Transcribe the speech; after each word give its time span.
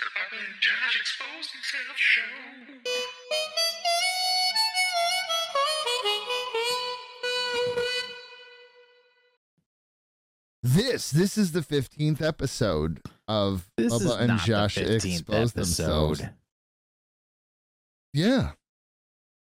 the 0.00 0.06
Bubba 0.16 0.38
and 0.38 0.60
Josh 0.60 0.96
Expose 0.96 1.50
Themselves 1.52 2.00
show. 2.00 3.40
This 10.62 11.10
this 11.10 11.38
is 11.38 11.52
the 11.52 11.62
fifteenth 11.62 12.20
episode 12.20 13.00
of 13.26 13.70
This 13.76 13.92
Bubba 13.94 14.20
and 14.20 14.38
Josh 14.40 14.74
the 14.74 14.82
15th 14.82 15.04
expose 15.06 15.52
themselves. 15.54 16.22
Yeah, 18.12 18.52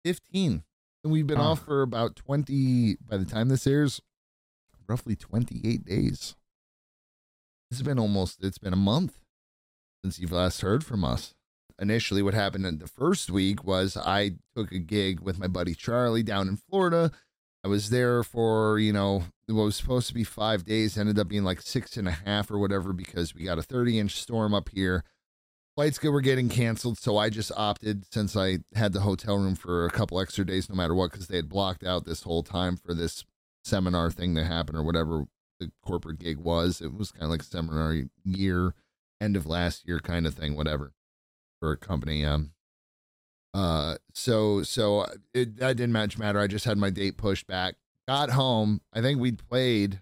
fifteen, 0.04 0.62
and 1.02 1.12
we've 1.12 1.26
been 1.26 1.38
Huh. 1.38 1.52
off 1.52 1.64
for 1.64 1.82
about 1.82 2.14
twenty. 2.14 2.96
By 2.96 3.16
the 3.16 3.24
time 3.24 3.48
this 3.48 3.66
airs, 3.66 4.00
roughly 4.88 5.16
twenty-eight 5.16 5.84
days. 5.84 6.36
It's 7.72 7.82
been 7.82 7.98
almost. 7.98 8.44
It's 8.44 8.58
been 8.58 8.74
a 8.74 8.76
month 8.76 9.21
since 10.02 10.18
you've 10.18 10.32
last 10.32 10.60
heard 10.60 10.84
from 10.84 11.04
us. 11.04 11.34
Initially, 11.78 12.22
what 12.22 12.34
happened 12.34 12.66
in 12.66 12.78
the 12.78 12.86
first 12.86 13.30
week 13.30 13.64
was 13.64 13.96
I 13.96 14.32
took 14.54 14.72
a 14.72 14.78
gig 14.78 15.20
with 15.20 15.38
my 15.38 15.48
buddy 15.48 15.74
Charlie 15.74 16.22
down 16.22 16.48
in 16.48 16.56
Florida. 16.56 17.10
I 17.64 17.68
was 17.68 17.90
there 17.90 18.22
for, 18.22 18.78
you 18.78 18.92
know, 18.92 19.24
what 19.46 19.64
was 19.64 19.76
supposed 19.76 20.08
to 20.08 20.14
be 20.14 20.24
five 20.24 20.64
days, 20.64 20.98
ended 20.98 21.18
up 21.18 21.28
being 21.28 21.44
like 21.44 21.60
six 21.60 21.96
and 21.96 22.08
a 22.08 22.12
half 22.12 22.50
or 22.50 22.58
whatever 22.58 22.92
because 22.92 23.34
we 23.34 23.44
got 23.44 23.58
a 23.58 23.62
30 23.62 23.98
inch 23.98 24.16
storm 24.20 24.54
up 24.54 24.68
here. 24.70 25.04
Flights 25.74 26.02
were 26.02 26.20
getting 26.20 26.50
canceled, 26.50 26.98
so 26.98 27.16
I 27.16 27.30
just 27.30 27.50
opted 27.56 28.04
since 28.12 28.36
I 28.36 28.58
had 28.74 28.92
the 28.92 29.00
hotel 29.00 29.38
room 29.38 29.54
for 29.54 29.86
a 29.86 29.90
couple 29.90 30.20
extra 30.20 30.44
days, 30.44 30.68
no 30.68 30.74
matter 30.74 30.94
what, 30.94 31.12
because 31.12 31.28
they 31.28 31.36
had 31.36 31.48
blocked 31.48 31.82
out 31.82 32.04
this 32.04 32.24
whole 32.24 32.42
time 32.42 32.76
for 32.76 32.92
this 32.92 33.24
seminar 33.64 34.10
thing 34.10 34.34
to 34.34 34.44
happen 34.44 34.76
or 34.76 34.82
whatever 34.82 35.24
the 35.58 35.72
corporate 35.82 36.18
gig 36.18 36.38
was. 36.38 36.82
It 36.82 36.92
was 36.92 37.10
kind 37.10 37.24
of 37.24 37.30
like 37.30 37.42
seminar 37.42 37.96
year, 38.22 38.74
end 39.22 39.36
of 39.36 39.46
last 39.46 39.86
year 39.86 40.00
kind 40.00 40.26
of 40.26 40.34
thing, 40.34 40.56
whatever, 40.56 40.92
for 41.60 41.72
a 41.72 41.76
company. 41.76 42.24
Um, 42.24 42.52
uh, 43.54 43.96
so 44.14 44.62
so 44.62 45.06
it 45.34 45.56
that 45.58 45.76
didn't 45.76 45.92
much 45.92 46.18
matter. 46.18 46.38
I 46.38 46.46
just 46.46 46.64
had 46.64 46.78
my 46.78 46.90
date 46.90 47.16
pushed 47.16 47.46
back. 47.46 47.76
Got 48.08 48.30
home. 48.30 48.80
I 48.92 49.00
think 49.00 49.20
we'd 49.20 49.38
played. 49.38 50.00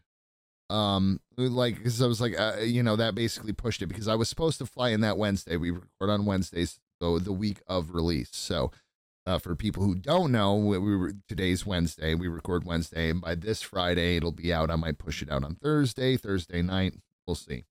Um, 0.71 1.21
like 1.37 1.77
because 1.77 2.01
I 2.01 2.07
was 2.07 2.21
like, 2.21 2.39
uh, 2.39 2.59
you 2.61 2.83
know, 2.83 2.95
that 2.97 3.15
basically 3.15 3.53
pushed 3.53 3.83
it 3.83 3.87
because 3.89 4.07
I 4.07 4.15
was 4.15 4.29
supposed 4.29 4.59
to 4.59 4.67
fly 4.67 4.91
in 4.91 5.01
that 5.01 5.19
Wednesday. 5.19 5.57
We 5.57 5.73
record 5.73 6.11
on 6.11 6.27
Wednesdays, 6.27 6.79
so 7.01 7.19
the 7.19 7.33
week 7.33 7.61
of 7.67 7.91
release. 7.91 8.31
So, 8.33 8.71
uh, 9.27 9.39
for 9.39 9.57
people 9.57 9.83
who 9.83 9.97
don't 9.97 10.31
know, 10.31 10.55
we, 10.55 10.79
we 10.79 10.97
were 10.97 11.15
today's 11.29 11.67
Wednesday. 11.67 12.15
We 12.15 12.29
record 12.29 12.65
Wednesday, 12.65 13.11
and 13.11 13.21
by 13.21 13.35
this 13.35 13.63
Friday, 13.63 14.17
it'll 14.17 14.31
be 14.31 14.53
out. 14.53 14.71
I 14.71 14.77
might 14.77 14.99
push 14.99 15.23
it 15.23 15.31
out 15.31 15.43
on 15.43 15.57
Thursday, 15.57 16.17
Thursday 16.17 16.63
night. 16.63 16.95
We'll 17.27 17.35
see, 17.35 17.65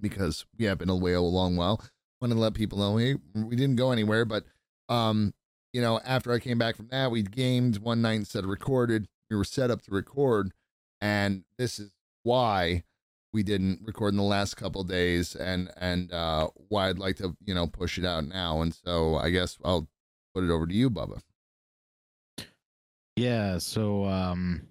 because 0.00 0.44
we 0.58 0.64
have 0.66 0.78
been 0.78 0.88
away 0.88 1.12
a 1.12 1.20
long 1.20 1.56
while. 1.56 1.82
Want 2.20 2.32
to 2.32 2.38
let 2.38 2.54
people 2.54 2.78
know, 2.78 2.96
hey, 2.96 3.16
we 3.34 3.56
didn't 3.56 3.76
go 3.76 3.92
anywhere, 3.92 4.24
but 4.24 4.44
um, 4.88 5.34
you 5.72 5.80
know, 5.80 6.00
after 6.04 6.32
I 6.32 6.38
came 6.38 6.58
back 6.58 6.76
from 6.76 6.88
that, 6.88 7.10
we 7.10 7.22
gamed 7.22 7.78
one 7.78 8.02
night 8.02 8.14
instead 8.14 8.44
of 8.44 8.50
recorded. 8.50 9.06
We 9.30 9.36
were 9.36 9.44
set 9.44 9.70
up 9.70 9.82
to 9.82 9.90
record, 9.90 10.52
and 11.00 11.44
this 11.58 11.78
is 11.78 11.92
why 12.22 12.84
we 13.32 13.42
didn't 13.42 13.80
record 13.84 14.14
in 14.14 14.16
the 14.16 14.22
last 14.22 14.56
couple 14.56 14.82
days, 14.84 15.36
and 15.36 15.70
and 15.76 16.12
uh, 16.12 16.48
why 16.68 16.88
I'd 16.88 16.98
like 16.98 17.16
to 17.16 17.36
you 17.44 17.54
know 17.54 17.66
push 17.66 17.98
it 17.98 18.04
out 18.04 18.26
now. 18.26 18.62
And 18.62 18.74
so 18.74 19.16
I 19.16 19.30
guess 19.30 19.58
I'll 19.64 19.88
put 20.34 20.44
it 20.44 20.50
over 20.50 20.66
to 20.66 20.74
you, 20.74 20.90
Bubba. 20.90 21.20
Yeah, 23.16 23.58
so 23.58 24.04
um 24.04 24.68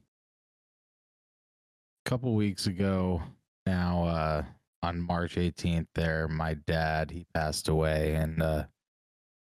a 2.05 2.09
couple 2.09 2.33
weeks 2.33 2.65
ago 2.65 3.21
now 3.65 4.05
uh 4.05 4.43
on 4.83 5.01
March 5.01 5.35
18th 5.35 5.87
there 5.95 6.27
my 6.27 6.53
dad 6.53 7.11
he 7.11 7.25
passed 7.33 7.67
away 7.67 8.15
and 8.15 8.41
uh 8.41 8.63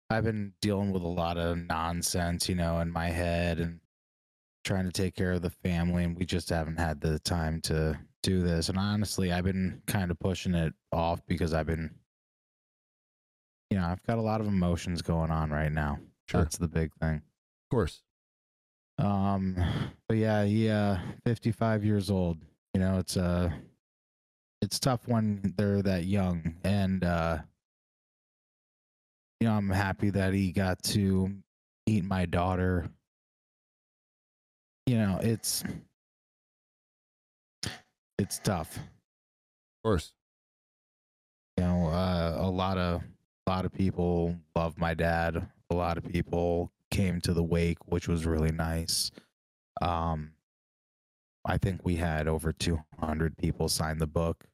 I've 0.08 0.24
been 0.24 0.52
dealing 0.60 0.92
with 0.92 1.02
a 1.02 1.08
lot 1.08 1.36
of 1.36 1.58
nonsense, 1.58 2.48
you 2.48 2.54
know, 2.54 2.78
in 2.78 2.92
my 2.92 3.08
head 3.08 3.58
and 3.58 3.80
trying 4.64 4.84
to 4.84 4.92
take 4.92 5.16
care 5.16 5.32
of 5.32 5.42
the 5.42 5.50
family 5.50 6.04
and 6.04 6.16
we 6.16 6.24
just 6.24 6.48
haven't 6.48 6.78
had 6.78 7.00
the 7.00 7.18
time 7.20 7.60
to 7.62 7.98
do 8.22 8.40
this. 8.40 8.68
And 8.68 8.78
honestly, 8.78 9.32
I've 9.32 9.44
been 9.44 9.82
kind 9.86 10.10
of 10.10 10.18
pushing 10.18 10.54
it 10.54 10.72
off 10.92 11.20
because 11.26 11.52
I've 11.54 11.66
been 11.66 11.94
you 13.70 13.78
know, 13.78 13.86
I've 13.86 14.02
got 14.04 14.18
a 14.18 14.22
lot 14.22 14.40
of 14.40 14.46
emotions 14.46 15.02
going 15.02 15.32
on 15.32 15.50
right 15.50 15.72
now. 15.72 15.98
Sure. 16.28 16.40
That's 16.40 16.56
the 16.56 16.68
big 16.68 16.92
thing. 17.00 17.16
Of 17.16 17.70
course. 17.70 18.02
Um, 18.98 19.56
but 20.08 20.18
yeah, 20.18 20.44
he 20.44 20.70
uh, 20.70 20.98
55 21.24 21.84
years 21.84 22.10
old. 22.10 22.38
You 22.74 22.80
know, 22.80 22.98
it's 22.98 23.16
uh 23.16 23.50
it's 24.62 24.78
tough 24.78 25.06
when 25.06 25.54
they're 25.56 25.82
that 25.82 26.04
young, 26.04 26.56
and 26.64 27.04
uh, 27.04 27.38
you 29.40 29.48
know, 29.48 29.54
I'm 29.54 29.70
happy 29.70 30.10
that 30.10 30.32
he 30.32 30.52
got 30.52 30.82
to 30.84 31.30
meet 31.86 32.04
my 32.04 32.26
daughter. 32.26 32.88
You 34.86 34.98
know, 34.98 35.18
it's 35.22 35.64
it's 38.18 38.38
tough. 38.38 38.76
Of 38.76 38.82
course. 39.84 40.12
You 41.58 41.64
know, 41.64 41.86
uh, 41.88 42.36
a 42.38 42.50
lot 42.50 42.78
of 42.78 43.02
a 43.46 43.50
lot 43.50 43.64
of 43.64 43.72
people 43.72 44.36
love 44.54 44.78
my 44.78 44.94
dad. 44.94 45.48
A 45.70 45.74
lot 45.74 45.98
of 45.98 46.04
people 46.04 46.72
came 46.90 47.20
to 47.22 47.34
the 47.34 47.42
wake, 47.42 47.78
which 47.86 48.08
was 48.08 48.24
really 48.24 48.52
nice. 48.52 49.10
Um, 49.82 50.32
I 51.46 51.58
think 51.58 51.80
we 51.84 51.96
had 51.96 52.26
over 52.28 52.52
200 52.52 53.36
people 53.38 53.68
sign 53.68 53.98
the 53.98 54.06
book, 54.06 54.44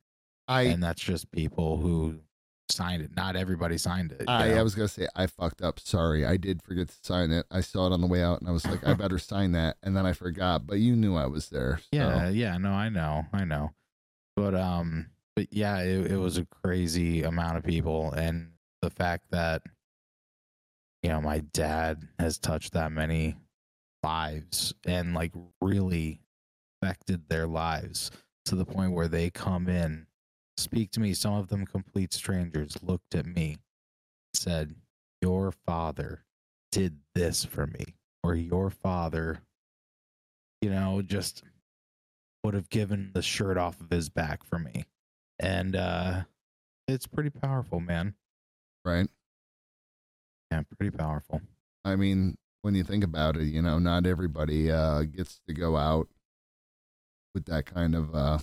I 0.49 0.63
and 0.63 0.83
that's 0.83 1.03
just 1.03 1.31
people 1.33 1.79
who 1.79 2.21
signed 2.69 3.03
it. 3.03 3.11
Not 3.17 3.35
everybody 3.37 3.77
signed 3.79 4.13
it. 4.13 4.25
I. 4.29 4.55
I 4.55 4.63
was 4.63 4.75
gonna 4.75 4.89
say 4.89 5.09
I 5.17 5.27
fucked 5.27 5.63
up. 5.63 5.81
Sorry, 5.81 6.25
I 6.27 6.37
did 6.37 6.63
forget 6.63 6.89
to 6.89 6.95
sign 7.03 7.31
it. 7.31 7.47
I 7.51 7.61
saw 7.61 7.87
it 7.87 7.93
on 7.93 8.01
the 8.01 8.07
way 8.07 8.23
out, 8.23 8.41
and 8.41 8.49
I 8.49 8.53
was 8.53 8.67
like, 8.67 8.87
I 8.87 8.95
better 9.05 9.19
sign 9.19 9.53
that, 9.53 9.77
and 9.83 9.97
then 9.97 10.07
I 10.07 10.13
forgot. 10.13 10.67
But 10.67 10.79
you 10.79 10.95
knew 10.97 11.17
I 11.17 11.27
was 11.27 11.49
there. 11.49 11.79
so- 11.81 11.87
Yeah, 11.93 12.29
yeah, 12.29 12.57
no, 12.59 12.73
I 12.73 12.89
know, 12.89 13.27
I 13.33 13.45
know. 13.45 13.71
But 14.37 14.55
um 14.55 15.11
but 15.37 15.47
yeah, 15.53 15.79
it, 15.81 16.13
it 16.13 16.17
was 16.19 16.37
a 16.39 16.47
crazy 16.47 17.23
amount 17.23 17.57
of 17.57 17.65
people 17.65 18.13
and 18.13 18.53
the 18.83 18.91
fact 18.91 19.31
that 19.31 19.63
you 21.03 21.11
know, 21.11 21.21
my 21.21 21.39
dad 21.41 22.07
has 22.19 22.39
touched 22.39 22.73
that 22.75 22.93
many 22.93 23.37
lives 24.03 24.73
and 24.87 25.15
like 25.15 25.33
really 25.61 26.21
affected 26.83 27.29
their 27.29 27.47
lives 27.47 28.11
to 28.45 28.55
the 28.55 28.65
point 28.65 28.93
where 28.93 29.09
they 29.09 29.31
come 29.31 29.69
in, 29.69 30.07
speak 30.57 30.91
to 30.93 31.01
me, 31.01 31.15
some 31.15 31.35
of 31.35 31.49
them 31.49 31.65
complete 31.65 32.13
strangers, 32.13 32.77
looked 32.83 33.15
at 33.15 33.27
me, 33.27 33.59
said, 34.35 34.75
Your 35.21 35.53
father 35.53 36.25
did 36.73 36.99
this 37.15 37.45
for 37.45 37.67
me, 37.67 37.95
or 38.23 38.35
your 38.35 38.71
father, 38.71 39.41
you 40.61 40.71
know, 40.71 41.03
just 41.03 41.45
would 42.43 42.55
have 42.55 42.69
given 42.69 43.13
the 43.15 43.23
shirt 43.23 43.57
off 43.57 43.81
of 43.81 43.91
his 43.91 44.09
back 44.09 44.43
for 44.45 44.59
me. 44.59 44.87
And 45.39 45.77
uh 45.77 46.23
it's 46.89 47.07
pretty 47.07 47.31
powerful, 47.31 47.79
man. 47.81 48.15
right. 48.85 49.09
Yeah, 50.51 50.63
pretty 50.77 50.95
powerful. 50.95 51.41
I 51.85 51.97
mean, 51.97 52.37
when 52.63 52.75
you 52.75 52.85
think 52.85 53.05
about 53.05 53.37
it, 53.37 53.45
you 53.45 53.63
know, 53.63 53.79
not 53.79 54.05
everybody 54.05 54.71
uh, 54.71 55.03
gets 55.05 55.41
to 55.49 55.55
go 55.55 55.77
out 55.77 56.09
with 57.35 57.47
that 57.47 57.67
kind 57.67 57.95
of, 57.95 58.15
uh, 58.15 58.39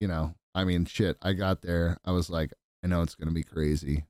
you 0.00 0.08
know, 0.08 0.34
I 0.54 0.64
mean, 0.64 0.84
shit. 0.84 1.16
I 1.22 1.32
got 1.32 1.62
there. 1.62 1.98
I 2.04 2.12
was 2.12 2.30
like, 2.30 2.52
I 2.82 2.86
know 2.86 3.02
it's 3.02 3.14
to 3.14 3.26
be 3.26 3.42
crazy. 3.42 4.04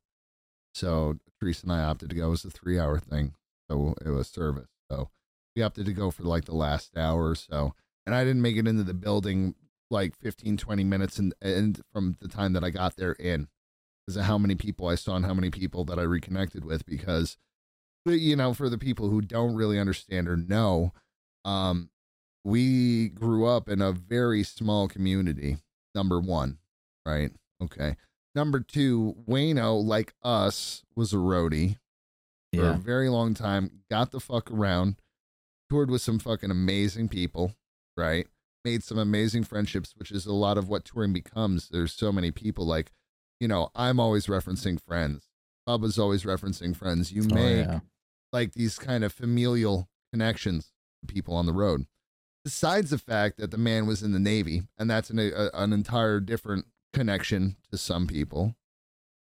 So 0.74 1.18
Teresa 1.40 1.66
and 1.66 1.72
I 1.72 1.84
opted 1.84 2.10
to 2.10 2.16
go. 2.16 2.26
It 2.26 2.30
was 2.30 2.44
a 2.44 2.50
three 2.50 2.78
hour 2.78 2.98
thing. 2.98 3.34
So 3.70 3.94
it 4.04 4.10
was 4.10 4.28
service. 4.28 4.68
So 4.90 5.10
we 5.56 5.62
opted 5.62 5.86
to 5.86 5.92
go 5.92 6.10
for 6.10 6.24
like 6.24 6.44
the 6.44 6.54
last 6.54 6.96
hour 6.96 7.30
or 7.30 7.34
so. 7.34 7.74
And 8.06 8.14
I 8.14 8.24
didn't 8.24 8.42
make 8.42 8.56
it 8.56 8.68
into 8.68 8.82
the 8.82 8.94
building 8.94 9.54
like 9.90 10.16
15, 10.16 10.56
20 10.56 10.84
minutes 10.84 11.18
and, 11.18 11.34
and 11.40 11.80
from 11.92 12.16
the 12.20 12.28
time 12.28 12.52
that 12.54 12.64
I 12.64 12.70
got 12.70 12.96
there 12.96 13.12
in 13.12 13.48
because 14.04 14.16
of 14.16 14.24
how 14.24 14.36
many 14.36 14.54
people 14.54 14.88
I 14.88 14.96
saw 14.96 15.16
and 15.16 15.24
how 15.24 15.34
many 15.34 15.50
people 15.50 15.84
that 15.84 15.98
I 15.98 16.02
reconnected 16.02 16.64
with 16.64 16.84
because 16.84 17.36
you 18.06 18.36
know, 18.36 18.52
for 18.52 18.68
the 18.68 18.78
people 18.78 19.08
who 19.08 19.22
don't 19.22 19.54
really 19.54 19.78
understand 19.78 20.28
or 20.28 20.36
know, 20.36 20.92
um, 21.44 21.88
we 22.44 23.08
grew 23.08 23.46
up 23.46 23.68
in 23.68 23.80
a 23.80 23.92
very 23.92 24.42
small 24.42 24.86
community. 24.88 25.56
Number 25.94 26.20
one, 26.20 26.58
right? 27.06 27.30
Okay. 27.62 27.96
Number 28.34 28.60
two, 28.60 29.14
Wayno, 29.28 29.82
like 29.82 30.12
us, 30.22 30.82
was 30.96 31.12
a 31.12 31.16
roadie 31.16 31.76
for 32.52 32.62
a 32.70 32.74
very 32.74 33.08
long 33.08 33.32
time. 33.34 33.70
Got 33.90 34.10
the 34.10 34.20
fuck 34.20 34.50
around, 34.50 34.96
toured 35.70 35.90
with 35.90 36.02
some 36.02 36.18
fucking 36.18 36.50
amazing 36.50 37.08
people, 37.08 37.54
right? 37.96 38.26
Made 38.64 38.82
some 38.82 38.98
amazing 38.98 39.44
friendships, 39.44 39.94
which 39.96 40.10
is 40.10 40.26
a 40.26 40.32
lot 40.32 40.58
of 40.58 40.68
what 40.68 40.84
touring 40.84 41.12
becomes. 41.12 41.68
There's 41.68 41.92
so 41.92 42.10
many 42.10 42.30
people. 42.32 42.66
Like, 42.66 42.90
you 43.40 43.46
know, 43.48 43.70
I'm 43.74 44.00
always 44.00 44.26
referencing 44.26 44.80
friends. 44.80 45.28
Bubba's 45.68 45.98
always 45.98 46.24
referencing 46.24 46.76
friends. 46.76 47.12
You 47.12 47.22
Oh, 47.30 47.34
make 47.34 47.66
yeah. 47.66 47.80
like 48.32 48.52
these 48.54 48.78
kind 48.78 49.04
of 49.04 49.12
familial 49.12 49.88
connections 50.12 50.72
to 51.06 51.12
people 51.12 51.34
on 51.36 51.46
the 51.46 51.52
road. 51.52 51.86
Besides 52.44 52.90
the 52.90 52.98
fact 52.98 53.38
that 53.38 53.50
the 53.50 53.58
man 53.58 53.86
was 53.86 54.02
in 54.02 54.12
the 54.12 54.18
Navy, 54.18 54.62
and 54.78 54.90
that's 54.90 55.10
an, 55.10 55.18
a, 55.18 55.50
an 55.54 55.72
entire 55.72 56.20
different 56.20 56.66
connection 56.92 57.56
to 57.70 57.78
some 57.78 58.06
people. 58.06 58.54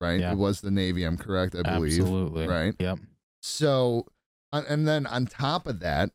right? 0.01 0.19
Yeah. 0.19 0.31
It 0.31 0.37
was 0.37 0.61
the 0.61 0.71
Navy. 0.71 1.03
I'm 1.03 1.17
correct, 1.17 1.55
I 1.55 1.61
believe. 1.61 1.99
Absolutely. 1.99 2.47
right? 2.47 2.75
Yep. 2.79 2.99
So, 3.41 4.07
and 4.51 4.87
then 4.87 5.05
on 5.05 5.27
top 5.27 5.67
of 5.67 5.79
that, 5.81 6.09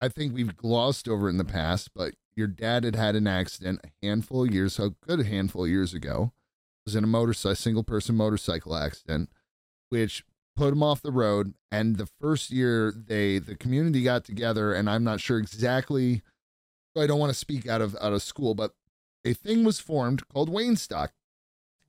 I 0.00 0.08
think 0.08 0.32
we've 0.32 0.56
glossed 0.56 1.08
over 1.08 1.26
it 1.26 1.32
in 1.32 1.38
the 1.38 1.44
past, 1.44 1.90
but 1.94 2.14
your 2.36 2.46
dad 2.46 2.84
had 2.84 2.94
had 2.94 3.16
an 3.16 3.26
accident 3.26 3.80
a 3.84 4.06
handful 4.06 4.44
of 4.44 4.54
years, 4.54 4.78
a 4.78 4.90
good 5.06 5.26
handful 5.26 5.64
of 5.64 5.70
years 5.70 5.92
ago. 5.92 6.32
Was 6.86 6.94
in 6.94 7.04
a 7.04 7.08
motorcycle, 7.08 7.56
single 7.56 7.82
person 7.82 8.14
motorcycle 8.14 8.74
accident, 8.76 9.28
which 9.90 10.24
put 10.58 10.72
him 10.72 10.82
off 10.82 11.00
the 11.00 11.12
road. 11.12 11.54
And 11.70 11.96
the 11.96 12.08
first 12.20 12.50
year, 12.50 12.92
they 12.92 13.38
the 13.38 13.54
community 13.54 14.02
got 14.02 14.24
together, 14.24 14.74
and 14.74 14.90
I'm 14.90 15.04
not 15.04 15.20
sure 15.20 15.38
exactly. 15.38 16.22
I 16.96 17.06
don't 17.06 17.20
want 17.20 17.30
to 17.30 17.38
speak 17.38 17.68
out 17.68 17.80
of 17.80 17.96
out 18.00 18.12
of 18.12 18.22
school, 18.22 18.54
but 18.54 18.72
a 19.24 19.32
thing 19.32 19.64
was 19.64 19.78
formed 19.78 20.26
called 20.28 20.48
Wayne 20.48 20.76
Stock, 20.76 21.12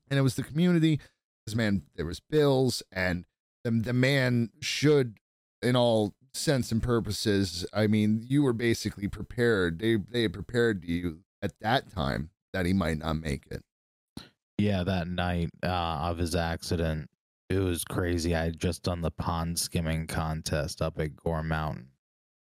and 0.09 0.19
it 0.19 0.21
was 0.21 0.35
the 0.35 0.43
community. 0.43 0.99
Because 1.45 1.55
man, 1.55 1.83
there 1.95 2.05
was 2.05 2.19
bills 2.19 2.83
and 2.91 3.25
the, 3.63 3.71
the 3.71 3.93
man 3.93 4.51
should 4.61 5.17
in 5.61 5.75
all 5.75 6.13
sense 6.31 6.71
and 6.71 6.83
purposes 6.83 7.65
i 7.73 7.87
mean 7.87 8.23
you 8.25 8.43
were 8.43 8.53
basically 8.53 9.07
prepared 9.07 9.79
they 9.79 9.95
they 9.95 10.21
had 10.21 10.31
prepared 10.31 10.85
you 10.85 11.17
at 11.41 11.51
that 11.59 11.91
time 11.91 12.29
that 12.53 12.67
he 12.67 12.71
might 12.71 12.99
not 12.99 13.13
make 13.13 13.45
it 13.49 13.63
Yeah, 14.59 14.83
that 14.83 15.07
night 15.07 15.49
uh, 15.63 15.67
of 16.09 16.17
his 16.19 16.35
accident, 16.35 17.09
it 17.49 17.59
was 17.59 17.83
crazy. 17.83 18.35
I 18.35 18.45
had 18.45 18.59
just 18.59 18.83
done 18.83 19.01
the 19.01 19.11
pond 19.11 19.57
skimming 19.59 20.07
contest 20.07 20.81
up 20.81 20.99
at 20.99 21.15
Gore 21.15 21.43
Mountain. 21.43 21.87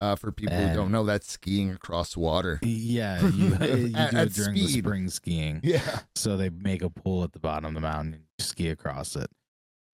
uh, 0.00 0.14
for 0.16 0.30
people 0.32 0.56
who 0.56 0.74
don't 0.74 0.90
know 0.92 1.04
that's 1.04 1.30
skiing 1.32 1.70
across 1.70 2.16
water 2.16 2.58
Yeah, 2.62 3.20
you, 3.26 3.46
you 3.66 3.94
At- 3.96 4.10
do 4.12 4.16
it 4.18 4.32
during 4.34 4.54
the 4.54 4.66
spring 4.68 5.08
skiing. 5.08 5.60
yeah 5.64 6.00
So 6.14 6.36
they 6.36 6.50
make 6.50 6.82
a 6.82 6.90
pool 6.90 7.24
at 7.24 7.32
the 7.32 7.40
bottom 7.40 7.66
of 7.66 7.74
the 7.74 7.80
mountain 7.80 8.14
and 8.14 8.22
you 8.38 8.44
ski 8.44 8.68
across 8.68 9.16
it. 9.16 9.28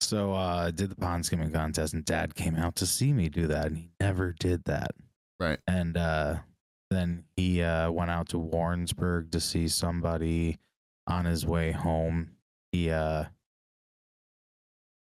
So 0.03 0.33
uh, 0.33 0.65
I 0.67 0.71
did 0.71 0.91
the 0.91 0.97
pond 0.97 1.27
skimming 1.27 1.51
contest, 1.53 1.93
and 1.93 2.03
Dad 2.07 2.35
came 2.35 2.57
out 2.57 2.75
to 2.77 2.87
see 2.87 3.13
me 3.13 3.29
do 3.29 3.47
that, 3.49 3.67
and 3.67 3.77
he 3.77 3.91
never 4.01 4.33
did 4.41 4.65
that. 4.65 4.93
Right. 5.39 5.59
And 5.67 5.95
uh, 5.99 6.37
then 6.91 7.25
he 7.37 7.63
uh, 7.63 7.91
went 7.91 8.11
out 8.11 8.31
to 8.31 8.39
Warrensburg 8.39 9.31
to 9.33 9.41
see 9.41 9.69
somebody 9.69 10.59
on 11.07 11.27
his 11.27 11.45
way 11.45 11.73
home. 11.73 12.31
He 12.73 12.91
uh, 12.91 13.25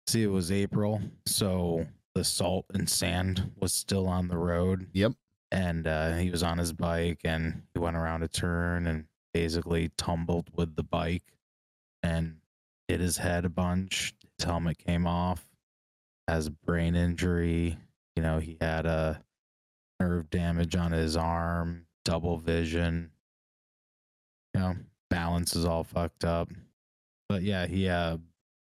see 0.07 0.24
it 0.24 0.28
was 0.28 0.52
April, 0.52 1.02
so 1.25 1.86
the 2.13 2.24
salt 2.24 2.66
and 2.74 2.90
sand 2.90 3.52
was 3.60 3.74
still 3.74 4.07
on 4.07 4.30
the 4.30 4.38
road 4.38 4.88
yep 4.94 5.12
and 5.52 5.88
uh, 5.88 6.16
he 6.16 6.30
was 6.30 6.44
on 6.44 6.57
his 6.57 6.74
bike 6.74 7.22
and 7.24 7.62
he 7.74 7.80
went 7.80 7.96
around 7.96 8.24
a 8.24 8.28
turn 8.28 8.88
and 8.88 9.06
basically 9.34 9.90
tumbled 9.98 10.50
with 10.54 10.75
the 10.75 10.84
bike 10.84 11.24
and 12.04 12.38
hit 12.88 13.00
his 13.00 13.18
head 13.18 13.46
a 13.46 13.50
bunch. 13.50 14.13
His 14.38 14.46
helmet 14.46 14.78
came 14.78 15.07
off, 15.07 15.46
has 16.28 16.50
brain 16.50 16.96
injury. 16.96 17.78
You 18.16 18.24
know, 18.24 18.40
he 18.40 18.58
had 18.60 18.86
a 18.86 19.22
nerve 20.00 20.30
damage 20.30 20.75
on 20.75 20.92
his 20.92 21.16
arm, 21.16 21.86
double 22.04 22.38
vision. 22.38 23.12
You 24.54 24.60
know, 24.60 24.75
balance 25.10 25.56
is 25.56 25.66
all 25.66 25.84
fucked 25.84 26.25
up. 26.25 26.50
But 27.30 27.44
yeah, 27.44 27.66
he 27.66 27.88
a 27.88 28.19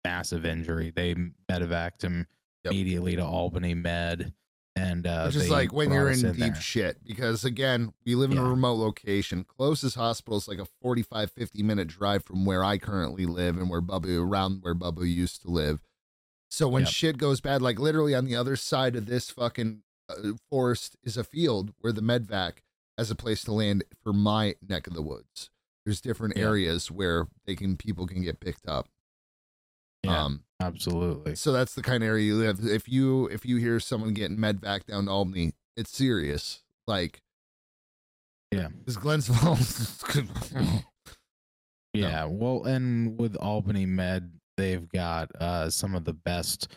massive 0.04 0.46
injury. 0.46 0.92
They 0.96 1.16
medevaced 1.50 2.04
him 2.04 2.28
Yep. 2.64 2.72
immediately 2.74 3.16
to 3.18 3.26
Albany 3.26 3.74
Med. 3.74 4.34
And 4.76 5.06
uh, 5.06 5.26
which 5.26 5.36
is 5.36 5.50
like 5.52 5.72
when 5.74 5.92
you're 5.92 6.10
us 6.10 6.24
in, 6.24 6.32
deep 6.32 6.54
there. 6.54 6.56
shit 6.56 7.04
because 7.04 7.44
again 7.46 7.94
we 8.06 8.16
live 8.16 8.32
in 8.32 8.40
a 8.40 8.44
remote 8.44 8.74
location 8.80 9.44
closest 9.44 9.96
hospital 9.96 10.38
is 10.38 10.48
like 10.48 10.58
a 10.58 10.66
45 10.82 11.30
50 11.30 11.62
minute 11.62 11.88
drive 11.90 12.24
from 12.26 12.44
where 12.44 12.64
i 12.64 12.80
currently 12.80 13.28
live 13.28 13.56
and 13.58 13.70
where 13.70 13.84
bubba 13.84 14.18
around 14.20 14.64
where 14.64 14.74
bubba 14.74 15.08
used 15.08 15.44
to 15.44 15.50
live 15.52 15.84
so 16.50 16.68
when 16.68 16.84
Yep. 16.86 16.92
shit 16.92 17.18
goes 17.20 17.40
bad 17.40 17.62
like 17.62 17.78
literally 17.78 18.16
on 18.16 18.26
the 18.26 18.36
other 18.36 18.56
side 18.56 18.96
of 18.96 19.06
this 19.06 19.30
fucking 19.30 19.84
uh, 20.10 20.30
forest 20.50 20.98
is 21.04 21.18
a 21.18 21.24
field 21.24 21.72
where 21.82 21.94
the 21.94 22.02
medvac 22.02 22.54
has 22.98 23.12
a 23.12 23.16
place 23.16 23.44
to 23.44 23.52
land 23.52 23.84
for 24.02 24.12
my 24.12 24.56
neck 24.68 24.88
of 24.88 24.96
the 24.96 25.04
woods 25.04 25.52
there's 25.86 26.02
different 26.02 26.36
Yeah. 26.36 26.46
areas 26.46 26.90
where 26.90 27.28
they 27.46 27.56
can 27.56 27.78
people 27.78 28.08
can 28.08 28.24
get 28.24 28.40
picked 28.40 28.68
up 28.68 28.88
Yeah, 30.04 30.24
um 30.24 30.44
absolutely. 30.60 31.36
so 31.36 31.52
that's 31.54 31.76
the 31.76 31.82
kind 31.82 32.04
of 32.04 32.08
area 32.08 32.26
you 32.26 32.36
live. 32.36 32.60
If 32.64 32.88
you 32.90 33.28
if 33.28 33.46
you 33.46 33.58
hear 33.58 33.80
someone 33.80 34.14
getting 34.14 34.38
medvac 34.38 34.86
down 34.86 35.06
to 35.06 35.12
Albany, 35.12 35.54
it's 35.78 35.92
serious. 35.96 36.62
Like, 36.88 37.22
Yeah. 38.52 38.68
because 38.68 38.98
Glens 38.98 39.28
Falls. 39.28 40.04
Yeah, 41.94 42.26
well, 42.26 42.64
and 42.66 43.20
with 43.20 43.36
Albany 43.36 43.86
Med, 43.86 44.32
they've 44.58 44.90
got 44.90 45.30
uh, 45.40 45.70
some 45.70 45.94
of 45.94 46.06
the 46.06 46.14
best 46.14 46.68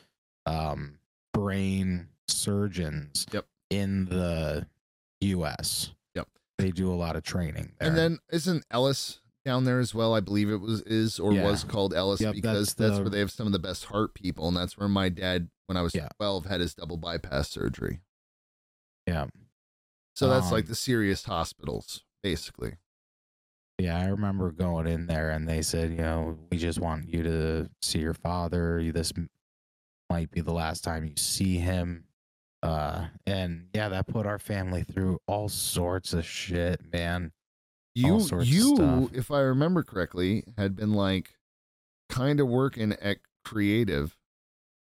um, 0.45 0.99
brain 1.33 2.09
surgeons 2.29 3.25
Yep. 3.33 3.47
in 3.71 4.05
the 4.05 4.67
U.S. 5.23 5.93
Yep. 6.15 6.29
They 6.59 6.71
do 6.71 6.93
a 6.93 6.95
lot 6.95 7.17
of 7.17 7.23
training 7.23 7.73
there. 7.79 7.89
and 7.89 7.97
then 7.97 8.19
isn't 8.31 8.65
Ellis 8.71 9.21
down 9.47 9.65
there 9.65 9.79
as 9.81 9.95
well? 9.95 10.13
I 10.13 10.21
believe 10.21 10.51
it 10.51 10.57
was 10.61 10.83
is 10.83 11.19
or 11.19 11.33
Yeah. 11.33 11.45
was 11.45 11.65
called 11.65 11.95
Ellis 11.95 12.21
Yep, 12.21 12.35
because 12.35 12.59
that's 12.69 12.75
that's, 12.75 12.97
the- 12.97 13.03
where 13.05 13.11
they 13.11 13.21
have 13.21 13.31
some 13.31 13.47
of 13.47 13.53
the 13.55 13.59
best 13.59 13.87
heart 13.87 14.13
people, 14.13 14.49
and 14.49 14.57
that's 14.57 14.77
where 14.77 14.89
my 14.89 15.09
dad, 15.09 15.49
when 15.67 15.79
I 15.79 15.83
was 15.83 15.95
Yeah. 15.95 16.09
twelve, 16.19 16.45
had 16.47 16.61
his 16.61 16.75
double 16.75 16.99
bypass 16.99 17.49
surgery. 17.49 18.03
yeah, 19.07 19.27
So 20.17 20.29
that's 20.29 20.51
like 20.51 20.65
Um, 20.65 20.69
the 20.71 20.75
serious 20.75 21.25
hospitals, 21.25 22.03
basically. 22.23 22.77
yeah, 23.79 23.99
I 23.99 24.07
remember 24.07 24.51
going 24.51 24.87
in 24.89 25.07
there, 25.07 25.31
and 25.31 25.49
they 25.49 25.63
said, 25.63 25.91
you 25.93 25.99
know, 25.99 26.39
we 26.51 26.59
just 26.59 26.81
want 26.81 27.09
you 27.09 27.23
to 27.23 27.71
see 27.83 28.01
your 28.01 28.15
father. 28.15 28.83
This 28.93 29.13
might 30.11 30.31
be 30.33 30.41
the 30.41 30.53
last 30.53 30.83
time 30.83 31.05
you 31.05 31.17
see 31.17 31.59
him. 31.59 32.05
Uh, 32.63 33.09
and 33.27 33.69
yeah, 33.75 33.89
that 33.91 34.09
put 34.09 34.27
our 34.27 34.39
family 34.41 34.83
through 34.83 35.21
all 35.29 35.49
sorts 35.49 36.13
of 36.13 36.25
shit, 36.25 36.81
man. 36.93 37.31
You 37.97 38.21
you, 38.43 39.11
if 39.15 39.31
I 39.31 39.41
remember 39.41 39.83
correctly, 39.83 40.45
had 40.59 40.77
been 40.77 40.93
like 40.93 41.31
kind 42.11 42.41
of 42.41 42.47
working 42.49 42.93
at 43.01 43.19
creative. 43.45 44.17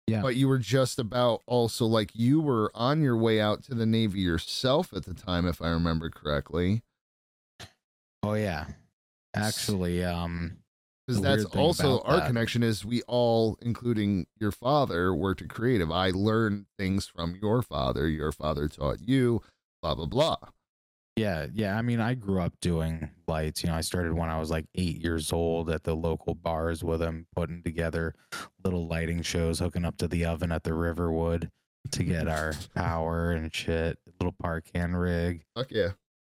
Yeah. 0.06 0.22
But 0.22 0.36
you 0.36 0.48
were 0.48 0.58
just 0.58 0.98
about 0.98 1.42
also 1.46 1.86
like 1.86 2.10
you 2.14 2.40
were 2.40 2.70
on 2.74 3.02
your 3.02 3.16
way 3.16 3.40
out 3.40 3.62
to 3.64 3.74
the 3.74 3.86
Navy 3.86 4.20
yourself 4.20 4.92
at 4.94 5.04
the 5.04 5.14
time, 5.14 5.46
if 5.46 5.60
I 5.62 5.68
remember 5.68 6.08
correctly. 6.10 6.82
Oh 8.22 8.34
yeah. 8.34 8.66
Actually, 9.34 10.02
um 10.04 10.58
Because 11.06 11.20
that's 11.20 11.44
also 11.44 12.00
our 12.00 12.20
that- 12.20 12.26
connection 12.26 12.62
is 12.62 12.84
we 12.84 13.02
all, 13.02 13.58
including 13.60 14.26
your 14.38 14.52
father, 14.52 15.14
worked 15.14 15.42
at 15.42 15.48
creative. 15.48 15.90
I 15.90 16.10
learned 16.10 16.66
things 16.78 17.06
from 17.06 17.36
your 17.40 17.60
father. 17.62 18.08
Your 18.08 18.32
father 18.32 18.68
taught 18.68 19.00
you, 19.00 19.42
blah 19.82 19.94
blah 19.94 20.06
blah. 20.06 20.36
Yeah, 21.16 21.46
yeah, 21.52 21.78
I 21.78 21.82
mean 21.82 22.00
I 22.00 22.14
grew 22.14 22.40
up 22.40 22.54
doing 22.60 23.08
lights, 23.28 23.62
you 23.62 23.68
know, 23.70 23.76
I 23.76 23.82
started 23.82 24.14
when 24.14 24.30
I 24.30 24.40
was 24.40 24.50
like 24.50 24.66
8 24.74 25.00
years 25.00 25.32
old 25.32 25.70
at 25.70 25.84
the 25.84 25.94
local 25.94 26.34
bars 26.34 26.82
with 26.82 27.00
them, 27.00 27.26
putting 27.36 27.62
together 27.62 28.14
little 28.64 28.88
lighting 28.88 29.22
shows 29.22 29.60
hooking 29.60 29.84
up 29.84 29.96
to 29.98 30.08
the 30.08 30.24
oven 30.24 30.50
at 30.50 30.64
the 30.64 30.74
Riverwood 30.74 31.50
to 31.92 32.02
get 32.02 32.26
our 32.26 32.54
power 32.74 33.30
and 33.30 33.54
shit, 33.54 33.98
little 34.18 34.34
par 34.40 34.60
can 34.60 34.96
rig, 34.96 35.44
Fuck 35.54 35.70
yeah! 35.70 35.90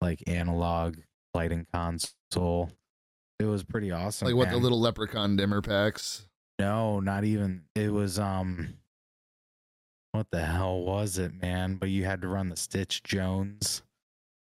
like 0.02 0.22
analog 0.28 0.98
lighting 1.34 1.66
console. 1.74 2.70
It 3.40 3.46
was 3.46 3.64
pretty 3.64 3.92
awesome. 3.92 4.28
Like 4.28 4.36
what 4.36 4.50
the 4.50 4.58
little 4.58 4.82
Leprecon 4.82 5.38
dimmer 5.38 5.62
packs. 5.62 6.28
No, 6.60 7.00
not 7.00 7.24
even. 7.24 7.64
It 7.76 7.92
was 7.94 8.20
um 8.20 8.76
what 10.12 10.28
the 10.32 10.44
hell 10.44 10.82
was 10.82 11.18
it, 11.18 11.34
man? 11.42 11.76
But 11.76 11.90
you 11.90 12.06
had 12.06 12.22
to 12.22 12.28
run 12.28 12.50
the 12.50 12.56
Cinch 12.56 13.04
Jones 13.04 13.82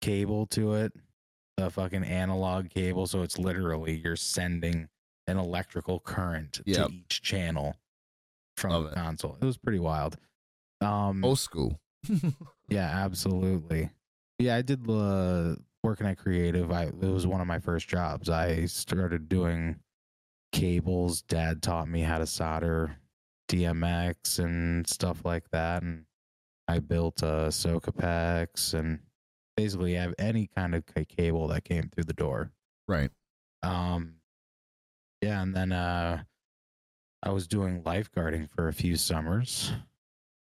cable 0.00 0.46
to 0.46 0.74
it. 0.74 0.92
The 1.56 1.70
fucking 1.70 2.04
analog 2.04 2.70
cable, 2.70 3.06
so 3.08 3.22
it's 3.22 3.36
literally 3.38 3.96
you're 4.04 4.14
sending 4.16 4.88
an 5.26 5.38
electrical 5.38 5.98
current 6.00 6.60
Yep. 6.64 6.86
to 6.88 6.92
each 6.94 7.20
channel 7.22 7.74
from 8.56 8.70
Love 8.70 8.84
the 8.84 8.90
it. 8.90 8.94
console. 8.94 9.36
It 9.40 9.44
was 9.44 9.58
pretty 9.58 9.80
wild. 9.80 10.16
Um 10.80 11.24
Old 11.24 11.38
school. 11.40 11.80
yeah, 12.68 13.02
absolutely. 13.04 13.90
Yeah, 14.38 14.54
I 14.54 14.62
did 14.62 14.88
uh, 14.88 15.56
working 15.82 16.06
at 16.06 16.18
Creative. 16.18 16.70
I 16.70 16.84
it 16.84 16.94
was 17.00 17.26
one 17.26 17.40
of 17.40 17.48
my 17.48 17.58
first 17.58 17.88
jobs. 17.88 18.30
I 18.30 18.66
started 18.66 19.28
doing 19.28 19.80
cables. 20.52 21.22
Dad 21.22 21.60
taught 21.60 21.88
me 21.88 22.02
how 22.02 22.18
to 22.18 22.26
solder 22.26 22.96
DMX 23.50 24.38
and 24.38 24.86
stuff 24.86 25.24
like 25.24 25.50
that, 25.50 25.82
and 25.82 26.04
I 26.68 26.78
built 26.78 27.22
a 27.22 27.48
Socapex 27.50 28.74
and 28.74 29.00
basically 29.58 29.94
have 29.94 30.14
any 30.18 30.48
kind 30.54 30.74
of 30.74 30.84
cable 31.16 31.48
that 31.48 31.64
came 31.64 31.88
through 31.88 32.04
the 32.04 32.12
door. 32.14 32.50
Right. 32.86 33.10
Um, 33.62 34.14
yeah, 35.20 35.42
and 35.42 35.54
then 35.54 35.72
uh, 35.72 36.22
I 37.22 37.30
was 37.30 37.46
doing 37.46 37.82
lifeguarding 37.82 38.48
for 38.50 38.68
a 38.68 38.72
few 38.72 38.96
summers. 38.96 39.72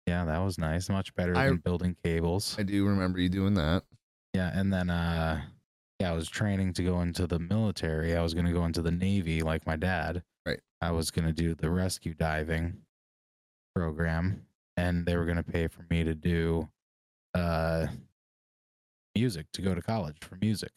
Yeah, 0.07 0.25
that 0.25 0.39
was 0.39 0.57
nice. 0.57 0.89
Much 0.89 1.13
better 1.15 1.35
I- 1.35 1.47
than 1.47 1.57
building 1.57 1.95
cables. 2.03 2.55
I 2.57 2.63
do 2.63 2.85
remember 2.87 3.19
you 3.19 3.29
doing 3.29 3.53
that. 3.55 3.83
Yeah, 4.33 4.49
and 4.53 4.71
then 4.71 4.89
uh 4.89 5.41
yeah, 5.99 6.09
I 6.11 6.15
was 6.15 6.27
training 6.29 6.73
to 6.73 6.83
go 6.83 7.01
into 7.01 7.27
the 7.27 7.37
military. 7.37 8.15
I 8.15 8.23
was 8.23 8.33
going 8.33 8.47
to 8.47 8.51
go 8.51 8.65
into 8.65 8.81
the 8.81 8.89
navy 8.89 9.43
like 9.43 9.67
my 9.67 9.75
dad. 9.75 10.23
Right. 10.47 10.59
I 10.81 10.89
was 10.91 11.11
going 11.11 11.27
to 11.27 11.33
do 11.33 11.53
the 11.53 11.69
rescue 11.69 12.15
diving 12.15 12.77
program, 13.75 14.47
and 14.77 15.05
they 15.05 15.15
were 15.15 15.25
going 15.25 15.37
to 15.37 15.43
pay 15.43 15.67
for 15.67 15.85
me 15.91 16.03
to 16.03 16.15
do 16.15 16.67
uh, 17.35 17.85
music 19.15 19.47
to 19.53 19.61
go 19.61 19.73
to 19.75 19.81
college 19.81 20.17
for 20.21 20.37
music. 20.41 20.71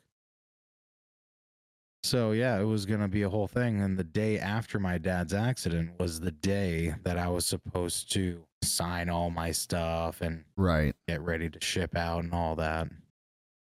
So 2.03 2.33
yeah, 2.33 2.61
it 2.61 2.64
was 2.64 2.85
going 2.85 3.00
to 3.00 3.09
be 3.09 3.23
a 3.23 3.31
whole 3.31 3.47
thing. 3.49 3.81
And 3.81 3.97
the 3.99 4.05
day 4.05 4.38
after 4.38 4.79
my 4.79 4.99
dad's 4.99 5.33
accident 5.33 5.93
was 5.99 6.21
the 6.21 6.31
day 6.31 6.95
that 7.03 7.19
I 7.19 7.29
was 7.29 7.47
supposed 7.47 8.12
to 8.12 8.45
sign 8.62 9.09
all 9.09 9.31
my 9.31 9.53
stuff 9.53 10.21
and 10.21 10.45
Right. 10.57 10.95
get 11.09 11.23
ready 11.23 11.49
to 11.49 11.61
ship 11.62 11.97
out 11.97 12.25
and 12.25 12.35
all 12.35 12.57
that. 12.57 12.88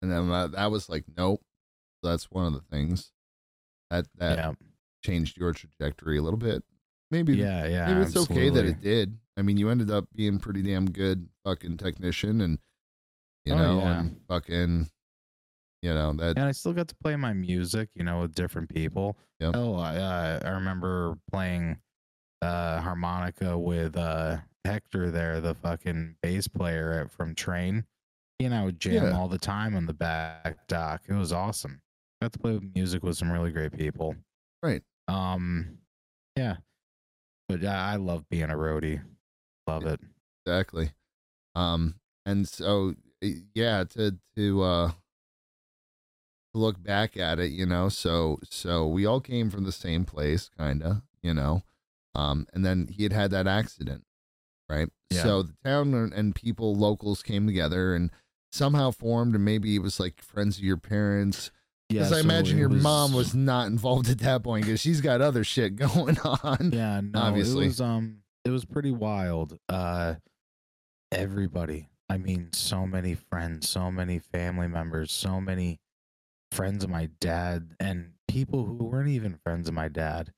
And 0.02 0.10
then 0.10 0.28
that, 0.30 0.52
that 0.52 0.70
was 0.70 0.88
like, 0.88 1.04
nope. 1.16 1.40
That's 2.02 2.30
one 2.30 2.46
of 2.46 2.52
the 2.52 2.60
things 2.70 3.12
that 3.90 4.06
that 4.16 4.36
yeah, 4.36 4.52
changed 5.02 5.38
your 5.38 5.52
trajectory 5.54 6.18
a 6.18 6.22
little 6.22 6.38
bit. 6.38 6.62
Maybe 7.10 7.34
yeah, 7.34 7.66
yeah. 7.66 7.86
maybe 7.86 8.00
it's 8.02 8.16
okay 8.16 8.50
that 8.50 8.66
it 8.66 8.82
did. 8.82 9.16
I 9.38 9.42
mean, 9.42 9.56
you 9.56 9.70
ended 9.70 9.90
up 9.90 10.06
being 10.14 10.38
pretty 10.38 10.60
damn 10.62 10.90
good 10.90 11.28
fucking 11.44 11.78
technician, 11.78 12.42
and 12.42 12.58
you 13.44 13.52
Oh, 13.54 13.56
know, 13.58 13.78
yeah. 13.80 14.00
and 14.00 14.20
fucking, 14.28 14.88
you 15.82 15.94
know 15.94 16.12
that. 16.14 16.36
and 16.36 16.46
I 16.46 16.52
still 16.52 16.72
got 16.72 16.88
to 16.88 16.94
play 16.96 17.16
my 17.16 17.32
music, 17.32 17.88
you 17.94 18.04
know, 18.04 18.20
with 18.22 18.34
different 18.34 18.68
people. 18.72 19.16
Oh, 19.42 19.74
I, 19.76 19.96
uh, 19.96 20.40
I 20.44 20.48
remember 20.50 21.16
playing 21.30 21.78
uh, 22.40 22.80
harmonica 22.80 23.58
with 23.58 23.96
uh, 23.96 24.38
Hector 24.64 25.10
there, 25.10 25.40
the 25.42 25.54
fucking 25.54 26.16
bass 26.22 26.48
player 26.48 26.92
at, 27.04 27.10
from 27.10 27.34
Train. 27.34 27.84
He 28.38 28.46
and 28.46 28.54
I 28.54 28.64
would 28.64 28.80
jam 28.80 29.04
Yeah. 29.04 29.16
all 29.18 29.28
the 29.28 29.38
time 29.38 29.76
on 29.76 29.84
the 29.86 29.92
back 29.92 30.66
dock. 30.66 31.02
It 31.08 31.12
was 31.14 31.32
awesome. 31.32 31.82
Got 32.22 32.32
to 32.32 32.38
play 32.38 32.52
with 32.52 32.74
music 32.74 33.02
with 33.02 33.16
some 33.18 33.30
really 33.30 33.52
great 33.52 33.72
people. 33.72 34.16
Right. 34.62 34.82
Um, 35.08 35.78
yeah. 36.36 36.56
But 37.48 37.60
yeah, 37.60 37.84
I 37.84 37.96
love 37.96 38.24
being 38.30 38.44
a 38.50 38.54
roadie. 38.54 39.02
Love 39.66 39.84
it. 39.86 40.00
exactly 40.46 40.90
um 41.54 41.94
and 42.26 42.46
so 42.48 42.94
yeah 43.54 43.84
to 43.84 44.16
to 44.36 44.62
uh 44.62 44.88
to 44.88 46.58
look 46.58 46.82
back 46.82 47.16
at 47.16 47.38
it 47.38 47.50
you 47.50 47.66
know 47.66 47.88
so 47.88 48.38
so 48.48 48.86
we 48.86 49.04
all 49.06 49.20
came 49.20 49.50
from 49.50 49.64
the 49.64 49.72
same 49.72 50.04
place 50.04 50.50
kind 50.56 50.82
of 50.82 51.02
you 51.22 51.34
know 51.34 51.62
um 52.14 52.46
and 52.52 52.64
then 52.64 52.86
he 52.88 53.02
had 53.02 53.12
had 53.12 53.30
that 53.30 53.46
accident 53.46 54.04
right 54.68 54.88
Yeah. 55.10 55.22
so 55.22 55.42
the 55.42 55.54
town 55.64 56.12
and- 56.14 56.34
people 56.34 56.74
locals 56.74 57.22
came 57.22 57.46
together 57.46 57.94
and 57.94 58.10
somehow 58.52 58.90
formed 58.92 59.34
and 59.34 59.44
maybe 59.44 59.74
it 59.74 59.80
was 59.82 59.98
like 59.98 60.20
friends 60.22 60.58
of 60.58 60.64
your 60.64 60.76
parents 60.76 61.50
Yeah. 61.90 62.00
because 62.02 62.12
i 62.12 62.16
so 62.20 62.24
imagine 62.24 62.56
your 62.58 62.68
mom 62.68 63.12
was 63.12 63.34
not 63.34 63.66
involved 63.66 64.08
at 64.08 64.18
that 64.20 64.44
point 64.44 64.64
because 64.66 64.80
she's 64.80 65.00
got 65.00 65.20
other 65.20 65.42
shit 65.44 65.74
going 65.86 66.18
on 66.20 66.70
Yeah, 66.72 67.00
no, 67.02 67.18
obviously. 67.20 67.64
it 67.64 67.68
was 67.68 67.80
um 67.80 68.18
it 68.44 68.50
was 68.50 68.64
pretty 68.66 68.92
wild. 68.92 69.58
Uh 69.70 70.14
everybody. 71.10 71.88
I 72.08 72.18
mean, 72.18 72.52
so 72.52 72.86
many 72.86 73.14
friends, 73.14 73.68
so 73.68 73.90
many 73.90 74.18
family 74.18 74.68
members, 74.68 75.10
so 75.12 75.40
many 75.40 75.80
friends 76.52 76.84
of 76.84 76.90
my 76.90 77.08
dad 77.20 77.74
and 77.80 78.12
people 78.28 78.64
who 78.64 78.74
weren't 78.84 79.08
even 79.08 79.38
friends 79.42 79.68
of 79.68 79.74
my 79.74 79.88
dad. 79.88 80.32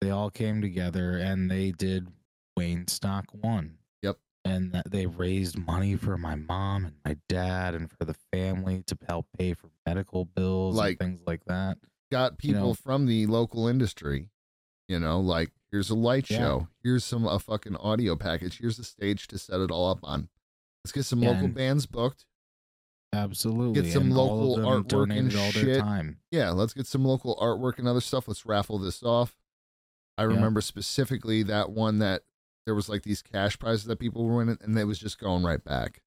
They 0.00 0.10
all 0.10 0.30
came 0.30 0.60
together 0.62 1.16
and 1.16 1.50
they 1.50 1.72
did 1.72 2.08
Wayne 2.56 2.86
Stock 2.86 3.26
1. 3.32 3.78
Yep. 4.02 4.18
And 4.44 4.80
they 4.88 5.06
raised 5.06 5.58
money 5.58 5.96
for 5.96 6.16
my 6.16 6.36
mom 6.36 6.84
and 6.86 6.94
my 7.04 7.16
dad 7.28 7.74
and 7.74 7.90
for 7.90 8.04
the 8.04 8.14
family 8.32 8.82
to 8.86 8.96
help 9.08 9.26
pay 9.36 9.54
for 9.54 9.70
medical 9.86 10.24
bills 10.24 10.76
Like- 10.76 10.98
and 11.00 11.16
things 11.16 11.26
like 11.26 11.44
that. 11.46 11.78
got 12.10 12.32
You 12.42 12.52
people 12.52 12.68
know- 12.68 12.74
from 12.74 13.06
the 13.06 13.26
local 13.26 13.66
industry. 13.66 14.30
You 14.86 14.98
know, 14.98 15.20
like 15.20 15.50
here's 15.70 15.90
a 15.90 15.94
light 15.94 16.30
Yeah. 16.30 16.38
show, 16.38 16.68
here's 16.82 17.04
some 17.04 17.26
a 17.26 17.38
fucking 17.38 17.76
audio 17.76 18.16
package, 18.16 18.58
here's 18.58 18.78
a 18.78 18.84
stage 18.84 19.26
to 19.28 19.36
set 19.38 19.60
it 19.60 19.70
all 19.70 19.90
up 19.90 19.98
on. 20.02 20.30
Let's 20.88 20.92
get 20.92 21.04
some 21.04 21.22
Yeah, 21.22 21.30
local 21.32 21.44
and- 21.44 21.54
bands 21.54 21.84
booked. 21.84 22.24
Absolutely. 23.12 23.82
Get 23.82 23.92
some 23.92 24.04
and 24.04 24.14
local 24.14 24.56
artwork 24.58 24.76
and 25.14 25.30
donated 25.30 25.36
all 25.36 25.52
their 25.52 25.64
shit. 25.64 25.80
time. 25.80 26.18
Yeah, 26.30 26.50
let's 26.50 26.72
get 26.72 26.86
some 26.86 27.04
local 27.04 27.36
artwork 27.36 27.78
and 27.78 27.86
other 27.86 28.00
stuff. 28.00 28.26
Let's 28.26 28.46
raffle 28.46 28.78
this 28.78 29.02
off. 29.02 29.36
I 30.16 30.22
Yeah. 30.22 30.28
remember 30.28 30.60
specifically 30.62 31.42
that 31.44 31.70
one 31.70 31.98
that 31.98 32.22
there 32.64 32.74
was 32.74 32.88
like 32.88 33.02
these 33.02 33.20
cash 33.22 33.58
prizes 33.58 33.84
that 33.84 33.98
people 33.98 34.24
were 34.24 34.36
winning, 34.36 34.58
and 34.62 34.78
it 34.78 34.84
was 34.84 34.98
just 34.98 35.18
going 35.18 35.42
right 35.42 35.62
back. 35.62 36.02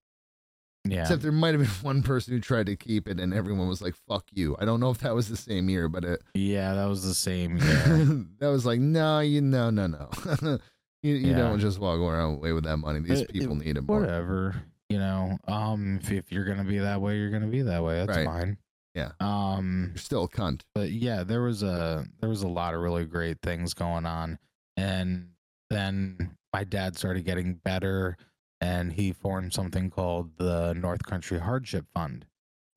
Yeah. 0.84 1.02
Except 1.02 1.22
there 1.22 1.32
might 1.32 1.54
have 1.54 1.62
been 1.62 1.70
one 1.86 2.02
person 2.04 2.34
who 2.34 2.40
tried 2.40 2.66
to 2.66 2.76
keep 2.76 3.08
it, 3.08 3.20
and 3.20 3.34
everyone 3.36 3.68
was 3.68 3.82
like, 3.84 3.96
"Fuck 4.08 4.26
you." 4.32 4.56
I 4.60 4.66
don't 4.66 4.80
know 4.80 4.90
if 4.90 4.98
that 5.00 5.14
was 5.14 5.28
the 5.30 5.38
same 5.38 5.70
year, 5.70 5.88
but 5.90 6.04
it 6.04 6.22
Yeah, 6.34 6.74
that 6.74 6.86
was 6.86 7.04
the 7.04 7.14
same 7.14 7.58
year. 7.58 8.26
that 8.40 8.48
was 8.48 8.66
like, 8.66 8.80
no, 8.80 9.20
you 9.20 9.42
no, 9.42 9.70
no, 9.70 9.86
no. 9.88 10.10
you 11.04 11.16
you 11.16 11.30
Yeah. 11.32 11.38
don't 11.38 11.60
just 11.60 11.80
walk 11.80 12.00
around 12.00 12.36
away 12.36 12.52
with 12.54 12.64
that 12.66 12.78
money. 12.78 13.00
These 13.00 13.22
It- 13.22 13.30
it- 13.30 13.34
people 13.34 13.56
need 13.56 13.78
it 13.78 13.82
more. 13.82 14.02
Whatever. 14.02 14.64
You 14.92 15.00
know, 15.00 15.38
um, 15.48 16.00
if, 16.02 16.12
if 16.12 16.32
you're 16.32 16.44
gonna 16.46 16.64
be 16.66 16.80
that 16.80 17.00
way, 17.02 17.18
you're 17.18 17.30
gonna 17.30 17.48
be 17.48 17.62
that 17.62 17.84
way. 17.84 18.04
That's 18.06 18.18
Right. 18.18 18.26
fine. 18.26 18.58
Yeah. 18.94 19.12
Um, 19.22 19.92
You're 19.92 19.98
still 19.98 20.24
a 20.26 20.30
cunt. 20.30 20.64
but 20.76 20.92
yeah, 20.92 21.24
there 21.24 21.42
was 21.42 21.64
a 21.64 22.06
there 22.20 22.30
was 22.30 22.44
a 22.44 22.48
lot 22.50 22.74
of 22.74 22.82
really 22.82 23.06
great 23.06 23.42
things 23.42 23.74
going 23.74 24.06
on, 24.06 24.38
and 24.76 25.30
then 25.70 26.36
my 26.54 26.66
dad 26.66 26.98
started 26.98 27.24
getting 27.24 27.54
better, 27.54 28.18
and 28.60 28.92
he 28.92 29.14
formed 29.14 29.54
something 29.54 29.90
called 29.90 30.36
the 30.38 30.74
North 30.74 31.06
Country 31.06 31.40
Hardship 31.40 31.86
Fund. 31.94 32.26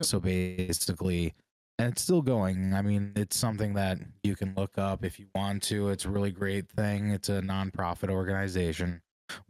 So 0.01 0.21
basically, 0.21 1.33
and 1.77 1.91
it's 1.91 2.01
still 2.01 2.21
going. 2.21 2.73
I 2.73 2.81
mean, 2.81 3.11
it's 3.17 3.35
something 3.35 3.73
that 3.73 3.97
you 4.23 4.37
can 4.37 4.53
look 4.55 4.77
up 4.77 5.03
if 5.03 5.19
you 5.19 5.25
want 5.35 5.63
to. 5.63 5.89
It's 5.89 6.05
a 6.05 6.09
really 6.09 6.31
great 6.31 6.69
thing. 6.69 7.09
It's 7.09 7.27
a 7.27 7.41
nonprofit 7.41 8.09
organization 8.09 9.01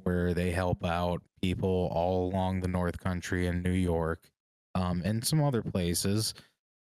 where 0.03 0.33
they 0.33 0.51
help 0.51 0.83
out 0.85 1.21
people 1.41 1.89
all 1.93 2.27
along 2.29 2.61
the 2.61 2.67
North 2.67 2.99
Country 2.99 3.47
in 3.47 3.61
New 3.61 3.71
York, 3.71 4.29
um, 4.75 5.01
and 5.05 5.25
some 5.25 5.43
other 5.43 5.61
places. 5.61 6.33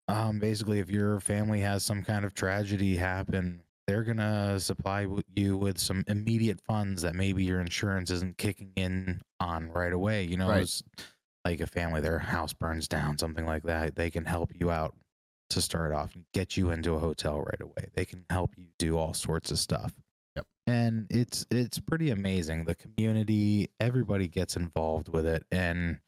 Um, 0.09 0.39
basically, 0.39 0.79
if 0.81 0.91
your 0.91 1.21
family 1.21 1.61
has 1.61 1.85
some 1.85 2.03
kind 2.03 2.25
of 2.25 2.35
tragedy 2.35 2.97
happen, 2.97 3.63
they're 3.87 4.05
gonna 4.05 4.59
supply 4.61 5.07
you 5.35 5.57
with 5.57 5.79
some 5.79 6.05
immediate 6.09 6.61
funds 6.61 7.03
that 7.03 7.15
maybe 7.15 7.45
your 7.45 7.61
insurance 7.61 8.11
isn't 8.11 8.39
kicking 8.39 8.73
in 8.77 9.21
on 9.41 9.71
right 9.71 9.93
away. 9.93 10.25
You 10.25 10.37
know, 10.37 10.49
Right. 10.49 10.83
like 11.45 11.61
a 11.61 11.67
family, 11.67 12.01
their 12.01 12.19
house 12.19 12.53
burns 12.53 12.89
down, 12.89 13.19
something 13.19 13.47
like 13.47 13.63
that. 13.65 13.95
They 13.95 14.11
can 14.11 14.25
help 14.25 14.53
you 14.55 14.71
out 14.71 14.97
to 15.51 15.61
start 15.63 15.93
off 15.93 16.15
and 16.17 16.25
get 16.33 16.57
you 16.57 16.71
into 16.71 16.95
a 16.95 16.99
hotel 16.99 17.41
right 17.41 17.61
away. 17.61 17.91
They 17.95 18.05
can 18.05 18.25
help 18.31 18.57
you 18.59 18.67
do 18.79 18.97
all 18.99 19.15
sorts 19.15 19.51
of 19.53 19.59
stuff. 19.61 19.93
And 20.67 21.07
it's 21.11 21.47
it's 21.51 21.79
pretty 21.79 22.11
amazing. 22.11 22.65
The 22.65 22.75
community, 22.75 23.71
everybody 23.79 24.27
gets 24.27 24.57
involved 24.57 25.09
with 25.09 25.25
it, 25.25 25.45
and 25.53 25.99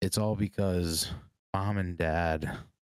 it's 0.00 0.18
all 0.18 0.34
because 0.34 1.10
mom 1.54 1.78
and 1.78 1.96
dad 1.96 2.50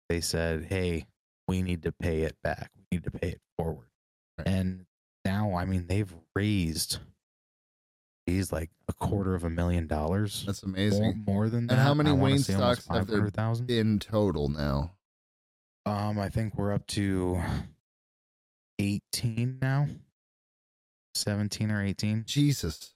they 0.09 0.21
said, 0.21 0.65
"Hey, 0.65 1.07
we 1.49 1.63
need 1.63 1.83
to 1.83 1.93
pay 1.93 2.23
it 2.23 2.37
back. 2.45 2.71
We 2.77 2.85
need 2.93 3.05
to 3.05 3.11
pay 3.11 3.31
it 3.31 3.41
forward." 3.59 3.89
Right. 4.39 4.47
And 4.47 4.87
now, 5.25 5.57
I 5.57 5.65
mean, 5.65 5.87
they've 5.89 6.13
raised 6.37 6.99
he's 8.27 8.53
like 8.53 8.71
a 8.89 8.93
quarter 8.93 9.35
of 9.35 9.45
a 9.45 9.51
million 9.51 9.87
dollars. 9.87 10.45
That's 10.47 10.63
amazing. 10.63 11.25
more 11.27 11.49
than 11.49 11.67
that. 11.67 11.75
And 11.75 11.83
how 11.83 11.95
many 11.95 12.11
I 12.11 12.15
Wayne 12.15 12.39
stocks 12.39 12.87
have 12.89 13.07
there 13.07 13.19
500,000? 13.19 13.71
In 13.71 13.99
total 13.99 14.49
now. 14.49 14.93
Um, 15.85 16.19
I 16.19 16.29
think 16.29 16.57
we're 16.57 16.73
up 16.73 16.87
to 16.89 17.41
18 18.79 19.59
now. 19.61 19.89
17 21.15 21.71
or 21.71 21.83
18. 21.85 22.25
Jesus. 22.27 22.95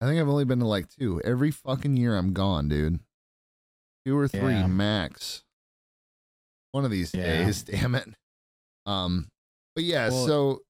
I 0.00 0.06
think 0.06 0.20
I've 0.20 0.28
only 0.28 0.44
been 0.44 0.60
to 0.60 0.66
like 0.66 0.88
two. 0.88 1.20
Every 1.22 1.50
fucking 1.50 1.96
year 1.96 2.16
I'm 2.16 2.32
gone, 2.32 2.68
dude. 2.68 3.00
Two 4.06 4.16
or 4.18 4.28
three 4.28 4.54
Yeah. 4.54 4.66
max. 4.66 5.42
One 6.72 6.84
of 6.84 6.90
these 6.90 7.12
Yeah. 7.14 7.44
days, 7.44 7.62
damn 7.64 7.94
it. 7.94 8.08
Um, 8.86 9.28
but 9.74 9.84
yeah, 9.84 10.08
Well, 10.08 10.26
so 10.26 10.62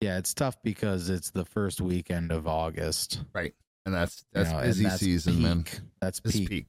Yeah, 0.00 0.18
it's 0.18 0.34
tough 0.34 0.56
because 0.64 1.08
it's 1.10 1.30
the 1.30 1.44
first 1.44 1.80
weekend 1.80 2.32
of 2.32 2.48
August. 2.48 3.22
Right. 3.32 3.54
And 3.86 3.94
that's 3.94 4.22
you 4.22 4.26
that's 4.32 4.50
know, 4.50 4.60
busy 4.62 4.84
that's 4.84 4.98
season, 5.00 5.42
man. 5.42 5.62
peak. 5.62 5.80
That's 6.00 6.18
peak. 6.20 6.48
peak. 6.48 6.66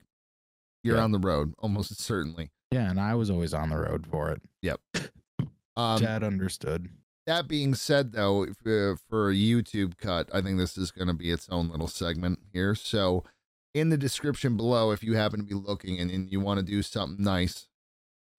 You're 0.83 0.97
Yeah. 0.97 1.03
on 1.03 1.11
the 1.11 1.19
road, 1.19 1.55
almost 1.57 1.99
certainly. 1.99 2.51
Yeah, 2.71 2.89
and 2.91 2.99
I 2.99 3.15
was 3.15 3.31
always 3.31 3.53
on 3.55 3.69
the 3.69 3.77
road 3.77 4.05
for 4.05 4.29
it. 4.31 4.41
Yep. 4.61 4.81
Um, 5.75 5.99
Dad 5.99 6.23
understood. 6.23 6.87
That 7.25 7.47
being 7.47 7.73
said, 7.73 8.11
though, 8.11 8.43
if, 8.43 8.57
uh, 8.67 8.97
for 9.09 9.29
a 9.29 9.35
YouTube 9.35 9.97
cut, 9.97 10.29
I 10.33 10.41
think 10.41 10.57
this 10.57 10.77
is 10.77 10.91
going 10.91 11.07
to 11.07 11.13
be 11.13 11.31
its 11.31 11.47
own 11.49 11.69
little 11.69 11.87
segment 11.87 12.39
here. 12.51 12.75
So, 12.75 13.23
in 13.73 13.89
the 13.89 13.97
description 13.97 14.57
below, 14.57 14.91
if 14.91 15.03
you 15.03 15.15
happen 15.15 15.39
to 15.39 15.45
be 15.45 15.55
looking 15.55 15.99
and, 15.99 16.11
and 16.11 16.29
you 16.29 16.39
want 16.39 16.59
to 16.59 16.65
do 16.65 16.81
something 16.81 17.23
nice, 17.23 17.67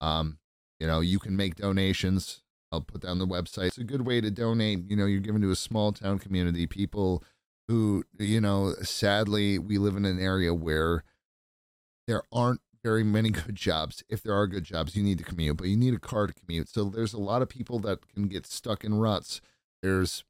um, 0.01 0.37
you 0.79 0.87
know, 0.87 0.99
you 0.99 1.19
can 1.19 1.35
make 1.35 1.55
donations. 1.55 2.41
I'll 2.71 2.81
put 2.81 3.01
down 3.01 3.19
the 3.19 3.27
website. 3.27 3.67
It's 3.67 3.77
a 3.77 3.83
good 3.83 4.05
way 4.05 4.21
to 4.21 4.29
donate. 4.29 4.89
You 4.89 4.95
know, 4.95 5.05
you're 5.05 5.19
giving 5.19 5.41
to 5.41 5.51
a 5.51 5.55
small 5.55 5.91
town 5.91 6.19
community, 6.19 6.67
people 6.67 7.23
who, 7.67 8.03
you 8.19 8.39
know, 8.39 8.73
sadly, 8.81 9.57
we 9.57 9.77
live 9.77 9.95
in 9.95 10.05
an 10.05 10.19
area 10.19 10.53
where 10.53 11.03
there 12.07 12.21
aren't 12.31 12.61
very 12.85 13.03
many 13.03 13.29
good 13.31 13.55
jobs. 13.55 14.03
If 14.07 14.21
there 14.21 14.35
are 14.35 14.45
good 14.47 14.63
jobs, 14.63 14.95
you 14.95 15.03
need 15.03 15.17
to 15.17 15.23
commute, 15.23 15.57
but 15.57 15.67
you 15.67 15.75
need 15.75 15.95
a 15.95 15.99
car 15.99 16.27
to 16.27 16.33
commute. 16.33 16.69
So 16.69 16.85
there's 16.85 17.13
a 17.13 17.19
lot 17.19 17.41
of 17.41 17.49
people 17.49 17.79
that 17.79 18.07
can 18.13 18.27
get 18.27 18.45
stuck 18.45 18.83
in 18.83 18.93
ruts. 18.93 19.41
There's 19.81 20.23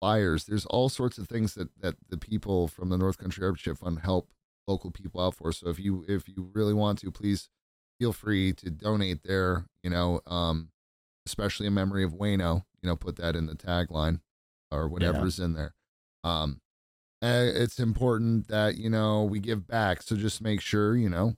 flyers. 0.00 0.44
There's 0.44 0.66
all 0.66 0.90
sorts 0.90 1.16
of 1.16 1.28
things 1.28 1.54
that 1.54 1.80
that 1.80 1.96
the 2.10 2.18
people 2.18 2.68
from 2.68 2.90
the 2.90 2.98
North 2.98 3.16
Country 3.16 3.42
Hardship 3.42 3.78
Fund 3.78 4.00
help 4.00 4.28
local 4.68 4.90
people 4.90 5.20
out 5.20 5.34
for. 5.34 5.50
So 5.50 5.70
if 5.70 5.78
you 5.78 6.04
if 6.06 6.28
you 6.28 6.50
really 6.52 6.74
want 6.74 6.98
to, 7.00 7.10
please 7.10 7.48
feel 7.98 8.12
free 8.12 8.52
to 8.52 8.70
donate 8.70 9.22
there. 9.24 9.66
You 9.82 9.90
know, 9.90 10.20
um, 10.26 10.68
especially 11.26 11.66
in 11.66 11.74
memory 11.74 12.04
of 12.04 12.12
Wayno. 12.12 12.64
You 12.82 12.90
know, 12.90 12.96
put 12.96 13.16
that 13.16 13.34
in 13.34 13.46
the 13.46 13.54
tagline 13.54 14.20
or 14.70 14.88
whatever's 14.88 15.38
in 15.38 15.54
there. 15.54 15.74
Um, 16.22 16.60
uh, 17.22 17.48
it's 17.54 17.78
important 17.78 18.48
that 18.48 18.76
you 18.76 18.90
know 18.90 19.22
we 19.22 19.38
give 19.40 19.66
back. 19.66 20.02
So 20.02 20.16
just 20.16 20.42
make 20.42 20.60
sure 20.60 20.94
you 20.96 21.08
know 21.08 21.36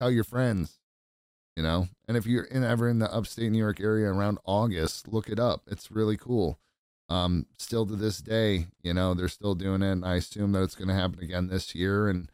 tell 0.00 0.10
your 0.10 0.24
friends. 0.24 0.78
You 1.56 1.64
know, 1.64 1.88
and 2.06 2.16
if 2.16 2.24
you're 2.24 2.44
in 2.44 2.62
ever 2.62 2.88
in 2.88 3.00
the 3.00 3.12
upstate 3.12 3.50
New 3.50 3.58
York 3.58 3.80
area 3.80 4.06
around 4.12 4.38
August, 4.44 5.08
look 5.08 5.28
it 5.28 5.40
up. 5.40 5.62
It's 5.66 5.90
really 5.90 6.16
cool. 6.16 6.60
Um, 7.08 7.46
still 7.58 7.84
to 7.84 7.96
this 7.96 8.18
day, 8.18 8.68
you 8.80 8.94
know, 8.94 9.12
they're 9.12 9.26
still 9.26 9.56
doing 9.56 9.82
it. 9.82 9.90
And 9.90 10.04
I 10.04 10.14
assume 10.14 10.52
that 10.52 10.62
it's 10.62 10.76
going 10.76 10.86
to 10.86 10.94
happen 10.94 11.18
again 11.18 11.48
this 11.48 11.74
year. 11.74 12.08
And, 12.08 12.30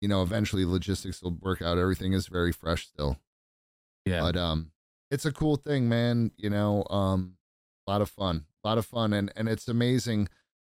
you 0.00 0.06
know, 0.06 0.22
eventually 0.22 0.64
logistics 0.64 1.20
will 1.20 1.36
work 1.40 1.60
out. 1.60 1.76
Everything 1.76 2.12
is 2.12 2.28
very 2.28 2.52
fresh 2.52 2.86
still. 2.86 3.16
Yeah. 4.04 4.20
But, 4.20 4.36
um, 4.36 4.70
it's 5.10 5.24
a 5.24 5.32
cool 5.32 5.56
thing, 5.56 5.88
man. 5.88 6.30
You 6.36 6.50
know, 6.50 6.84
um, 6.88 7.34
a 7.84 7.90
lot 7.90 8.00
of 8.00 8.08
fun, 8.08 8.44
a 8.62 8.68
lot 8.68 8.78
of 8.78 8.86
fun. 8.86 9.12
And, 9.12 9.32
and 9.34 9.48
it's 9.48 9.66
amazing 9.66 10.28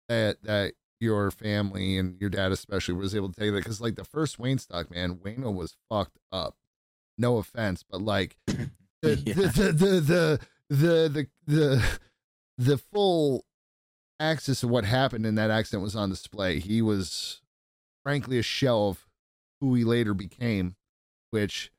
that, 0.09 0.43
that 0.43 0.73
your 0.99 1.29
family 1.31 1.97
and 1.97 2.19
your 2.19 2.29
dad 2.29 2.51
especially 2.51 2.93
was 2.95 3.15
able 3.15 3.31
to 3.31 3.39
take 3.39 3.51
that. 3.53 3.63
Cause 3.65 3.81
like 3.81 3.95
the 3.95 4.03
first 4.05 4.39
Wayne 4.39 4.57
stock, 4.57 4.89
man, 4.91 5.15
Wayno 5.15 5.53
was 5.53 5.75
fucked 5.89 6.17
up. 6.31 6.55
No 7.17 7.37
offense, 7.37 7.83
but 7.89 8.01
like 8.01 8.37
the, 8.47 8.67
Yeah. 9.03 9.33
the, 9.33 9.47
the, 9.47 9.71
the, 9.71 9.99
the, 9.99 10.39
the, 10.69 11.09
the, 11.09 11.27
the, 11.47 11.99
the 12.57 12.77
full 12.77 13.45
axis 14.19 14.63
of 14.63 14.69
what 14.69 14.85
happened 14.85 15.25
in 15.25 15.35
that 15.35 15.51
accident 15.51 15.83
was 15.83 15.95
on 15.95 16.09
display. 16.09 16.59
He 16.59 16.81
was 16.81 17.41
frankly 18.03 18.39
a 18.39 18.43
shell 18.43 18.89
of 18.89 19.05
who 19.61 19.75
he 19.75 19.83
later 19.83 20.13
became, 20.13 20.75
which 21.31 21.71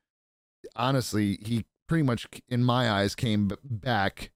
honestly, 0.75 1.39
he 1.45 1.65
pretty 1.89 2.03
much, 2.03 2.27
in 2.49 2.63
my 2.65 2.91
eyes, 2.91 3.15
came 3.15 3.51
back, 3.65 4.33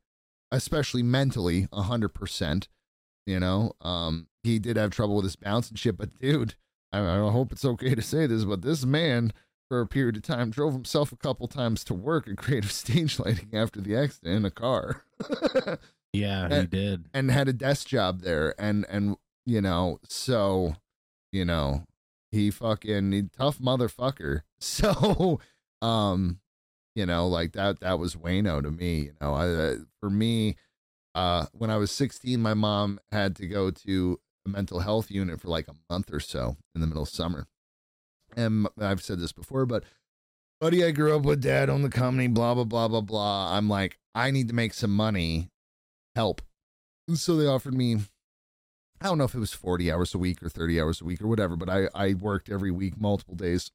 especially 0.51 1.03
mentally, 1.03 1.69
a 1.73 1.83
hundred 1.83 2.11
percent. 2.11 2.69
You 3.27 3.39
know, 3.39 3.73
um, 3.83 4.29
he 4.43 4.59
did 4.59 4.77
have 4.77 4.91
trouble 4.91 5.17
with 5.17 5.25
his 5.25 5.37
bounce 5.37 5.69
and 5.69 5.79
shit, 5.79 5.97
but 5.97 6.19
dude, 6.19 6.55
I, 6.93 7.01
I 7.01 7.31
hope 7.31 7.53
it's 7.53 7.65
okay 7.65 7.95
to 7.95 8.03
say 8.03 8.27
this, 8.27 8.45
but 8.45 8.63
this 8.63 8.85
man, 8.85 9.33
for 9.69 9.81
a 9.81 9.87
period 9.87 10.17
of 10.17 10.23
time, 10.23 10.51
drove 10.51 10.73
himself 10.73 11.13
a 11.13 11.17
couple 11.17 11.47
times 11.49 11.85
to 11.85 11.95
work 11.95 12.27
at 12.29 12.37
creative 12.37 12.73
stage 12.73 13.19
lighting 13.19 13.51
after 13.53 13.81
the 13.81 13.97
accident 13.97 14.37
in 14.37 14.45
a 14.45 14.51
car. 14.51 15.05
Yeah, 16.13 16.63
he 16.63 16.67
did. 16.67 17.05
and 17.15 17.31
had 17.31 17.49
a 17.49 17.53
desk 17.53 17.87
job 17.87 18.23
there 18.23 18.55
and 18.61 18.85
and 18.91 19.17
you 19.47 19.61
know 19.61 20.01
so 20.09 20.75
you 21.31 21.45
know 21.45 21.85
he 22.33 22.51
fucking 22.51 23.13
he, 23.13 23.23
tough 23.37 23.59
motherfucker 23.59 24.43
so 24.61 25.39
um 25.83 26.41
you 26.97 27.07
know 27.07 27.29
like 27.29 27.53
that 27.53 27.79
that 27.79 28.01
was 28.01 28.17
Wayno 28.17 28.61
to 28.61 28.73
me 28.73 28.99
you 28.99 29.13
know 29.21 29.35
I, 29.35 29.49
uh, 29.49 29.77
for 30.01 30.11
me 30.11 30.57
uh 31.15 31.47
when 31.53 31.71
I 31.71 31.77
was 31.77 31.93
16 31.93 32.41
my 32.41 32.55
mom 32.55 32.99
had 33.13 33.37
to 33.37 33.47
go 33.47 33.71
to 33.71 34.19
mental 34.53 34.81
health 34.81 35.11
unit 35.11 35.41
for 35.41 35.49
like 35.49 35.69
a 35.69 35.75
month 35.89 36.13
or 36.13 36.21
so 36.21 36.57
in 36.75 36.81
the 36.81 36.87
middle 36.87 37.03
of 37.03 37.09
summer. 37.09 37.47
And 38.37 38.69
I've 38.81 39.03
said 39.03 39.19
this 39.21 39.33
before 39.33 39.67
but 39.67 39.85
buddy 40.61 40.85
I 40.85 40.91
grew 40.91 41.17
up 41.17 41.23
with 41.23 41.43
dad 41.43 41.69
on 41.71 41.83
the 41.83 41.89
company 41.89 42.29
blah 42.29 42.55
blah 42.55 42.65
blah 42.65 42.89
blah 42.89 43.01
blah. 43.01 43.57
I'm 43.57 43.69
like 43.69 43.99
I 44.15 44.31
need 44.31 44.49
to 44.49 44.55
make 44.55 44.75
some 44.75 44.95
money. 44.95 45.49
Help. 46.15 46.43
And 47.09 47.19
so 47.19 47.37
they 47.37 47.47
offered 47.47 47.75
me 47.75 47.99
i 49.03 49.07
don't 49.07 49.17
know 49.17 49.25
if 49.25 49.35
it 49.35 49.39
was 49.39 49.55
40 49.55 49.91
hours 49.91 50.15
a 50.15 50.19
week 50.19 50.43
or 50.43 50.51
30 50.51 50.79
hours 50.79 51.01
a 51.01 51.05
week 51.05 51.23
or 51.23 51.27
whatever 51.27 51.57
but 51.57 51.71
i 51.71 51.89
i 51.95 52.13
worked 52.13 52.51
every 52.51 52.71
week 52.71 53.01
multiple 53.01 53.35
days. 53.35 53.71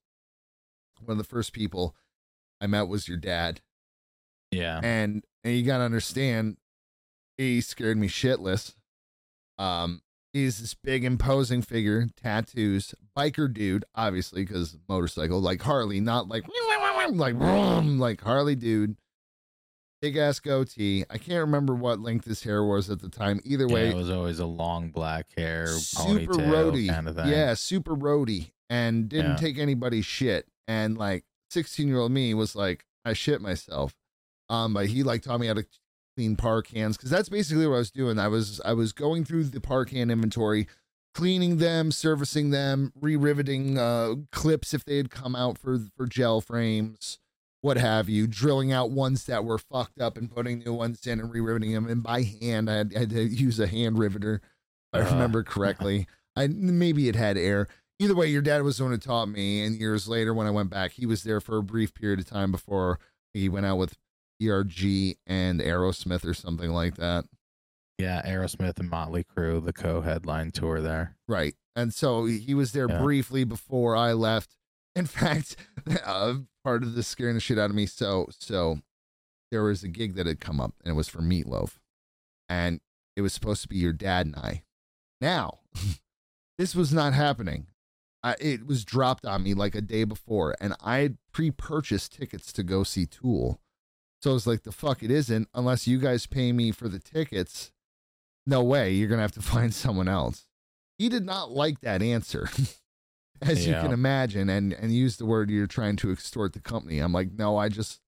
One 1.03 1.13
of 1.13 1.17
the 1.17 1.23
first 1.23 1.51
people 1.51 1.95
i 2.61 2.67
met 2.67 2.87
was 2.87 3.07
your 3.07 3.17
dad. 3.17 3.61
Yeah. 4.51 4.79
and 4.83 5.23
and 5.43 5.55
you 5.55 5.63
gotta 5.63 5.83
understand 5.83 6.57
he 7.37 7.59
scared 7.59 7.97
me 7.97 8.07
shitless. 8.07 8.75
Um 9.57 10.01
he's 10.35 10.59
this 10.59 10.73
big 10.73 11.03
imposing 11.03 11.61
figure 11.61 12.07
tattoos 12.21 12.93
biker 13.17 13.51
dude 13.51 13.85
obviously 13.95 14.43
because 14.43 14.77
motorcycle 14.89 15.39
like 15.39 15.61
harley 15.61 15.99
not 15.99 16.27
like 16.27 16.43
like 17.11 17.35
vroom, 17.35 17.99
like 17.99 18.21
harley 18.21 18.55
dude. 18.55 18.95
Big 20.01 20.17
ass 20.17 20.39
goatee. 20.39 21.05
I 21.09 21.17
can't 21.17 21.39
remember 21.39 21.73
what 21.73 21.99
length 21.99 22.25
his 22.25 22.43
hair 22.43 22.63
was 22.63 22.89
at 22.89 22.99
the 22.99 23.09
time. 23.09 23.39
Either 23.43 23.65
Yeah, 23.67 23.73
way 23.73 23.89
it 23.91 23.95
was 23.95 24.09
always 24.09 24.39
a 24.39 24.45
long 24.45 24.89
black 24.89 25.27
hair, 25.37 25.67
super 25.67 26.33
roady 26.33 26.89
kind 26.89 27.07
of 27.07 27.15
thing. 27.15 27.27
yeah 27.27 27.53
super 27.53 27.93
roady 27.93 28.53
and 28.69 29.07
didn't 29.07 29.31
Yeah. 29.31 29.37
take 29.37 29.57
anybody's 29.57 30.05
shit. 30.05 30.47
And 30.67 30.97
like 30.97 31.23
16 31.51 31.87
year 31.87 31.97
old 31.99 32.11
me 32.11 32.33
was 32.33 32.55
like 32.55 32.85
i 33.05 33.13
shit 33.13 33.39
myself. 33.41 33.95
Um 34.49 34.73
but 34.73 34.87
he 34.87 35.03
like 35.03 35.21
taught 35.21 35.39
me 35.39 35.47
how 35.47 35.53
to 35.53 35.65
clean 36.15 36.35
par 36.35 36.61
cans 36.61 36.95
because 36.97 37.09
that's 37.09 37.29
basically 37.29 37.67
what 37.67 37.75
i 37.75 37.79
was 37.79 37.91
doing. 37.91 38.17
I 38.19 38.27
was 38.27 38.61
i 38.63 38.73
was 38.73 38.93
going 38.93 39.25
through 39.25 39.45
the 39.45 39.59
par 39.61 39.85
can 39.85 40.09
inventory 40.09 40.67
cleaning 41.13 41.57
them 41.57 41.91
servicing 41.91 42.49
them 42.51 42.91
re-riveting 42.99 43.77
uh 43.77 44.15
clips 44.31 44.73
if 44.73 44.83
they 44.85 44.97
had 44.97 45.09
come 45.09 45.35
out 45.35 45.57
for 45.57 45.79
for 45.97 46.05
gel 46.05 46.41
frames 46.41 47.19
what 47.61 47.77
have 47.77 48.07
you 48.09 48.27
drilling 48.27 48.71
out 48.71 48.91
ones 48.91 49.25
that 49.25 49.43
were 49.45 49.57
fucked 49.57 49.99
up 49.99 50.17
and 50.17 50.29
putting 50.33 50.59
new 50.59 50.73
ones 50.73 51.05
in 51.07 51.19
and 51.19 51.31
re-riveting 51.33 51.73
them 51.73 51.87
and 51.87 52.03
by 52.03 52.21
hand 52.21 52.69
i 52.69 52.75
had, 52.75 52.93
I 52.95 52.99
had 52.99 53.09
to 53.11 53.23
use 53.23 53.59
a 53.59 53.67
hand 53.67 53.97
riveter 53.97 54.41
if 54.93 55.01
i 55.01 55.05
Uh. 55.05 55.11
remember 55.13 55.43
correctly. 55.43 56.07
I 56.37 56.47
maybe 56.47 57.07
it 57.07 57.15
had 57.15 57.37
air. 57.37 57.67
Either 57.97 58.13
way 58.13 58.27
your 58.27 58.41
dad 58.41 58.61
was 58.63 58.77
the 58.77 58.83
one 58.83 58.91
who 58.91 58.97
taught 58.97 59.27
me. 59.29 59.63
And 59.63 59.77
years 59.79 60.05
later 60.07 60.33
when 60.33 60.47
i 60.47 60.51
went 60.51 60.69
back 60.69 60.91
he 60.91 61.05
was 61.05 61.23
there 61.23 61.39
for 61.39 61.57
a 61.57 61.63
brief 61.63 61.93
period 61.93 62.19
of 62.19 62.25
time 62.27 62.51
before 62.51 62.99
he 63.33 63.47
went 63.47 63.65
out 63.65 63.77
with 63.77 63.95
erg 64.43 65.17
and 65.27 65.59
aerosmith 65.61 66.25
or 66.25 66.33
something 66.33 66.71
like 66.71 66.95
that 66.95 67.25
Yeah, 67.97 68.21
Aerosmith 68.25 68.79
and 68.79 68.89
Motley 68.89 69.23
Crue, 69.23 69.63
the 69.63 69.71
co-headline 69.73 70.51
tour 70.51 70.81
there. 70.81 71.15
Right. 71.27 71.55
And 71.75 71.93
so 71.93 72.25
he 72.25 72.53
was 72.53 72.71
there 72.73 72.89
Yeah. 72.89 73.01
briefly 73.01 73.43
before 73.45 73.95
I 73.95 74.11
left. 74.13 74.57
In 74.95 75.05
fact, 75.07 75.55
uh, 76.05 76.35
part 76.63 76.83
of 76.83 76.95
this 76.95 77.07
scaring 77.07 77.35
the 77.35 77.39
shit 77.41 77.57
out 77.59 77.69
of 77.69 77.75
me. 77.75 77.85
So, 77.85 78.27
so 78.37 78.79
there 79.51 79.63
was 79.63 79.83
a 79.83 79.87
gig 79.87 80.15
that 80.15 80.25
had 80.27 80.39
come 80.41 80.59
up 80.59 80.73
and 80.83 80.91
it 80.91 80.95
was 80.95 81.07
for 81.07 81.21
Meatloaf. 81.21 81.77
And 82.49 82.81
it 83.15 83.21
was 83.21 83.31
supposed 83.33 83.61
to 83.61 83.67
be 83.69 83.77
your 83.77 83.93
dad 83.93 84.25
and 84.25 84.35
I. 84.35 84.63
Now, 85.21 85.59
this 86.57 86.75
was 86.75 86.91
not 86.93 87.13
happening. 87.13 87.67
I, 88.23 88.35
it 88.41 88.65
was 88.65 88.83
dropped 88.83 89.25
on 89.25 89.43
me 89.43 89.53
like 89.53 89.75
a 89.75 89.81
day 89.81 90.03
before, 90.03 90.55
and 90.59 90.73
I 90.81 90.97
had 90.97 91.17
pre 91.31 91.51
purchased 91.51 92.13
tickets 92.13 92.51
to 92.53 92.63
go 92.63 92.83
see 92.83 93.05
Tool. 93.05 93.59
So 94.25 94.31
I 94.31 94.33
was 94.33 94.47
like, 94.47 94.63
the 94.63 94.71
fuck 94.71 95.03
it 95.03 95.11
isn't, 95.11 95.49
unless 95.53 95.85
you 95.85 95.99
guys 95.99 96.25
pay 96.25 96.51
me 96.51 96.71
for 96.71 96.89
the 96.89 96.97
tickets. 96.97 97.71
No 98.47 98.63
way, 98.63 98.91
you're 98.91 99.07
going 99.07 99.19
to 99.19 99.21
have 99.21 99.31
to 99.33 99.41
find 99.53 99.71
someone 99.71 100.07
else 100.07 100.45
he 100.97 101.09
did 101.09 101.25
not 101.25 101.51
like 101.51 101.81
that 101.81 102.01
answer 102.01 102.49
as 103.41 103.67
you 103.67 103.73
can 103.73 103.91
imagine 103.91 104.49
and 104.49 104.73
and 104.73 104.93
use 104.93 105.17
the 105.17 105.25
word 105.25 105.49
you're 105.49 105.67
trying 105.67 105.95
to 105.95 106.11
extort 106.11 106.53
the 106.53 106.59
company 106.59 106.99
i'm 106.99 107.11
like 107.11 107.31
no 107.33 107.57
i 107.57 107.67
just 107.67 107.99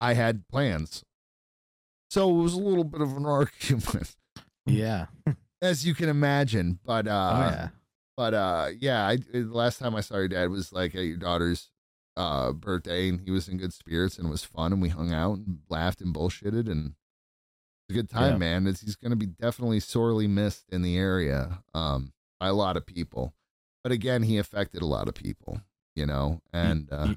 i 0.00 0.14
had 0.14 0.46
plans 0.48 1.02
so 2.10 2.30
it 2.30 2.42
was 2.42 2.54
a 2.54 2.58
little 2.60 2.84
bit 2.84 3.00
of 3.00 3.16
an 3.16 3.26
argument 3.26 4.14
Yeah. 4.66 5.06
as 5.60 5.84
you 5.84 5.94
can 5.94 6.08
imagine 6.08 6.78
but 6.84 7.08
uh 7.08 7.32
oh 7.34 7.50
yeah. 7.50 7.68
but 8.16 8.34
uh 8.34 8.68
yeah 8.78 9.06
i 9.06 9.16
the 9.16 9.42
last 9.44 9.78
time 9.78 9.96
i 9.96 10.00
saw 10.00 10.16
your 10.18 10.28
dad 10.28 10.50
was 10.50 10.72
like 10.72 10.94
at 10.94 11.02
your 11.04 11.16
daughter's 11.16 11.70
uh 12.16 12.52
birthday 12.52 13.08
and 13.08 13.20
he 13.20 13.30
was 13.30 13.48
in 13.48 13.58
good 13.58 13.72
spirits 13.72 14.16
and 14.18 14.26
it 14.26 14.30
was 14.30 14.44
fun 14.44 14.72
and 14.72 14.80
we 14.80 14.88
hung 14.88 15.12
out 15.12 15.36
and 15.38 15.58
laughed 15.68 16.00
and 16.00 16.14
bullshitted 16.14 16.68
and 16.70 16.86
it 16.88 16.94
was 17.88 17.90
a 17.90 17.92
good 17.94 18.10
time 18.10 18.32
Yeah. 18.32 18.38
man 18.38 18.66
it's, 18.66 18.80
he's 18.80 18.96
gonna 18.96 19.16
be 19.16 19.26
definitely 19.26 19.80
sorely 19.80 20.26
missed 20.26 20.64
in 20.70 20.82
the 20.82 20.96
area 20.96 21.62
um 21.74 22.12
by 22.40 22.48
a 22.48 22.54
lot 22.54 22.76
of 22.76 22.86
people 22.86 23.34
but 23.82 23.92
again 23.92 24.22
he 24.22 24.38
affected 24.38 24.82
a 24.82 24.86
lot 24.86 25.08
of 25.08 25.14
people 25.14 25.60
you 25.94 26.06
know 26.06 26.40
and 26.52 26.88
uh 26.92 27.14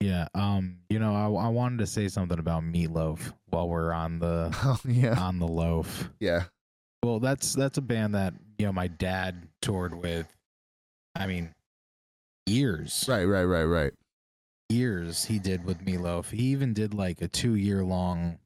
Yeah. 0.00 0.28
Um. 0.32 0.78
You 0.88 1.00
know, 1.00 1.12
I 1.12 1.46
I 1.46 1.48
wanted 1.48 1.78
to 1.80 1.86
say 1.88 2.06
something 2.06 2.38
about 2.38 2.62
meatloaf 2.62 3.32
while 3.46 3.68
we're 3.68 3.92
on 3.92 4.20
the 4.20 4.56
oh 4.64 4.78
yeah 4.84 5.18
on 5.20 5.40
the 5.40 5.48
loaf. 5.48 6.08
yeah 6.20 6.44
Well, 7.02 7.18
that's 7.18 7.52
that's 7.54 7.78
a 7.78 7.82
band 7.82 8.14
that 8.14 8.34
you 8.58 8.66
know 8.66 8.72
my 8.72 8.86
dad 8.86 9.48
toured 9.60 9.94
with. 9.94 10.28
I 11.16 11.26
mean, 11.26 11.52
years, 12.46 13.06
right 13.08 13.24
right 13.24 13.42
right 13.44 13.64
right 13.64 13.92
years 14.68 15.24
he 15.26 15.38
did 15.38 15.64
with 15.64 15.84
Meatloaf. 15.84 16.30
He 16.30 16.44
even 16.44 16.72
did 16.74 16.94
like 16.94 17.20
a 17.22 17.28
two 17.28 17.54
year 17.54 17.84
long 17.84 18.38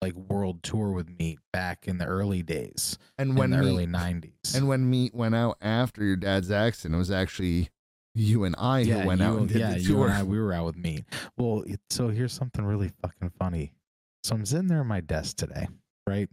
like 0.00 0.14
world 0.14 0.62
tour 0.62 0.90
with 0.92 1.08
me 1.18 1.38
back 1.52 1.88
in 1.88 1.96
the 1.98 2.04
early 2.04 2.42
days, 2.42 2.98
and 3.16 3.30
in 3.30 3.36
when 3.36 3.50
the 3.50 3.58
me, 3.58 3.66
early 3.68 3.86
nineties. 3.86 4.54
and 4.54 4.68
when 4.68 4.88
meat 4.90 5.14
went 5.14 5.34
out 5.34 5.56
after 5.62 6.04
your 6.04 6.16
dad's 6.16 6.50
accident 6.50 6.94
it 6.94 6.98
was 6.98 7.10
actually 7.10 7.70
You 8.14 8.44
and 8.44 8.54
I 8.56 8.84
who 8.84 9.06
went 9.06 9.20
you, 9.22 9.26
out 9.26 9.38
and 9.38 9.48
did 9.48 9.56
yeah, 9.58 9.72
the 9.72 9.80
you 9.80 9.94
tour. 9.94 10.06
and 10.08 10.14
I, 10.14 10.22
we 10.22 10.38
were 10.38 10.52
out 10.52 10.66
with 10.66 10.76
me. 10.76 11.04
Well, 11.38 11.62
it, 11.66 11.80
so 11.90 12.08
here's 12.08 12.34
something 12.34 12.64
really 12.64 12.90
fucking 13.02 13.30
funny. 13.38 13.72
So 14.24 14.34
I'm 14.34 14.44
sitting 14.44 14.68
there 14.68 14.80
at 14.80 14.86
my 14.86 15.00
desk 15.00 15.36
today, 15.36 15.68
right? 16.06 16.28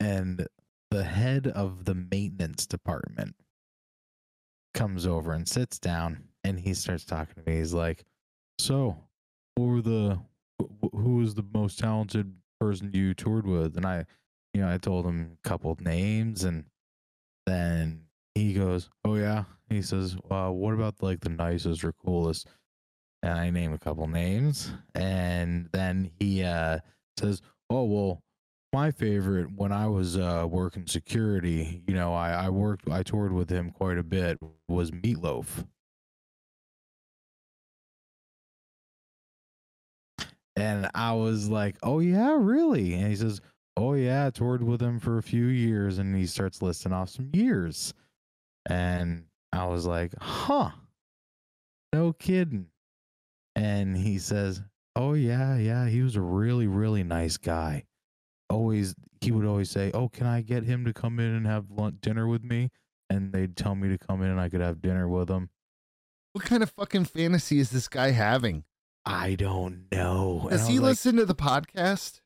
And 0.00 0.46
the 0.90 1.04
head 1.04 1.46
of 1.46 1.84
the 1.84 1.94
maintenance 1.94 2.66
department 2.66 3.36
comes 4.74 5.06
over 5.06 5.32
and 5.32 5.46
sits 5.46 5.78
down 5.78 6.24
and 6.42 6.58
he 6.58 6.72
starts 6.74 7.04
talking 7.04 7.34
to 7.42 7.50
me. 7.50 7.58
He's 7.58 7.74
like, 7.74 8.04
So, 8.60 8.94
were 9.56 9.80
the, 9.80 10.20
who 10.92 11.16
was 11.16 11.34
the 11.34 11.46
most 11.54 11.78
talented 11.78 12.34
person 12.60 12.90
you 12.92 13.14
toured 13.14 13.46
with? 13.46 13.78
And 13.78 13.86
I, 13.86 14.04
you 14.52 14.60
know, 14.60 14.70
I 14.70 14.76
told 14.76 15.06
him 15.06 15.38
a 15.42 15.48
couple 15.48 15.74
names 15.80 16.44
and 16.44 16.66
then 17.46 18.02
he 18.34 18.52
goes, 18.52 18.90
Oh, 19.02 19.14
yeah. 19.14 19.44
He 19.70 19.80
says, 19.80 20.14
uh, 20.30 20.50
What 20.50 20.74
about 20.74 21.02
like 21.02 21.20
the 21.20 21.30
nicest 21.30 21.82
or 21.84 21.94
coolest? 22.04 22.48
And 23.22 23.32
I 23.32 23.48
name 23.48 23.72
a 23.72 23.78
couple 23.78 24.06
names. 24.06 24.70
And 24.94 25.70
then 25.72 26.10
he 26.18 26.44
uh, 26.44 26.80
says, 27.18 27.40
Oh, 27.70 27.84
well, 27.84 28.22
my 28.74 28.90
favorite 28.90 29.50
when 29.56 29.72
I 29.72 29.86
was 29.86 30.18
uh, 30.18 30.46
working 30.46 30.86
security, 30.86 31.82
you 31.86 31.94
know, 31.94 32.12
I, 32.12 32.32
I 32.32 32.50
worked, 32.50 32.90
I 32.90 33.04
toured 33.04 33.32
with 33.32 33.48
him 33.48 33.70
quite 33.70 33.96
a 33.96 34.02
bit, 34.02 34.38
was 34.68 34.90
Meatloaf. 34.90 35.64
And 40.60 40.90
I 40.94 41.14
was 41.14 41.48
like, 41.48 41.76
oh, 41.82 42.00
yeah, 42.00 42.36
really? 42.38 42.92
And 42.92 43.08
he 43.08 43.16
says, 43.16 43.40
oh, 43.78 43.94
yeah, 43.94 44.26
I 44.26 44.30
toured 44.30 44.62
with 44.62 44.82
him 44.82 45.00
for 45.00 45.16
a 45.16 45.22
few 45.22 45.46
years. 45.46 45.96
And 45.96 46.14
he 46.14 46.26
starts 46.26 46.60
listing 46.60 46.92
off 46.92 47.08
some 47.08 47.30
years. 47.32 47.94
And 48.68 49.24
I 49.54 49.66
was 49.66 49.86
like, 49.86 50.12
huh, 50.20 50.72
no 51.94 52.12
kidding. 52.12 52.66
And 53.56 53.96
he 53.96 54.18
says, 54.18 54.60
oh, 54.94 55.14
yeah, 55.14 55.56
yeah, 55.56 55.88
he 55.88 56.02
was 56.02 56.16
a 56.16 56.20
really, 56.20 56.66
really 56.66 57.04
nice 57.04 57.38
guy. 57.38 57.84
Always, 58.50 58.94
he 59.22 59.32
would 59.32 59.46
always 59.46 59.70
say, 59.70 59.90
oh, 59.94 60.10
can 60.10 60.26
I 60.26 60.42
get 60.42 60.64
him 60.64 60.84
to 60.84 60.92
come 60.92 61.18
in 61.18 61.34
and 61.34 61.46
have 61.46 61.70
lunch, 61.70 61.96
dinner 62.02 62.28
with 62.28 62.44
me? 62.44 62.70
And 63.08 63.32
they'd 63.32 63.56
tell 63.56 63.74
me 63.74 63.88
to 63.88 63.98
come 63.98 64.22
in 64.22 64.28
and 64.28 64.40
I 64.40 64.50
could 64.50 64.60
have 64.60 64.82
dinner 64.82 65.08
with 65.08 65.30
him. 65.30 65.48
what 66.34 66.44
kind 66.44 66.62
of 66.62 66.70
fucking 66.70 67.06
fantasy 67.06 67.60
is 67.60 67.70
this 67.70 67.88
guy 67.88 68.10
having? 68.10 68.64
I 69.04 69.34
don't 69.34 69.86
know. 69.90 70.46
Does 70.50 70.66
he 70.68 70.78
like, 70.78 70.90
listen 70.90 71.16
to 71.16 71.24
the 71.24 71.34
podcast? 71.34 72.20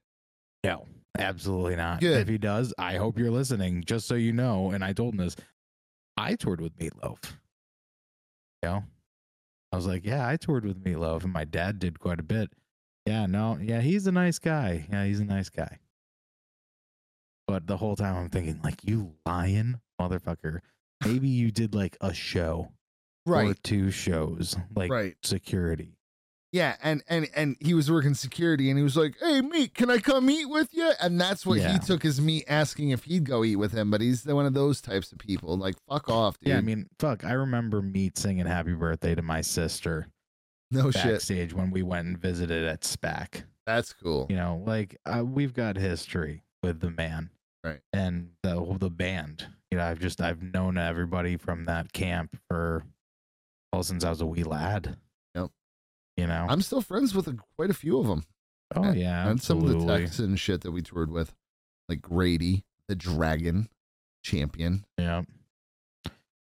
No, 0.65 0.87
absolutely 1.19 1.77
not. 1.77 2.01
Good. 2.01 2.21
If 2.21 2.29
he 2.29 2.39
does, 2.39 2.75
I 2.79 2.97
hope 2.97 3.19
you're 3.19 3.31
listening, 3.31 3.85
just 3.85 4.07
so 4.07 4.15
you 4.15 4.33
know. 4.33 4.71
And 4.71 4.85
I 4.85 4.93
told 4.93 5.15
him 5.15 5.19
this. 5.19 5.37
I 6.17 6.35
toured 6.35 6.61
with 6.61 6.77
Meatloaf. 6.79 7.19
You 8.63 8.69
know? 8.69 8.85
I 9.73 9.77
was 9.77 9.87
like, 9.87 10.05
yeah, 10.05 10.27
I 10.27 10.37
toured 10.37 10.65
with 10.65 10.83
Meatloaf, 10.83 11.25
and 11.25 11.33
my 11.33 11.45
dad 11.45 11.79
did 11.79 11.99
quite 11.99 12.21
a 12.21 12.25
bit. 12.25 12.53
Yeah, 13.07 13.27
no, 13.27 13.59
yeah, 13.61 13.81
he's 13.81 14.07
a 14.07 14.13
nice 14.13 14.39
guy. 14.39 14.87
Yeah, 14.91 15.05
he's 15.05 15.21
a 15.21 15.25
nice 15.25 15.51
guy. 15.51 15.79
But 17.47 17.67
the 17.67 17.77
whole 17.77 17.97
time 17.97 18.17
I'm 18.17 18.31
thinking, 18.31 18.61
like, 18.65 18.85
you 18.85 19.15
lying 19.27 19.81
motherfucker. 20.01 20.61
Maybe 21.05 21.29
you 21.29 21.51
did 21.51 21.75
like 21.75 21.97
a 22.01 22.15
show 22.15 22.73
or 23.27 23.33
Right. 23.33 23.63
two 23.63 23.91
shows, 23.91 24.57
like 24.75 24.91
right. 24.91 25.17
security. 25.23 25.99
Yeah, 26.55 26.77
and 26.85 27.03
and 27.09 27.29
and 27.35 27.57
he 27.59 27.75
was 27.75 27.91
working 27.91 28.15
security, 28.15 28.71
and 28.71 28.79
he 28.79 28.85
was 28.85 28.97
like, 28.97 29.17
"Hey, 29.19 29.41
meat, 29.41 29.75
can 29.75 29.91
I 29.91 29.99
come 29.99 30.31
eat 30.31 30.45
with 30.45 30.73
you?" 30.73 30.93
And 31.03 31.21
that's 31.21 31.45
what 31.45 31.59
Yeah. 31.59 31.73
he 31.73 31.79
took 31.81 32.05
as 32.05 32.21
me 32.21 32.45
asking 32.47 32.91
if 32.91 33.03
he'd 33.03 33.25
go 33.25 33.43
eat 33.43 33.57
with 33.57 33.73
him. 33.73 33.91
But 33.91 34.01
he's 34.01 34.23
the- 34.23 34.37
one 34.37 34.47
of 34.47 34.55
those 34.55 34.81
types 34.81 35.11
of 35.11 35.19
people. 35.19 35.57
Like, 35.59 35.75
fuck 35.89 36.09
off, 36.09 36.39
dude. 36.39 36.51
Yeah, 36.51 36.59
I 36.59 36.61
mean, 36.61 36.87
fuck. 37.01 37.25
I 37.25 37.33
remember 37.33 37.83
me 37.83 38.13
singing 38.15 38.47
"Happy 38.47 38.73
Birthday" 38.73 39.17
to 39.17 39.23
my 39.23 39.41
sister 39.41 40.07
no 40.71 40.87
Oh, 40.87 40.91
shit. 40.93 41.03
backstage 41.05 41.53
when 41.53 41.73
we 41.73 41.83
went 41.83 42.07
and 42.07 42.17
visited 42.19 42.65
at 42.65 42.83
SPAC. 42.83 43.43
That's 43.67 43.93
cool. 43.93 44.29
You 44.31 44.37
know, 44.37 44.63
like 44.65 44.97
uh, 45.05 45.25
we've 45.25 45.55
got 45.55 45.77
history 45.77 46.45
with 46.63 46.79
the 46.79 46.91
man, 46.91 47.31
Right. 47.65 47.81
And 47.93 48.31
the 48.45 48.77
the 48.79 48.91
band. 48.91 49.49
You 49.73 49.79
know, 49.79 49.85
I've 49.87 49.99
just 49.99 50.21
I've 50.21 50.41
known 50.41 50.79
everybody 50.79 51.37
from 51.37 51.65
that 51.65 51.93
camp 51.93 52.39
for 52.49 52.85
well 53.73 53.83
since 53.83 54.05
I 54.05 54.11
was 54.11 54.21
a 54.21 54.27
wee 54.27 54.45
lad. 54.45 54.99
You 56.17 56.27
know. 56.27 56.47
I'm 56.49 56.63
still 56.63 56.81
friends 56.81 57.15
with 57.15 57.27
a, 57.27 57.37
quite 57.57 57.71
a 57.71 57.75
few 57.75 57.99
of 57.99 58.07
them, 58.07 58.25
oh 58.77 58.93
yeah, 58.93 59.29
and 59.29 59.43
some 59.43 59.59
of 59.59 59.65
the 59.69 59.75
absolutely. 59.75 60.05
Texan 60.07 60.37
shit 60.37 60.61
that 60.63 60.71
we 60.73 60.81
toured 60.83 61.11
with, 61.11 61.35
like 61.89 62.01
Grady, 62.03 62.65
the 62.89 62.95
Dragon, 62.95 63.69
Champion. 64.23 64.85
Yeah. 64.99 65.23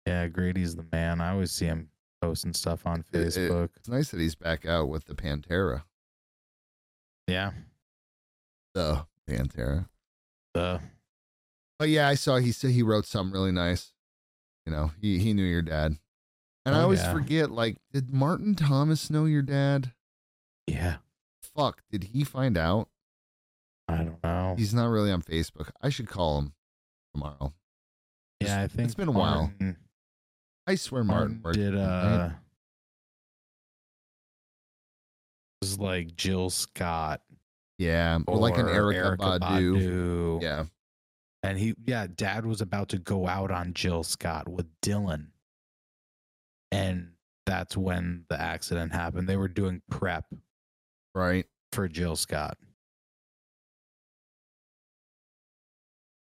Yeah, 0.07 0.27
Grady's 0.29 0.75
the 0.75 0.85
man. 0.91 1.21
I 1.21 1.31
always 1.33 1.53
see 1.53 1.67
him 1.67 1.89
posting 2.21 2.53
stuff 2.53 2.85
on 2.87 3.05
It- 3.13 3.21
it- 3.21 3.27
Facebook. 3.29 3.71
It's 3.77 3.89
nice 3.89 4.11
that 4.11 4.19
he's 4.21 4.35
back 4.35 4.67
out 4.67 4.89
with 4.89 5.05
the 5.05 5.15
Pantera, 5.15 5.85
yeah. 7.29 7.53
the 8.75 9.07
Pantera. 9.29 9.89
The 10.55 10.81
But 11.79 11.91
yeah, 11.91 12.09
I 12.09 12.15
saw 12.15 12.39
he 12.39 12.51
said 12.51 12.73
he 12.73 12.83
wrote 12.83 13.07
something 13.07 13.33
really 13.33 13.53
nice. 13.53 13.93
You 14.67 14.73
know, 14.73 14.91
he 15.01 15.19
he 15.21 15.33
knew 15.33 15.45
your 15.45 15.63
dad. 15.63 15.97
And 16.71 16.77
I 16.77 16.81
Oh, 16.81 16.85
always 16.85 17.01
yeah. 17.01 17.13
forget, 17.13 17.51
like, 17.51 17.77
did 17.93 18.13
Martin 18.13 18.55
Thomas 18.55 19.11
know 19.11 19.25
your 19.25 19.43
dad? 19.43 19.93
yeah. 20.67 20.97
Fuck, 21.43 21.83
did 21.91 22.05
he 22.05 22.23
find 22.23 22.57
out? 22.57 22.89
I 23.89 24.05
don't 24.05 24.23
know. 24.23 24.55
He's 24.57 24.73
not 24.73 24.87
really 24.87 25.11
on 25.11 25.21
Facebook. 25.21 25.71
I 25.83 25.89
should 25.89 26.07
call 26.09 26.39
him 26.39 26.53
tomorrow. 27.13 27.53
yeah, 28.41 28.61
I 28.63 28.69
think 28.69 28.87
it's 28.87 28.95
been 28.95 29.09
a 29.09 29.13
while. 29.13 29.53
I 30.69 30.77
swear 30.77 31.03
Martin, 31.03 31.41
Martin 31.43 31.61
did 31.61 31.75
uh 31.77 32.29
right? 32.31 32.33
was 35.61 35.79
like 35.79 36.15
Jill 36.15 36.51
Scott 36.51 37.21
Yeah, 37.79 38.19
or 38.27 38.37
like 38.37 38.57
an 38.57 38.67
or 38.67 38.93
Erykah, 38.93 39.17
Badu. 39.41 39.41
Badu. 39.41 40.43
Yeah. 40.43 40.65
And 41.43 41.59
he 41.59 41.75
yeah, 41.85 42.07
dad 42.15 42.47
was 42.47 42.61
about 42.61 42.91
to 42.91 42.99
go 42.99 43.27
out 43.27 43.51
on 43.51 43.73
Jill 43.75 44.05
Scott 44.05 44.49
with 44.49 44.67
Dylan. 44.83 45.29
And 46.73 47.13
that's 47.47 47.77
when 47.77 48.25
the 48.29 48.41
accident 48.41 48.93
happened. 48.93 49.29
They 49.29 49.37
were 49.37 49.49
doing 49.49 49.83
prep 49.91 50.27
Right. 51.15 51.47
for 51.73 51.89
Jill 51.89 52.15
Scott. 52.17 52.57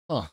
Huh. 0.09 0.27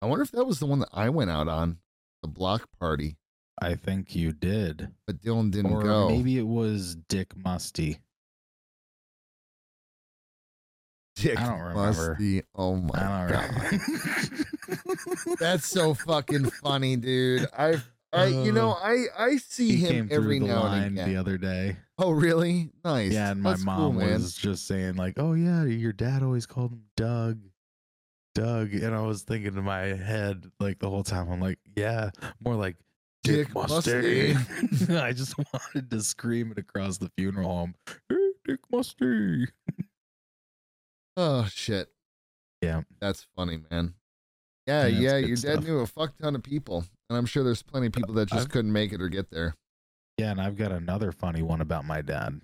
I 0.00 0.06
wonder 0.06 0.22
if 0.22 0.30
that 0.30 0.44
was 0.44 0.60
the 0.60 0.66
one 0.66 0.78
that 0.80 0.88
I 0.92 1.08
went 1.10 1.30
out 1.30 1.48
on, 1.48 1.78
the 2.22 2.28
block 2.28 2.68
party, 2.78 3.16
I 3.60 3.74
think 3.74 4.14
you 4.14 4.32
did. 4.32 4.92
but 5.06 5.20
Dylan 5.20 5.50
didn't 5.50 5.72
or 5.72 5.82
go. 5.82 6.08
maybe 6.08 6.38
it 6.38 6.46
was 6.46 6.94
Dick 6.94 7.36
Musty. 7.36 7.98
Dick 11.16 11.36
I 11.40 11.46
don't 11.46 11.58
remember. 11.60 12.10
Musty. 12.12 12.42
Oh 12.54 12.76
my 12.76 12.94
I 12.94 13.28
god. 13.28 13.80
That's 15.40 15.66
so 15.66 15.94
fucking 15.94 16.48
funny, 16.50 16.94
dude. 16.96 17.48
I, 17.58 17.82
I, 18.12 18.26
you 18.26 18.52
know, 18.52 18.76
oh. 18.80 18.82
I, 18.82 19.24
I 19.26 19.36
see 19.36 19.76
he 19.76 19.84
him 19.84 20.08
every 20.10 20.40
now 20.40 20.66
and 20.66 20.92
again. 20.98 21.08
the 21.10 21.16
other 21.16 21.36
day. 21.36 21.76
oh, 21.98 22.10
really? 22.10 22.70
Nice. 22.84 23.12
Yeah, 23.12 23.32
and 23.32 23.42
my 23.42 23.50
That's 23.50 23.64
mom 23.64 23.98
man. 23.98 24.14
was 24.14 24.34
just 24.34 24.66
saying 24.66 24.96
like, 24.96 25.14
"Oh 25.18 25.34
yeah, 25.34 25.64
your 25.64 25.92
dad 25.92 26.22
always 26.22 26.46
called 26.46 26.72
him 26.72 26.84
Doug, 26.96 27.38
Doug," 28.34 28.72
and 28.72 28.94
I 28.94 29.02
was 29.02 29.22
thinking 29.22 29.54
in 29.56 29.62
my 29.64 29.80
head 29.94 30.50
like 30.58 30.78
the 30.78 30.88
whole 30.88 31.04
time, 31.04 31.30
I'm 31.30 31.40
like, 31.40 31.58
"Yeah, 31.76 32.10
more 32.42 32.54
like 32.54 32.76
Dick, 33.24 33.48
Dick 33.48 33.54
Musty." 33.54 34.30
I 34.90 35.12
just 35.12 35.34
wanted 35.52 35.90
to 35.90 36.00
scream 36.02 36.50
it 36.52 36.58
across 36.58 36.96
the 36.96 37.10
funeral 37.18 37.48
home, 37.48 37.74
"Hey, 38.08 38.30
Dick 38.46 38.60
Musty!" 38.72 39.48
Oh 41.16 41.46
shit. 41.52 41.88
Yeah. 42.62 42.82
That's 43.00 43.26
funny, 43.36 43.58
man. 43.70 43.94
Yeah, 44.66 44.86
Yeah, 44.86 44.98
yeah. 44.98 45.16
Your 45.18 45.36
dad 45.36 45.38
stuff. 45.38 45.64
knew 45.64 45.78
a 45.80 45.86
fuck 45.86 46.16
ton 46.18 46.34
of 46.36 46.42
people, 46.42 46.84
and 47.08 47.16
I'm 47.18 47.26
sure 47.26 47.42
there's 47.44 47.62
plenty 47.62 47.86
of 47.88 47.92
people 47.92 48.14
that 48.14 48.28
just 48.28 48.42
I've- 48.42 48.50
couldn't 48.50 48.72
make 48.72 48.92
it 48.92 49.00
or 49.00 49.08
get 49.08 49.30
there. 49.30 49.54
Yeah, 50.18 50.32
and 50.32 50.40
I've 50.40 50.56
got 50.56 50.72
another 50.72 51.12
funny 51.12 51.42
one 51.42 51.60
about 51.60 51.84
my 51.84 52.02
dad. 52.02 52.40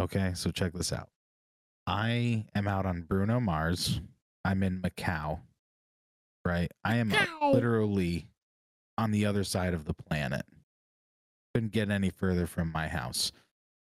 Okay, 0.00 0.32
so 0.34 0.50
check 0.50 0.72
this 0.72 0.92
out. 0.92 1.08
I 1.86 2.46
am 2.54 2.66
out 2.66 2.86
on 2.86 3.02
Bruno 3.02 3.38
Mars. 3.40 4.00
I'm 4.44 4.62
in 4.62 4.80
Macau. 4.82 5.40
Right? 6.44 6.72
I 6.84 6.96
am 6.96 7.12
literally 7.40 8.26
on 8.98 9.12
the 9.12 9.26
other 9.26 9.44
side 9.44 9.74
of 9.74 9.84
the 9.84 9.94
planet. 9.94 10.44
Couldn't 11.54 11.70
get 11.72 11.88
any 11.90 12.10
further 12.10 12.46
from 12.48 12.72
my 12.72 12.88
house. 12.88 13.30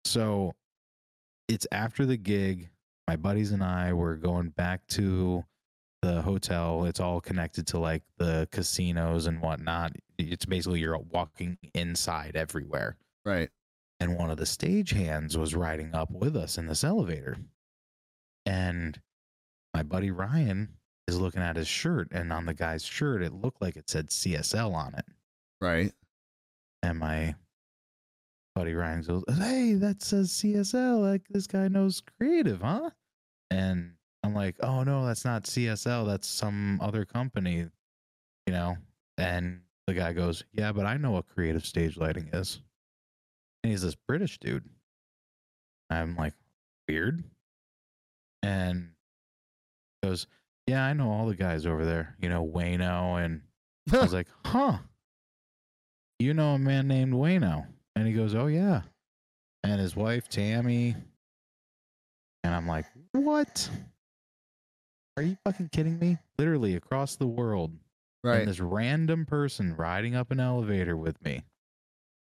So 0.04 0.52
it's 1.48 1.66
after 1.72 2.04
the 2.04 2.18
gig. 2.18 2.68
My 3.08 3.16
buddies 3.16 3.50
and 3.52 3.64
I 3.64 3.94
were 3.94 4.16
going 4.16 4.50
back 4.50 4.86
to 4.88 5.44
the 6.02 6.22
hotel. 6.22 6.84
It's 6.84 7.00
all 7.00 7.20
connected 7.20 7.66
to 7.68 7.78
like 7.78 8.02
the 8.18 8.48
casinos 8.50 9.26
and 9.26 9.40
whatnot. 9.40 9.92
It's 10.18 10.46
basically 10.46 10.80
you're 10.80 10.98
walking 10.98 11.58
inside 11.74 12.36
everywhere. 12.36 12.96
Right. 13.24 13.50
And 13.98 14.16
one 14.16 14.30
of 14.30 14.38
the 14.38 14.44
stagehands 14.44 15.36
was 15.36 15.54
riding 15.54 15.94
up 15.94 16.10
with 16.10 16.36
us 16.36 16.56
in 16.56 16.66
this 16.66 16.84
elevator. 16.84 17.36
And 18.46 18.98
my 19.74 19.82
buddy 19.82 20.10
Ryan 20.10 20.70
is 21.06 21.20
looking 21.20 21.42
at 21.42 21.56
his 21.56 21.68
shirt, 21.68 22.08
and 22.12 22.32
on 22.32 22.46
the 22.46 22.54
guy's 22.54 22.84
shirt, 22.84 23.22
it 23.22 23.32
looked 23.32 23.60
like 23.60 23.76
it 23.76 23.90
said 23.90 24.08
CSL 24.08 24.72
on 24.74 24.94
it. 24.94 25.04
Right. 25.60 25.92
And 26.82 26.98
my 26.98 27.34
buddy 28.54 28.72
Ryan 28.72 29.02
goes, 29.02 29.24
"Hey, 29.28 29.74
that 29.74 30.02
says 30.02 30.30
CSL. 30.32 31.00
Like 31.00 31.28
this 31.28 31.46
guy 31.46 31.68
knows 31.68 32.02
creative, 32.18 32.62
huh?" 32.62 32.90
And 33.50 33.92
I'm 34.22 34.34
like, 34.34 34.56
"Oh 34.60 34.82
no, 34.82 35.06
that's 35.06 35.24
not 35.24 35.44
CSL. 35.44 36.06
That's 36.06 36.28
some 36.28 36.80
other 36.80 37.04
company, 37.04 37.66
you 38.46 38.52
know." 38.52 38.76
And 39.18 39.62
the 39.86 39.94
guy 39.94 40.12
goes, 40.12 40.44
"Yeah, 40.52 40.72
but 40.72 40.86
I 40.86 40.96
know 40.96 41.12
what 41.12 41.28
creative 41.28 41.64
stage 41.64 41.96
lighting 41.96 42.28
is." 42.32 42.60
And 43.62 43.70
he's 43.70 43.82
this 43.82 43.96
British 44.08 44.38
dude. 44.38 44.68
I'm 45.90 46.16
like, 46.16 46.34
"Weird." 46.88 47.24
And 48.42 48.90
he 50.02 50.08
goes, 50.08 50.26
"Yeah, 50.66 50.84
I 50.84 50.92
know 50.92 51.10
all 51.10 51.26
the 51.26 51.34
guys 51.34 51.66
over 51.66 51.84
there. 51.84 52.16
You 52.20 52.28
know, 52.28 52.46
Wayno 52.46 53.24
and." 53.24 53.42
I 53.92 53.98
was 53.98 54.12
like, 54.12 54.28
huh. 54.44 54.78
You 56.18 56.34
know 56.34 56.54
a 56.54 56.58
man 56.58 56.86
named 56.86 57.14
Wayno? 57.14 57.66
And 57.96 58.06
he 58.06 58.12
goes, 58.12 58.34
oh, 58.34 58.46
yeah. 58.46 58.82
And 59.64 59.80
his 59.80 59.96
wife, 59.96 60.28
Tammy. 60.28 60.94
And 62.44 62.54
I'm 62.54 62.66
like, 62.66 62.86
what? 63.12 63.68
Are 65.20 65.22
you 65.22 65.36
fucking 65.44 65.68
kidding 65.68 65.98
me? 65.98 66.16
Literally 66.38 66.74
across 66.74 67.14
the 67.14 67.26
world. 67.26 67.76
right. 68.24 68.38
And 68.38 68.48
this 68.48 68.58
random 68.58 69.26
person 69.26 69.76
riding 69.76 70.14
up 70.14 70.30
an 70.30 70.40
elevator 70.40 70.96
with 70.96 71.22
me 71.22 71.42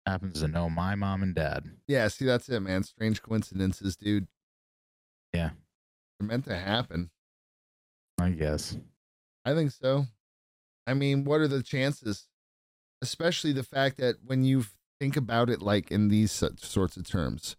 happens 0.06 0.40
to 0.40 0.48
know 0.48 0.70
my 0.70 0.96
mom 0.96 1.22
and 1.22 1.36
dad. 1.36 1.66
Yeah, 1.90 2.08
see, 2.08 2.24
that's 2.24 2.48
it, 2.48 2.62
man. 2.62 2.84
Strange 2.84 3.22
coincidences, 3.22 3.98
dude. 3.98 4.30
Yeah. 5.34 5.50
They're 6.18 6.30
meant 6.30 6.46
to 6.46 6.56
happen. 6.56 7.10
I 8.22 8.30
guess. 8.30 8.78
I 9.44 9.54
think 9.54 9.72
so. 9.72 10.06
I 10.88 10.94
mean, 10.94 11.26
what 11.26 11.42
are 11.42 11.50
the 11.50 11.64
chances? 11.64 12.30
Especially 13.02 13.52
the 13.52 13.64
fact 13.64 13.98
that 13.98 14.16
when 14.26 14.46
you 14.46 14.64
think 14.98 15.18
about 15.18 15.50
it 15.50 15.62
like 15.62 15.92
in 15.92 16.08
these 16.08 16.32
sorts 16.32 16.96
of 16.96 17.06
terms, 17.06 17.58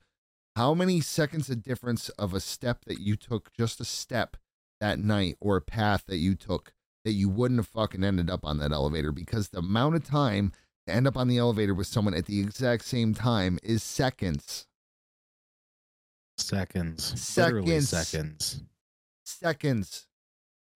how 0.57 0.73
many 0.73 1.03
seconds 1.03 1.51
of 1.51 1.63
difference 1.63 2.09
of 2.09 2.33
a 2.33 2.41
step 2.41 2.87
that 2.87 2.99
you 2.99 3.15
took, 3.15 3.53
just 3.53 3.79
a 3.79 3.85
step 3.85 4.39
that 4.81 4.99
night, 4.99 5.37
or 5.41 5.57
a 5.57 5.63
path 5.63 6.05
that 6.07 6.19
you 6.19 6.35
took 6.35 6.73
that 7.05 7.13
you 7.13 7.29
wouldn't 7.29 7.59
have 7.59 7.69
fucking 7.69 8.05
ended 8.05 8.29
up 8.29 8.45
on 8.45 8.59
that 8.59 8.73
elevator 8.73 9.13
because 9.13 9.49
the 9.49 9.59
amount 9.59 9.95
of 9.95 10.05
time 10.05 10.53
to 10.87 10.95
end 10.95 11.07
up 11.07 11.17
on 11.17 11.29
the 11.29 11.39
elevator 11.39 11.75
with 11.75 11.87
someone 11.87 12.15
at 12.15 12.27
the 12.27 12.41
exact 12.41 12.85
same 12.85 13.15
time 13.15 13.59
is 13.63 13.83
seconds. 13.83 14.67
Seconds. 16.37 17.37
Literally 17.37 17.81
Seconds. 17.81 17.89
seconds. 17.89 18.63
seconds. 19.25 20.07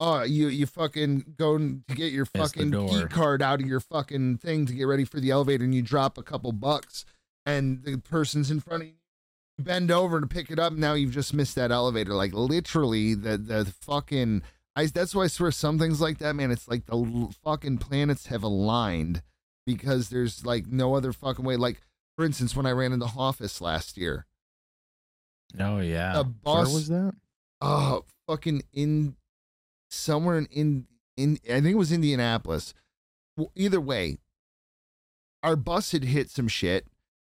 Oh, 0.01 0.23
you 0.23 0.49
you 0.49 0.67
fucking 0.67 1.35
go 1.39 1.57
to 1.57 1.81
get 1.95 2.13
your 2.13 2.25
fucking 2.27 2.73
key 2.73 3.05
card 3.05 3.41
out 3.41 3.61
of 3.61 3.67
your 3.67 3.79
fucking 3.79 4.39
thing 4.39 4.67
to 4.67 4.73
get 4.73 4.85
ready 4.85 5.05
for 5.05 5.21
the 5.21 5.31
elevator, 5.31 5.63
and 5.63 5.75
you 5.75 5.83
drop 5.83 6.19
a 6.19 6.23
couple 6.25 6.51
bucks, 6.51 7.05
and 7.47 7.85
the 7.85 7.99
person's 7.99 8.51
in 8.51 8.59
front 8.59 8.83
of 8.83 8.89
you. 8.89 8.95
Bend 9.65 9.91
over 9.91 10.21
to 10.21 10.27
pick 10.27 10.51
it 10.51 10.59
up. 10.59 10.73
Now 10.73 10.95
you've 10.95 11.13
just 11.13 11.33
missed 11.35 11.55
that 11.57 11.71
elevator. 11.71 12.15
Like 12.15 12.33
literally, 12.33 13.15
the 13.15 13.37
the 13.39 13.65
fucking. 13.81 14.43
I 14.75 14.87
that's 14.87 15.15
why 15.15 15.25
I 15.25 15.27
swear 15.27 15.51
some 15.51 15.79
things 15.79 16.01
like 16.01 16.19
that, 16.19 16.35
man. 16.35 16.51
It's 16.51 16.69
like 16.69 16.87
the 16.87 16.97
l- 16.97 17.33
fucking 17.45 17.79
planets 17.79 18.27
have 18.27 18.43
aligned 18.43 19.23
because 19.67 20.09
there's 20.09 20.45
like 20.47 20.67
no 20.67 20.95
other 20.95 21.13
fucking 21.13 21.45
way. 21.45 21.57
Like 21.57 21.81
for 22.17 22.25
instance, 22.25 22.57
when 22.57 22.67
I 22.67 22.71
ran 22.73 22.93
into 22.93 23.07
office 23.17 23.61
last 23.61 23.97
year, 23.99 24.27
Oh, 25.59 25.79
yeah. 25.81 26.15
The 26.15 26.23
Where 26.25 26.33
bus- 26.65 26.73
was 26.73 26.89
that? 26.89 27.15
oh 27.61 28.05
fucking 28.27 28.63
in 28.73 29.17
somewhere 29.91 30.39
in 30.39 30.47
in, 30.51 30.87
in 31.17 31.39
I 31.45 31.61
think 31.61 31.67
it 31.75 31.77
was 31.77 31.93
Indianapolis. 31.93 32.73
Well, 33.37 33.53
either 33.55 33.81
way, 33.81 34.19
our 35.43 35.57
bus 35.57 35.93
had 35.93 36.05
hit 36.05 36.31
some 36.31 36.49
shit. 36.49 36.87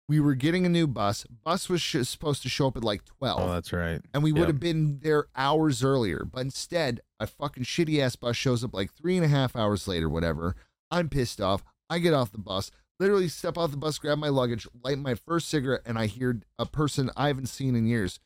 We 0.08 0.20
were 0.20 0.34
getting 0.34 0.64
a 0.64 0.70
new 0.70 0.86
bus. 0.86 1.26
Bus 1.44 1.68
was 1.68 1.82
sh- 1.82 1.96
supposed 2.04 2.42
to 2.42 2.48
show 2.48 2.68
up 2.68 2.76
at 2.78 2.84
like 2.84 3.04
twelve, 3.04 3.40
Oh, 3.42 3.52
that's 3.52 3.72
right. 3.72 4.00
and 4.14 4.22
we 4.22 4.32
would 4.32 4.40
yep. 4.40 4.48
have 4.48 4.60
been 4.60 5.00
there 5.02 5.26
hours 5.36 5.84
earlier. 5.84 6.24
But 6.24 6.40
instead, 6.40 7.00
a 7.20 7.26
fucking 7.26 7.64
shitty 7.64 8.00
ass 8.00 8.16
bus 8.16 8.34
shows 8.36 8.64
up 8.64 8.72
like 8.72 8.94
three 8.94 9.16
and 9.16 9.24
a 9.24 9.28
half 9.28 9.54
hours 9.54 9.86
later. 9.86 10.08
Whatever. 10.08 10.56
I'm 10.90 11.10
pissed 11.10 11.40
off. 11.40 11.62
I 11.90 11.98
get 11.98 12.14
off 12.14 12.32
the 12.32 12.38
bus. 12.38 12.70
Literally 12.98 13.28
step 13.28 13.56
off 13.58 13.70
the 13.70 13.76
bus, 13.76 13.98
grab 13.98 14.18
my 14.18 14.28
luggage, 14.28 14.66
light 14.82 14.98
my 14.98 15.14
first 15.14 15.48
cigarette, 15.48 15.82
and 15.86 15.98
I 15.98 16.06
hear 16.06 16.40
a 16.58 16.66
person 16.66 17.10
I 17.16 17.28
haven't 17.28 17.46
seen 17.46 17.76
in 17.76 17.86
years 17.86 18.18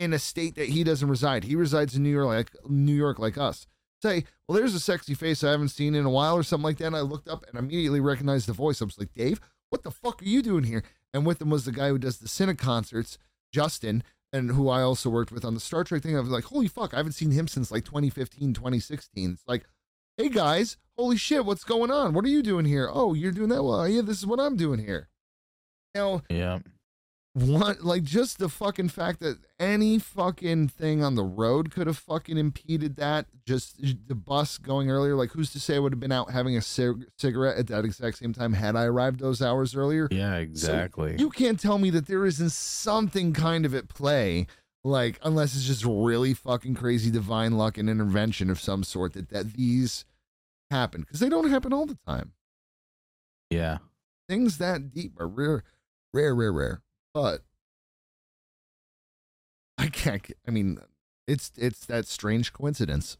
in 0.00 0.12
a 0.12 0.18
state 0.18 0.54
that 0.56 0.70
he 0.70 0.82
doesn't 0.84 1.08
reside. 1.08 1.44
He 1.44 1.54
resides 1.54 1.94
in 1.94 2.02
New 2.02 2.10
York, 2.10 2.26
like 2.26 2.50
New 2.68 2.94
York, 2.94 3.18
like 3.18 3.38
us. 3.38 3.66
Say, 4.02 4.24
well, 4.48 4.58
there's 4.58 4.74
a 4.74 4.80
sexy 4.80 5.14
face 5.14 5.44
I 5.44 5.52
haven't 5.52 5.68
seen 5.68 5.94
in 5.94 6.04
a 6.04 6.10
while, 6.10 6.36
or 6.36 6.42
something 6.42 6.64
like 6.64 6.78
that. 6.78 6.86
And 6.88 6.96
I 6.96 7.00
looked 7.00 7.28
up 7.28 7.44
and 7.48 7.58
immediately 7.58 8.00
recognized 8.00 8.48
the 8.48 8.52
voice. 8.52 8.82
I 8.82 8.84
was 8.86 8.98
like, 8.98 9.12
Dave, 9.12 9.40
what 9.70 9.84
the 9.84 9.90
fuck 9.90 10.20
are 10.22 10.26
you 10.26 10.42
doing 10.42 10.64
here? 10.64 10.82
And 11.16 11.24
with 11.24 11.40
him 11.40 11.48
was 11.48 11.64
the 11.64 11.72
guy 11.72 11.88
who 11.88 11.96
does 11.96 12.18
the 12.18 12.28
CineConcerts, 12.28 13.16
Justin, 13.50 14.04
and 14.34 14.50
who 14.50 14.68
I 14.68 14.82
also 14.82 15.08
worked 15.08 15.32
with 15.32 15.46
on 15.46 15.54
the 15.54 15.60
Star 15.60 15.82
Trek 15.82 16.02
thing. 16.02 16.14
I 16.14 16.20
was 16.20 16.28
like, 16.28 16.44
holy 16.44 16.68
fuck, 16.68 16.92
I 16.92 16.98
haven't 16.98 17.12
seen 17.12 17.30
him 17.30 17.48
since 17.48 17.70
like 17.70 17.86
2015, 17.86 18.52
2016. 18.52 19.30
It's 19.30 19.42
like, 19.48 19.64
hey 20.18 20.28
guys, 20.28 20.76
holy 20.94 21.16
shit, 21.16 21.46
what's 21.46 21.64
going 21.64 21.90
on? 21.90 22.12
What 22.12 22.26
are 22.26 22.28
you 22.28 22.42
doing 22.42 22.66
here? 22.66 22.90
Oh, 22.92 23.14
you're 23.14 23.32
doing 23.32 23.48
that? 23.48 23.62
Well, 23.62 23.88
yeah, 23.88 24.02
this 24.02 24.18
is 24.18 24.26
what 24.26 24.40
I'm 24.40 24.56
doing 24.58 24.78
here. 24.78 25.08
Now, 25.94 26.20
Yeah. 26.28 26.58
What 27.38 27.82
like 27.84 28.02
just 28.02 28.38
the 28.38 28.48
fucking 28.48 28.88
fact 28.88 29.20
that 29.20 29.36
any 29.60 29.98
fucking 29.98 30.68
thing 30.68 31.04
on 31.04 31.16
the 31.16 31.22
road 31.22 31.70
could 31.70 31.86
have 31.86 31.98
fucking 31.98 32.38
impeded 32.38 32.96
that 32.96 33.26
just 33.44 33.76
the 34.08 34.14
bus 34.14 34.56
going 34.56 34.90
earlier 34.90 35.14
like 35.14 35.30
who's 35.32 35.52
to 35.52 35.60
say 35.60 35.76
i 35.76 35.78
would 35.78 35.92
have 35.92 36.00
been 36.00 36.10
out 36.10 36.30
having 36.30 36.56
a 36.56 36.62
cig- 36.62 37.04
cigarette 37.18 37.58
at 37.58 37.66
that 37.66 37.84
exact 37.84 38.16
same 38.16 38.32
time 38.32 38.54
had 38.54 38.74
i 38.74 38.84
arrived 38.84 39.20
those 39.20 39.42
hours 39.42 39.76
earlier 39.76 40.08
Yeah, 40.10 40.36
exactly. 40.36 41.16
you 41.18 41.28
can't 41.28 41.60
tell 41.60 41.76
me 41.76 41.90
that 41.90 42.06
there 42.06 42.24
isn't 42.24 42.52
something 42.52 43.34
kind 43.34 43.66
of 43.66 43.74
at 43.74 43.88
play 43.88 44.46
like 44.82 45.18
unless 45.22 45.54
it's 45.54 45.66
just 45.66 45.84
really 45.84 46.32
fucking 46.32 46.74
crazy 46.74 47.10
divine 47.10 47.58
luck 47.58 47.76
and 47.76 47.90
intervention 47.90 48.48
of 48.48 48.58
some 48.58 48.82
sort 48.82 49.12
that 49.12 49.28
that 49.28 49.52
these 49.52 50.06
happen 50.70 51.02
because 51.02 51.20
they 51.20 51.28
don't 51.28 51.50
happen 51.50 51.74
all 51.74 51.84
the 51.84 51.98
time 52.06 52.32
yeah. 53.50 53.78
things 54.26 54.56
that 54.56 54.90
deep 54.92 55.12
are 55.20 55.28
rare, 55.28 55.62
rare, 56.14 56.34
rare, 56.34 56.52
rare. 56.52 56.82
But 57.16 57.40
I 59.78 59.86
can't. 59.88 60.22
I 60.46 60.50
mean, 60.50 60.76
it's 61.26 61.50
it's 61.56 61.86
that 61.86 62.06
strange 62.06 62.52
coincidence. 62.52 63.16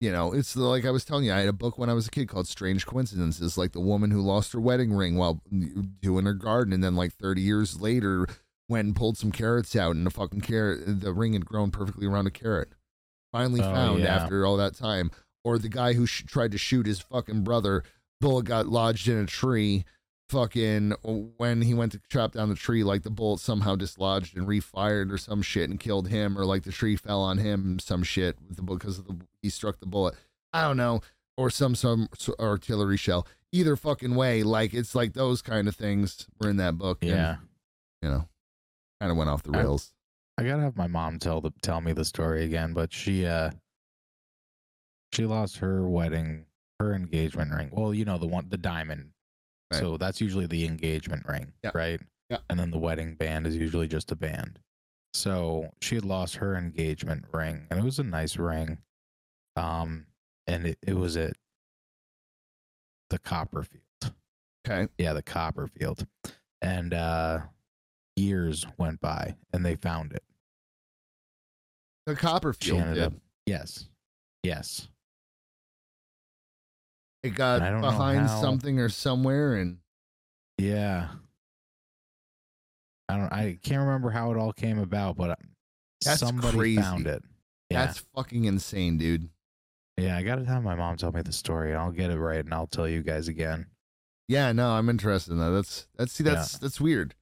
You 0.00 0.10
know, 0.12 0.32
it's 0.32 0.56
like 0.56 0.86
I 0.86 0.90
was 0.90 1.04
telling 1.04 1.24
you. 1.26 1.32
I 1.34 1.40
had 1.40 1.48
a 1.50 1.52
book 1.52 1.76
when 1.76 1.90
I 1.90 1.92
was 1.92 2.06
a 2.06 2.10
kid 2.10 2.28
called 2.30 2.48
Strange 2.48 2.86
Coincidences, 2.86 3.58
like 3.58 3.72
the 3.72 3.80
woman 3.80 4.12
who 4.12 4.22
lost 4.22 4.54
her 4.54 4.60
wedding 4.60 4.94
ring 4.94 5.16
while 5.18 5.42
doing 6.00 6.24
her 6.24 6.32
garden, 6.32 6.72
and 6.72 6.82
then 6.82 6.96
like 6.96 7.12
thirty 7.12 7.42
years 7.42 7.78
later, 7.82 8.26
went 8.70 8.86
and 8.86 8.96
pulled 8.96 9.18
some 9.18 9.30
carrots 9.30 9.76
out, 9.76 9.94
and 9.96 10.06
the 10.06 10.10
fucking 10.10 10.40
carrot, 10.40 11.02
the 11.02 11.12
ring 11.12 11.34
had 11.34 11.44
grown 11.44 11.70
perfectly 11.70 12.06
around 12.06 12.26
a 12.26 12.30
carrot. 12.30 12.72
Finally 13.30 13.60
Oh, 13.60 13.64
found 13.74 14.00
yeah. 14.00 14.14
after 14.16 14.46
all 14.46 14.56
that 14.56 14.74
time 14.74 15.10
or 15.44 15.58
the 15.58 15.68
guy 15.68 15.92
who 15.92 16.06
sh- 16.06 16.24
tried 16.26 16.52
to 16.52 16.58
shoot 16.58 16.86
his 16.86 17.00
fucking 17.00 17.42
brother 17.44 17.82
bullet 18.22 18.46
got 18.46 18.68
lodged 18.68 19.06
in 19.06 19.18
a 19.18 19.26
tree 19.26 19.84
fucking 20.34 20.92
when 21.38 21.62
he 21.62 21.72
went 21.74 21.92
to 21.92 22.00
chop 22.10 22.32
down 22.32 22.48
the 22.50 22.54
tree 22.54 22.84
like 22.84 23.02
the 23.02 23.10
bullet 23.10 23.40
somehow 23.40 23.74
dislodged 23.76 24.36
and 24.36 24.46
refired 24.46 25.10
or 25.10 25.16
some 25.18 25.40
shit 25.42 25.70
and 25.70 25.80
killed 25.80 26.08
him 26.08 26.36
or 26.36 26.44
like 26.44 26.64
the 26.64 26.72
tree 26.72 26.96
fell 26.96 27.20
on 27.22 27.38
him 27.38 27.78
some 27.78 28.02
shit 28.02 28.36
with 28.46 28.56
the 28.56 28.62
because 28.62 28.98
of 28.98 29.06
the 29.06 29.16
he 29.42 29.48
struck 29.48 29.78
the 29.80 29.86
bullet 29.86 30.14
i 30.52 30.62
don't 30.62 30.76
know 30.76 31.00
or 31.36 31.48
some 31.50 31.74
some 31.74 32.08
artillery 32.38 32.96
shell 32.96 33.26
either 33.52 33.76
fucking 33.76 34.14
way 34.14 34.42
like 34.42 34.74
it's 34.74 34.94
like 34.94 35.12
those 35.14 35.40
kind 35.40 35.68
of 35.68 35.76
things 35.76 36.26
were 36.40 36.50
in 36.50 36.56
that 36.58 36.76
book 36.76 36.98
and, 37.02 37.10
Yeah. 37.12 37.36
you 38.02 38.08
know 38.10 38.28
kind 39.00 39.10
of 39.12 39.16
went 39.16 39.30
off 39.30 39.42
the 39.44 39.56
I- 39.56 39.60
rails 39.62 39.92
I 40.36 40.42
gotta 40.42 40.62
have 40.62 40.76
my 40.76 40.88
mom 40.88 41.20
tell 41.20 41.40
the 41.40 41.52
tell 41.62 41.80
me 41.80 41.92
the 41.92 42.04
story 42.04 42.44
again, 42.44 42.72
but 42.72 42.92
she 42.92 43.24
uh 43.24 43.50
she 45.12 45.26
lost 45.26 45.58
her 45.58 45.88
wedding 45.88 46.46
her 46.80 46.92
engagement 46.92 47.52
ring. 47.52 47.70
Well, 47.72 47.94
you 47.94 48.04
know, 48.04 48.18
the 48.18 48.26
one 48.26 48.48
the 48.48 48.58
diamond. 48.58 49.10
Right. 49.74 49.80
So 49.80 49.96
that's 49.96 50.20
usually 50.20 50.46
the 50.46 50.64
engagement 50.64 51.26
ring, 51.28 51.52
Yeah. 51.62 51.70
right? 51.74 52.00
Yeah. 52.30 52.38
And 52.48 52.58
then 52.58 52.70
the 52.70 52.78
wedding 52.78 53.14
band 53.14 53.46
is 53.46 53.56
usually 53.56 53.86
just 53.88 54.10
a 54.12 54.16
band. 54.16 54.58
So 55.12 55.70
she 55.80 55.94
had 55.94 56.04
lost 56.04 56.36
her 56.36 56.56
engagement 56.56 57.24
ring 57.32 57.66
and 57.70 57.78
it 57.78 57.84
was 57.84 57.98
a 57.98 58.02
nice 58.04 58.36
ring. 58.36 58.78
Um 59.56 60.06
and 60.46 60.66
it, 60.66 60.78
it 60.86 60.94
was 60.96 61.16
at 61.16 61.34
the 63.10 63.18
Copperfield. 63.18 63.82
okay 64.66 64.88
Yeah, 64.98 65.12
the 65.12 65.22
Copperfield. 65.22 66.06
And 66.62 66.94
uh 66.94 67.40
years 68.16 68.66
went 68.78 69.00
by 69.00 69.36
and 69.52 69.64
they 69.64 69.74
found 69.76 70.12
it. 70.12 70.22
the 72.06 72.14
copperfield 72.16 72.98
up 72.98 73.12
yes. 73.46 73.88
Yes. 74.42 74.88
It 77.24 77.34
got 77.34 77.62
I 77.62 77.70
don't 77.70 77.80
know 77.80 77.90
behind 77.90 78.28
something 78.30 78.78
or 78.78 78.88
somewhere 78.88 79.54
and 79.56 79.78
Yeah. 80.58 81.08
I 83.08 83.16
don't 83.16 83.32
I 83.32 83.58
can't 83.62 83.80
remember 83.80 84.10
how 84.10 84.30
it 84.32 84.36
all 84.38 84.52
came 84.52 84.78
about, 84.78 85.16
but 85.16 85.30
uh, 85.30 85.36
That's 86.04 86.20
somebody 86.20 86.56
crazy. 86.56 86.80
found 86.82 87.06
it. 87.06 87.22
Yeah. 87.70 87.86
that's 87.86 88.04
fucking 88.14 88.44
insane 88.44 88.98
dude 88.98 89.28
yeah, 89.96 90.16
I 90.16 90.22
gotta 90.22 90.44
have 90.44 90.62
my 90.64 90.74
mom 90.74 90.96
tell 90.96 91.12
me 91.12 91.22
the 91.22 91.32
story 91.32 91.70
and 91.70 91.78
I'll 91.78 91.92
get 91.92 92.10
it 92.10 92.18
right 92.18 92.44
and 92.44 92.52
I'll 92.52 92.66
tell 92.66 92.88
you 92.88 93.00
guys 93.02 93.28
again. 93.28 93.66
Yeah, 94.26 94.50
no, 94.52 94.70
I'm 94.70 94.88
interested 94.88 95.30
in 95.32 95.38
that. 95.38 95.50
That's 95.50 95.86
that's 95.96 96.12
see 96.12 96.24
that's 96.24 96.58
that's 96.58 96.80
weird. 96.80 97.14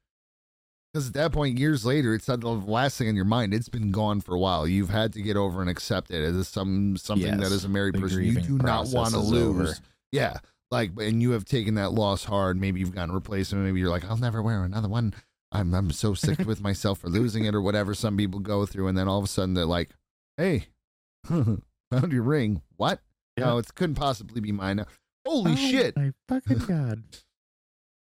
Because 0.92 1.08
at 1.08 1.14
that 1.14 1.32
point, 1.32 1.58
years 1.58 1.84
later, 1.84 2.14
it's 2.14 2.28
not 2.28 2.40
the 2.40 2.48
last 2.48 2.96
thing 2.96 3.08
in 3.08 3.16
your 3.16 3.24
mind. 3.26 3.52
It's 3.52 3.68
been 3.68 3.90
gone 3.92 4.20
for 4.22 4.34
a 4.34 4.38
while. 4.38 4.66
You've 4.66 4.88
had 4.88 5.12
to 5.14 5.20
get 5.22 5.36
over 5.36 5.60
and 5.60 5.68
accept 5.68 6.10
it 6.10 6.22
as 6.24 6.48
some 6.48 6.96
something 6.96 7.30
that 7.32 7.40
Yes, 7.42 7.52
as 7.52 7.64
a 7.66 7.68
married 7.68 7.94
person 7.94 8.22
you 8.24 8.40
do 8.40 8.56
not 8.56 8.86
want 8.88 9.10
to 9.10 9.18
lose. 9.20 9.70
over. 9.70 9.74
Yeah, 10.12 10.36
like 10.70 10.90
and 10.98 11.20
you 11.22 11.30
have 11.32 11.44
taken 11.44 11.74
that 11.74 11.92
loss 11.92 12.24
hard. 12.24 12.60
Maybe 12.60 12.80
you've 12.80 12.94
gotten 12.94 13.14
replacement. 13.14 13.64
Maybe 13.64 13.80
you're 13.80 13.90
like, 13.90 14.04
I'll 14.04 14.16
never 14.18 14.42
wear 14.42 14.62
another 14.64 14.88
one. 14.88 15.14
I'm 15.50 15.74
I'm 15.74 15.90
so 15.90 16.14
sick 16.14 16.38
with 16.46 16.60
myself 16.60 17.00
for 17.00 17.08
losing 17.08 17.44
it 17.46 17.54
or 17.54 17.60
whatever. 17.62 17.94
Some 17.94 18.16
people 18.16 18.40
go 18.40 18.66
through, 18.66 18.88
and 18.88 18.96
then 18.96 19.08
all 19.08 19.18
of 19.18 19.24
a 19.24 19.28
sudden 19.28 19.54
they're 19.54 19.64
like, 19.66 19.90
Hey, 20.36 20.66
found 21.26 22.12
your 22.12 22.22
ring. 22.22 22.62
What? 22.76 23.00
No, 23.38 23.56
it 23.58 23.74
couldn't 23.74 23.94
possibly 23.96 24.40
be 24.40 24.52
mine. 24.52 24.84
Holy 25.26 25.52
Oh 25.52 25.56
shit! 25.56 25.96
My 25.96 26.12
fucking 26.28 26.58
god. 26.66 27.02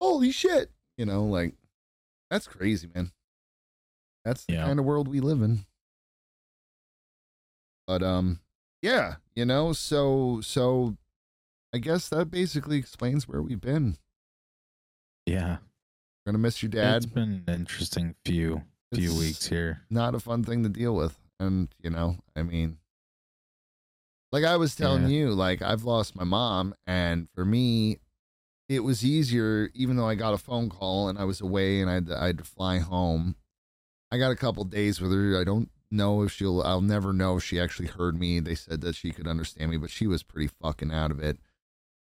holy 0.02 0.32
shit 0.32 0.72
you 0.98 1.06
know 1.06 1.24
like 1.24 1.54
that's 2.30 2.48
crazy 2.48 2.90
man 2.94 3.12
that's 4.26 4.44
the 4.46 4.54
Yeah. 4.54 4.66
kind 4.66 4.80
of 4.80 4.86
world 4.86 5.08
we 5.08 5.20
live 5.20 5.42
in 5.44 5.66
but 7.88 8.02
um 8.04 8.40
yeah 8.82 9.16
you 9.36 9.46
know 9.46 9.74
so 9.74 10.42
so 10.42 10.98
i 11.74 11.78
guess 11.78 12.10
that 12.10 12.30
basically 12.32 12.78
explains 12.78 13.28
where 13.28 13.42
we've 13.42 13.62
been 13.62 13.98
Yeah. 15.26 15.58
gonna 16.26 16.38
miss 16.38 16.62
your 16.62 16.70
dad 16.70 16.98
It's 16.98 17.06
been 17.06 17.44
an 17.48 17.54
interesting 17.54 18.16
few 18.26 18.64
few 18.94 19.10
It's 19.12 19.20
weeks 19.20 19.48
here. 19.48 19.82
not 19.90 20.16
a 20.16 20.20
fun 20.20 20.44
thing 20.44 20.64
to 20.64 20.70
deal 20.70 20.96
with 20.96 21.18
and 21.40 21.70
you 21.82 21.90
know 21.90 22.18
i 22.36 22.44
mean 22.44 22.78
like 24.32 24.44
i 24.44 24.58
was 24.58 24.76
telling 24.76 25.04
Yeah. 25.04 25.08
you 25.10 25.30
like 25.32 25.62
i've 25.62 25.84
lost 25.84 26.16
my 26.16 26.24
mom 26.24 26.76
and 26.86 27.28
for 27.34 27.46
me 27.46 28.00
it 28.70 28.82
was 28.82 29.04
easier 29.06 29.70
even 29.74 29.96
though 29.98 30.08
i 30.08 30.16
got 30.16 30.34
a 30.34 30.38
phone 30.38 30.70
call 30.70 31.10
and 31.10 31.18
i 31.18 31.24
was 31.24 31.42
away 31.42 31.82
and 31.82 31.90
i 31.90 31.96
had 31.96 32.08
to, 32.08 32.18
I 32.22 32.28
had 32.28 32.38
to 32.40 32.44
fly 32.44 32.80
home 32.80 33.36
i 34.12 34.18
got 34.18 34.32
a 34.32 34.36
couple 34.36 34.64
days 34.66 35.00
with 35.02 35.12
her 35.12 35.40
i 35.40 35.44
don't 35.44 35.70
know 35.90 36.22
if 36.24 36.32
she'll 36.32 36.62
i'll 36.62 36.80
never 36.82 37.12
know 37.12 37.38
if 37.38 37.44
she 37.44 37.60
actually 37.60 37.88
heard 37.90 38.18
me 38.20 38.40
they 38.40 38.56
said 38.56 38.82
that 38.82 38.96
she 38.96 39.12
could 39.12 39.28
understand 39.28 39.72
me 39.72 39.78
but 39.78 39.90
she 39.90 40.08
was 40.08 40.24
pretty 40.24 40.48
fucking 40.62 40.92
out 40.92 41.12
of 41.12 41.20
it 41.20 41.38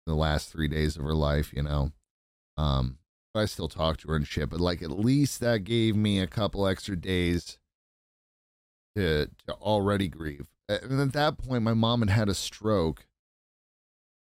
the 0.06 0.14
last 0.14 0.50
three 0.50 0.68
days 0.68 0.96
of 0.96 1.02
her 1.02 1.14
life 1.14 1.52
you 1.52 1.62
know 1.62 1.92
um 2.56 2.98
but 3.32 3.40
i 3.40 3.44
still 3.44 3.68
talk 3.68 3.96
to 3.96 4.08
her 4.08 4.16
and 4.16 4.26
shit 4.26 4.50
but 4.50 4.60
like 4.60 4.82
at 4.82 4.90
least 4.90 5.40
that 5.40 5.64
gave 5.64 5.94
me 5.96 6.20
a 6.20 6.26
couple 6.26 6.66
extra 6.66 6.96
days 6.96 7.58
to 8.96 9.28
to 9.46 9.52
already 9.54 10.08
grieve. 10.08 10.46
And 10.68 11.00
at 11.00 11.12
that 11.12 11.38
point, 11.38 11.62
my 11.62 11.74
mom 11.74 12.00
had 12.00 12.10
had 12.10 12.28
a 12.28 12.34
stroke 12.34 13.06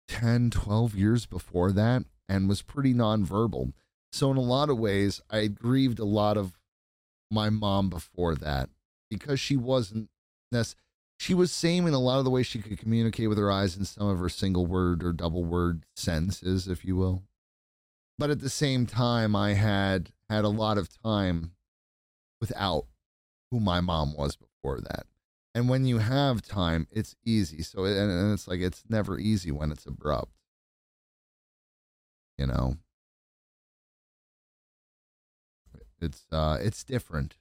10, 0.08 0.50
12 0.50 0.94
years 0.94 1.26
before 1.26 1.72
that 1.72 2.04
and 2.28 2.48
was 2.48 2.62
pretty 2.62 2.92
nonverbal. 2.92 3.72
So, 4.12 4.30
in 4.30 4.36
a 4.36 4.42
lot 4.42 4.70
of 4.70 4.78
ways, 4.78 5.20
I 5.30 5.46
grieved 5.46 5.98
a 5.98 6.04
lot 6.04 6.36
of 6.36 6.58
my 7.30 7.50
mom 7.50 7.88
before 7.88 8.34
that 8.36 8.70
because 9.10 9.40
she 9.40 9.56
wasn't 9.56 10.08
nec- 10.52 10.74
she 11.18 11.34
was 11.34 11.50
same 11.50 11.86
in 11.86 11.94
a 11.94 11.98
lot 11.98 12.18
of 12.18 12.24
the 12.24 12.30
ways 12.30 12.46
she 12.46 12.60
could 12.60 12.78
communicate 12.78 13.28
with 13.28 13.38
her 13.38 13.50
eyes 13.50 13.76
in 13.76 13.84
some 13.84 14.08
of 14.08 14.18
her 14.18 14.28
single 14.28 14.66
word 14.66 15.02
or 15.02 15.12
double 15.12 15.44
word 15.44 15.84
sentences, 15.94 16.68
if 16.68 16.84
you 16.84 16.96
will. 16.96 17.22
But 18.18 18.30
at 18.30 18.40
the 18.40 18.50
same 18.50 18.86
time, 18.86 19.34
I 19.34 19.54
had 19.54 20.10
had 20.28 20.44
a 20.44 20.48
lot 20.48 20.78
of 20.78 20.88
time 21.02 21.52
without 22.40 22.86
who 23.50 23.60
my 23.60 23.80
mom 23.80 24.14
was 24.16 24.36
before 24.36 24.80
that. 24.80 25.06
And 25.54 25.68
when 25.68 25.86
you 25.86 25.98
have 25.98 26.42
time, 26.42 26.86
it's 26.90 27.16
easy. 27.24 27.62
So, 27.62 27.84
and, 27.84 28.10
and 28.10 28.32
it's 28.32 28.46
like, 28.46 28.60
it's 28.60 28.84
never 28.88 29.18
easy 29.18 29.50
when 29.50 29.70
it's 29.70 29.86
abrupt. 29.86 30.32
You 32.36 32.46
know? 32.46 32.76
It's, 35.98 36.26
uh, 36.30 36.58
it's 36.60 36.84
different. 36.84 37.36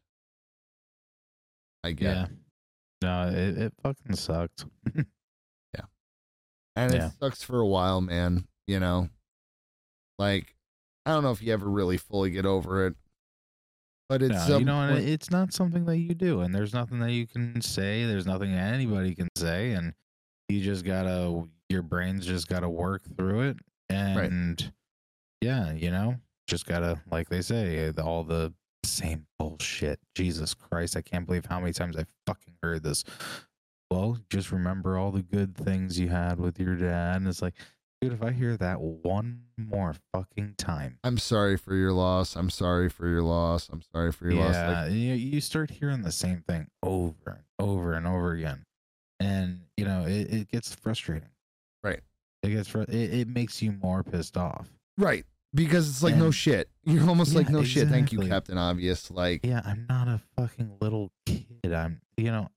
I 1.83 1.91
get 1.91 2.15
Yeah. 2.15 2.27
No, 3.01 3.27
it, 3.29 3.57
it 3.57 3.73
fucking 3.83 4.15
sucked. 4.15 4.65
Yeah. 5.75 5.81
And 6.75 6.93
Yeah. 6.93 7.07
it 7.07 7.13
sucks 7.19 7.43
for 7.43 7.59
a 7.59 7.67
while, 7.67 8.01
man. 8.01 8.47
You 8.67 8.79
know? 8.79 9.09
Like, 10.17 10.55
I 11.05 11.11
don't 11.11 11.23
know 11.23 11.31
if 11.31 11.41
you 11.41 11.51
ever 11.53 11.69
really 11.69 11.97
fully 11.97 12.31
get 12.31 12.45
over 12.45 12.87
it. 12.87 12.95
But 14.07 14.21
it's, 14.21 14.47
no, 14.49 14.59
you 14.59 14.65
know, 14.65 14.77
when- 14.93 15.07
it's 15.07 15.31
not 15.31 15.51
something 15.51 15.85
that 15.85 15.97
you 15.97 16.13
do, 16.13 16.41
and 16.41 16.53
there's 16.53 16.73
nothing 16.73 16.99
that 16.99 17.11
you 17.11 17.25
can 17.27 17.59
say. 17.61 18.05
There's 18.05 18.25
nothing 18.27 18.51
that 18.53 18.73
anybody 18.73 19.15
can 19.15 19.27
say, 19.35 19.71
and 19.73 19.93
you 20.47 20.61
just 20.61 20.85
gotta, 20.85 21.43
your 21.69 21.81
brain's 21.81 22.23
just 22.25 22.47
gotta 22.47 22.69
work 22.69 23.01
through 23.17 23.41
it, 23.49 23.57
and 23.89 24.71
yeah, 25.41 25.71
you 25.73 25.89
know, 25.89 26.17
just 26.47 26.67
gotta, 26.67 27.01
like 27.11 27.29
they 27.29 27.41
say, 27.41 27.91
all 27.97 28.23
the 28.23 28.53
same 28.85 29.25
bullshit. 29.37 29.99
Jesus 30.15 30.53
Christ, 30.53 30.95
I 30.95 31.01
can't 31.01 31.25
believe 31.25 31.45
how 31.45 31.59
many 31.59 31.73
times 31.73 31.97
I 31.97 32.05
fucking 32.25 32.53
heard 32.63 32.83
this. 32.83 33.03
Well, 33.91 34.17
just 34.29 34.51
remember 34.51 34.97
all 34.97 35.11
the 35.11 35.21
good 35.21 35.55
things 35.55 35.99
you 35.99 36.09
had 36.09 36.39
with 36.39 36.59
your 36.59 36.75
dad, 36.75 37.17
and 37.17 37.27
it's 37.27 37.41
like, 37.41 37.53
dude, 38.01 38.13
if 38.13 38.23
I 38.23 38.31
hear 38.31 38.57
that 38.57 38.81
one 38.81 39.43
more 39.57 39.93
fucking 40.11 40.55
time, 40.57 40.97
I'm 41.03 41.17
sorry 41.19 41.55
for 41.55 41.75
your 41.75 41.91
loss. 41.91 42.35
I'm 42.35 42.49
sorry 42.49 42.89
for 42.89 43.07
your 43.07 43.21
loss. 43.21 43.69
I'm 43.71 43.83
sorry 43.93 44.11
for 44.11 44.25
your 44.29 44.43
loss. 44.43 44.55
yeah, 44.55 44.81
Like, 44.83 44.91
you, 44.91 45.13
you 45.13 45.39
start 45.41 45.69
hearing 45.69 46.01
the 46.01 46.11
same 46.11 46.41
thing 46.47 46.67
over 46.81 47.13
and 47.27 47.43
over 47.59 47.93
and 47.93 48.07
over 48.07 48.31
again, 48.31 48.65
and 49.19 49.61
you 49.77 49.85
know 49.85 50.05
it, 50.07 50.33
it 50.33 50.47
gets 50.49 50.73
frustrating. 50.73 51.29
Right. 51.83 52.01
It 52.41 52.49
gets 52.49 52.67
fr- 52.67 52.81
it, 52.81 52.89
it 53.13 53.27
makes 53.27 53.61
you 53.61 53.71
more 53.71 54.03
pissed 54.03 54.35
off. 54.35 54.67
right. 54.97 55.25
Because 55.55 55.89
it's 55.89 56.03
like 56.03 56.15
no 56.17 56.29
shit. 56.31 56.69
You're 56.83 57.07
almost 57.07 57.33
like 57.33 57.47
Yeah, 57.47 57.53
no 57.53 57.63
shit. 57.63 57.87
Thank 57.87 58.11
you. 58.11 58.19
Captain 58.27 58.57
Obvious. 58.57 59.09
Like 59.09 59.45
Yeah, 59.45 59.61
I'm 59.65 59.85
not 59.89 60.07
a 60.07 60.21
fucking 60.37 60.77
little 60.81 61.11
kid. 61.25 61.45
I'm 61.73 62.01
you 62.17 62.31
know. 62.31 62.49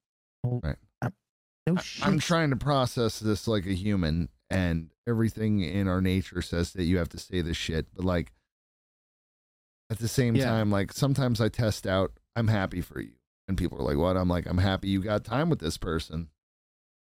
oh, 0.44 0.60
Right. 0.62 0.76
I'm, 1.00 1.12
no 1.66 1.74
I- 1.76 1.80
shit. 1.80 2.06
I'm 2.06 2.18
trying 2.18 2.50
to 2.50 2.56
process 2.56 3.18
this 3.20 3.46
like 3.48 3.66
a 3.66 3.72
human, 3.74 4.28
and 4.50 4.90
everything 5.06 5.60
in 5.60 5.86
our 5.88 6.00
nature 6.00 6.42
says 6.42 6.72
that 6.72 6.84
you 6.84 6.98
have 6.98 7.08
to 7.10 7.18
say 7.18 7.40
this 7.40 7.56
shit. 7.56 7.86
But 7.94 8.04
like 8.04 8.32
at 9.90 9.98
the 9.98 10.08
same 10.08 10.34
Yeah. 10.36 10.46
time, 10.46 10.70
like 10.70 10.92
sometimes 10.92 11.40
I 11.40 11.48
test 11.48 11.86
out, 11.86 12.12
I'm 12.36 12.48
happy 12.48 12.80
for 12.80 13.00
you. 13.00 13.12
And 13.46 13.56
people 13.56 13.78
are 13.78 13.82
like, 13.84 13.96
what? 13.96 14.16
I'm 14.16 14.28
like, 14.28 14.46
I'm 14.46 14.58
happy 14.58 14.88
you 14.88 15.02
got 15.02 15.24
time 15.24 15.48
with 15.48 15.60
this 15.60 15.78
person. 15.78 16.28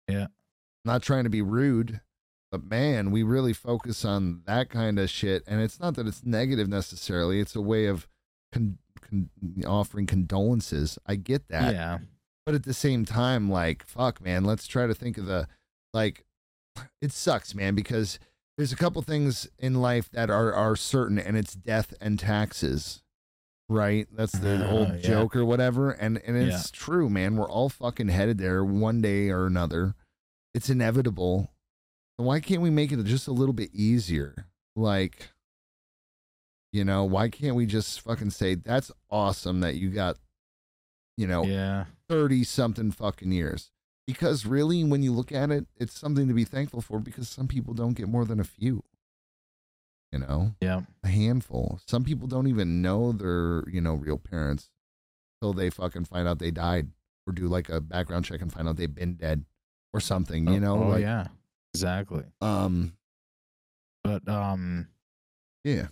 Yeah. 0.08 0.28
Not 0.84 1.04
trying 1.04 1.26
to 1.26 1.30
be 1.30 1.44
rude, 1.44 2.02
but 2.52 2.64
man, 2.70 3.12
we 3.12 3.24
really 3.24 3.54
focus 3.54 4.04
on 4.04 4.42
that 4.46 4.70
kind 4.70 5.00
of 5.00 5.10
shit. 5.10 5.44
And 5.48 5.62
it's 5.62 5.80
not 5.80 5.96
that 5.96 6.06
it's 6.08 6.24
negative 6.26 6.68
necessarily, 6.68 7.40
it's 7.40 7.56
a 7.56 7.62
way 7.62 7.86
of 7.86 8.08
con- 8.52 8.78
con- 9.02 9.30
offering 9.66 10.06
condolences. 10.06 11.00
I 11.08 11.16
get 11.16 11.48
that 11.48 11.74
Yeah, 11.74 12.00
but 12.46 12.56
at 12.56 12.64
the 12.64 12.74
same 12.74 13.06
time 13.06 13.50
like 13.50 13.86
fuck 13.86 14.22
man 14.22 14.44
let's 14.44 14.68
try 14.68 14.88
to 14.88 14.94
think 14.94 15.18
of 15.18 15.26
the 15.26 15.48
like 15.94 16.26
it 17.02 17.12
sucks 17.12 17.54
man 17.56 17.76
because 17.76 18.20
there's 18.58 18.72
a 18.74 18.78
couple 18.78 19.02
things 19.02 19.48
in 19.60 19.76
life 19.82 20.10
that 20.12 20.30
are 20.30 20.54
are 20.54 20.76
certain 20.76 21.18
and 21.20 21.38
it's 21.38 21.54
death 21.56 21.94
and 22.02 22.20
taxes 22.20 23.02
right 23.70 24.08
that's 24.12 24.34
the 24.34 24.68
Uh, 24.68 24.72
old 24.72 24.90
yeah. 24.90 24.98
joke 24.98 25.36
or 25.36 25.46
whatever 25.46 25.92
and 25.92 26.22
and 26.26 26.36
it's 26.36 26.70
true 26.72 27.10
man 27.10 27.36
we're 27.38 27.50
all 27.50 27.70
fucking 27.70 28.10
headed 28.10 28.38
there 28.38 28.64
one 28.66 29.02
day 29.02 29.30
or 29.30 29.46
another 29.46 29.96
it's 30.54 30.70
inevitable 30.70 31.52
why 32.18 32.40
can't 32.40 32.62
we 32.62 32.70
make 32.70 32.92
it 32.92 33.04
just 33.06 33.28
a 33.28 33.34
little 33.34 33.54
bit 33.54 33.70
easier 33.74 34.48
like 34.76 35.30
you 36.72 36.84
know 36.84 37.04
why 37.04 37.30
can't 37.30 37.56
we 37.56 37.66
just 37.66 38.02
fucking 38.02 38.30
say 38.30 38.56
that's 38.56 38.92
awesome 39.10 39.60
that 39.62 39.76
you 39.76 39.90
got 39.90 40.18
you 41.18 41.28
know 41.28 41.44
yeah, 41.44 41.86
30 42.12 42.44
something 42.44 42.92
fucking 42.92 43.32
years. 43.32 43.72
Because 44.06 44.46
really, 44.46 44.84
when 44.84 45.02
you 45.02 45.14
look 45.14 45.32
at 45.32 45.50
it, 45.50 45.68
it's 45.78 45.98
something 45.98 46.28
to 46.28 46.34
be 46.34 46.44
thankful 46.44 46.82
for 46.82 47.00
because 47.00 47.30
some 47.30 47.48
people 47.48 47.74
don't 47.74 47.94
get 47.94 48.10
more 48.10 48.26
than 48.26 48.42
a 48.42 48.44
few. 48.44 48.84
You 50.12 50.20
know, 50.20 50.56
yeah, 50.60 50.82
a 51.06 51.08
handful. 51.08 51.80
Some 51.88 52.04
people 52.04 52.28
don't 52.28 52.48
even 52.48 52.82
know 52.82 53.14
their, 53.14 53.64
you 53.70 53.80
know, 53.80 53.94
real 53.94 54.18
parents 54.18 54.70
till 55.42 55.54
they 55.54 55.70
fucking 55.70 56.04
find 56.04 56.28
out 56.28 56.40
they 56.40 56.52
died 56.52 56.90
or 57.26 57.32
do 57.32 57.48
like 57.48 57.70
a 57.70 57.80
background 57.80 58.26
check 58.26 58.42
and 58.42 58.52
find 58.52 58.68
out 58.68 58.76
they've 58.76 58.94
been 58.94 59.14
dead 59.14 59.46
or 59.94 60.02
something, 60.02 60.48
you 60.48 60.56
oh, 60.56 60.60
know? 60.60 60.84
oh 60.84 60.88
like, 60.90 61.02
yeah, 61.02 61.28
exactly. 61.74 62.24
um, 62.42 62.94
But 64.04 64.28
um, 64.28 64.88
yeah. 65.64 65.88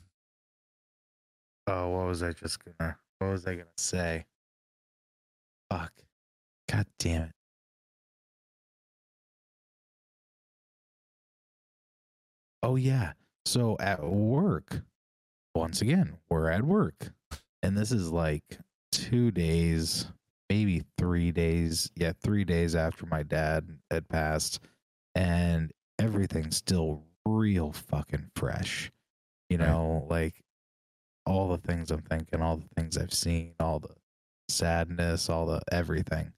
oh, 1.67 1.89
what 1.89 2.07
was 2.07 2.23
I 2.23 2.31
just 2.33 2.59
gonna? 2.63 2.97
What 3.19 3.31
was 3.31 3.45
I 3.45 3.53
gonna 3.55 3.65
say? 3.77 4.25
Fuck. 5.71 5.91
God 6.69 6.85
damn 6.99 7.23
it. 7.23 7.31
Oh 12.63 12.75
yeah. 12.75 13.13
So 13.45 13.77
at 13.79 14.03
work, 14.03 14.81
once 15.55 15.81
again, 15.81 16.17
we're 16.29 16.49
at 16.49 16.63
work. 16.63 17.11
And 17.63 17.77
this 17.77 17.91
is 17.91 18.11
like 18.11 18.43
two 18.91 19.31
days, 19.31 20.07
maybe 20.49 20.83
three 20.97 21.31
days. 21.31 21.91
Yeah, 21.95 22.13
three 22.21 22.43
days 22.43 22.75
after 22.75 23.05
my 23.05 23.23
dad 23.23 23.67
had 23.91 24.07
passed. 24.07 24.59
And 25.19 25.73
everything's 25.99 26.55
still 26.55 27.03
real 27.25 27.73
fucking 27.73 28.31
fresh. 28.35 28.89
You 29.49 29.57
Right. 29.57 29.67
know, 29.67 30.07
like 30.09 30.41
all 31.25 31.49
the 31.49 31.57
things 31.57 31.91
I'm 31.91 32.03
thinking, 32.03 32.41
all 32.41 32.57
the 32.57 32.69
things 32.75 32.97
I've 32.97 33.13
seen, 33.13 33.55
all 33.59 33.79
the 33.79 33.95
sadness, 34.47 35.29
all 35.29 35.45
the 35.45 35.61
everything. 35.71 36.31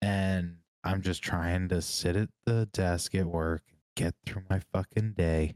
And 0.00 0.58
I'm 0.84 1.02
just 1.02 1.22
trying 1.22 1.68
to 1.70 1.82
sit 1.82 2.14
at 2.14 2.30
the 2.46 2.66
desk 2.66 3.14
at 3.16 3.26
work, 3.26 3.62
get 3.96 4.14
through 4.24 4.44
my 4.48 4.60
fucking 4.72 5.14
day. 5.14 5.54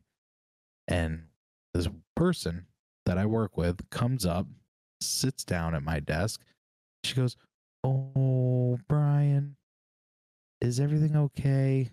And 0.89 1.29
this 1.73 1.89
person 2.17 2.67
that 3.05 3.17
I 3.17 3.27
work 3.27 3.57
with 3.57 3.89
comes 3.91 4.27
up, 4.27 4.49
sits 5.01 5.45
down 5.45 5.75
at 5.75 5.83
my 5.83 6.01
desk. 6.01 6.43
She 7.05 7.15
goes, 7.15 7.37
Oh, 7.85 8.79
Brian, 8.89 9.57
is 10.61 10.81
everything 10.81 11.15
okay? 11.17 11.91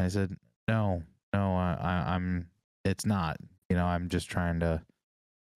I 0.00 0.08
said, 0.08 0.34
No, 0.68 1.02
no, 1.32 1.54
I, 1.54 1.76
I, 1.80 2.14
I'm, 2.14 2.48
it's 2.84 3.06
not. 3.06 3.36
You 3.68 3.76
know, 3.76 3.86
I'm 3.86 4.08
just 4.08 4.28
trying 4.28 4.60
to 4.60 4.82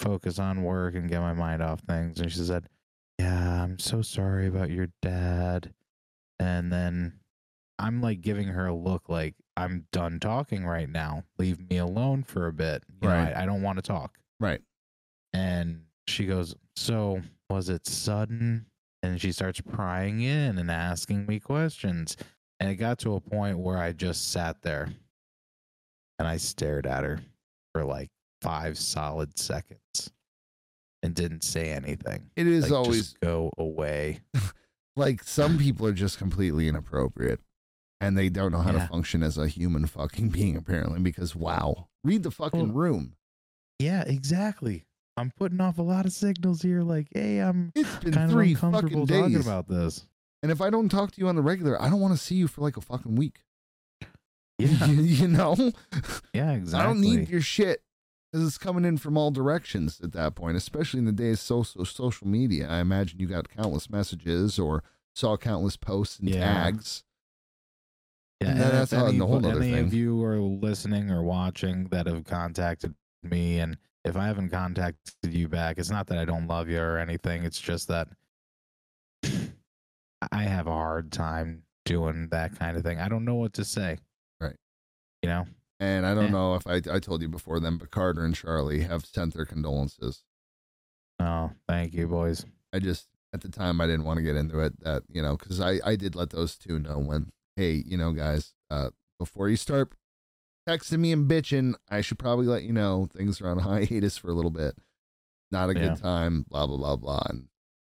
focus 0.01 0.39
on 0.39 0.63
work 0.63 0.95
and 0.95 1.09
get 1.09 1.21
my 1.21 1.33
mind 1.35 1.63
off 1.63 1.81
things. 1.81 2.21
And 2.21 2.31
she 2.31 2.41
said, 2.41 2.69
Yeah, 3.19 3.63
I'm 3.63 3.79
so 3.79 4.03
sorry 4.03 4.47
about 4.47 4.71
your 4.71 4.89
dad. 5.03 5.73
And 6.39 6.73
then 6.73 7.15
I'm 7.79 8.01
like 8.01 8.21
giving 8.21 8.49
her 8.49 8.67
a 8.67 8.75
look 8.75 9.09
like 9.09 9.35
I'm 9.57 9.87
done 9.93 10.21
talking 10.21 10.65
right 10.67 10.89
now. 10.89 11.25
Leave 11.39 11.59
me 11.71 11.79
alone 11.79 12.23
for 12.23 12.47
a 12.47 12.53
bit. 12.53 12.85
You 13.03 13.09
know, 13.09 13.15
Right. 13.15 13.35
I, 13.37 13.43
I 13.43 13.47
don't 13.47 13.63
want 13.63 13.79
to 13.79 13.83
talk. 13.83 14.19
Right. 14.41 14.61
And 15.33 15.83
she 16.07 16.27
goes, 16.27 16.55
So 16.77 17.21
was 17.51 17.69
it 17.69 17.87
sudden? 17.87 18.67
And 19.03 19.21
she 19.21 19.33
starts 19.33 19.61
prying 19.61 20.23
in 20.23 20.57
and 20.59 20.71
asking 20.71 21.27
me 21.27 21.39
questions. 21.39 22.17
And 22.61 22.71
it 22.71 22.77
got 22.77 22.99
to 23.01 23.15
a 23.15 23.21
point 23.21 23.59
where 23.59 23.77
I 23.79 23.93
just 23.93 24.31
sat 24.33 24.63
there 24.63 24.93
and 26.19 26.29
I 26.29 26.37
stared 26.37 26.87
at 26.87 27.05
her 27.05 27.21
for 27.73 27.85
like 27.85 28.11
five 28.43 28.79
solid 28.79 29.39
seconds 29.39 30.11
and 31.03 31.15
didn't 31.15 31.43
say 31.45 31.71
anything. 31.73 32.31
It 32.37 32.47
is 32.47 32.65
Like, 32.65 32.73
always 32.73 32.99
just 33.03 33.21
go 33.21 33.51
away. 33.59 34.21
like 34.97 35.23
some 35.25 35.59
people 35.59 35.87
are 35.87 35.93
just 35.93 36.19
completely 36.19 36.69
inappropriate 36.69 37.41
and 38.01 38.17
they 38.17 38.29
don't 38.29 38.53
know 38.53 38.61
how 38.61 38.73
Yeah. 38.73 38.83
to 38.83 38.89
function 38.89 39.23
as 39.23 39.37
a 39.37 39.49
human 39.49 39.87
fucking 39.87 40.29
being 40.31 40.57
apparently 40.57 41.01
because 41.01 41.35
wow 41.35 41.89
read 42.05 42.23
the 42.23 42.31
fucking 42.31 42.69
Well- 42.69 42.77
room 42.77 43.17
Yeah, 43.81 44.03
exactly. 44.07 44.85
I'm 45.17 45.33
putting 45.37 45.61
off 45.61 45.79
a 45.79 45.83
lot 45.83 46.07
of 46.07 46.13
signals 46.13 46.61
here, 46.63 46.83
like, 46.83 47.07
hey, 47.15 47.39
I'm 47.39 47.71
it's 47.77 47.97
been 47.99 48.15
kind 48.15 48.25
of 48.27 48.31
three 48.33 48.51
uncomfortable 48.51 49.07
fucking 49.07 49.21
talking 49.23 49.35
days 49.37 49.47
about 49.47 49.69
this. 49.69 50.07
And 50.45 50.53
if 50.53 50.61
i 50.61 50.69
don't 50.69 50.91
talk 50.91 51.11
to 51.11 51.21
you 51.21 51.27
on 51.27 51.35
the 51.37 51.43
regular 51.43 51.81
i 51.81 51.89
don't 51.89 52.01
want 52.01 52.13
to 52.13 52.23
see 52.23 52.35
you 52.35 52.47
for 52.47 52.61
like 52.61 52.77
a 52.77 52.81
fucking 52.83 53.17
week 53.17 53.41
Yeah, 54.59 54.85
you 54.87 55.27
know 55.29 55.57
yeah, 56.35 56.53
exactly. 56.53 56.81
i 56.81 56.87
don't 56.87 57.01
need 57.01 57.29
your 57.31 57.41
shit 57.41 57.83
because 58.31 58.47
it's 58.47 58.59
coming 58.59 58.85
in 58.85 58.99
from 58.99 59.17
all 59.17 59.31
directions 59.31 60.01
at 60.03 60.13
that 60.13 60.35
point 60.35 60.57
especially 60.57 60.99
in 60.99 61.07
the 61.07 61.13
days 61.13 61.35
of 61.35 61.41
social 61.41 61.85
social 61.85 62.27
media 62.29 62.69
i 62.69 62.79
imagine 62.81 63.19
you 63.19 63.27
got 63.27 63.49
countless 63.49 63.89
messages 63.91 64.59
or 64.59 64.83
saw 65.15 65.37
countless 65.37 65.77
posts 65.77 66.19
and 66.19 66.29
Yeah. 66.31 66.41
tags 66.65 67.03
Yeah, 68.41 68.51
And 68.51 68.61
and 68.61 68.73
that's 68.73 68.91
how- 68.93 69.07
any, 69.07 69.19
the 69.19 69.27
whole 69.27 69.39
other 69.47 69.63
any 69.63 69.73
thing. 69.73 69.85
of 69.87 69.95
you 69.95 70.23
are 70.25 70.39
listening 70.41 71.11
or 71.11 71.23
watching 71.23 71.85
that 71.89 72.07
have 72.07 72.25
contacted 72.25 72.95
me, 73.23 73.59
and 73.61 73.79
if 74.05 74.17
I 74.17 74.27
haven't 74.27 74.51
contacted 74.51 75.33
you 75.33 75.49
back, 75.49 75.79
it's 75.79 75.89
not 75.89 76.09
that 76.09 76.19
I 76.19 76.25
don't 76.27 76.47
love 76.47 76.69
you 76.69 76.79
or 76.81 76.99
anything. 76.99 77.45
It's 77.45 77.61
just 77.61 77.89
that 77.89 78.09
I 80.33 80.43
have 80.45 80.67
a 80.67 80.73
hard 80.73 81.13
time 81.13 81.63
doing 81.85 82.29
that 82.31 82.59
kind 82.59 82.77
of 82.77 82.83
thing. 82.83 82.99
I 82.99 83.09
don't 83.09 83.25
know 83.25 83.35
what 83.35 83.53
to 83.55 83.65
say. 83.65 83.99
Right. 84.41 84.57
You 85.23 85.29
know? 85.29 85.45
and 85.81 86.07
i 86.07 86.15
don't 86.15 86.27
Yeah. 86.27 86.31
know 86.31 86.55
if 86.55 86.67
I, 86.69 86.77
I 86.89 87.01
told 87.01 87.21
you 87.21 87.29
before 87.29 87.59
then 87.59 87.79
but 87.79 87.91
carter 87.91 88.25
and 88.25 88.33
charlie 88.33 88.83
have 88.83 89.05
sent 89.05 89.35
their 89.35 89.45
condolences 89.45 90.23
Oh, 91.19 91.51
thank 91.69 91.93
you, 91.95 92.07
boys. 92.09 92.45
I 92.73 92.79
just 92.79 93.09
at 93.33 93.41
the 93.41 93.49
time 93.49 93.81
I 93.81 93.87
didn't 93.87 94.05
want 94.05 94.19
to 94.19 94.23
get 94.23 94.37
into 94.37 94.61
it 94.61 94.79
that 94.85 95.03
you 95.09 95.21
know 95.23 95.37
because 95.37 95.61
I 95.61 95.81
I 95.85 95.97
did 95.97 96.15
let 96.15 96.31
those 96.31 96.57
two 96.57 96.79
know 96.79 96.99
when 96.99 97.31
hey 97.57 97.83
you 97.87 97.97
know 97.97 98.13
guys 98.13 98.53
uh 98.71 98.91
before 99.19 99.49
you 99.49 99.57
start 99.57 99.93
texting 100.69 100.99
me 101.01 101.13
and 101.13 101.29
bitching 101.31 101.75
I 101.91 102.01
should 102.01 102.19
probably 102.19 102.47
let 102.47 102.63
you 102.63 102.73
know 102.73 103.09
things 103.17 103.41
are 103.41 103.49
on 103.49 103.59
hiatus 103.61 104.17
for 104.17 104.29
a 104.29 104.35
little 104.35 104.51
bit 104.51 104.77
not 105.51 105.71
a 105.71 105.75
Yeah. 105.75 105.89
good 105.89 105.97
time 105.99 106.45
blah 106.49 106.67
blah 106.67 106.77
blah 106.77 106.97
blah 106.97 107.23
and 107.29 107.49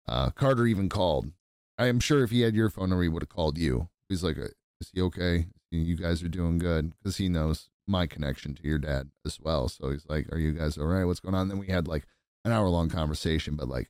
uh 0.07 0.29
Carter 0.31 0.65
even 0.65 0.89
called 0.89 1.31
I 1.77 1.87
am 1.87 1.99
sure 1.99 2.23
if 2.23 2.31
he 2.31 2.41
had 2.41 2.55
your 2.55 2.69
phone 2.69 2.89
number 2.89 3.03
he 3.03 3.09
would 3.09 3.23
have 3.23 3.29
called 3.29 3.57
you 3.57 3.89
he's 4.09 4.23
like 4.23 4.37
uh, 4.37 4.49
is 4.81 4.91
he 4.93 5.01
okay 5.01 5.47
you 5.71 5.97
guys 5.97 6.23
are 6.23 6.29
doing 6.29 6.57
good 6.57 6.93
because 6.97 7.17
he 7.17 7.29
knows 7.29 7.69
my 7.87 8.05
connection 8.07 8.55
to 8.55 8.63
your 8.63 8.77
dad 8.79 9.09
as 9.25 9.39
well 9.39 9.67
so 9.69 9.91
he's 9.91 10.05
like 10.07 10.31
are 10.31 10.37
you 10.37 10.53
guys 10.53 10.77
all 10.77 10.85
right 10.85 11.05
what's 11.05 11.19
going 11.19 11.35
on 11.35 11.47
then 11.47 11.57
we 11.57 11.67
had 11.67 11.87
like 11.87 12.05
an 12.45 12.51
hour 12.51 12.67
long 12.69 12.89
conversation 12.89 13.55
but 13.55 13.67
like 13.67 13.89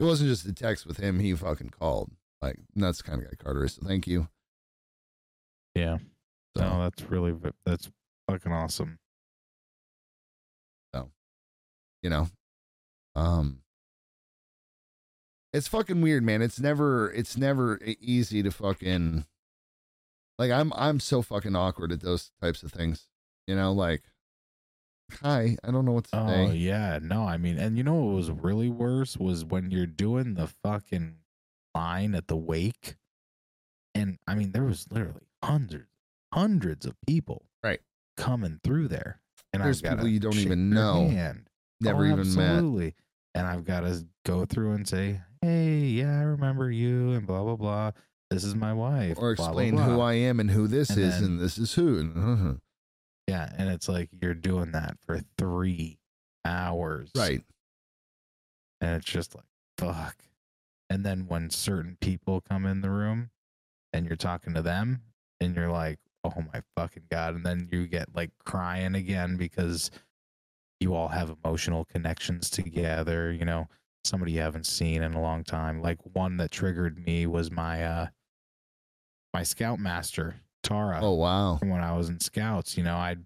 it 0.00 0.04
wasn't 0.04 0.30
just 0.30 0.46
a 0.46 0.52
text 0.52 0.86
with 0.86 0.98
him. 0.98 1.18
He 1.18 1.34
fucking 1.34 1.70
called. 1.70 2.12
Like 2.40 2.56
that's 2.76 2.98
the 2.98 3.04
kind 3.04 3.22
of 3.22 3.28
guy 3.28 3.36
Carter 3.42 3.64
is. 3.64 3.74
So 3.74 3.82
thank 3.86 4.06
you. 4.06 4.28
Yeah. 5.74 5.98
So 6.56 6.62
No, 6.62 6.82
that's 6.82 7.02
really 7.10 7.34
that's 7.66 7.90
fucking 8.28 8.52
awesome. 8.52 8.98
So, 10.94 11.10
you 12.02 12.10
know, 12.10 12.28
um, 13.16 13.60
it's 15.52 15.68
fucking 15.68 16.00
weird, 16.00 16.22
man. 16.22 16.42
It's 16.42 16.60
never 16.60 17.10
it's 17.12 17.36
never 17.36 17.80
easy 18.00 18.42
to 18.42 18.50
fucking 18.50 19.24
like 20.38 20.50
I'm 20.50 20.72
I'm 20.74 21.00
so 21.00 21.22
fucking 21.22 21.56
awkward 21.56 21.92
at 21.92 22.00
those 22.00 22.30
types 22.40 22.62
of 22.62 22.72
things. 22.72 23.06
You 23.46 23.56
know, 23.56 23.72
like 23.72 24.02
hi, 25.22 25.56
I 25.64 25.70
don't 25.70 25.84
know 25.84 25.92
what 25.92 26.04
to 26.04 26.18
Oh 26.20 26.26
say. 26.28 26.54
yeah, 26.56 26.98
no, 27.02 27.22
I 27.24 27.36
mean, 27.38 27.58
and 27.58 27.76
you 27.78 27.82
know 27.84 27.94
what 27.94 28.14
was 28.16 28.30
really 28.30 28.68
worse 28.68 29.16
was 29.16 29.44
when 29.44 29.70
you're 29.70 29.86
doing 29.86 30.34
the 30.34 30.48
fucking 30.62 31.16
line 31.74 32.14
at 32.14 32.28
the 32.28 32.36
wake, 32.36 32.96
and 33.94 34.18
I 34.26 34.34
mean 34.34 34.52
there 34.52 34.64
was 34.64 34.86
literally 34.90 35.26
hundreds, 35.42 35.88
hundreds 36.34 36.84
of 36.84 36.94
people, 37.06 37.46
Right. 37.64 37.80
coming 38.18 38.60
through 38.62 38.88
there, 38.88 39.20
and 39.54 39.62
There's 39.62 39.80
people 39.80 40.06
you 40.08 40.20
don't 40.20 40.36
even 40.36 40.68
know. 40.70 41.08
Never 41.80 42.04
Oh, 42.06 42.12
even 42.20 42.34
met. 42.76 42.94
And 43.34 43.46
I've 43.46 43.64
got 43.64 43.80
to 43.80 44.04
go 44.26 44.44
through 44.44 44.72
and 44.72 44.88
say, 44.88 45.20
"Hey, 45.42 45.78
yeah, 45.80 46.18
I 46.18 46.22
remember 46.22 46.70
you," 46.70 47.12
and 47.12 47.26
blah 47.26 47.42
blah 47.42 47.56
blah. 47.56 47.90
This 48.30 48.44
is 48.44 48.54
my 48.54 48.72
wife, 48.74 49.16
Or 49.18 49.34
blah, 49.34 49.50
blah, 49.52 49.62
explain 49.62 49.76
who. 49.78 50.00
I 50.00 50.14
am 50.14 50.38
and 50.38 50.50
who 50.50 50.66
this 50.68 50.90
And 50.90 50.98
is 50.98 51.14
then- 51.14 51.24
and 51.24 51.40
this 51.40 51.56
is 51.56 51.72
who. 51.74 51.98
And, 51.98 52.16
uh-huh. 52.18 52.54
Yeah, 53.26 53.50
and 53.56 53.70
it's 53.70 53.88
like 53.88 54.10
you're 54.20 54.34
doing 54.34 54.72
that 54.72 54.98
for 55.00 55.20
three 55.38 55.98
hours, 56.44 57.10
right. 57.16 57.42
And 58.80 58.96
it's 58.96 59.06
just 59.10 59.34
like, 59.34 59.44
fuck. 59.78 60.16
And 60.90 61.04
then 61.04 61.26
when 61.26 61.50
certain 61.50 61.96
people 62.00 62.40
come 62.40 62.64
in 62.66 62.80
the 62.80 62.90
room 62.90 63.30
and 63.92 64.06
you're 64.06 64.16
talking 64.16 64.54
to 64.54 64.62
them 64.62 65.02
and 65.40 65.54
you're 65.54 65.70
like, 65.70 65.98
oh 66.24 66.42
my 66.52 66.62
fucking 66.76 67.04
God. 67.10 67.34
And 67.34 67.44
then 67.44 67.68
you 67.72 67.86
get 67.86 68.14
like 68.14 68.30
crying 68.44 68.94
again 68.94 69.36
because 69.36 69.90
you 70.80 70.94
all 70.94 71.08
have 71.08 71.34
emotional 71.44 71.84
connections 71.84 72.48
together, 72.50 73.32
you 73.32 73.44
know, 73.44 73.68
somebody 74.04 74.32
you 74.32 74.40
haven't 74.40 74.66
seen 74.66 75.02
in 75.02 75.14
a 75.14 75.20
long 75.20 75.44
time. 75.44 75.82
Like 75.82 75.98
one 76.14 76.36
that 76.38 76.50
triggered 76.50 76.98
me 77.04 77.26
was 77.26 77.50
my, 77.50 77.84
uh, 77.84 78.06
my 79.34 79.42
scoutmaster, 79.42 80.36
Tara 80.62 81.00
Oh 81.02 81.14
wow. 81.14 81.58
when 81.62 81.80
I 81.82 81.96
was 81.96 82.08
in 82.08 82.20
scouts. 82.20 82.76
You 82.76 82.84
know, 82.84 82.96
I 82.96 83.16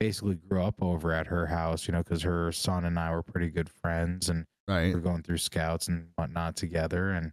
basically 0.00 0.34
grew 0.36 0.62
up 0.62 0.82
over 0.82 1.12
at 1.12 1.26
her 1.26 1.46
house, 1.46 1.86
you 1.88 1.92
know, 1.92 2.02
because 2.02 2.22
her 2.22 2.52
son 2.52 2.84
and 2.84 2.98
I 2.98 3.10
were 3.10 3.22
pretty 3.22 3.48
good 3.50 3.68
friends 3.70 4.28
and 4.28 4.46
Right. 4.68 4.86
we 4.88 4.94
were 4.94 5.00
going 5.00 5.22
through 5.22 5.38
scouts 5.38 5.88
and 5.88 6.08
whatnot 6.16 6.56
together. 6.56 7.10
And 7.12 7.32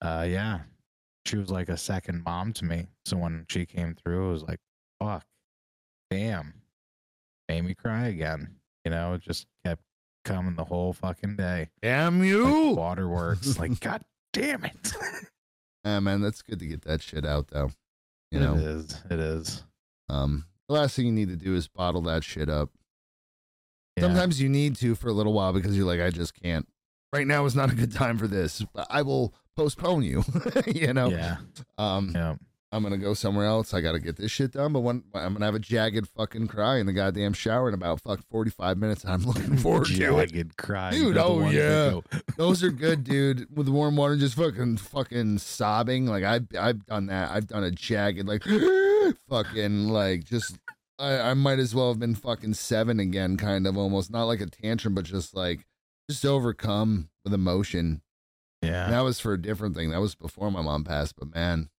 uh, 0.00 0.26
yeah, 0.28 0.60
she 1.26 1.36
was 1.36 1.50
like 1.50 1.68
a 1.68 1.76
second 1.76 2.22
mom 2.24 2.52
to 2.54 2.64
me. 2.64 2.86
So 3.04 3.16
when 3.16 3.44
she 3.48 3.66
came 3.66 3.94
through, 3.94 4.28
it 4.28 4.32
was 4.32 4.42
like, 4.44 4.60
fuck, 5.02 5.24
damn, 6.10 6.62
made 7.48 7.62
me 7.64 7.74
cry 7.74 8.06
again. 8.08 8.56
You 8.84 8.92
know, 8.92 9.14
it 9.14 9.20
just 9.20 9.46
kept 9.64 9.82
coming 10.24 10.54
the 10.56 10.64
whole 10.64 10.92
fucking 10.92 11.36
day. 11.36 11.68
Damn 11.82 12.18
Like 12.20 12.28
you. 12.28 12.70
waterworks. 12.70 13.58
like, 13.58 13.78
God 13.80 14.02
damn 14.32 14.64
it. 14.64 14.92
Ah, 15.82 15.98
man, 15.98 16.20
that's 16.20 16.42
good 16.42 16.58
to 16.58 16.66
get 16.66 16.82
that 16.82 17.00
shit 17.00 17.24
out 17.24 17.48
though. 17.48 17.70
You 18.30 18.38
it 18.38 18.42
know, 18.42 18.54
is. 18.54 19.00
It 19.10 19.18
is. 19.18 19.64
um, 20.10 20.44
the 20.68 20.74
last 20.74 20.94
thing 20.94 21.06
you 21.06 21.12
need 21.12 21.30
to 21.30 21.36
do 21.36 21.54
is 21.54 21.68
bottle 21.68 22.02
that 22.02 22.22
shit 22.22 22.50
up. 22.50 22.68
Yeah. 23.96 24.02
Sometimes 24.02 24.40
you 24.42 24.50
need 24.50 24.76
to 24.76 24.94
for 24.94 25.08
a 25.08 25.12
little 25.14 25.32
while 25.32 25.54
because 25.54 25.74
you're 25.74 25.86
like, 25.86 26.00
I 26.00 26.10
just 26.10 26.34
can't. 26.34 26.68
Right 27.14 27.26
now 27.26 27.46
is 27.46 27.56
not 27.56 27.72
a 27.72 27.74
good 27.74 27.92
time 27.92 28.18
for 28.18 28.28
this. 28.28 28.62
But 28.74 28.88
I 28.90 29.00
will 29.00 29.32
postpone 29.56 30.02
you. 30.02 30.22
you 30.66 30.92
know. 30.92 31.08
Yeah. 31.08 31.38
Um, 31.78 32.12
Yeah. 32.14 32.34
I'm 32.72 32.84
gonna 32.84 32.98
go 32.98 33.14
somewhere 33.14 33.46
else. 33.46 33.74
I 33.74 33.80
got 33.80 33.92
to 33.92 33.98
get 33.98 34.16
this 34.16 34.30
shit 34.30 34.52
done. 34.52 34.72
But 34.72 34.80
when 34.80 35.02
I'm 35.14 35.32
gonna 35.32 35.44
have 35.44 35.56
a 35.56 35.58
jagged 35.58 36.06
fucking 36.08 36.46
cry 36.46 36.78
in 36.78 36.86
the 36.86 36.92
goddamn 36.92 37.32
shower 37.32 37.68
in 37.68 37.74
about 37.74 38.00
fuck 38.00 38.20
45 38.30 38.78
minutes, 38.78 39.02
and 39.02 39.12
I'm 39.12 39.22
looking 39.24 39.56
forward 39.58 39.86
to 39.86 40.18
it. 40.18 40.30
Jagged 40.32 40.56
cry. 40.56 40.92
Dude, 40.92 41.00
You 41.08 41.14
know, 41.14 41.40
the 41.40 41.46
oh, 41.46 41.50
yeah. 41.50 42.20
Those 42.36 42.62
are 42.62 42.70
good, 42.70 43.02
dude. 43.02 43.46
With 43.56 43.68
warm 43.68 43.96
water, 43.96 44.16
just 44.16 44.36
fucking 44.36 44.76
fucking 44.76 45.38
sobbing. 45.38 46.06
Like 46.06 46.22
I've 46.22 46.46
I've 46.58 46.86
done 46.86 47.06
that. 47.06 47.30
I've 47.32 47.48
done 47.48 47.64
a 47.64 47.72
jagged 47.72 48.28
like 48.28 48.44
fucking 49.28 49.88
like 49.88 50.24
just 50.24 50.56
I, 50.98 51.30
I 51.30 51.34
might 51.34 51.58
as 51.58 51.74
well 51.74 51.88
have 51.88 51.98
been 51.98 52.14
fucking 52.14 52.54
seven 52.54 53.00
again, 53.00 53.36
kind 53.36 53.66
of 53.66 53.76
almost 53.76 54.10
not 54.12 54.24
like 54.24 54.40
a 54.40 54.46
tantrum, 54.46 54.94
but 54.94 55.06
just 55.06 55.34
like 55.34 55.66
just 56.08 56.24
overcome 56.24 57.08
with 57.24 57.34
emotion. 57.34 58.02
Yeah. 58.62 58.84
And 58.84 58.92
that 58.92 59.00
was 59.00 59.18
for 59.18 59.32
a 59.32 59.40
different 59.40 59.74
thing. 59.74 59.90
That 59.90 60.00
was 60.00 60.14
before 60.14 60.50
my 60.52 60.60
mom 60.60 60.84
passed, 60.84 61.16
but 61.18 61.34
man, 61.34 61.70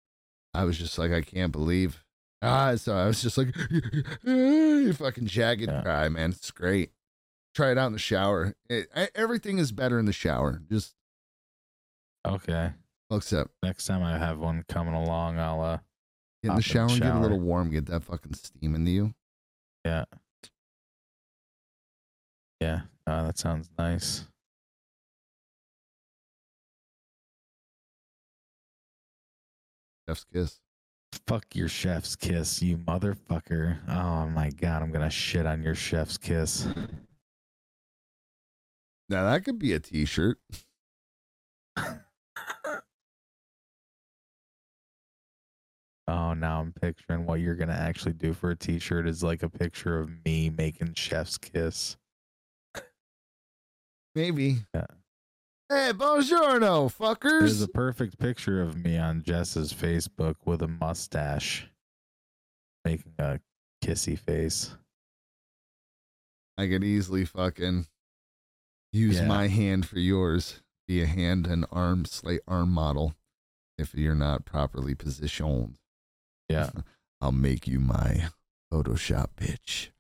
I 0.53 0.63
was 0.65 0.77
just 0.77 0.97
like, 0.97 1.11
I 1.11 1.21
can't 1.21 1.51
believe. 1.51 2.03
Ah, 2.41 2.75
so 2.75 2.95
I 2.95 3.05
was 3.07 3.21
just 3.21 3.37
like, 3.37 3.55
you 4.23 4.93
fucking 4.93 5.27
jagged 5.27 5.63
Yeah. 5.69 5.81
cry, 5.81 6.09
man. 6.09 6.31
It's 6.31 6.51
great. 6.51 6.91
Try 7.53 7.71
it 7.71 7.77
out 7.77 7.87
in 7.87 7.93
the 7.93 7.99
shower. 7.99 8.55
It, 8.69 8.87
I, 8.95 9.09
everything 9.15 9.57
is 9.59 9.71
better 9.71 9.99
in 9.99 10.05
the 10.05 10.13
shower. 10.13 10.61
Just 10.69 10.95
Okay. 12.25 12.71
except 13.11 13.51
Next 13.63 13.85
time 13.85 14.03
I 14.03 14.17
have 14.17 14.39
one 14.39 14.63
coming 14.69 14.93
along, 14.93 15.37
I'll 15.39 15.61
uh 15.61 15.77
get 16.43 16.43
in 16.43 16.47
the 16.49 16.51
in 16.51 16.55
the 16.57 16.61
shower 16.61 16.87
and 16.89 16.99
get 17.01 17.15
a 17.15 17.19
little 17.19 17.39
warm, 17.39 17.69
get 17.69 17.85
that 17.87 18.03
fucking 18.03 18.33
steam 18.33 18.75
into 18.75 18.91
you. 18.91 19.13
yeah. 19.85 20.05
Yeah. 22.59 22.81
Uh, 23.07 23.23
that 23.23 23.37
sounds 23.39 23.69
nice. 23.77 24.27
Chef's 30.07 30.25
kiss. 30.33 30.59
Fuck 31.27 31.55
your 31.55 31.67
chef's 31.67 32.15
kiss, 32.15 32.61
you 32.61 32.77
motherfucker. 32.77 33.77
Oh 33.89 34.27
my 34.27 34.49
god, 34.49 34.81
I'm 34.81 34.91
gonna 34.91 35.09
shit 35.09 35.45
on 35.45 35.61
your 35.61 35.75
chef's 35.75 36.17
kiss. 36.17 36.67
Now 39.09 39.25
that 39.29 39.43
could 39.43 39.59
be 39.59 39.73
a 39.73 39.79
t-shirt. 39.79 40.37
Oh, 46.07 46.33
now 46.33 46.59
I'm 46.59 46.73
picturing 46.73 47.25
what 47.25 47.39
you're 47.39 47.55
gonna 47.55 47.71
actually 47.71 48.11
do 48.11 48.33
for 48.33 48.51
a 48.51 48.55
t-shirt 48.55 49.07
is 49.07 49.23
like 49.23 49.43
a 49.43 49.49
picture 49.49 49.97
of 49.97 50.09
me 50.25 50.49
making 50.49 50.95
chef's 50.95 51.37
kiss. 51.37 51.95
Maybe. 54.13 54.57
Yeah. 54.73 54.87
Hey, 55.71 55.91
buongiorno, 55.93 56.91
fuckers. 56.93 57.39
There's 57.39 57.61
a 57.61 57.67
perfect 57.69 58.19
picture 58.19 58.61
of 58.61 58.75
me 58.83 58.97
on 58.97 59.23
Jess's 59.23 59.71
Facebook 59.73 60.35
with 60.43 60.61
a 60.61 60.67
mustache, 60.67 61.69
making 62.83 63.13
a 63.17 63.39
kissy 63.81 64.19
face. 64.19 64.75
I 66.57 66.67
could 66.67 66.83
easily 66.83 67.23
fucking 67.23 67.85
use 68.91 69.19
Yeah. 69.21 69.27
my 69.27 69.47
hand 69.47 69.85
for 69.85 69.97
yours. 69.99 70.61
Be 70.89 71.01
a 71.03 71.05
hand 71.05 71.47
and 71.47 71.65
arm, 71.71 72.03
slight 72.03 72.41
arm 72.49 72.69
model. 72.71 73.15
If 73.77 73.93
you're 73.95 74.13
not 74.13 74.43
properly 74.43 74.93
positioned, 74.93 75.77
Yeah, 76.49 76.69
I'll 77.21 77.31
make 77.31 77.65
you 77.65 77.79
my 77.79 78.27
Photoshop 78.73 79.27
bitch. 79.37 79.91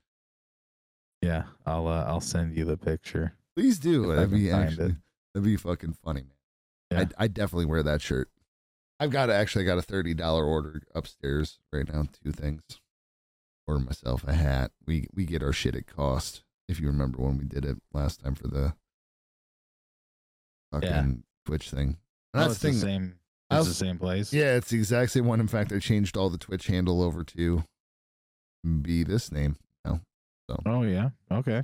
yeah. 1.21 1.45
I'll 1.65 1.87
uh, 1.87 2.03
I'll 2.03 2.19
send 2.19 2.57
you 2.57 2.65
the 2.65 2.75
picture. 2.75 3.35
Please 3.55 3.79
do. 3.79 4.03
If 4.03 4.09
I 4.11 4.15
That'd 4.15 4.29
can 4.31 4.37
be 4.37 4.51
find 4.51 4.63
actually 4.69 4.89
it. 4.91 4.95
That'd 5.33 5.45
be 5.45 5.57
fucking 5.57 5.93
funny, 5.93 6.21
man. 6.21 6.31
Yeah. 6.91 6.99
I'd, 6.99 7.13
I'd 7.17 7.33
definitely 7.33 7.65
wear 7.65 7.83
that 7.83 8.01
shirt. 8.01 8.29
I've 8.99 9.11
got 9.11 9.29
actually 9.29 9.65
got 9.65 9.77
a 9.77 9.81
thirty 9.81 10.13
dollar 10.13 10.45
order 10.45 10.81
upstairs 10.93 11.59
right 11.73 11.91
now. 11.91 12.05
Two 12.23 12.31
things. 12.31 12.61
Order 13.67 13.79
myself 13.85 14.23
a 14.27 14.33
hat. 14.33 14.71
We 14.85 15.07
we 15.13 15.25
get 15.25 15.41
our 15.43 15.53
shit 15.53 15.75
at 15.75 15.87
cost. 15.87 16.43
If 16.67 16.79
you 16.79 16.87
remember 16.87 17.17
when 17.19 17.37
we 17.37 17.45
did 17.45 17.65
it 17.65 17.77
last 17.93 18.21
time 18.21 18.35
for 18.35 18.47
the 18.47 18.73
fucking 20.71 20.89
Yeah. 20.89 21.11
Twitch 21.45 21.69
thing. 21.69 21.97
That's 22.33 22.59
the 22.59 22.73
same. 22.73 23.15
I 23.49 23.57
It's 23.59 23.67
was- 23.67 23.79
the 23.79 23.85
same 23.85 23.97
place. 23.97 24.31
Yeah, 24.33 24.55
it's 24.55 24.69
the 24.69 24.77
exact 24.77 25.11
same 25.11 25.25
one. 25.25 25.39
In 25.39 25.47
fact, 25.47 25.71
I 25.73 25.79
changed 25.79 26.15
all 26.15 26.29
the 26.29 26.37
Twitch 26.37 26.67
handle 26.67 27.01
over 27.01 27.23
to 27.23 27.63
be 28.81 29.03
this 29.03 29.31
name. 29.31 29.57
now. 29.83 30.01
Oh 30.65 30.83
yeah. 30.83 31.09
Okay. 31.31 31.63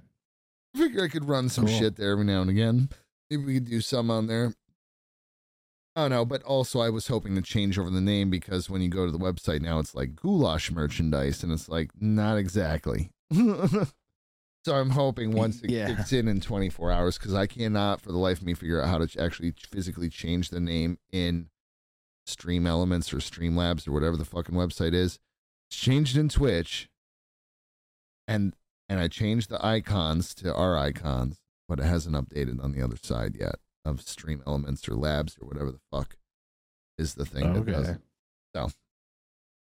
I 0.75 0.77
figure 0.77 1.03
I 1.03 1.07
could 1.07 1.25
run 1.25 1.49
some 1.49 1.65
Cool. 1.67 1.77
shit 1.79 1.95
there 1.97 2.11
every 2.11 2.25
now 2.25 2.41
and 2.41 2.49
again. 2.49 2.89
Maybe 3.29 3.43
we 3.45 3.53
could 3.55 3.65
do 3.69 3.81
some 3.81 4.09
on 4.09 4.27
there. 4.27 4.53
I 5.95 6.01
don't 6.01 6.11
know, 6.11 6.25
but 6.25 6.43
also 6.43 6.79
I 6.79 6.89
was 6.89 7.07
hoping 7.07 7.33
to 7.35 7.41
change 7.41 7.77
over 7.79 7.89
the 7.89 7.99
name 8.01 8.29
because 8.29 8.69
when 8.69 8.81
you 8.81 8.89
go 8.89 9.05
to 9.05 9.11
the 9.11 9.17
website 9.17 9.61
now, 9.61 9.79
it's 9.79 9.95
like 9.95 10.15
goulash 10.15 10.69
merchandise, 10.71 11.41
and 11.43 11.51
it's 11.51 11.67
like 11.67 11.89
not 11.99 12.37
exactly. 12.37 13.09
so 13.33 13.87
I'm 14.75 14.91
hoping 14.91 15.31
once 15.31 15.61
it 15.63 15.71
Yeah. 15.71 15.87
kicks 15.95 16.13
in 16.13 16.27
in 16.27 16.39
24 16.39 16.91
hours, 16.91 17.17
because 17.17 17.33
I 17.33 17.47
cannot 17.47 18.01
for 18.01 18.11
the 18.11 18.17
life 18.19 18.39
of 18.41 18.45
me 18.45 18.53
figure 18.53 18.79
out 18.81 18.89
how 18.89 18.99
to 19.03 19.19
actually 19.21 19.53
physically 19.57 20.09
change 20.09 20.49
the 20.49 20.59
name 20.59 20.99
in 21.11 21.49
Stream 22.27 22.67
Elements 22.67 23.11
or 23.11 23.17
Streamlabs 23.17 23.87
or 23.87 23.91
whatever 23.91 24.17
the 24.17 24.25
fucking 24.25 24.53
website 24.55 24.93
is. 24.93 25.17
It's 25.69 25.79
changed 25.79 26.15
in 26.15 26.29
Twitch, 26.29 26.89
and 28.27 28.53
and 28.87 28.99
I 28.99 29.07
changed 29.07 29.49
the 29.49 29.65
icons 29.65 30.35
to 30.35 30.53
our 30.53 30.77
icons, 30.77 31.39
but 31.67 31.79
it 31.79 31.85
hasn't 31.85 32.15
updated 32.15 32.63
on 32.63 32.71
the 32.71 32.81
other 32.81 32.97
side 33.01 33.35
yet 33.39 33.55
of 33.85 34.01
Stream 34.01 34.41
Elements 34.47 34.87
or 34.87 34.95
Labs 34.95 35.37
or 35.41 35.47
whatever 35.47 35.71
the 35.71 35.79
fuck 35.91 36.15
is 36.97 37.13
the 37.15 37.25
thing 37.25 37.53
that 37.53 37.65
does 37.65 37.83
Okay. 37.87 37.91
it. 37.93 38.01
So, 38.55 38.67
so 38.69 38.73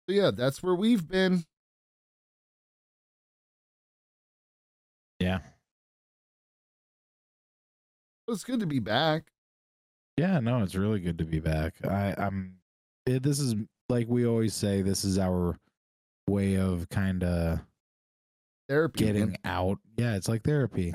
yeah, 0.09 0.31
that's 0.31 0.61
where 0.63 0.75
we've 0.75 1.07
been. 1.07 1.45
Yeah. 5.19 5.39
It's 8.27 8.43
good 8.43 8.59
to 8.61 8.65
be 8.65 8.79
back. 8.79 9.23
Yeah. 10.17 10.39
No, 10.39 10.63
it's 10.63 10.75
really 10.75 10.99
good 10.99 11.17
to 11.19 11.25
be 11.25 11.39
back. 11.39 11.75
I 11.85 12.15
I'm. 12.17 12.55
It, 13.05 13.23
this 13.23 13.39
is 13.39 13.55
like 13.89 14.07
we 14.07 14.25
always 14.25 14.53
say. 14.53 14.81
This 14.81 15.03
is 15.03 15.17
our 15.19 15.57
way 16.29 16.55
of 16.55 16.87
kind 16.89 17.23
of 17.23 17.59
Therapy. 18.69 19.03
getting 19.03 19.27
man. 19.31 19.37
out. 19.43 19.79
Yeah, 19.97 20.15
it's 20.15 20.29
like 20.29 20.43
therapy. 20.43 20.93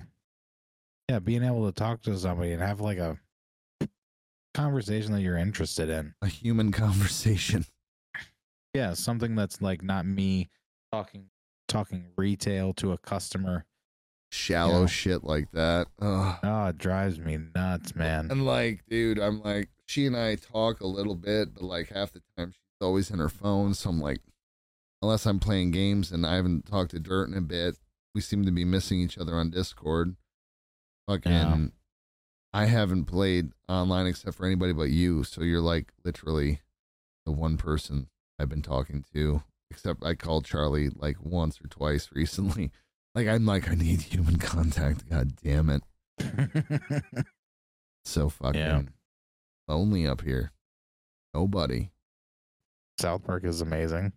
Yeah, 1.09 1.21
being 1.21 1.45
able 1.45 1.67
to 1.67 1.73
talk 1.73 2.03
to 2.03 2.19
somebody 2.19 2.53
and 2.53 2.61
have 2.63 2.81
like 2.81 2.99
a 2.99 3.17
conversation 4.55 5.13
that 5.13 5.21
you're 5.21 5.37
interested 5.37 5.89
in. 5.89 6.15
a 6.23 6.27
human 6.27 6.73
conversation. 6.73 7.65
Yeah, 8.75 8.95
something 8.95 9.35
that's 9.35 9.63
like 9.63 9.83
not 9.83 10.07
me 10.07 10.51
talking 10.93 11.27
talking 11.69 12.07
retail 12.17 12.73
to 12.75 12.93
a 12.93 12.99
customer. 12.99 13.65
Shallow 14.33 14.81
Yeah. 14.83 14.87
shit 14.87 15.25
like 15.25 15.51
that. 15.53 15.87
Ugh. 16.01 16.39
Oh, 16.43 16.67
it 16.67 16.79
drives 16.79 17.19
me 17.19 17.39
nuts, 17.55 17.95
man. 17.95 18.31
And 18.31 18.45
like, 18.45 18.83
dude, 18.89 19.19
I'm 19.19 19.41
like, 19.43 19.69
she 19.87 20.07
and 20.07 20.17
I 20.17 20.35
talk 20.35 20.81
a 20.81 20.87
little 20.87 21.15
bit, 21.15 21.55
but 21.55 21.63
like 21.63 21.91
half 21.91 22.13
the 22.13 22.21
time 22.37 22.51
she's 22.51 22.61
always 22.81 23.11
in 23.11 23.19
her 23.21 23.29
phone. 23.29 23.75
So 23.75 23.91
I'm 23.91 24.01
like, 24.01 24.21
unless 25.01 25.27
I'm 25.27 25.39
playing 25.39 25.71
games 25.71 26.11
and 26.11 26.27
I 26.27 26.35
haven't 26.35 26.67
talked 26.67 26.91
to 26.91 26.99
Dirt 26.99 27.29
in 27.29 27.35
a 27.37 27.41
bit, 27.41 27.77
we 28.15 28.21
seem 28.21 28.45
to 28.45 28.51
be 28.53 28.65
missing 28.65 28.99
each 29.01 29.17
other 29.17 29.35
on 29.37 29.51
Discord. 29.51 30.17
Fucking, 31.09 31.33
Yeah. 31.33 31.67
I 32.53 32.65
haven't 32.67 33.05
played 33.05 33.51
online 33.69 34.07
except 34.07 34.37
for 34.37 34.47
anybody 34.47 34.73
but 34.73 34.91
you. 34.91 35.25
So 35.25 35.43
you're 35.43 35.61
like 35.61 35.93
literally 36.05 36.61
the 37.27 37.33
one 37.33 37.57
person 37.59 38.09
I've 38.39 38.49
been 38.49 38.63
talking 38.63 39.05
to. 39.15 39.43
Except 39.71 40.05
I 40.05 40.15
called 40.15 40.45
Charlie 40.45 40.89
like 40.91 41.17
once 41.25 41.61
or 41.63 41.69
twice 41.69 42.09
recently. 42.15 42.71
Like 43.15 43.27
I'm 43.29 43.45
like 43.47 43.69
I 43.71 43.75
need 43.75 44.01
human 44.03 44.37
contact. 44.39 45.09
God 45.09 45.37
damn 45.43 45.71
it. 45.71 45.83
So 48.05 48.29
fucking 48.29 48.61
Yeah. 48.61 48.83
lonely 49.67 50.07
up 50.07 50.21
here. 50.23 50.53
Nobody. 51.35 51.91
South 53.01 53.25
Park 53.25 53.45
is 53.45 53.61
amazing. 53.61 54.13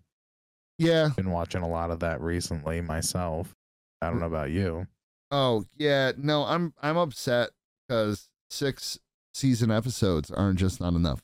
Yeah. 0.77 1.09
Been 1.17 1.31
watching 1.31 1.63
a 1.63 1.67
lot 1.67 1.89
of 1.89 1.99
that 2.01 2.21
recently 2.21 2.81
myself. 2.81 3.55
I 4.01 4.09
don't 4.09 4.19
know 4.19 4.27
about 4.27 4.51
you. 4.51 4.85
Oh 5.31 5.65
yeah. 5.77 6.11
No, 6.17 6.43
I'm 6.43 6.73
I'm 6.81 6.97
upset 6.97 7.49
because 7.87 8.29
six 8.49 8.99
season 9.33 9.71
episodes 9.71 10.31
aren't 10.31 10.59
just 10.59 10.79
not 10.81 10.93
enough. 10.93 11.21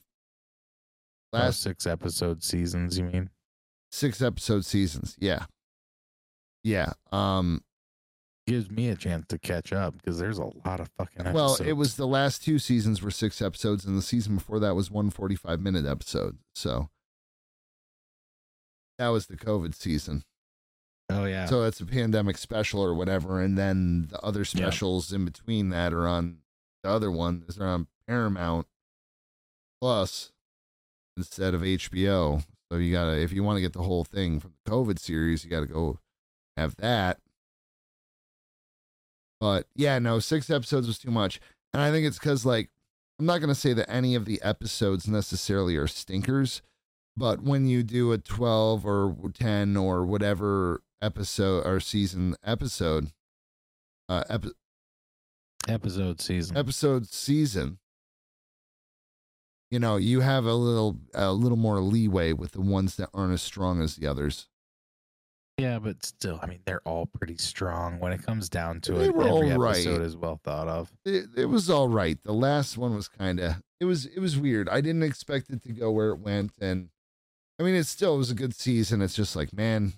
Oh, 1.32 1.38
Last 1.38 1.60
six 1.62 1.86
episode 1.86 2.42
seasons, 2.42 2.98
you 2.98 3.04
mean? 3.04 3.30
six 3.90 4.22
episode 4.22 4.64
seasons. 4.64 5.16
Yeah. 5.18 5.46
Yeah. 6.62 6.92
Um. 7.12 7.62
Gives 8.46 8.70
me 8.70 8.90
a 8.90 8.94
chance 8.94 9.26
to 9.30 9.40
catch 9.40 9.72
up 9.72 9.94
because 9.96 10.20
there's 10.20 10.38
a 10.38 10.44
lot 10.64 10.78
of 10.78 10.88
fucking 10.96 11.22
episodes. 11.26 11.34
Well, 11.34 11.68
it 11.68 11.72
was 11.72 11.96
the 11.96 12.06
last 12.06 12.44
two 12.44 12.60
seasons 12.60 13.02
were 13.02 13.10
six 13.10 13.42
episodes, 13.42 13.84
and 13.84 13.98
the 13.98 14.02
season 14.02 14.36
before 14.36 14.60
that 14.60 14.76
was 14.76 14.88
one 14.88 15.10
45 15.10 15.60
minute 15.60 15.84
episode. 15.84 16.38
So 16.54 16.88
that 18.98 19.08
was 19.08 19.26
the 19.26 19.36
COVID 19.36 19.74
season. 19.74 20.22
Oh 21.08 21.24
yeah. 21.24 21.46
So 21.46 21.62
it's 21.62 21.80
a 21.80 21.86
pandemic 21.86 22.36
special 22.36 22.80
or 22.82 22.94
whatever, 22.94 23.40
and 23.40 23.56
then 23.56 24.08
the 24.10 24.20
other 24.20 24.40
Yeah. 24.40 24.44
specials 24.44 25.12
in 25.12 25.24
between 25.24 25.68
that 25.70 25.92
are 25.92 26.06
on 26.06 26.38
the 26.82 26.90
other 26.90 27.10
one 27.10 27.44
is 27.48 27.58
on 27.58 27.86
Paramount 28.06 28.66
Plus 29.80 30.32
instead 31.16 31.54
of 31.54 31.62
HBO. 31.62 32.42
So 32.70 32.78
you 32.78 32.90
gotta 32.92 33.18
if 33.20 33.32
you 33.32 33.44
want 33.44 33.56
to 33.56 33.60
get 33.60 33.72
the 33.72 33.82
whole 33.82 34.04
thing 34.04 34.40
from 34.40 34.54
the 34.64 34.70
COVID 34.70 34.98
series, 34.98 35.44
you 35.44 35.50
gotta 35.50 35.66
go 35.66 36.00
have 36.56 36.76
that. 36.76 37.20
But 39.40 39.66
yeah, 39.74 39.98
no, 39.98 40.18
six 40.18 40.50
episodes 40.50 40.86
was 40.86 40.98
too 40.98 41.10
much, 41.10 41.40
and 41.72 41.82
I 41.82 41.90
think 41.90 42.06
it's 42.06 42.18
because 42.18 42.44
like 42.46 42.70
I'm 43.18 43.26
not 43.26 43.38
gonna 43.38 43.54
say 43.54 43.72
that 43.74 43.90
any 43.90 44.14
of 44.14 44.24
the 44.24 44.40
episodes 44.42 45.06
necessarily 45.06 45.76
are 45.76 45.86
stinkers, 45.86 46.62
But 47.18 47.40
when 47.42 47.66
you 47.66 47.82
do 47.82 48.12
a 48.12 48.18
12 48.18 48.84
or 48.84 49.16
10 49.32 49.74
or 49.76 50.04
whatever 50.04 50.82
episode 51.02 51.66
or 51.66 51.80
season 51.80 52.36
episode, 52.44 53.12
uh, 54.08 54.24
epi- 54.28 54.52
Episode 55.68 56.20
season. 56.20 56.56
episode 56.56 57.08
season, 57.08 57.78
you 59.70 59.78
know, 59.80 59.96
you 59.96 60.20
have 60.20 60.44
a 60.44 60.54
little 60.54 60.96
a 61.14 61.32
little 61.32 61.58
more 61.58 61.80
leeway 61.80 62.32
with 62.32 62.52
the 62.52 62.60
ones 62.60 62.96
that 62.96 63.10
aren't 63.12 63.32
as 63.34 63.42
strong 63.42 63.82
as 63.82 63.96
the 63.96 64.06
others. 64.06 64.46
yeah, 65.58 65.78
but 65.80 66.04
still, 66.06 66.38
I 66.42 66.46
mean, 66.46 66.60
they're 66.66 66.82
all 66.86 67.06
pretty 67.06 67.36
strong 67.38 67.98
when 67.98 68.12
it 68.12 68.22
comes 68.22 68.48
down 68.48 68.80
to 68.82 68.92
They 68.92 69.06
it. 69.06 69.14
were 69.14 69.26
Every 69.26 69.52
all 69.52 69.58
right. 69.58 69.74
episode 69.76 70.02
is 70.02 70.16
well 70.16 70.38
thought 70.44 70.68
of. 70.68 70.92
It, 71.04 71.24
it 71.36 71.46
was 71.46 71.68
all 71.68 71.88
right. 71.88 72.16
The 72.22 72.32
last 72.34 72.78
one 72.78 72.94
was 72.94 73.08
kind 73.08 73.40
of 73.40 73.54
it 73.80 73.86
was 73.86 74.06
it 74.06 74.20
was 74.20 74.38
weird. 74.38 74.68
I 74.68 74.80
didn't 74.80 75.02
expect 75.02 75.50
it 75.50 75.62
to 75.64 75.72
go 75.72 75.90
where 75.90 76.10
it 76.10 76.20
went, 76.20 76.52
and 76.60 76.90
I 77.58 77.64
mean, 77.64 77.74
it 77.74 77.86
still 77.86 78.16
was 78.18 78.30
a 78.30 78.34
good 78.34 78.54
season. 78.54 79.02
It's 79.02 79.16
just 79.16 79.34
like 79.34 79.52
man, 79.52 79.94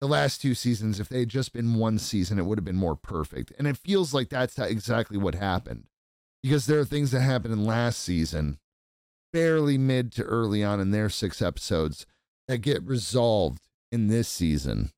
the 0.00 0.08
last 0.08 0.40
two 0.42 0.54
seasons, 0.54 1.00
if 1.00 1.08
they 1.08 1.20
had 1.20 1.28
just 1.28 1.52
been 1.52 1.74
one 1.74 1.98
season, 1.98 2.38
it 2.38 2.44
would 2.44 2.58
have 2.58 2.64
been 2.64 2.76
more 2.76 2.96
perfect. 2.96 3.52
And 3.58 3.66
it 3.66 3.76
feels 3.78 4.12
like 4.12 4.28
that's 4.28 4.58
exactly 4.58 5.16
what 5.16 5.34
happened 5.34 5.84
because 6.42 6.66
there 6.66 6.78
are 6.80 6.84
things 6.84 7.10
that 7.12 7.20
happened 7.22 7.54
in 7.54 7.64
last 7.64 8.00
season, 8.00 8.58
barely 9.32 9.78
mid 9.78 10.12
to 10.12 10.22
early 10.24 10.62
on 10.62 10.80
in 10.80 10.90
their 10.90 11.08
six 11.08 11.40
episodes, 11.40 12.06
that 12.48 12.58
get 12.58 12.82
resolved 12.84 13.62
in 13.90 14.08
this 14.08 14.28
season. 14.28 14.90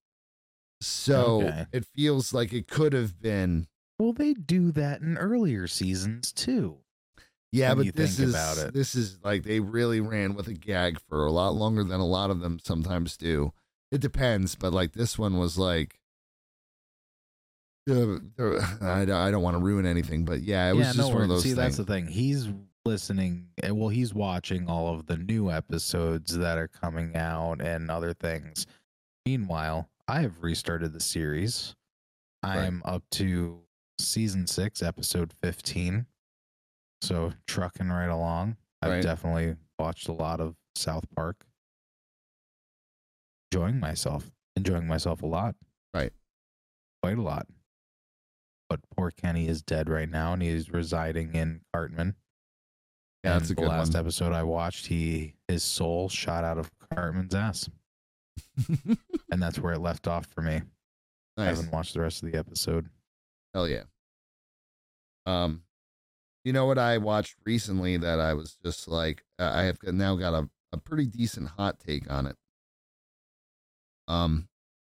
So 0.81 1.43
Okay. 1.43 1.67
it 1.73 1.85
feels 1.95 2.33
like 2.35 2.53
it 2.53 2.67
could 2.69 2.93
have 2.93 3.21
been. 3.21 3.69
Well, 3.99 4.13
they 4.13 4.35
do 4.35 4.73
that 4.73 5.01
in 5.01 5.17
earlier 5.17 5.67
seasons 5.67 6.33
too. 6.33 6.79
Yeah, 7.53 7.75
but 7.75 7.95
this 7.95 8.19
is 8.19 8.35
about 8.35 8.59
it. 8.59 8.75
this 8.75 8.95
is 8.95 9.19
like 9.25 9.45
they 9.45 9.61
really 9.61 10.01
ran 10.01 10.35
with 10.35 10.49
a 10.49 10.53
gag 10.53 10.99
for 11.09 11.25
a 11.25 11.33
lot 11.33 11.55
longer 11.55 11.85
than 11.85 12.01
a 12.01 12.07
lot 12.07 12.31
of 12.31 12.41
them 12.41 12.59
sometimes 12.63 13.17
do. 13.17 13.53
It 13.93 14.01
depends, 14.01 14.55
but 14.57 14.73
like 14.73 14.93
this 14.93 15.19
one 15.19 15.39
was 15.39 15.57
like, 15.59 15.99
uh, 17.89 18.17
I 18.81 19.05
don't, 19.05 19.11
I 19.11 19.31
don't 19.31 19.43
want 19.43 19.57
to 19.57 19.63
ruin 19.63 19.87
anything, 19.87 20.25
but 20.25 20.43
yeah, 20.43 20.69
it 20.69 20.75
was 20.75 20.87
yeah, 20.87 20.93
just 20.93 20.99
no 21.11 21.15
one 21.15 21.23
of 21.23 21.29
those 21.29 21.43
See, 21.43 21.53
that's 21.53 21.77
the 21.77 21.85
thing. 21.85 22.07
He's 22.07 22.49
listening. 22.85 23.49
eh, 23.63 23.71
Well, 23.71 23.89
he's 23.89 24.13
watching 24.15 24.69
all 24.69 24.93
of 24.95 25.07
the 25.07 25.17
new 25.17 25.51
episodes 25.51 26.37
that 26.37 26.59
are 26.59 26.69
coming 26.69 27.17
out 27.17 27.61
and 27.61 27.91
other 27.91 28.13
things. 28.13 28.67
Meanwhile, 29.25 29.89
I 30.09 30.21
have 30.23 30.43
restarted 30.43 30.93
the 30.93 31.01
series. 31.01 31.75
I'm 32.43 32.83
up 32.85 33.03
to 33.13 33.61
season 34.01 34.47
six, 34.47 34.83
episode 34.83 35.33
fifteen. 35.43 36.07
So 37.03 37.33
trucking 37.47 37.89
right 37.89 38.09
along. 38.09 38.57
I've 38.83 38.91
Right. 38.91 39.03
definitely 39.03 39.57
watched 39.79 40.09
a 40.09 40.13
lot 40.13 40.41
of 40.41 40.55
South 40.77 41.05
Park. 41.15 41.45
Enjoying 43.51 43.81
myself. 43.81 44.31
Enjoying 44.57 44.87
myself 44.87 45.23
a 45.23 45.27
lot. 45.27 45.55
Right. 45.95 46.13
Quite 47.03 47.19
a 47.19 47.23
lot. 47.23 47.47
But 48.69 48.81
poor 48.97 49.11
Kenny 49.11 49.47
is 49.49 49.63
dead 49.63 49.89
right 49.89 50.09
now 50.09 50.33
and 50.33 50.43
he's 50.43 50.71
residing 50.71 51.35
in 51.35 51.61
Cartman. 51.73 52.17
Yeah, 53.23 53.39
that's 53.39 53.51
a 53.51 53.55
good 53.55 53.65
the 53.65 53.69
last 53.69 53.95
one. 53.95 54.01
episode 54.01 54.33
I 54.33 54.43
watched, 54.43 54.87
he 54.87 55.35
his 55.49 55.63
soul 55.63 56.09
shot 56.09 56.45
out 56.45 56.59
of 56.59 56.71
Cartman's 56.93 57.35
ass. 57.35 57.69
And 59.31 59.43
that's 59.43 59.59
where 59.59 59.73
it 59.73 59.81
left 59.81 60.07
off 60.07 60.27
for 60.27 60.41
me. 60.41 60.63
I 61.37 61.45
haven't 61.45 61.73
watched 61.73 61.95
the 61.95 62.01
rest 62.01 62.23
of 62.23 62.31
the 62.31 62.39
episode. 62.39 62.89
hell 63.53 63.69
yeah. 63.69 63.83
Um, 65.27 65.63
you 66.45 66.53
know 66.53 66.65
what 66.65 66.79
I 66.79 66.99
watched 66.99 67.35
recently 67.45 67.97
that 67.97 68.21
I 68.21 68.35
was 68.35 68.57
just 68.65 68.87
like, 68.89 69.25
uh, 69.39 69.51
I 69.53 69.65
have 69.65 69.79
now 69.83 70.15
got 70.15 70.33
a 70.33 70.49
a 70.73 70.79
pretty 70.79 71.07
decent 71.07 71.49
hot 71.49 71.81
take 71.81 72.11
on 72.11 72.27
it. 72.27 72.37
Um, 74.09 74.49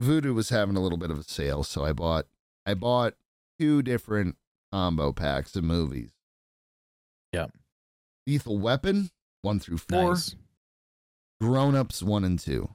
Vudu 0.02 0.34
was 0.34 0.48
having 0.50 0.76
a 0.76 0.80
little 0.80 0.98
bit 0.98 1.11
of 1.11 1.18
a 1.18 1.22
sale, 1.22 1.62
so 1.62 1.84
I 1.84 1.92
bought 1.92 2.26
I 2.66 2.74
bought 2.74 3.14
two 3.58 3.82
different 3.82 4.36
combo 4.72 5.12
packs 5.12 5.54
of 5.56 5.64
movies. 5.64 6.12
Yep. 7.32 7.52
Lethal 8.26 8.58
Weapon 8.58 9.11
one 9.42 9.58
through 9.58 9.78
four, 9.78 10.11
Nice. 10.11 10.36
Grown 11.40 11.74
Ups 11.74 12.02
one 12.02 12.24
and 12.24 12.38
two. 12.38 12.68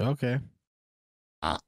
Okay. 0.00 0.40
Ah. 1.42 1.60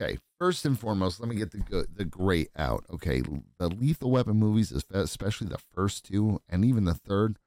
Okay, 0.00 0.18
first 0.38 0.64
and 0.66 0.78
foremost, 0.78 1.20
let 1.20 1.28
me 1.28 1.36
get 1.36 1.52
the 1.52 1.58
good, 1.58 1.86
the 1.96 2.04
great 2.04 2.50
out. 2.56 2.84
Okay, 2.92 3.22
the 3.58 3.68
Lethal 3.68 4.10
Weapon 4.10 4.36
movies, 4.36 4.70
espe- 4.72 4.94
especially 4.94 5.48
the 5.48 5.58
first 5.58 6.04
two 6.04 6.40
and 6.48 6.64
even 6.64 6.84
the 6.84 6.94
third, 6.94 7.38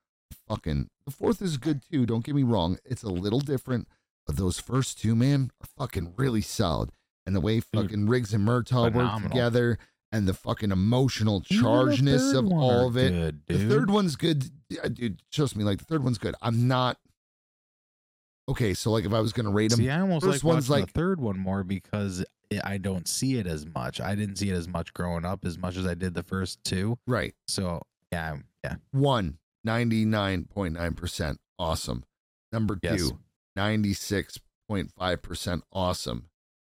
fucking 0.48 0.90
the 1.06 1.12
fourth 1.12 1.42
is 1.42 1.58
good 1.58 1.82
too. 1.92 2.06
Don't 2.06 2.24
get 2.24 2.36
me 2.36 2.44
wrong; 2.44 2.78
it's 2.86 3.04
a 3.04 3.10
little 3.10 3.40
different, 3.40 3.88
but 4.26 4.38
those 4.38 4.60
first 4.60 5.00
two, 5.00 5.16
man, 5.16 5.52
are 5.62 5.68
fucking 5.78 6.14
really 6.18 6.42
solid. 6.42 6.92
And 7.26 7.36
the 7.36 7.42
way 7.42 7.60
fucking 7.60 8.08
Riggs 8.08 8.34
and 8.34 8.48
Murtaugh 8.48 8.92
work 8.94 9.22
together, 9.24 9.78
and 10.12 10.28
the 10.28 10.34
fucking 10.34 10.72
emotional 10.72 11.42
chargeness 11.42 12.34
of 12.34 12.52
all 12.52 12.88
of 12.88 12.98
it. 12.98 13.12
good, 13.12 13.42
The 13.48 13.68
third 13.70 13.92
one's 13.92 14.16
good, 14.16 14.50
dude. 14.94 15.22
Trust 15.32 15.56
me, 15.56 15.64
like 15.64 15.78
the 15.80 15.86
third 15.86 16.04
one's 16.04 16.18
good. 16.18 16.34
I'm 16.42 16.68
not. 16.68 16.98
Okay, 18.48 18.74
so 18.74 18.90
like 18.92 19.06
if 19.06 19.14
I 19.14 19.20
was 19.20 19.32
gonna 19.32 19.52
rate 19.52 19.70
them, 19.70 19.80
See, 19.80 19.90
I 19.90 20.00
almost 20.02 20.26
first 20.26 20.44
like 20.44 20.54
one's 20.54 20.70
like- 20.70 20.88
the 20.88 20.92
third 20.92 21.22
one 21.22 21.38
more 21.38 21.64
because 21.64 22.26
I 22.66 22.80
don't 22.80 23.08
see 23.08 23.38
it 23.38 23.46
as 23.46 23.68
much. 23.68 24.02
I 24.02 24.16
didn't 24.16 24.38
see 24.38 24.50
it 24.50 24.56
as 24.56 24.68
much 24.68 24.92
growing 24.96 25.24
up 25.24 25.46
as 25.46 25.60
much 25.60 25.78
as 25.78 25.86
I 25.86 25.94
did 25.94 26.16
the 26.16 26.24
first 26.24 26.64
two. 26.64 26.98
right? 27.06 27.36
So 27.48 27.84
yeah, 28.12 28.38
yeah, 28.64 28.78
One, 28.90 29.38
99.9% 29.66 31.38
awesome. 31.58 32.04
Number 32.52 32.78
Yes. 32.82 33.00
two, 33.00 33.20
96.5% 33.58 35.62
awesome. 35.72 36.30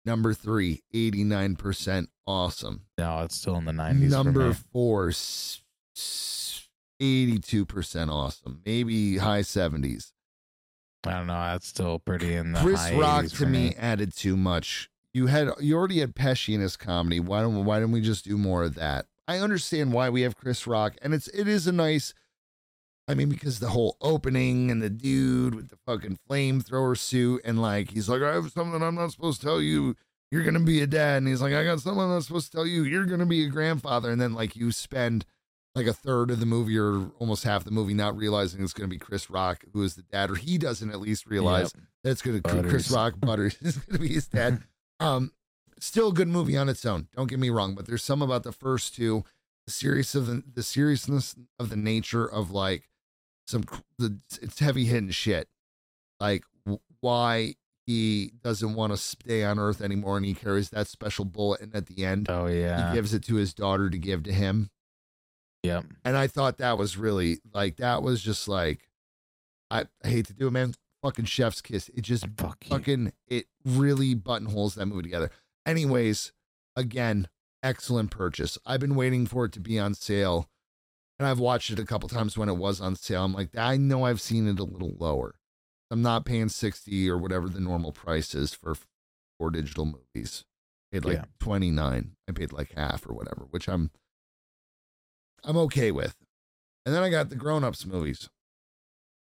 Number 0.06 0.34
three, 0.34 0.82
89% 0.94 2.08
awesome. 2.26 2.86
no, 2.98 3.24
it's 3.24 3.36
still 3.36 3.58
in 3.58 3.66
the 3.66 3.74
nineties. 3.74 4.12
Number 4.12 4.54
for 4.54 4.60
me. 4.60 4.66
four, 4.74 5.10
s- 5.10 5.62
s- 5.96 6.68
82% 7.00 8.10
awesome. 8.10 8.62
Maybe 8.66 9.18
high 9.18 9.42
70s. 9.42 10.12
I 11.04 11.12
don't 11.12 11.28
know. 11.28 11.34
That's 11.34 11.68
still 11.68 12.00
pretty 12.00 12.36
in 12.36 12.54
the 12.54 12.60
Chris 12.62 12.90
Rock 12.92 13.26
80s 13.26 13.30
to 13.32 13.36
for 13.38 13.46
me 13.48 13.74
added 13.76 14.16
too 14.16 14.38
much. 14.38 14.90
You 15.14 15.28
had 15.28 15.50
you 15.60 15.76
already 15.76 16.00
had 16.00 16.16
Pesci 16.16 16.54
in 16.54 16.62
his 16.62 16.78
comedy. 16.78 17.20
Why 17.20 17.42
don't 17.42 17.66
why 17.66 17.80
don't 17.80 17.92
we 17.92 18.02
just 18.02 18.24
do 18.26 18.38
more 18.38 18.64
of 18.64 18.76
that? 18.76 19.08
I 19.28 19.40
understand 19.40 19.94
why 19.94 20.10
we 20.10 20.22
have 20.22 20.36
Chris 20.38 20.66
Rock, 20.68 20.96
and 21.02 21.14
it's 21.14 21.28
it 21.30 21.48
is 21.48 21.68
a 21.68 21.72
nice. 21.72 22.14
I 23.12 23.16
mean, 23.16 23.30
because 23.30 23.60
the 23.60 23.70
whole 23.70 23.98
opening 24.02 24.72
and 24.72 24.82
the 24.82 24.90
dude 24.90 25.54
with 25.54 25.70
the 25.70 25.78
fucking 25.86 26.18
flamethrower 26.30 26.98
suit, 26.98 27.42
and 27.44 27.62
like 27.62 27.92
he's 27.92 28.08
like, 28.10 28.22
I 28.22 28.34
have 28.34 28.52
something 28.52 28.82
I'm 28.82 28.96
not 28.96 29.12
supposed 29.12 29.42
to 29.42 29.48
tell 29.48 29.62
you. 29.62 29.96
You're 30.32 30.44
gonna 30.46 30.62
be 30.62 30.82
a 30.82 30.88
dad, 30.88 31.18
and 31.18 31.28
he's 31.28 31.42
like, 31.42 31.54
I 31.54 31.64
got 31.66 31.82
something 31.82 32.02
I'm 32.02 32.10
not 32.10 32.24
supposed 32.24 32.52
to 32.52 32.58
tell 32.58 32.66
you. 32.66 32.84
You're 32.84 33.06
gonna 33.06 33.26
be 33.26 33.44
a 33.46 33.50
grandfather, 33.50 34.10
and 34.10 34.20
then 34.22 34.34
like 34.34 34.56
you 34.56 34.72
spend 34.72 35.26
like 35.76 35.88
a 35.88 35.94
third 35.94 36.32
of 36.32 36.40
the 36.40 36.46
movie 36.46 36.78
or 36.78 37.12
almost 37.20 37.44
half 37.44 37.64
the 37.66 37.72
movie 37.72 37.94
not 37.94 38.16
realizing 38.16 38.64
it's 38.64 38.74
gonna 38.74 38.88
be 38.88 38.98
Chris 38.98 39.30
Rock 39.30 39.64
who 39.74 39.84
is 39.84 39.96
the 39.96 40.04
dad, 40.04 40.32
or 40.32 40.36
he 40.36 40.58
doesn't 40.58 40.90
at 40.90 41.02
least 41.02 41.26
realize 41.28 41.74
Yep. 41.76 41.84
that's 42.04 42.22
gonna 42.22 42.40
Butters. 42.42 42.72
Chris 42.72 42.92
Rock 42.92 43.16
Butters 43.20 43.58
is 43.62 43.78
gonna 43.78 44.00
be 44.00 44.08
his 44.10 44.28
dad. 44.28 44.64
um, 45.02 45.32
still 45.80 46.10
a 46.10 46.14
good 46.14 46.28
movie 46.30 46.56
on 46.58 46.70
its 46.70 46.86
own. 46.86 47.08
Don't 47.16 47.30
get 47.30 47.40
me 47.40 47.50
wrong, 47.50 47.76
but 47.76 47.86
there's 47.86 48.04
some 48.04 48.22
about 48.22 48.44
the 48.44 48.52
first 48.54 48.96
two, 48.96 49.24
the 49.66 49.72
serious 49.74 50.16
of 50.16 50.28
the 50.28 50.44
the 50.54 50.64
seriousness 50.64 51.36
of 51.60 51.70
the 51.70 51.76
nature 51.76 52.26
of 52.26 52.52
like 52.52 52.88
some 53.52 53.64
the 54.00 54.18
it's 54.42 54.60
heavy 54.60 54.86
hitting 54.86 55.10
shit, 55.12 55.48
like 56.20 56.44
why 57.02 57.56
he 57.88 58.32
doesn't 58.44 58.76
want 58.76 58.94
to 58.94 58.98
stay 58.98 59.44
on 59.44 59.60
Earth 59.60 59.82
anymore, 59.82 60.18
and 60.18 60.26
he 60.26 60.34
carries 60.34 60.70
that 60.70 60.88
special 60.88 61.26
bullet, 61.26 61.62
and 61.62 61.76
at 61.76 61.88
the 61.88 62.06
end 62.06 62.28
Oh 62.30 62.48
yeah. 62.48 62.90
he 62.90 62.96
gives 62.96 63.14
it 63.14 63.24
to 63.26 63.36
his 63.36 63.54
daughter 63.54 63.90
to 63.90 63.98
give 63.98 64.24
to 64.24 64.34
him 64.34 64.70
Yep. 65.64 65.86
and 66.06 66.18
I 66.18 66.28
thought 66.28 66.58
that 66.58 66.78
was 66.78 66.98
really 66.98 67.40
like 67.54 67.78
that 67.78 68.02
was 68.02 68.22
just 68.22 68.48
like 68.48 68.88
I, 69.70 69.86
I 70.04 70.08
hate 70.08 70.26
to 70.28 70.34
do 70.34 70.48
it, 70.48 70.52
man. 70.52 70.74
Fucking 71.02 71.26
chef's 71.26 71.62
kiss. 71.62 71.90
It 71.96 72.02
just 72.02 72.26
Fuck 72.38 72.58
you. 72.66 72.70
fucking 72.70 73.14
it 73.28 73.46
really 73.66 74.14
buttonholes 74.16 74.76
that 74.76 74.86
movie 74.86 75.04
together. 75.04 75.32
Anyways, 75.66 76.32
again, 76.76 77.28
excellent 77.64 78.12
purchase. 78.12 78.58
I've 78.66 78.80
been 78.82 78.96
waiting 78.96 79.26
for 79.26 79.46
it 79.46 79.52
to 79.54 79.60
be 79.60 79.80
on 79.80 79.94
sale, 79.96 80.50
and 81.22 81.28
I've 81.30 81.38
watched 81.38 81.70
it 81.70 81.78
a 81.78 81.86
couple 81.86 82.10
times 82.10 82.36
when 82.36 82.50
it 82.50 82.58
was 82.58 82.82
on 82.82 82.96
sale. 82.96 83.24
I'm 83.24 83.34
like, 83.36 83.56
I 83.56 83.78
know 83.78 84.06
I've 84.06 84.20
seen 84.20 84.48
it 84.48 84.60
a 84.60 84.64
little 84.64 84.96
lower. 84.98 85.36
I'm 85.92 86.02
not 86.02 86.26
paying 86.26 86.50
sixty 86.50 87.08
or 87.08 87.16
whatever 87.20 87.48
the 87.48 87.60
normal 87.60 87.92
price 87.92 88.34
is 88.34 88.56
for 88.56 88.74
four 89.38 89.52
digital 89.52 89.86
movies. 89.86 90.46
I 90.92 90.96
paid 90.96 91.06
like 91.06 91.18
Yeah. 91.18 91.26
twenty 91.40 91.70
nine. 91.70 92.16
I 92.28 92.32
paid 92.32 92.52
like 92.52 92.74
half 92.76 93.06
or 93.08 93.14
whatever, 93.14 93.46
which 93.52 93.70
I'm 93.70 93.92
I'm 95.44 95.58
okay 95.58 95.92
with. 95.92 96.16
And 96.88 96.96
then 96.96 97.04
I 97.04 97.12
got 97.12 97.30
the 97.30 97.36
grown 97.36 97.64
ups 97.64 97.86
movies. 97.86 98.28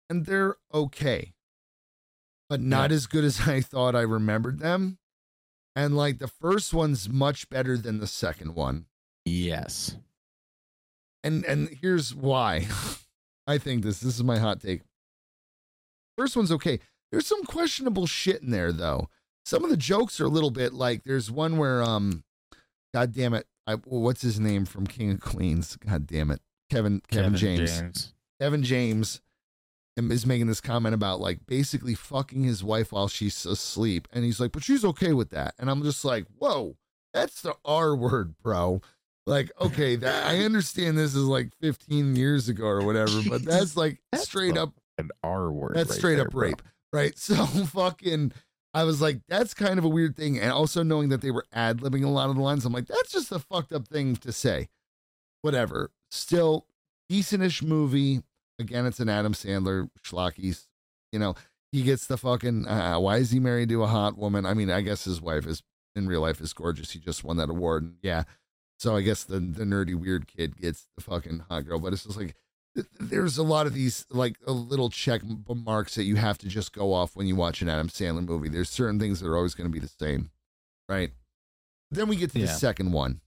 And 0.10 0.26
they're 0.26 0.56
okay. 0.74 1.34
But 2.50 2.60
not 2.60 2.92
as 2.92 3.06
good 3.06 3.24
as 3.24 3.42
I 3.48 3.62
thought 3.62 3.96
I 3.96 4.02
remembered 4.02 4.58
them. 4.58 4.98
And 5.76 5.96
like 5.96 6.18
the 6.18 6.28
first 6.28 6.74
one's 6.74 7.08
much 7.08 7.50
better 7.50 7.78
than 7.78 8.00
the 8.00 8.08
second 8.08 8.56
one. 8.56 8.88
Yes. 9.26 9.98
And 11.24 11.46
and 11.46 11.70
here's 11.82 12.14
why. 12.14 12.68
I 13.48 13.58
think 13.58 13.84
this. 13.84 14.00
This 14.00 14.16
is 14.16 14.24
my 14.24 14.40
hot 14.40 14.62
take. 14.62 14.82
First 16.18 16.36
one's 16.36 16.52
okay. 16.52 16.80
There's 17.12 17.28
some 17.28 17.44
questionable 17.44 18.08
shit 18.08 18.42
in 18.42 18.52
there 18.52 18.72
though. 18.72 19.10
Some 19.46 19.64
of 19.64 19.70
the 19.70 19.78
jokes 19.78 20.20
are 20.22 20.26
a 20.26 20.30
little 20.30 20.52
bit 20.52 20.74
like 20.74 21.04
there's 21.04 21.30
one 21.30 21.58
where 21.58 21.84
um, 21.84 22.24
God 22.94 23.14
damn 23.14 23.34
it, 23.34 23.46
I 23.68 23.76
what's 23.76 24.22
his 24.22 24.40
name 24.40 24.66
from 24.66 24.88
King 24.88 25.12
of 25.12 25.20
Queens? 25.20 25.76
God 25.78 26.08
damn 26.08 26.32
it, 26.32 26.42
Kevin 26.70 27.02
Kevin, 27.10 27.36
James. 27.36 28.14
Kevin 28.40 28.64
James 28.64 29.22
is 29.98 30.26
making 30.26 30.48
this 30.48 30.62
comment 30.62 30.96
about 30.96 31.20
like 31.20 31.46
basically 31.46 31.94
fucking 31.94 32.44
his 32.44 32.64
wife 32.64 32.92
while 32.92 33.08
she's 33.08 33.46
asleep, 33.46 34.08
and 34.12 34.24
he's 34.24 34.40
like, 34.40 34.52
but 34.52 34.64
she's 34.64 34.86
okay 34.86 35.14
with 35.14 35.30
that, 35.30 35.54
and 35.60 35.70
I'm 35.70 35.84
just 35.84 36.04
like, 36.04 36.26
whoa, 36.38 36.78
that's 37.14 37.42
the 37.42 37.56
R 37.64 37.96
word, 37.96 38.36
bro. 38.42 38.82
Like, 39.26 39.52
okay, 39.62 39.96
that 39.96 40.26
I 40.28 40.40
understand 40.44 40.98
this 40.98 41.16
is 41.16 41.24
like 41.26 41.54
15 41.62 42.16
years 42.16 42.50
ago 42.50 42.66
or 42.66 42.86
whatever, 42.86 43.22
but 43.30 43.44
that's 43.46 43.78
like 43.78 44.00
That's 44.12 44.26
straight 44.26 44.58
up 44.58 44.74
An 44.98 45.10
R 45.24 45.52
word. 45.52 45.76
that's 45.76 45.92
right 45.92 45.98
straight 45.98 46.16
there, 46.16 46.26
up 46.26 46.32
bro. 46.32 46.48
rape, 46.50 46.62
right? 46.92 47.14
So 47.18 47.46
fucking, 47.46 48.34
I 48.74 48.84
was 48.84 49.02
like, 49.02 49.22
that's 49.30 49.54
kind 49.54 49.80
of 49.80 49.86
a 49.86 49.90
weird 49.90 50.18
thing, 50.18 50.40
and 50.40 50.52
also 50.52 50.84
knowing 50.84 51.10
that 51.10 51.22
they 51.22 51.32
were 51.32 51.46
ad 51.54 51.78
libbing 51.80 52.04
a 52.04 52.10
lot 52.10 52.30
of 52.30 52.36
the 52.36 52.42
lines, 52.42 52.66
I'm 52.66 52.74
like, 52.74 52.88
that's 52.88 53.12
just 53.12 53.32
a 53.32 53.40
fucked 53.40 53.72
up 53.72 53.88
thing 53.88 54.16
to 54.18 54.32
say. 54.34 54.68
Whatever. 55.42 55.92
Still, 56.12 56.66
decentish 57.12 57.64
movie. 57.64 58.24
Again, 58.60 58.86
it's 58.86 59.00
an 59.00 59.10
Adam 59.10 59.34
Sandler 59.34 59.90
schlockies. 60.06 60.68
You 61.12 61.20
know, 61.20 61.36
he 61.72 61.84
gets 61.84 62.08
the 62.08 62.18
fucking. 62.18 62.68
Uh, 62.68 63.00
why 63.00 63.18
is 63.18 63.32
he 63.32 63.40
married 63.40 63.70
to 63.70 63.84
a 63.84 63.88
hot 63.88 64.18
woman? 64.18 64.46
I 64.46 64.54
mean, 64.54 64.70
I 64.70 64.82
guess 64.82 65.04
his 65.06 65.22
wife 65.22 65.46
is 65.48 65.62
in 65.96 66.08
real 66.08 66.22
life 66.22 66.40
is 66.42 66.54
gorgeous. 66.54 66.92
He 66.92 67.00
just 67.00 67.24
won 67.24 67.38
that 67.38 67.50
award, 67.50 67.84
and 67.84 67.96
yeah. 68.02 68.24
So 68.84 68.98
I 68.98 69.02
guess 69.02 69.24
the 69.24 69.40
the 69.40 69.64
nerdy 69.64 69.96
weird 69.96 70.28
kid 70.28 70.58
gets 70.58 70.90
the 70.98 71.02
fucking 71.02 71.46
hot 71.50 71.66
girl, 71.66 71.80
but 71.80 71.94
it's 71.94 72.04
just 72.04 72.18
like 72.18 72.36
there's 73.00 73.38
a 73.38 73.44
lot 73.44 73.66
of 73.66 73.74
these 73.74 74.06
like 74.10 74.36
little 74.46 74.90
check 74.90 75.22
marks 75.48 75.96
that 75.96 76.04
you 76.04 76.18
have 76.18 76.38
to 76.40 76.50
just 76.50 76.74
go 76.74 76.92
off 76.92 77.16
when 77.16 77.26
you 77.26 77.34
watch 77.34 77.62
an 77.62 77.70
Adam 77.70 77.88
Sandler 77.88 78.28
movie. 78.28 78.50
There's 78.50 78.70
certain 78.70 79.00
things 79.00 79.22
that 79.22 79.30
are 79.30 79.38
always 79.38 79.56
going 79.56 79.70
to 79.70 79.74
be 79.74 79.80
the 79.80 79.88
same, 79.88 80.32
right? 80.90 81.12
Then 81.92 82.10
we 82.10 82.18
get 82.18 82.34
to 82.34 82.40
the 82.40 82.48
second 82.48 82.92
one, 82.92 83.22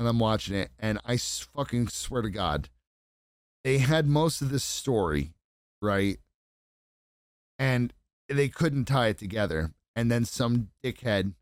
and 0.00 0.08
I'm 0.08 0.18
watching 0.18 0.56
it, 0.56 0.72
and 0.80 0.98
I 1.04 1.16
fucking 1.16 1.86
swear 1.86 2.22
to 2.22 2.28
God, 2.28 2.70
they 3.62 3.78
had 3.78 4.08
most 4.08 4.42
of 4.42 4.50
this 4.50 4.64
story, 4.64 5.32
right? 5.80 6.18
And 7.56 7.94
they 8.28 8.48
couldn't 8.48 8.86
tie 8.86 9.10
it 9.10 9.18
together, 9.18 9.74
and 9.94 10.10
then 10.10 10.24
some 10.24 10.70
dickhead 10.84 11.34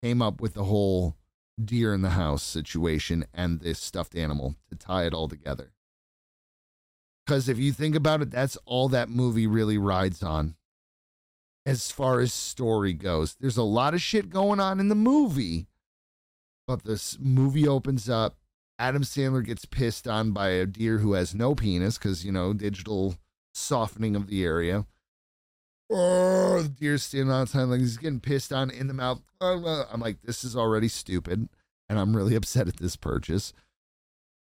came 0.00 0.22
up 0.22 0.40
with 0.40 0.54
the 0.54 0.62
whole 0.62 1.16
deer 1.66 1.94
in 1.94 2.02
the 2.02 2.10
house 2.10 2.42
situation 2.42 3.24
and 3.32 3.60
this 3.60 3.78
stuffed 3.78 4.14
animal 4.14 4.56
to 4.68 4.76
tie 4.76 5.04
it 5.04 5.14
all 5.14 5.28
together. 5.28 5.72
Because 7.24 7.48
if 7.48 7.58
you 7.58 7.72
think 7.72 7.94
about 7.94 8.20
it, 8.22 8.30
that's 8.30 8.56
all 8.64 8.88
that 8.88 9.08
movie 9.08 9.46
really 9.46 9.78
rides 9.78 10.22
on 10.22 10.56
as 11.64 11.90
far 11.90 12.20
as 12.20 12.32
story 12.32 12.92
goes. 12.92 13.36
There's 13.40 13.56
a 13.56 13.62
lot 13.62 13.94
of 13.94 14.02
shit 14.02 14.30
going 14.30 14.60
on 14.60 14.80
in 14.80 14.88
the 14.88 14.94
movie, 14.94 15.68
but 16.66 16.84
this 16.84 17.18
movie 17.20 17.68
opens 17.68 18.08
up. 18.08 18.36
Adam 18.78 19.02
Sandler 19.02 19.44
gets 19.44 19.64
pissed 19.64 20.08
on 20.08 20.32
by 20.32 20.48
a 20.48 20.66
deer 20.66 20.98
who 20.98 21.12
has 21.12 21.34
no 21.34 21.54
penis 21.54 21.98
because, 21.98 22.24
you 22.24 22.32
know, 22.32 22.52
digital 22.52 23.14
softening 23.54 24.16
of 24.16 24.26
the 24.26 24.44
area. 24.44 24.86
Oh, 25.94 26.62
the 26.62 26.68
deer's 26.68 27.02
standing 27.02 27.32
outside 27.32 27.64
like 27.64 27.80
he's 27.80 27.96
getting 27.96 28.20
pissed 28.20 28.52
on 28.52 28.70
in 28.70 28.86
the 28.86 28.94
mouth. 28.94 29.20
I'm 29.40 30.00
like, 30.00 30.22
this 30.22 30.44
is 30.44 30.56
already 30.56 30.88
stupid, 30.88 31.48
and 31.88 31.98
I'm 31.98 32.16
really 32.16 32.34
upset 32.36 32.68
at 32.68 32.78
this 32.78 32.96
purchase. 32.96 33.52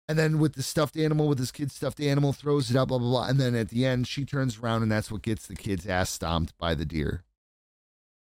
And 0.09 0.19
then 0.19 0.39
with 0.39 0.55
the 0.55 0.63
stuffed 0.63 0.97
animal, 0.97 1.29
with 1.29 1.39
his 1.39 1.53
kid's 1.53 1.75
stuffed 1.75 2.01
animal, 2.01 2.33
throws 2.33 2.71
it 2.71 2.77
out, 2.77 2.89
blah 2.89 2.99
blah 2.99 3.09
blah. 3.09 3.29
And 3.29 3.39
then 3.39 3.55
at 3.55 3.69
the 3.69 3.85
end, 3.85 4.09
she 4.09 4.25
turns 4.25 4.59
around, 4.59 4.83
and 4.83 4.91
that's 4.91 5.13
what 5.13 5.23
gets 5.23 5.47
the 5.47 5.55
kid's 5.55 5.87
ass 5.87 6.11
stomped 6.11 6.57
by 6.59 6.75
the 6.75 6.87
deer. 6.87 7.23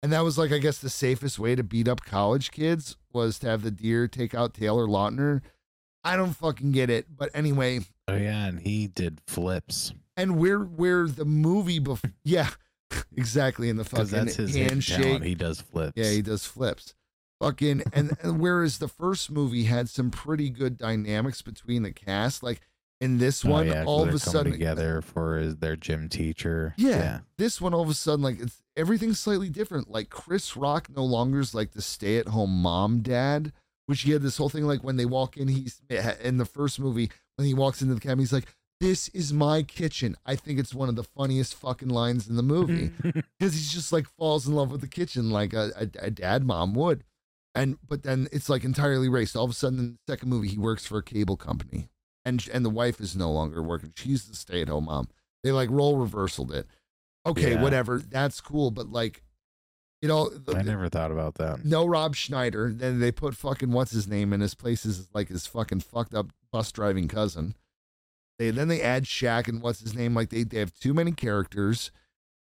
And 0.02 0.12
that 0.12 0.24
was 0.24 0.38
like, 0.38 0.52
I 0.52 0.58
guess, 0.58 0.78
the 0.78 0.90
safest 0.90 1.38
way 1.38 1.54
to 1.54 1.62
beat 1.62 1.88
up 1.88 2.04
college 2.04 2.50
kids 2.50 2.96
was 3.12 3.38
to 3.40 3.48
have 3.48 3.62
the 3.62 3.70
deer 3.70 4.08
take 4.08 4.34
out 4.34 4.54
Taylor 4.54 4.86
Lautner. 4.86 5.42
I 6.04 6.16
don't 6.16 6.34
fucking 6.34 6.72
get 6.72 6.90
it, 6.90 7.06
but 7.16 7.30
anyway, 7.34 7.80
Oh 8.08 8.16
yeah, 8.16 8.46
and 8.46 8.60
he 8.60 8.88
did 8.88 9.20
flips 9.26 9.92
and 10.16 10.38
where 10.38 10.58
where 10.60 11.06
the 11.06 11.24
movie 11.24 11.78
before, 11.78 12.12
yeah, 12.24 12.50
exactly 13.16 13.68
in 13.68 13.76
the 13.76 13.84
fucking 13.84 14.06
that's 14.06 14.36
his 14.36 14.54
handshake. 14.54 15.22
He 15.22 15.34
does 15.34 15.60
flips. 15.60 15.92
Yeah, 15.96 16.10
he 16.10 16.22
does 16.22 16.44
flips. 16.44 16.94
Fucking 17.40 17.82
and, 17.92 18.16
and 18.22 18.40
whereas 18.40 18.78
the 18.78 18.88
first 18.88 19.30
movie 19.30 19.64
had 19.64 19.88
some 19.88 20.10
pretty 20.10 20.48
good 20.48 20.76
dynamics 20.78 21.42
between 21.42 21.82
the 21.82 21.92
cast, 21.92 22.42
like 22.42 22.60
in 23.00 23.18
this 23.18 23.44
Oh, 23.44 23.50
one, 23.50 23.66
yeah, 23.66 23.80
'cause 23.80 23.86
all 23.86 24.02
of 24.04 24.14
a 24.14 24.18
sudden, 24.20 24.52
together 24.52 25.00
for 25.02 25.46
their 25.46 25.74
gym 25.74 26.08
teacher. 26.08 26.72
yeah, 26.76 27.20
this 27.38 27.60
one 27.60 27.74
all 27.74 27.82
of 27.82 27.88
a 27.88 27.94
sudden, 27.94 28.22
like 28.22 28.38
it's 28.40 28.62
everything's 28.76 29.18
slightly 29.18 29.48
different. 29.48 29.90
Like 29.90 30.08
Chris 30.08 30.56
Rock 30.56 30.88
no 30.94 31.04
longer 31.04 31.40
is 31.40 31.52
like 31.52 31.72
the 31.72 31.82
stay-at-home 31.82 32.62
mom 32.62 33.00
dad, 33.00 33.52
which 33.86 34.02
he 34.02 34.12
had 34.12 34.22
this 34.22 34.36
whole 34.36 34.48
thing 34.48 34.64
like 34.64 34.84
when 34.84 34.96
they 34.96 35.04
walk 35.04 35.36
in, 35.36 35.48
he's 35.48 35.80
in 36.22 36.36
the 36.36 36.44
first 36.44 36.78
movie 36.78 37.10
when 37.36 37.46
he 37.48 37.54
walks 37.54 37.82
into 37.82 37.94
the 37.94 38.00
cabin, 38.00 38.20
he's 38.20 38.32
like, 38.32 38.46
"This 38.82 39.08
is 39.08 39.32
my 39.32 39.62
kitchen." 39.62 40.16
I 40.26 40.36
think 40.36 40.58
it's 40.58 40.74
one 40.74 40.88
of 40.90 40.96
the 40.96 41.04
funniest 41.04 41.54
fucking 41.54 41.88
lines 41.88 42.28
in 42.28 42.36
the 42.36 42.42
movie. 42.42 42.90
because 43.02 43.54
he's 43.54 43.72
just 43.72 43.92
like 43.92 44.06
falls 44.06 44.46
in 44.46 44.54
love 44.54 44.70
with 44.70 44.80
the 44.82 44.86
kitchen 44.88 45.30
like 45.30 45.52
a, 45.54 45.70
a, 45.76 46.06
a 46.06 46.10
dad 46.10 46.44
mom 46.44 46.74
would 46.74 47.04
and 47.54 47.76
but 47.86 48.02
then 48.02 48.28
it's 48.32 48.48
like 48.48 48.64
entirely 48.64 49.06
erased 49.08 49.36
all 49.36 49.44
of 49.44 49.50
a 49.50 49.54
sudden 49.54 49.78
in 49.78 49.92
the 50.06 50.12
second 50.12 50.28
movie 50.30 50.48
he 50.48 50.56
works 50.58 50.86
for 50.86 50.98
a 50.98 51.02
cable 51.02 51.36
company 51.36 51.88
and 52.24 52.48
and 52.52 52.64
the 52.64 52.70
wife 52.70 52.98
is 53.00 53.14
no 53.14 53.30
longer 53.30 53.62
working 53.62 53.92
she's 53.94 54.24
the 54.24 54.34
stay-at-home 54.34 54.84
mom 54.86 55.06
they 55.44 55.52
like 55.52 55.68
role 55.70 55.96
reversaled 55.98 56.50
it 56.52 56.66
okay 57.26 57.52
Yeah. 57.52 57.62
whatever 57.62 57.98
that's 57.98 58.40
cool 58.40 58.70
but 58.70 58.90
like 58.90 59.22
you 60.00 60.08
know 60.08 60.30
the- 60.30 60.56
I 60.56 60.62
never 60.62 60.88
thought 60.88 61.10
about 61.12 61.34
that. 61.34 61.64
no 61.64 61.86
Rob 61.86 62.16
Schneider. 62.16 62.72
Then 62.72 62.98
they 63.00 63.12
put 63.12 63.36
fucking 63.36 63.70
what's 63.70 63.92
his 63.92 64.08
name 64.08 64.32
in 64.32 64.40
his 64.40 64.54
place 64.54 64.84
is 64.86 65.08
like 65.14 65.28
his 65.28 65.46
fucking 65.46 65.80
fucked 65.80 66.14
up 66.14 66.30
bus 66.50 66.72
driving 66.72 67.06
cousin. 67.06 67.54
They 68.38 68.50
then 68.50 68.68
they 68.68 68.80
add 68.80 69.04
Shaq 69.04 69.48
and 69.48 69.62
what's 69.62 69.80
his 69.80 69.94
name. 69.94 70.14
Like 70.14 70.30
they, 70.30 70.44
they 70.44 70.58
have 70.58 70.78
too 70.78 70.94
many 70.94 71.12
characters. 71.12 71.90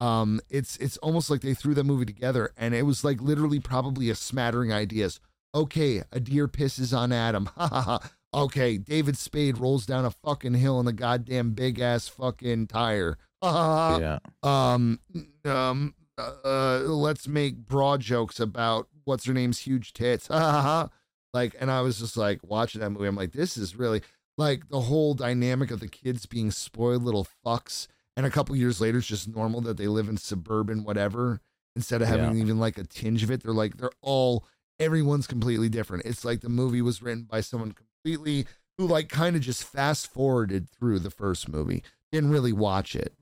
Um, 0.01 0.41
it's 0.49 0.77
it's 0.77 0.97
almost 0.99 1.31
like 1.31 1.41
they 1.41 1.55
threw 1.55 1.75
that 1.75 1.85
movie 1.85 2.05
together 2.05 2.53
and 2.57 2.75
it 2.75 2.83
was 2.83 3.03
like 3.03 3.21
literally 3.21 3.59
probably 3.61 4.11
a 4.11 4.15
smattering 4.15 4.73
ideas. 4.73 5.21
Okay, 5.55 6.03
a 6.13 6.21
deer 6.21 6.47
pisses 6.47 6.97
on 6.97 7.13
Adam. 7.13 7.49
Ha 7.57 7.69
ha 7.69 7.81
ha. 7.83 8.11
Okay, 8.35 8.77
David 8.77 9.17
Spade 9.17 9.57
rolls 9.57 9.87
down 9.87 10.05
a 10.05 10.11
fucking 10.11 10.53
hill 10.55 10.79
in 10.81 10.87
the 10.87 10.93
goddamn 10.93 11.53
big 11.53 11.81
ass 11.81 12.09
fucking 12.09 12.67
tire. 12.69 13.17
Ha 13.43 13.99
yeah. 14.01 14.19
um 14.43 14.99
um 15.45 15.95
uh, 16.19 16.33
uh, 16.45 16.79
let's 16.81 17.29
make 17.29 17.57
broad 17.57 18.01
jokes 18.01 18.41
about 18.41 18.89
what's 19.05 19.25
her 19.25 19.33
name's 19.33 19.61
huge 19.61 19.93
tits 19.93 20.29
like 20.31 21.55
and 21.61 21.71
i 21.71 21.81
was 21.81 22.01
just 22.01 22.17
like 22.17 22.41
watching 22.43 22.81
that 22.81 22.91
movie 22.91 23.07
i'm 23.07 23.15
like 23.15 23.31
this 23.31 23.57
is 23.57 23.77
really 23.77 24.03
like 24.39 24.69
the 24.71 24.81
whole 24.83 25.13
dynamic 25.13 25.71
of 25.71 25.81
the 25.81 25.89
kids 25.89 26.25
being 26.25 26.51
spoiled 26.51 27.03
little 27.03 27.27
fucks 27.45 27.87
and 28.17 28.25
a 28.25 28.31
couple 28.31 28.57
years 28.57 28.81
later 28.81 28.99
it's 28.99 29.07
just 29.07 29.29
normal 29.29 29.61
that 29.61 29.77
they 29.77 29.89
live 29.89 30.09
in 30.09 30.17
suburban 30.17 30.83
whatever 30.85 31.41
instead 31.77 32.01
of 32.01 32.09
having 32.09 32.35
Yeah. 32.37 32.43
even 32.43 32.59
like 32.59 32.79
a 32.79 32.85
tinge 32.85 33.23
of 33.23 33.31
it 33.31 33.43
they're 33.43 33.53
like 33.53 33.77
they're 33.77 33.91
all 34.01 34.47
everyone's 34.81 35.27
completely 35.27 35.69
different 35.69 36.07
it's 36.07 36.25
like 36.25 36.41
the 36.41 36.49
movie 36.49 36.81
was 36.83 37.03
written 37.03 37.25
by 37.25 37.41
someone 37.43 37.73
completely 37.73 38.47
who 38.79 38.87
like 38.87 39.09
kind 39.11 39.35
of 39.37 39.43
just 39.43 39.65
fast 39.65 40.11
forwarded 40.13 40.69
through 40.71 41.01
the 41.01 41.11
first 41.11 41.49
movie 41.49 41.83
didn't 42.13 42.31
really 42.31 42.53
watch 42.53 42.95
it 42.97 43.15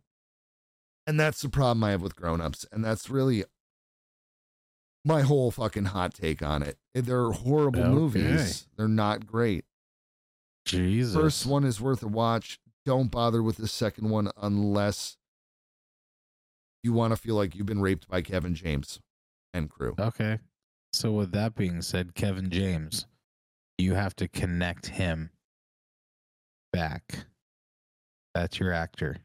and 1.08 1.18
that's 1.18 1.40
the 1.40 1.48
problem 1.48 1.82
I 1.84 1.92
have 1.92 2.02
with 2.02 2.16
grown-ups. 2.16 2.66
And 2.72 2.84
that's 2.84 3.08
really 3.08 3.44
my 5.04 5.20
whole 5.22 5.52
fucking 5.52 5.84
hot 5.86 6.14
take 6.14 6.42
on 6.42 6.64
it. 6.64 6.78
They're 6.94 7.30
horrible 7.30 7.82
Okay. 7.82 7.94
movies. 7.94 8.66
They're 8.76 8.88
not 8.88 9.24
great. 9.24 9.64
Jesus. 10.66 11.14
First 11.14 11.46
one 11.46 11.64
is 11.64 11.80
worth 11.80 12.02
a 12.02 12.08
watch. 12.08 12.58
Don't 12.84 13.10
bother 13.10 13.42
with 13.42 13.56
the 13.56 13.68
second 13.68 14.10
one 14.10 14.30
unless 14.36 15.16
you 16.82 16.92
want 16.92 17.12
to 17.12 17.16
feel 17.16 17.34
like 17.34 17.56
you've 17.56 17.66
been 17.66 17.80
raped 17.80 18.06
by 18.08 18.22
Kevin 18.22 18.54
James 18.54 19.00
and 19.54 19.70
crew. 19.70 19.94
Okay. 19.98 20.38
So 20.92 21.12
with 21.12 21.32
that 21.32 21.54
being 21.54 21.82
said, 21.82 22.14
Kevin 22.14 22.50
James, 22.50 23.06
you 23.78 23.94
have 23.94 24.14
to 24.16 24.28
connect 24.28 24.86
him 24.86 25.30
back. 26.72 27.26
That's 28.34 28.60
your 28.60 28.72
actor. 28.72 29.18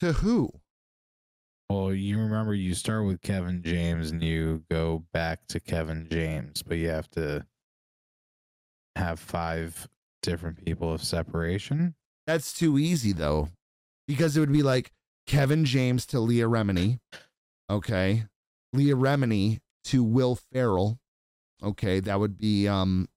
To 0.00 0.12
who? 0.12 0.50
Well, 1.68 1.92
you 1.94 2.18
remember 2.18 2.54
you 2.54 2.74
start 2.74 3.06
with 3.06 3.22
Kevin 3.22 3.62
James 3.62 4.10
and 4.10 4.22
you 4.22 4.64
go 4.70 5.04
back 5.12 5.46
to 5.48 5.60
Kevin 5.60 6.08
James, 6.10 6.62
but 6.62 6.78
you 6.78 6.88
have 6.88 7.08
to 7.10 7.46
have 8.96 9.20
five 9.20 9.88
different 10.22 10.64
people 10.64 10.92
of 10.92 11.02
separation. 11.02 11.94
That's 12.26 12.52
too 12.52 12.78
easy 12.78 13.12
though, 13.12 13.48
because 14.06 14.36
it 14.36 14.40
would 14.40 14.52
be 14.52 14.62
like 14.62 14.92
Kevin 15.26 15.64
James 15.64 16.06
to 16.06 16.20
Leah 16.20 16.48
Remini, 16.48 17.00
okay, 17.68 18.24
Leah 18.72 18.96
Remini 18.96 19.60
to 19.84 20.02
Will 20.04 20.38
Ferrell, 20.52 20.98
okay. 21.62 22.00
That 22.00 22.20
would 22.20 22.36
be 22.38 22.68
um 22.68 23.08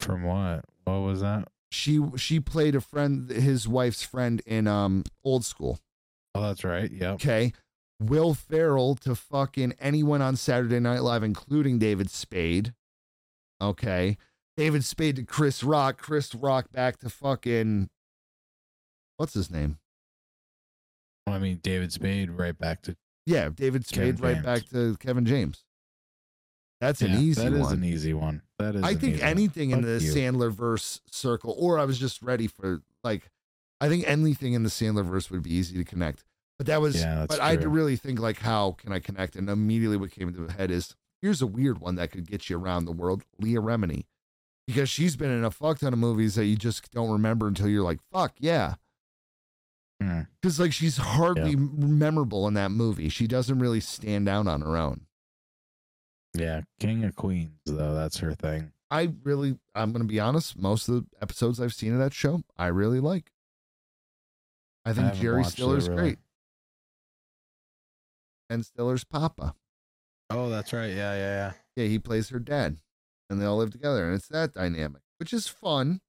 From 0.00 0.24
what? 0.24 0.64
What 0.84 1.00
was 1.00 1.20
that? 1.20 1.48
she 1.72 2.00
she 2.16 2.38
played 2.38 2.74
a 2.74 2.80
friend, 2.80 3.30
his 3.30 3.66
wife's 3.66 4.02
friend 4.02 4.42
in 4.46 4.66
um 4.66 5.04
Old 5.24 5.44
School. 5.44 5.78
Oh, 6.34 6.42
that's 6.42 6.64
right. 6.64 6.90
Yeah. 6.90 7.12
Okay. 7.12 7.52
Will 8.00 8.34
Ferrell 8.34 8.94
to 8.96 9.14
fucking 9.14 9.74
anyone 9.80 10.20
on 10.20 10.36
Saturday 10.36 10.80
Night 10.80 11.02
Live, 11.02 11.22
including 11.22 11.78
David 11.78 12.10
Spade. 12.10 12.74
Okay. 13.60 14.16
David 14.56 14.84
Spade 14.84 15.16
to 15.16 15.22
Chris 15.24 15.62
Rock. 15.64 15.98
Chris 15.98 16.34
Rock 16.34 16.70
back 16.72 16.98
to 16.98 17.08
fucking 17.08 17.88
what's 19.16 19.34
his 19.34 19.50
name? 19.50 19.78
I 21.26 21.38
mean, 21.38 21.60
David 21.62 21.92
Spade 21.92 22.30
right 22.30 22.56
back 22.56 22.82
to 22.82 22.96
Yeah, 23.26 23.48
David 23.50 23.86
Kevin 23.88 24.16
Spade 24.16 24.20
right 24.20 24.34
James. 24.34 24.44
back 24.44 24.68
to 24.70 24.96
Kevin 24.98 25.24
James. 25.24 25.64
That's 26.80 27.00
an 27.00 27.12
easy 27.12 27.40
That 27.42 27.52
is 27.52 27.60
one. 27.60 27.72
an 27.74 27.84
easy 27.84 28.12
one. 28.12 28.42
That 28.58 28.74
is. 28.74 28.82
I 28.82 28.94
think 28.96 29.14
easy 29.14 29.22
one. 29.22 29.30
anything 29.30 29.70
in 29.70 29.78
Fuck 29.78 29.86
the 29.86 30.04
you. 30.04 30.12
Sandler 30.12 30.50
verse 30.50 31.00
circle, 31.10 31.54
or 31.56 31.78
I 31.78 31.84
was 31.84 31.98
just 31.98 32.20
ready 32.22 32.48
for 32.48 32.82
like, 33.04 33.30
I 33.80 33.88
think 33.88 34.04
anything 34.08 34.54
in 34.54 34.64
the 34.64 34.68
Sandler 34.68 35.04
verse 35.04 35.30
would 35.30 35.44
be 35.44 35.54
easy 35.54 35.76
to 35.76 35.84
connect. 35.84 36.24
But 36.58 36.66
that 36.66 36.80
was, 36.80 37.00
Yeah, 37.00 37.26
but 37.28 37.38
I 37.40 37.50
had 37.50 37.60
to 37.62 37.68
really 37.68 37.94
think 37.96 38.18
like, 38.18 38.40
how 38.40 38.72
can 38.72 38.92
I 38.92 38.98
connect? 38.98 39.36
And 39.36 39.48
immediately 39.48 39.96
what 39.96 40.10
came 40.10 40.26
into 40.28 40.40
my 40.40 40.52
head 40.52 40.72
is 40.72 40.96
here's 41.22 41.40
a 41.40 41.46
weird 41.46 41.78
one 41.78 41.94
that 41.94 42.10
could 42.10 42.28
get 42.28 42.50
you 42.50 42.58
around 42.58 42.84
the 42.84 42.92
world: 42.92 43.22
Leah 43.38 43.60
Remini, 43.60 44.04
because 44.66 44.88
she's 44.88 45.16
been 45.16 45.30
in 45.30 45.44
a 45.44 45.50
fuck 45.50 45.78
ton 45.78 45.92
of 45.92 45.98
movies 45.98 46.34
that 46.36 46.46
you 46.46 46.56
just 46.56 46.90
don't 46.92 47.10
remember 47.10 47.48
until 47.48 47.68
you're 47.68 47.82
like, 47.82 48.00
fuck 48.12 48.32
yeah. 48.38 48.74
Hmm. 50.00 50.22
Because 50.40 50.58
like 50.58 50.72
she's 50.72 50.96
hardly 50.96 51.56
memorable 51.56 52.48
in 52.48 52.54
that 52.54 52.70
movie. 52.70 53.08
She 53.08 53.26
doesn't 53.26 53.58
really 53.58 53.80
stand 53.80 54.28
out 54.28 54.46
on 54.46 54.60
her 54.62 54.76
own. 54.76 55.02
Yeah, 56.34 56.62
King 56.80 57.04
of 57.04 57.14
Queens 57.14 57.50
though. 57.66 57.94
That's 57.94 58.18
her 58.18 58.34
thing. 58.34 58.72
I 58.90 59.10
really, 59.22 59.58
I'm 59.74 59.92
going 59.92 60.02
to 60.02 60.08
be 60.08 60.20
honest. 60.20 60.58
Most 60.58 60.88
of 60.88 60.94
the 60.96 61.06
episodes 61.20 61.60
I've 61.60 61.72
seen 61.72 61.92
of 61.94 61.98
that 61.98 62.12
show, 62.12 62.42
I 62.58 62.66
really 62.66 63.00
like. 63.00 63.30
I 64.84 64.92
think 64.92 65.06
haven't 65.06 65.22
Jerry 65.22 65.44
Stiller's 65.44 65.88
really. 65.88 66.02
great. 66.02 66.18
And 68.50 68.66
Stiller's 68.66 69.04
Papa. 69.04 69.54
Oh, 70.28 70.50
that's 70.50 70.72
right. 70.72 70.90
Yeah, 70.90 71.14
yeah, 71.14 71.16
yeah. 71.16 71.52
Yeah, 71.76 71.88
he 71.88 71.98
plays 71.98 72.28
her 72.30 72.38
dad, 72.38 72.78
and 73.30 73.40
they 73.40 73.44
all 73.44 73.56
live 73.56 73.70
together, 73.70 74.06
and 74.06 74.14
it's 74.14 74.28
that 74.28 74.54
dynamic, 74.54 75.02
which 75.18 75.32
is 75.32 75.46
fun. 75.46 76.00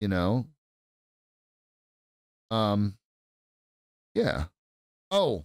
You 0.00 0.08
know. 0.08 0.46
Um. 2.50 2.96
Yeah. 4.14 4.44
Oh, 5.10 5.44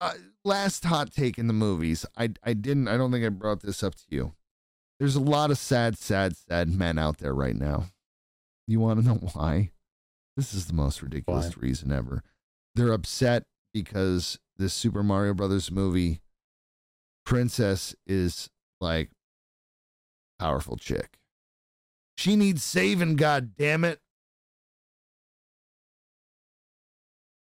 uh, 0.00 0.14
last 0.44 0.84
hot 0.84 1.12
take 1.12 1.38
in 1.38 1.46
the 1.46 1.52
movies. 1.52 2.06
I 2.16 2.30
I 2.42 2.52
didn't. 2.52 2.88
I 2.88 2.96
don't 2.96 3.12
think 3.12 3.24
I 3.24 3.30
brought 3.30 3.62
this 3.62 3.82
up 3.82 3.94
to 3.94 4.04
you. 4.08 4.34
There's 4.98 5.16
a 5.16 5.20
lot 5.20 5.50
of 5.50 5.58
sad, 5.58 5.98
sad, 5.98 6.36
sad 6.36 6.68
men 6.68 6.98
out 6.98 7.18
there 7.18 7.34
right 7.34 7.56
now. 7.56 7.86
You 8.66 8.80
want 8.80 9.00
to 9.00 9.06
know 9.06 9.20
why? 9.32 9.70
This 10.36 10.54
is 10.54 10.66
the 10.66 10.72
most 10.72 11.02
ridiculous 11.02 11.56
reason 11.56 11.92
ever. 11.92 12.22
They're 12.74 12.92
upset 12.92 13.44
because 13.72 14.38
this 14.56 14.74
Super 14.74 15.02
Mario 15.02 15.34
Brothers 15.34 15.70
movie 15.70 16.20
princess 17.24 17.94
is 18.06 18.48
like 18.80 19.10
powerful 20.38 20.76
chick. 20.76 21.18
She 22.16 22.36
needs 22.36 22.62
saving, 22.62 23.16
god 23.16 23.54
damn 23.56 23.84
it. 23.84 24.00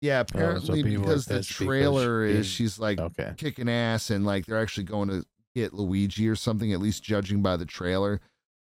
Yeah, 0.02 0.18
oh, 0.18 0.20
apparently 0.22 0.82
people 0.82 1.02
are 1.04 1.06
because 1.08 1.26
the 1.26 1.36
pissed 1.38 1.48
because 1.50 1.66
trailer 1.66 2.24
is 2.24 2.46
she's 2.46 2.78
like 2.78 2.98
Okay. 2.98 3.34
kicking 3.36 3.68
ass 3.68 4.10
and 4.10 4.24
like 4.24 4.46
they're 4.46 4.60
actually 4.60 4.84
going 4.84 5.08
to 5.08 5.24
get 5.54 5.74
Luigi 5.74 6.28
or 6.28 6.36
something, 6.36 6.72
at 6.72 6.80
least 6.80 7.02
judging 7.02 7.42
by 7.42 7.56
the 7.56 7.66
trailer. 7.66 8.20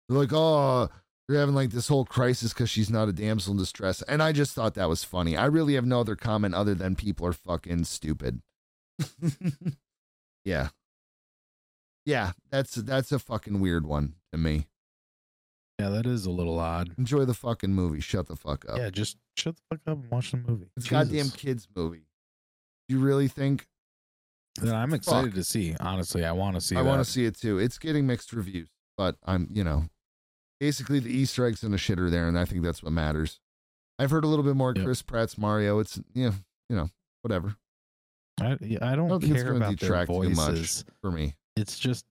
They're 0.08 0.18
like, 0.18 0.32
oh, 0.32 0.88
they're 1.28 1.38
having 1.38 1.54
like 1.54 1.70
this 1.70 1.88
whole 1.88 2.04
crisis 2.04 2.52
because 2.52 2.70
she's 2.70 2.90
not 2.90 3.08
a 3.08 3.12
damsel 3.12 3.52
in 3.52 3.58
distress. 3.58 4.02
And 4.02 4.22
I 4.22 4.32
just 4.32 4.54
thought 4.54 4.74
that 4.74 4.88
was 4.88 5.04
funny. 5.04 5.36
I 5.36 5.44
really 5.46 5.74
have 5.74 5.86
no 5.86 6.00
other 6.00 6.16
comment 6.16 6.54
other 6.54 6.74
than 6.74 6.96
people 6.96 7.26
are 7.26 7.32
fucking 7.32 7.84
stupid. 7.84 8.40
yeah. 10.44 10.68
Yeah, 12.08 12.32
that's 12.50 12.74
that's 12.74 13.12
a 13.12 13.18
fucking 13.18 13.60
weird 13.60 13.84
one 13.84 14.14
to 14.32 14.38
me. 14.38 14.66
Yeah, 15.78 15.90
that 15.90 16.06
is 16.06 16.24
a 16.24 16.30
little 16.30 16.58
odd. 16.58 16.94
Enjoy 16.96 17.26
the 17.26 17.34
fucking 17.34 17.74
movie. 17.74 18.00
Shut 18.00 18.28
the 18.28 18.34
fuck 18.34 18.64
up. 18.66 18.78
Yeah, 18.78 18.88
just 18.88 19.18
shut 19.36 19.56
the 19.56 19.62
fuck 19.70 19.80
up 19.86 19.98
and 20.02 20.10
watch 20.10 20.30
the 20.30 20.38
movie. 20.38 20.70
it's 20.74 20.86
a 20.86 20.88
goddamn 20.88 21.28
kids 21.28 21.68
movie. 21.76 22.06
You 22.88 22.98
really 22.98 23.28
think 23.28 23.68
Then 24.58 24.74
I'm 24.74 24.94
excited 24.94 25.32
Fuck. 25.32 25.34
to 25.34 25.44
see. 25.44 25.76
Honestly, 25.80 26.24
I 26.24 26.32
want 26.32 26.54
to 26.54 26.62
see. 26.62 26.76
I 26.76 26.80
want 26.80 27.04
to 27.04 27.10
see 27.10 27.26
it 27.26 27.36
too. 27.38 27.58
It's 27.58 27.76
getting 27.78 28.06
mixed 28.06 28.32
reviews, 28.32 28.70
but 28.96 29.16
I'm, 29.26 29.50
you 29.52 29.62
know, 29.62 29.84
basically 30.60 31.00
the 31.00 31.12
Easter 31.12 31.44
eggs 31.44 31.62
and 31.62 31.74
the 31.74 31.78
shit 31.78 32.00
are 32.00 32.08
there, 32.08 32.26
and 32.26 32.38
I 32.38 32.46
think 32.46 32.62
that's 32.64 32.82
what 32.82 32.92
matters. 32.92 33.38
I've 33.98 34.10
heard 34.10 34.24
a 34.24 34.28
little 34.28 34.46
bit 34.46 34.56
more 34.56 34.72
Yep. 34.74 34.82
Chris 34.86 35.02
Pratt's 35.02 35.36
Mario. 35.36 35.78
It's 35.78 36.00
yeah, 36.14 36.32
you 36.70 36.76
know, 36.76 36.88
whatever 37.20 37.56
I, 38.40 38.56
I 38.80 38.96
don't, 38.96 39.08
don't 39.08 39.20
think 39.20 39.34
it's 39.34 39.42
care 39.42 39.52
about 39.52 39.66
their 39.66 39.76
detract 39.76 40.10
too 40.10 40.30
much. 40.30 40.48
voices. 40.48 40.84
for 41.02 41.10
me. 41.10 41.34
It's 41.58 41.78
just 41.78 42.04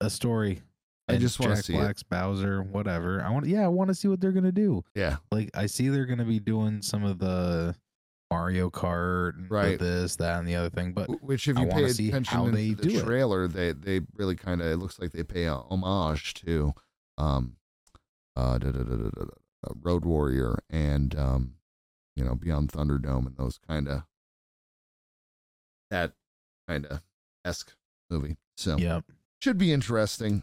a 0.00 0.10
story. 0.10 0.62
I 1.08 1.14
And 1.14 1.20
just 1.20 1.40
wanna 1.40 1.56
Jack 1.56 1.64
see 1.64 1.74
it. 1.74 1.78
Black's 1.78 2.02
Bowser, 2.02 2.62
whatever. 2.62 3.22
I 3.22 3.30
want. 3.30 3.46
Yeah, 3.46 3.64
I 3.64 3.68
want 3.68 3.88
to 3.88 3.94
see 3.94 4.06
what 4.08 4.20
they're 4.20 4.32
gonna 4.32 4.52
do. 4.52 4.84
Yeah, 4.94 5.16
Like, 5.32 5.50
I 5.54 5.66
see 5.66 5.88
they're 5.88 6.06
gonna 6.06 6.24
be 6.24 6.38
doing 6.38 6.82
some 6.82 7.02
of 7.04 7.18
the 7.18 7.74
Mario 8.30 8.70
Kart, 8.70 9.34
and 9.36 9.50
Right. 9.50 9.76
this, 9.78 10.14
that, 10.16 10.38
and 10.38 10.46
the 10.46 10.54
other 10.54 10.70
thing. 10.70 10.92
But 10.92 11.08
which 11.22 11.48
if 11.48 11.58
you 11.58 11.66
pay 11.66 11.84
attention 11.84 12.44
to 12.44 12.50
the 12.52 12.74
do 12.76 12.98
it. 12.98 13.02
trailer, 13.04 13.48
they 13.48 13.72
they 13.72 14.00
really 14.14 14.36
kind 14.36 14.60
of 14.60 14.68
it 14.68 14.76
looks 14.76 15.00
like 15.00 15.10
they 15.10 15.24
pay 15.24 15.46
a 15.46 15.54
homage 15.56 16.34
to, 16.34 16.72
um, 17.18 17.56
uh, 18.36 18.58
da, 18.58 18.70
da, 18.70 18.82
da, 18.84 18.96
da, 18.96 19.10
da, 19.10 19.24
da, 19.24 19.74
Road 19.82 20.04
Warrior 20.04 20.60
and 20.70 21.14
um, 21.16 21.54
you 22.14 22.22
know, 22.24 22.34
Beyond 22.36 22.70
Thunderdome 22.70 23.26
and 23.26 23.36
those 23.36 23.58
kind 23.66 23.88
of 23.88 24.04
that 25.90 26.12
kind 26.68 26.86
of 26.86 27.02
esque 27.44 27.74
movie. 28.10 28.36
So 28.60 28.76
yeah, 28.76 29.00
should 29.40 29.56
be 29.56 29.72
interesting. 29.72 30.42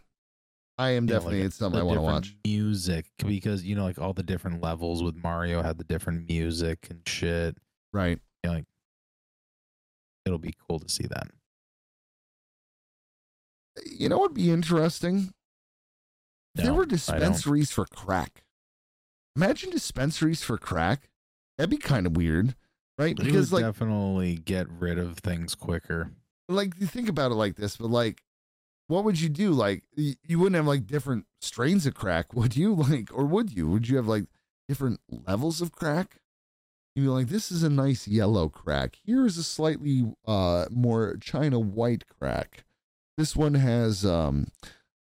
I 0.80 0.90
am 0.92 1.06
Yeah, 1.08 1.16
definitely 1.16 1.40
like 1.40 1.48
it's 1.48 1.56
something 1.56 1.80
I 1.80 1.84
want 1.84 1.98
to 1.98 2.02
watch. 2.02 2.36
Music 2.44 3.06
because 3.24 3.64
you 3.64 3.76
know, 3.76 3.84
like 3.84 4.00
all 4.00 4.14
the 4.14 4.24
different 4.24 4.62
levels 4.62 5.04
with 5.04 5.16
Mario 5.16 5.62
had 5.62 5.78
the 5.78 5.84
different 5.84 6.28
music 6.28 6.88
and 6.90 7.02
shit. 7.08 7.58
Right. 7.94 8.20
You 8.44 8.50
know, 8.50 8.56
like 8.56 8.66
it'll 10.26 10.40
be 10.40 10.56
cool 10.68 10.80
to 10.80 10.90
see 10.90 11.06
that. 11.06 11.28
You 13.86 14.10
know 14.10 14.18
what'd 14.18 14.36
be 14.36 14.50
interesting? 14.50 15.34
If 16.56 16.64
there 16.64 16.74
were 16.74 16.88
dispensaries 16.88 17.72
for 17.72 17.86
crack. 17.86 18.44
Imagine 19.36 19.70
dispensaries 19.70 20.42
for 20.42 20.58
crack. 20.58 21.10
That'd 21.60 21.70
be 21.70 21.78
kind 21.78 22.08
of 22.08 22.18
weird, 22.18 22.56
right? 22.98 23.16
Because 23.16 23.54
like 23.54 23.64
definitely 23.64 24.38
get 24.38 24.68
rid 24.70 24.98
of 24.98 25.20
things 25.20 25.54
quicker. 25.54 26.10
Like 26.48 26.74
you 26.80 26.88
think 26.88 27.10
about 27.10 27.32
it 27.32 27.36
like 27.36 27.56
this, 27.56 27.78
but 27.78 27.90
like 27.90 28.24
what 28.88 29.04
would 29.04 29.20
you 29.20 29.30
do? 29.30 29.52
Like 29.52 29.84
y- 29.98 30.16
you 30.26 30.40
wouldn't 30.40 30.56
have 30.56 30.66
like 30.68 30.88
different 30.88 31.26
strains 31.42 31.86
of 31.86 31.94
crack, 31.94 32.34
would 32.34 32.56
you? 32.56 32.74
Like 32.74 33.10
or 33.14 33.26
would 33.26 33.52
you? 33.52 33.68
Would 33.70 33.88
you 33.90 33.98
have 33.98 34.08
like 34.08 34.26
different 34.68 35.00
levels 35.28 35.62
of 35.62 35.72
crack? 35.72 36.18
You'd 36.96 37.04
be 37.04 37.10
like, 37.10 37.28
this 37.28 37.52
is 37.52 37.62
a 37.64 37.70
nice 37.70 38.08
yellow 38.08 38.50
crack. 38.50 38.98
Here 39.06 39.26
is 39.26 39.38
a 39.38 39.44
slightly 39.44 40.14
uh 40.26 40.66
more 40.72 41.18
china 41.22 41.60
white 41.60 42.06
crack. 42.08 42.64
This 43.18 43.36
one 43.36 43.54
has 43.56 44.06
um 44.06 44.48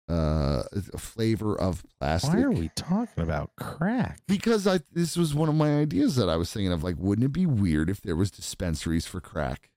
uh 0.09 0.63
a 0.93 0.97
flavor 0.97 1.59
of 1.59 1.83
plastic. 1.99 2.33
Why 2.33 2.41
are 2.41 2.51
we 2.51 2.69
talking 2.75 3.23
about 3.23 3.51
crack? 3.57 4.19
Because 4.27 4.67
I 4.67 4.79
this 4.93 5.17
was 5.17 5.33
one 5.33 5.49
of 5.49 5.55
my 5.55 5.77
ideas 5.79 6.15
that 6.17 6.29
I 6.29 6.35
was 6.35 6.51
thinking 6.51 6.71
of. 6.71 6.83
Like, 6.83 6.95
wouldn't 6.97 7.25
it 7.25 7.33
be 7.33 7.45
weird 7.45 7.89
if 7.89 8.01
there 8.01 8.15
was 8.15 8.31
dispensaries 8.31 9.05
for 9.07 9.19
crack? 9.19 9.69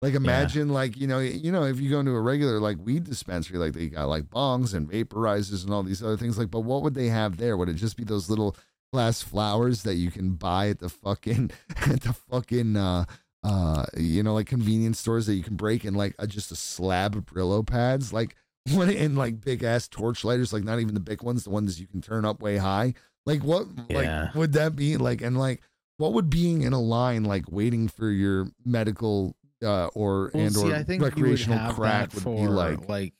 Like, 0.00 0.14
imagine 0.14 0.68
like 0.68 0.96
you 0.96 1.06
know 1.08 1.18
you 1.18 1.50
know 1.50 1.64
if 1.64 1.80
you 1.80 1.90
go 1.90 1.98
into 2.00 2.12
a 2.12 2.20
regular 2.20 2.60
like 2.60 2.76
weed 2.80 3.04
dispensary, 3.04 3.58
like 3.58 3.72
they 3.72 3.88
got 3.88 4.08
like 4.08 4.24
bongs 4.24 4.72
and 4.74 4.88
vaporizers 4.90 5.64
and 5.64 5.72
all 5.74 5.82
these 5.82 6.02
other 6.02 6.16
things. 6.16 6.38
Like, 6.38 6.50
but 6.50 6.60
what 6.60 6.82
would 6.82 6.94
they 6.94 7.08
have 7.08 7.36
there? 7.36 7.56
Would 7.56 7.68
it 7.68 7.74
just 7.74 7.96
be 7.96 8.04
those 8.04 8.30
little 8.30 8.56
glass 8.92 9.20
flowers 9.22 9.82
that 9.82 9.96
you 9.96 10.10
can 10.10 10.30
buy 10.34 10.68
at 10.70 10.78
the 10.78 10.88
fucking 10.88 11.50
at 11.90 12.00
the 12.02 12.12
fucking 12.30 12.74
uh 12.76 13.04
uh 13.42 13.84
you 13.96 14.22
know 14.22 14.32
like 14.34 14.46
convenience 14.46 14.98
stores 14.98 15.26
that 15.26 15.34
you 15.34 15.42
can 15.42 15.56
break 15.56 15.84
in 15.84 15.94
like 15.94 16.14
a, 16.18 16.26
just 16.26 16.50
a 16.50 16.56
slab 16.56 17.14
of 17.14 17.26
Brillo 17.26 17.66
pads 17.66 18.12
like 18.14 18.34
one 18.72 18.88
in 18.88 19.14
like 19.14 19.40
big 19.42 19.62
ass 19.62 19.88
torch 19.88 20.24
lighters 20.24 20.52
like 20.54 20.64
not 20.64 20.80
even 20.80 20.94
the 20.94 21.00
big 21.00 21.22
ones 21.22 21.44
the 21.44 21.50
ones 21.50 21.78
you 21.78 21.86
can 21.86 22.00
turn 22.00 22.24
up 22.24 22.40
way 22.40 22.56
high 22.56 22.94
like 23.26 23.42
what 23.44 23.66
Yeah. 23.90 24.22
like 24.22 24.34
would 24.34 24.54
that 24.54 24.74
be 24.74 24.96
like 24.96 25.20
and 25.20 25.36
like 25.38 25.60
what 25.98 26.14
would 26.14 26.30
being 26.30 26.62
in 26.62 26.72
a 26.72 26.80
line 26.80 27.24
like 27.24 27.44
waiting 27.50 27.88
for 27.88 28.10
your 28.10 28.48
medical 28.64 29.36
uh 29.64 29.86
or 29.94 30.30
Well, 30.34 30.44
and 30.44 30.54
see, 30.54 30.70
or 30.72 30.74
I 30.74 30.82
think 30.84 31.00
you 31.00 31.04
would 31.04 31.16
recreational 31.16 31.72
crack 31.74 32.14
would 32.14 32.24
be 32.24 32.46
like 32.48 32.88
like 32.88 33.14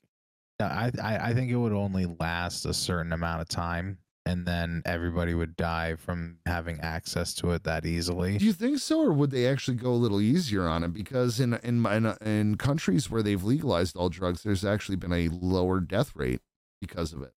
I, 0.61 0.91
I 1.03 1.18
I 1.30 1.34
think 1.34 1.51
it 1.51 1.57
would 1.57 1.72
only 1.72 2.07
last 2.18 2.64
a 2.66 2.74
certain 2.74 3.12
amount 3.12 3.41
of 3.43 3.49
time, 3.49 3.99
and 4.26 4.45
then 4.47 4.82
everybody 4.84 5.34
would 5.34 5.57
die 5.57 5.95
from 5.95 6.39
having 6.47 6.80
access 6.80 7.32
to 7.36 7.53
it 7.53 7.62
that 7.64 7.86
easily. 7.86 8.39
Do 8.39 8.45
you 8.45 8.53
think 8.53 8.78
so, 8.80 9.01
or 9.01 9.12
would 9.12 9.30
they 9.30 9.47
actually 9.47 9.76
go 9.76 9.91
a 9.93 9.95
little 10.03 10.20
easier 10.20 10.66
on 10.66 10.82
it? 10.84 10.93
Because 10.93 11.39
in 11.41 11.55
in 11.62 11.84
in, 11.86 12.07
in 12.26 12.57
countries 12.57 13.09
where 13.11 13.22
they've 13.22 13.43
legalized 13.45 13.97
all 13.97 14.09
drugs, 14.09 14.43
there's 14.43 14.64
actually 14.64 14.97
been 14.97 15.12
a 15.12 15.28
lower 15.28 15.78
death 15.80 16.14
rate 16.16 16.41
because 16.80 17.12
of 17.12 17.22
it. 17.22 17.32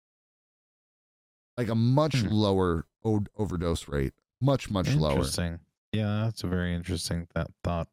like 1.59 1.68
a 1.68 1.74
much 1.74 2.16
Hmm. 2.22 2.28
lower 2.28 2.86
o- 3.05 3.24
overdose 3.36 3.86
rate, 3.86 4.14
much 4.40 4.70
much 4.70 4.94
lower. 4.94 5.11
Interesting. 5.12 5.59
Yeah, 5.92 6.22
that's 6.24 6.42
a 6.42 6.46
very 6.46 6.74
interesting 6.74 7.26
that 7.34 7.48
thought. 7.62 7.88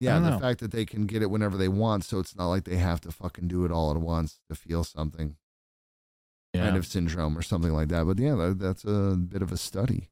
Yeah, 0.00 0.18
the 0.18 0.30
know. 0.30 0.38
fact 0.38 0.60
that 0.60 0.72
they 0.72 0.84
can 0.84 1.06
get 1.06 1.22
it 1.22 1.30
whenever 1.30 1.56
they 1.56 1.68
want, 1.68 2.04
so 2.04 2.18
it's 2.18 2.36
not 2.36 2.48
like 2.48 2.64
they 2.64 2.76
have 2.76 3.00
to 3.02 3.10
fucking 3.12 3.48
do 3.48 3.64
it 3.64 3.70
all 3.70 3.90
at 3.90 3.96
once 3.96 4.40
to 4.50 4.54
feel 4.54 4.84
something 4.84 5.36
Yeah. 6.52 6.64
kind 6.66 6.76
of 6.76 6.86
syndrome 6.86 7.36
or 7.36 7.42
something 7.42 7.72
like 7.72 7.88
that. 7.88 8.04
But 8.04 8.18
yeah, 8.18 8.34
that, 8.34 8.58
that's 8.58 8.84
a 8.84 9.16
bit 9.16 9.40
of 9.42 9.52
a 9.52 9.56
study. 9.56 10.10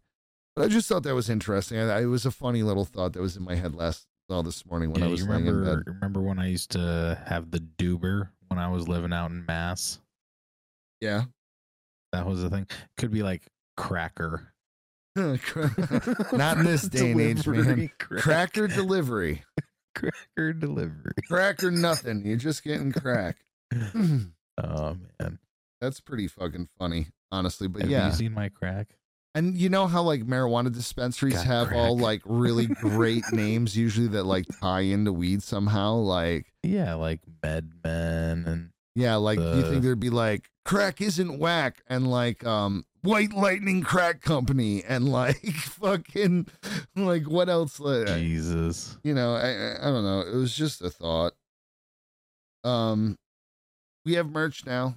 But 0.57 0.65
I 0.65 0.69
just 0.69 0.89
thought 0.89 1.03
that 1.03 1.15
was 1.15 1.29
interesting. 1.29 1.79
I, 1.79 2.03
it 2.03 2.07
was 2.07 2.25
a 2.25 2.31
funny 2.31 2.63
little 2.63 2.85
thought 2.87 3.13
that 3.13 3.21
was 3.21 3.37
in 3.37 3.43
my 3.43 3.57
head 3.57 3.75
last 3.75 4.07
well, 4.29 4.43
this 4.43 4.65
morning 4.65 4.91
when 4.91 5.03
yeah, 5.03 5.09
I 5.09 5.11
was 5.11 5.21
you 5.21 5.27
remember 5.27 5.77
bed. 5.77 5.83
remember 5.87 6.23
when 6.23 6.39
I 6.39 6.49
used 6.49 6.71
to 6.71 7.21
have 7.27 7.51
the 7.51 7.59
Duber 7.61 8.31
when 8.49 8.59
I 8.59 8.69
was 8.71 8.89
living 8.89 9.13
out 9.13 9.31
in 9.31 9.45
Mass? 9.45 9.99
Yeah. 11.03 11.25
That 12.13 12.25
was 12.25 12.41
the 12.41 12.49
thing. 12.49 12.67
Could 12.97 13.11
be 13.11 13.23
like 13.23 13.43
cracker. 13.77 14.55
Not 15.17 16.57
in 16.59 16.65
this 16.65 16.83
day 16.89 17.13
and 17.13 17.21
age, 17.21 17.47
man. 17.47 17.91
Crack- 17.99 18.23
Cracker 18.23 18.67
delivery. 18.69 19.43
Cracker 19.95 20.53
delivery. 20.53 21.13
Crack 21.29 21.63
or 21.65 21.71
nothing. 21.71 22.25
You're 22.25 22.37
just 22.37 22.63
getting 22.65 22.93
crack. 22.93 23.37
Oh 24.57 24.97
man. 25.19 25.41
That's 25.81 25.99
pretty 25.99 26.29
fucking 26.29 26.69
funny, 26.79 27.09
honestly. 27.33 27.67
But 27.67 27.83
Have 27.83 27.91
yeah. 27.91 28.07
you 28.07 28.13
seen 28.13 28.33
my 28.33 28.49
crack? 28.51 28.97
And 29.35 29.57
you 29.57 29.69
know 29.69 29.89
how 29.89 30.03
like 30.03 30.23
marijuana 30.23 30.73
dispensaries 30.73 31.35
Got 31.35 31.47
have 31.47 31.73
all 31.73 31.99
like 31.99 32.23
really 32.25 32.67
great 32.67 33.25
names 33.33 33.77
usually 33.77 34.07
that 34.09 34.23
like 34.23 34.47
tie 34.61 34.83
into 34.83 35.13
weed 35.13 35.43
somehow? 35.43 35.95
Like, 35.95 36.53
Yeah, 36.63 36.95
like 36.95 37.21
MedMen 37.43 38.47
and 38.47 38.71
yeah, 38.95 39.17
like 39.17 39.41
you 39.41 39.63
think 39.63 39.83
there'd 39.83 39.99
be 39.99 40.11
like 40.11 40.49
crack 40.65 41.01
isn't 41.01 41.41
whack 41.41 41.83
and 41.89 42.09
like 42.09 42.47
um 42.47 42.87
White 43.05 43.33
Lightning 43.35 43.83
Crack 43.83 44.23
Company 44.23 44.83
and 44.83 45.09
like 45.09 45.37
fucking 45.55 46.47
like 46.97 47.29
what 47.29 47.49
else? 47.49 47.79
Like, 47.79 48.07
Jesus. 48.09 48.97
you 49.05 49.15
know, 49.15 49.35
I, 49.35 49.49
I 49.51 49.89
I 49.89 49.91
don't 49.91 50.05
know. 50.05 50.21
It 50.21 50.35
was 50.35 50.55
just 50.57 50.83
a 50.83 50.91
thought. 50.91 51.35
Um, 52.65 53.19
we 54.07 54.15
have 54.15 54.31
merch 54.31 54.65
now. 54.65 54.97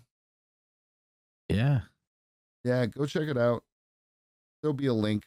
Yeah. 1.50 1.82
Yeah, 2.64 2.86
go 2.86 3.06
check 3.06 3.28
it 3.28 3.38
out. 3.38 3.64
There'll 4.62 4.74
be 4.74 4.88
a 4.88 4.94
link 4.94 5.24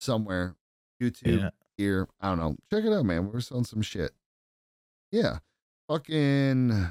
somewhere. 0.00 0.54
YouTube 1.02 1.40
Yeah. 1.40 1.50
here. 1.76 2.08
I 2.20 2.28
don't 2.28 2.38
know. 2.38 2.56
Check 2.70 2.84
it 2.84 2.92
out, 2.92 3.04
man. 3.04 3.30
We're 3.32 3.40
selling 3.40 3.64
some 3.64 3.82
shit. 3.82 4.12
Yeah. 5.12 5.38
Fucking 5.88 6.88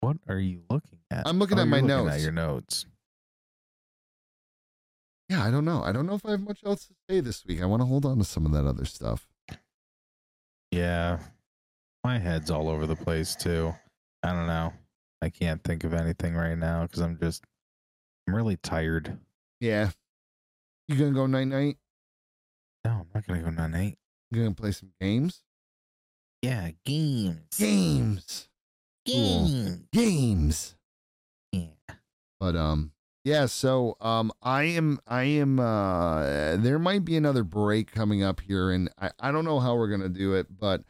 What 0.00 0.16
are 0.28 0.38
you 0.38 0.62
looking 0.70 0.98
at? 1.10 1.26
I'm 1.26 1.38
looking 1.38 1.58
Oh, 1.58 1.62
at 1.62 1.68
my 1.68 1.76
looking 1.80 1.88
notes. 1.88 2.14
At 2.14 2.20
your 2.20 2.32
notes. 2.32 2.86
Yeah, 5.30 5.44
I 5.44 5.50
don't 5.52 5.64
know. 5.64 5.80
I 5.84 5.92
don't 5.92 6.06
know 6.06 6.14
if 6.14 6.26
I 6.26 6.32
have 6.32 6.40
much 6.40 6.58
else 6.66 6.86
to 6.86 6.94
say 7.08 7.20
this 7.20 7.46
week. 7.46 7.62
I 7.62 7.66
want 7.66 7.82
to 7.82 7.86
hold 7.86 8.04
on 8.04 8.18
to 8.18 8.24
some 8.24 8.44
of 8.46 8.52
that 8.52 8.66
other 8.66 8.84
stuff. 8.84 9.28
Yeah. 10.72 11.20
My 12.02 12.18
head's 12.18 12.50
all 12.50 12.68
over 12.68 12.84
the 12.84 12.96
place 12.96 13.36
too. 13.36 13.72
I 14.24 14.32
don't 14.32 14.48
know. 14.48 14.72
I 15.22 15.28
can't 15.28 15.62
think 15.62 15.84
of 15.84 15.94
anything 15.94 16.34
right 16.34 16.58
now 16.58 16.82
because 16.82 17.00
I'm 17.00 17.16
just 17.16 17.44
I'm 18.26 18.34
really 18.34 18.56
tired. 18.56 19.18
Yeah. 19.60 19.90
You 20.88 20.96
gonna 20.96 21.12
go 21.12 21.26
night 21.26 21.46
night? 21.46 21.76
No, 22.84 22.90
I'm 22.90 23.06
not 23.14 23.24
gonna 23.24 23.42
go 23.42 23.50
nine 23.50 23.74
eight. 23.76 23.98
You 24.32 24.42
gonna 24.42 24.54
play 24.54 24.72
some 24.72 24.90
games? 25.00 25.42
Yeah, 26.42 26.70
games. 26.84 27.56
Games. 27.56 28.48
Cool. 29.06 29.46
Games. 29.46 29.82
Games. 29.92 30.74
Yeah. 31.52 31.94
But 32.40 32.56
um 32.56 32.90
yeah, 33.24 33.46
so 33.46 33.96
um 34.00 34.32
I 34.42 34.64
am 34.64 34.98
I 35.06 35.24
am 35.24 35.60
uh 35.60 36.56
there 36.56 36.78
might 36.78 37.04
be 37.04 37.16
another 37.16 37.44
break 37.44 37.90
coming 37.92 38.22
up 38.22 38.40
here 38.40 38.70
and 38.70 38.90
I, 39.00 39.10
I 39.20 39.32
don't 39.32 39.44
know 39.44 39.60
how 39.60 39.76
we're 39.76 39.88
gonna 39.88 40.08
do 40.08 40.34
it, 40.34 40.46
but 40.58 40.82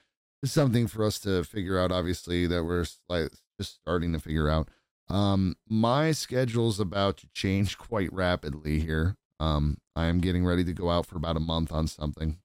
it's 0.42 0.52
something 0.52 0.86
for 0.86 1.04
us 1.04 1.18
to 1.20 1.44
figure 1.44 1.78
out, 1.78 1.92
obviously, 1.92 2.46
that 2.46 2.64
we're 2.64 2.86
like 3.08 3.30
just 3.58 3.74
starting 3.74 4.12
to 4.12 4.18
figure 4.20 4.48
out. 4.48 4.68
Um 5.08 5.56
my 5.68 6.12
schedule's 6.12 6.78
about 6.80 7.16
to 7.18 7.28
change 7.34 7.76
quite 7.88 8.12
rapidly 8.12 8.80
here. 8.80 9.16
Um 9.40 9.78
I 9.96 10.06
am 10.06 10.20
getting 10.20 10.44
ready 10.46 10.64
to 10.64 10.72
go 10.72 10.90
out 10.90 11.06
for 11.06 11.16
about 11.16 11.36
a 11.36 11.40
month 11.40 11.72
on 11.72 11.88
something. 11.88 12.38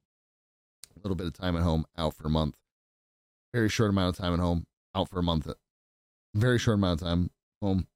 A 0.96 1.00
little 1.04 1.16
bit 1.16 1.28
of 1.28 1.34
time 1.34 1.56
at 1.56 1.64
home, 1.64 1.86
out 1.98 2.16
for 2.16 2.26
a 2.26 2.30
month. 2.30 2.56
Very 3.54 3.70
short 3.70 3.92
amount 3.92 4.18
of 4.18 4.22
time 4.22 4.34
at 4.34 4.40
home, 4.40 4.66
out 4.96 5.10
for 5.10 5.20
a 5.20 5.24
month. 5.24 5.48
Very 6.34 6.58
short 6.58 6.76
amount 6.76 7.02
of 7.02 7.08
time 7.08 7.30
home, 7.62 7.88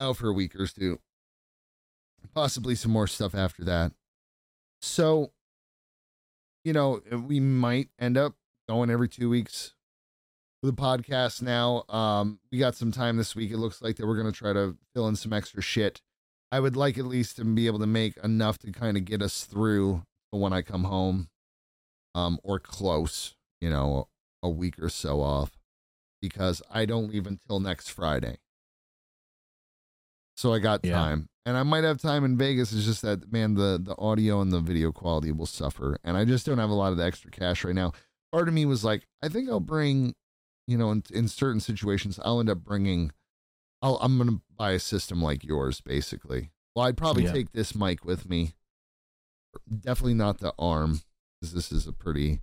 out 0.00 0.16
for 0.16 0.28
a 0.28 0.32
week 0.32 0.54
or 0.54 0.66
two. 0.66 0.98
Possibly 2.34 2.74
some 2.74 2.92
more 2.92 3.06
stuff 3.06 3.34
after 3.34 3.64
that. 3.64 3.92
So, 4.80 5.32
you 6.64 6.72
know, 6.72 7.00
we 7.26 7.40
might 7.40 7.88
end 7.98 8.16
up 8.16 8.34
going 8.68 8.90
every 8.90 9.08
two 9.08 9.30
weeks 9.30 9.74
the 10.62 10.72
podcast 10.72 11.42
now. 11.42 11.84
Um, 11.88 12.40
we 12.50 12.58
got 12.58 12.74
some 12.74 12.90
time 12.90 13.16
this 13.16 13.36
week. 13.36 13.50
It 13.50 13.58
looks 13.58 13.80
like 13.80 13.96
that 13.96 14.06
we're 14.06 14.16
gonna 14.16 14.32
try 14.32 14.52
to 14.52 14.76
fill 14.94 15.08
in 15.08 15.16
some 15.16 15.32
extra 15.32 15.62
shit. 15.62 16.02
I 16.50 16.60
would 16.60 16.76
like 16.76 16.98
at 16.98 17.04
least 17.04 17.36
to 17.36 17.44
be 17.44 17.66
able 17.66 17.78
to 17.78 17.86
make 17.86 18.16
enough 18.18 18.58
to 18.58 18.72
kind 18.72 18.96
of 18.96 19.04
get 19.04 19.22
us 19.22 19.44
through 19.44 20.02
when 20.30 20.52
I 20.52 20.62
come 20.62 20.84
home, 20.84 21.28
um, 22.14 22.38
or 22.42 22.58
close, 22.58 23.34
you 23.60 23.70
know, 23.70 24.08
a 24.42 24.48
week 24.48 24.78
or 24.78 24.88
so 24.88 25.20
off, 25.20 25.52
because 26.20 26.62
I 26.70 26.86
don't 26.86 27.10
leave 27.10 27.26
until 27.26 27.60
next 27.60 27.90
Friday. 27.90 28.38
So 30.38 30.54
I 30.54 30.60
got 30.60 30.84
Yeah. 30.84 30.92
time, 30.92 31.28
and 31.46 31.56
I 31.56 31.64
might 31.64 31.82
have 31.82 32.00
time 32.00 32.24
in 32.24 32.38
Vegas. 32.38 32.72
It's 32.72 32.84
just 32.84 33.02
that 33.02 33.32
man, 33.32 33.54
the 33.54 33.76
the 33.82 33.96
audio 33.98 34.40
and 34.40 34.52
the 34.52 34.60
video 34.60 34.92
quality 34.92 35.32
will 35.32 35.46
suffer, 35.46 35.98
and 36.04 36.16
I 36.16 36.24
just 36.24 36.46
don't 36.46 36.58
have 36.58 36.70
a 36.70 36.74
lot 36.74 36.92
of 36.92 36.96
the 36.96 37.04
extra 37.04 37.28
cash 37.28 37.64
right 37.64 37.74
now. 37.74 37.90
Part 38.30 38.46
of 38.46 38.54
me 38.54 38.64
was 38.64 38.84
like, 38.84 39.08
I 39.20 39.28
think 39.28 39.50
I'll 39.50 39.58
bring, 39.58 40.14
you 40.68 40.78
know, 40.78 40.92
in, 40.92 41.02
in 41.12 41.26
certain 41.26 41.58
situations, 41.58 42.20
I'll 42.24 42.38
end 42.38 42.48
up 42.50 42.58
bringing. 42.58 43.10
I'll 43.82 43.96
I'm 43.96 44.16
gonna 44.16 44.40
buy 44.56 44.72
a 44.72 44.78
system 44.78 45.20
like 45.20 45.42
yours, 45.42 45.80
basically. 45.80 46.52
Well, 46.76 46.86
I'd 46.86 46.96
probably 46.96 47.24
Yeah. 47.24 47.32
take 47.32 47.50
this 47.50 47.74
mic 47.74 48.04
with 48.04 48.28
me. 48.28 48.54
Definitely 49.80 50.14
not 50.14 50.38
the 50.38 50.54
arm, 50.56 51.00
because 51.40 51.52
this 51.52 51.72
is 51.72 51.88
a 51.88 51.92
pretty. 51.92 52.42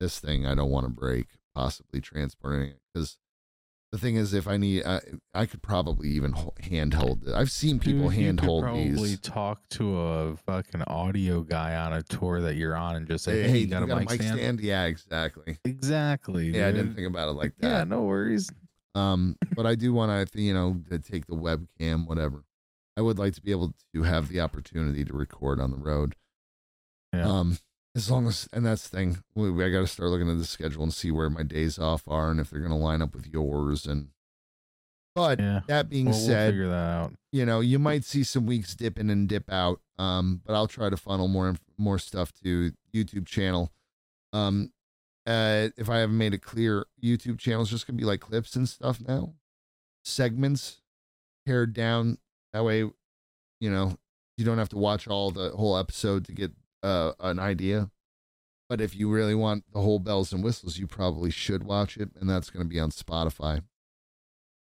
This 0.00 0.18
thing 0.18 0.46
I 0.46 0.56
don't 0.56 0.70
want 0.70 0.84
to 0.86 0.90
break, 0.92 1.28
possibly 1.54 2.00
transporting 2.00 2.70
it 2.70 2.80
because 2.92 3.18
the 3.96 4.02
thing 4.02 4.16
is, 4.16 4.34
if 4.34 4.46
I 4.46 4.58
need, 4.58 4.84
I, 4.84 5.00
I 5.32 5.46
could 5.46 5.62
probably 5.62 6.08
even 6.10 6.32
ho- 6.32 6.52
handhold 6.60 7.24
it. 7.26 7.34
I've 7.34 7.50
seen 7.50 7.78
people 7.78 8.10
Dude, 8.10 8.18
you 8.18 8.18
could 8.18 8.26
handhold 8.26 8.64
probably 8.64 8.90
these. 8.90 9.20
talk 9.20 9.66
to 9.70 9.98
a 9.98 10.36
fucking 10.36 10.82
audio 10.86 11.40
guy 11.40 11.74
on 11.76 11.94
a 11.94 12.02
tour 12.02 12.42
that 12.42 12.56
you're 12.56 12.76
on 12.76 12.96
and 12.96 13.06
just 13.06 13.24
say, 13.24 13.32
Hey, 13.32 13.42
"Hey, 13.42 13.48
hey, 13.48 13.58
you 13.58 13.66
got, 13.68 13.82
a, 13.82 13.96
mic 13.96 14.10
stand? 14.10 14.60
Yeah, 14.60 14.84
exactly. 14.84 15.58
Exactly. 15.64 16.48
Yeah, 16.48 16.68
I 16.68 16.72
didn't 16.72 16.94
think 16.94 17.06
about 17.06 17.28
it 17.28 17.32
like 17.32 17.56
that. 17.58 17.68
Yeah, 17.68 17.84
no 17.84 18.02
worries. 18.02 18.50
Um, 18.94 19.36
but 19.56 19.64
I 19.66 19.74
do 19.74 19.92
want 19.94 20.30
to, 20.30 20.42
you 20.42 20.52
know, 20.52 20.82
to 20.90 20.98
take 20.98 21.26
the 21.26 21.34
webcam, 21.34 22.06
whatever. 22.06 22.44
I 22.98 23.00
would 23.00 23.18
like 23.18 23.34
to 23.34 23.42
be 23.42 23.50
able 23.50 23.74
to 23.94 24.02
have 24.02 24.28
the 24.28 24.40
opportunity 24.40 25.04
to 25.04 25.14
record 25.14 25.60
on 25.60 25.70
the 25.70 25.76
road. 25.78 26.16
Yeah. 27.14 27.28
Um, 27.28 27.58
as 27.96 28.10
long 28.10 28.26
as, 28.28 28.48
and 28.52 28.64
that's 28.64 28.88
the 28.88 28.96
thing. 28.96 29.18
We, 29.34 29.48
I 29.64 29.70
got 29.70 29.80
to 29.80 29.86
start 29.88 30.10
looking 30.10 30.30
at 30.30 30.38
the 30.38 30.44
schedule 30.44 30.82
and 30.84 30.92
see 30.94 31.10
where 31.10 31.28
my 31.30 31.42
days 31.42 31.78
off 31.78 32.02
are 32.06 32.30
and 32.30 32.38
if 32.38 32.50
they're 32.50 32.60
going 32.60 32.70
to 32.70 32.76
line 32.76 33.02
up 33.02 33.14
with 33.14 33.26
yours. 33.26 33.86
And, 33.86 34.08
but 35.14 35.40
Yeah. 35.40 35.60
that 35.66 35.88
being 35.88 36.06
We'll, 36.06 36.14
we'll 36.16 36.26
said, 36.26 36.50
figure 36.52 36.68
that 36.68 36.74
out. 36.90 37.12
you 37.32 37.46
know, 37.46 37.60
you 37.60 37.78
might 37.78 38.04
see 38.04 38.22
some 38.22 38.44
weeks 38.46 38.74
dip 38.74 38.98
in 38.98 39.08
and 39.10 39.28
dip 39.28 39.50
out. 39.50 39.80
Um, 39.98 40.42
but 40.44 40.54
I'll 40.54 40.68
try 40.68 40.90
to 40.90 40.96
funnel 40.98 41.26
more 41.26 41.54
more 41.78 41.98
stuff 41.98 42.30
to 42.44 42.72
YouTube 42.94 43.26
channel. 43.26 43.72
Um, 44.34 44.72
uh, 45.26 45.68
if 45.78 45.88
I 45.88 45.98
haven't 45.98 46.18
made 46.18 46.34
it 46.34 46.42
clear, 46.42 46.84
YouTube 47.02 47.38
channel 47.38 47.62
is 47.62 47.70
just 47.70 47.86
gonna 47.86 47.96
be 47.96 48.04
like 48.04 48.20
clips 48.20 48.56
and 48.56 48.68
stuff 48.68 49.00
now, 49.00 49.32
segments, 50.04 50.82
pared 51.46 51.72
down. 51.72 52.18
That 52.52 52.64
way, 52.64 52.80
you 53.60 53.70
know, 53.70 53.96
you 54.36 54.44
don't 54.44 54.58
have 54.58 54.68
to 54.70 54.76
watch 54.78 55.08
all 55.08 55.30
the 55.30 55.50
whole 55.50 55.78
episode 55.78 56.26
to 56.26 56.32
get 56.32 56.52
uh 56.86 57.12
an 57.20 57.38
idea. 57.38 57.90
But 58.68 58.80
if 58.80 58.96
you 58.96 59.08
really 59.10 59.34
want 59.34 59.64
the 59.72 59.80
whole 59.80 59.98
bells 59.98 60.32
and 60.32 60.42
whistles, 60.42 60.78
you 60.78 60.86
probably 60.86 61.30
should 61.30 61.62
watch 61.62 61.96
it, 61.96 62.10
and 62.18 62.28
that's 62.28 62.50
gonna 62.50 62.64
be 62.64 62.80
on 62.80 62.90
Spotify. 62.90 63.62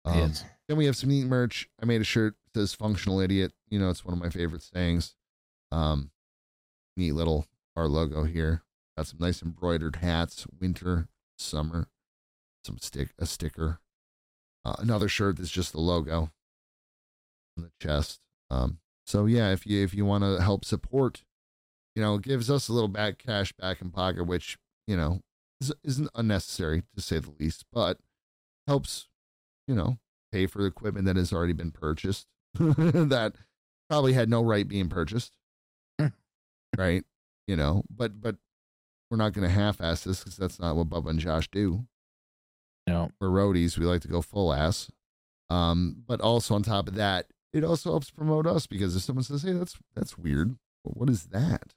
Um, 0.04 0.18
yes. 0.18 0.44
then 0.68 0.78
we 0.78 0.86
have 0.86 0.96
some 0.96 1.10
neat 1.10 1.26
merch. 1.26 1.68
I 1.82 1.84
made 1.84 2.00
a 2.00 2.04
shirt 2.04 2.34
that 2.54 2.60
says 2.60 2.74
"Functional 2.74 3.20
Idiot." 3.20 3.52
You 3.68 3.78
know, 3.78 3.90
it's 3.90 4.04
one 4.04 4.14
of 4.14 4.20
my 4.20 4.30
favorite 4.30 4.62
sayings. 4.62 5.14
Um, 5.70 6.10
neat 6.96 7.12
little 7.12 7.46
our 7.76 7.88
logo 7.88 8.24
here. 8.24 8.62
Got 8.96 9.06
some 9.06 9.18
nice 9.20 9.42
embroidered 9.42 9.96
hats, 9.96 10.46
winter, 10.58 11.08
summer. 11.38 11.88
Some 12.64 12.78
stick, 12.78 13.10
a 13.18 13.26
sticker. 13.26 13.80
Uh, 14.64 14.76
another 14.78 15.08
shirt 15.08 15.36
that's 15.38 15.50
just 15.50 15.72
the 15.72 15.80
logo 15.80 16.30
on 17.56 17.64
the 17.64 17.70
chest. 17.80 18.20
Um, 18.50 18.78
so 19.06 19.26
yeah, 19.26 19.52
if 19.52 19.66
you 19.66 19.82
if 19.82 19.94
you 19.94 20.04
want 20.04 20.24
to 20.24 20.42
help 20.42 20.64
support, 20.64 21.22
you 21.94 22.02
know, 22.02 22.14
it 22.16 22.22
gives 22.22 22.50
us 22.50 22.68
a 22.68 22.72
little 22.72 22.88
back 22.88 23.18
cash 23.18 23.52
back 23.52 23.80
in 23.80 23.90
pocket, 23.90 24.26
which 24.26 24.58
you 24.86 24.96
know 24.96 25.20
is, 25.60 25.72
isn't 25.84 26.10
unnecessary 26.14 26.82
to 26.94 27.02
say 27.02 27.18
the 27.18 27.32
least, 27.38 27.64
but 27.72 27.98
helps 28.66 29.08
you 29.70 29.76
know, 29.76 29.98
pay 30.32 30.46
for 30.46 30.66
equipment 30.66 31.06
that 31.06 31.14
has 31.14 31.32
already 31.32 31.52
been 31.52 31.70
purchased 31.70 32.26
that 32.54 33.34
probably 33.88 34.12
had 34.12 34.28
no 34.28 34.42
right 34.42 34.66
being 34.66 34.88
purchased. 34.88 35.32
Hmm. 36.00 36.08
right? 36.76 37.04
You 37.46 37.54
know, 37.54 37.84
but 37.88 38.20
but 38.20 38.36
we're 39.10 39.16
not 39.16 39.32
going 39.32 39.46
to 39.46 39.54
half-ass 39.54 40.02
this 40.02 40.20
because 40.20 40.36
that's 40.36 40.58
not 40.58 40.74
what 40.74 40.88
Bubba 40.88 41.10
and 41.10 41.20
Josh 41.20 41.48
do. 41.50 41.86
No. 42.88 43.10
We're 43.20 43.28
roadies. 43.28 43.78
We 43.78 43.86
like 43.86 44.02
to 44.02 44.08
go 44.08 44.22
full 44.22 44.52
ass. 44.52 44.90
Um, 45.48 46.02
but 46.06 46.20
also 46.20 46.54
on 46.54 46.62
top 46.62 46.88
of 46.88 46.94
that, 46.94 47.26
it 47.52 47.64
also 47.64 47.90
helps 47.90 48.10
promote 48.10 48.46
us 48.46 48.66
because 48.66 48.94
if 48.96 49.02
someone 49.02 49.24
says, 49.24 49.42
"Hey, 49.42 49.52
that's 49.52 49.76
that's 49.94 50.18
weird," 50.18 50.56
well, 50.84 50.94
what 50.94 51.10
is 51.10 51.26
that? 51.26 51.74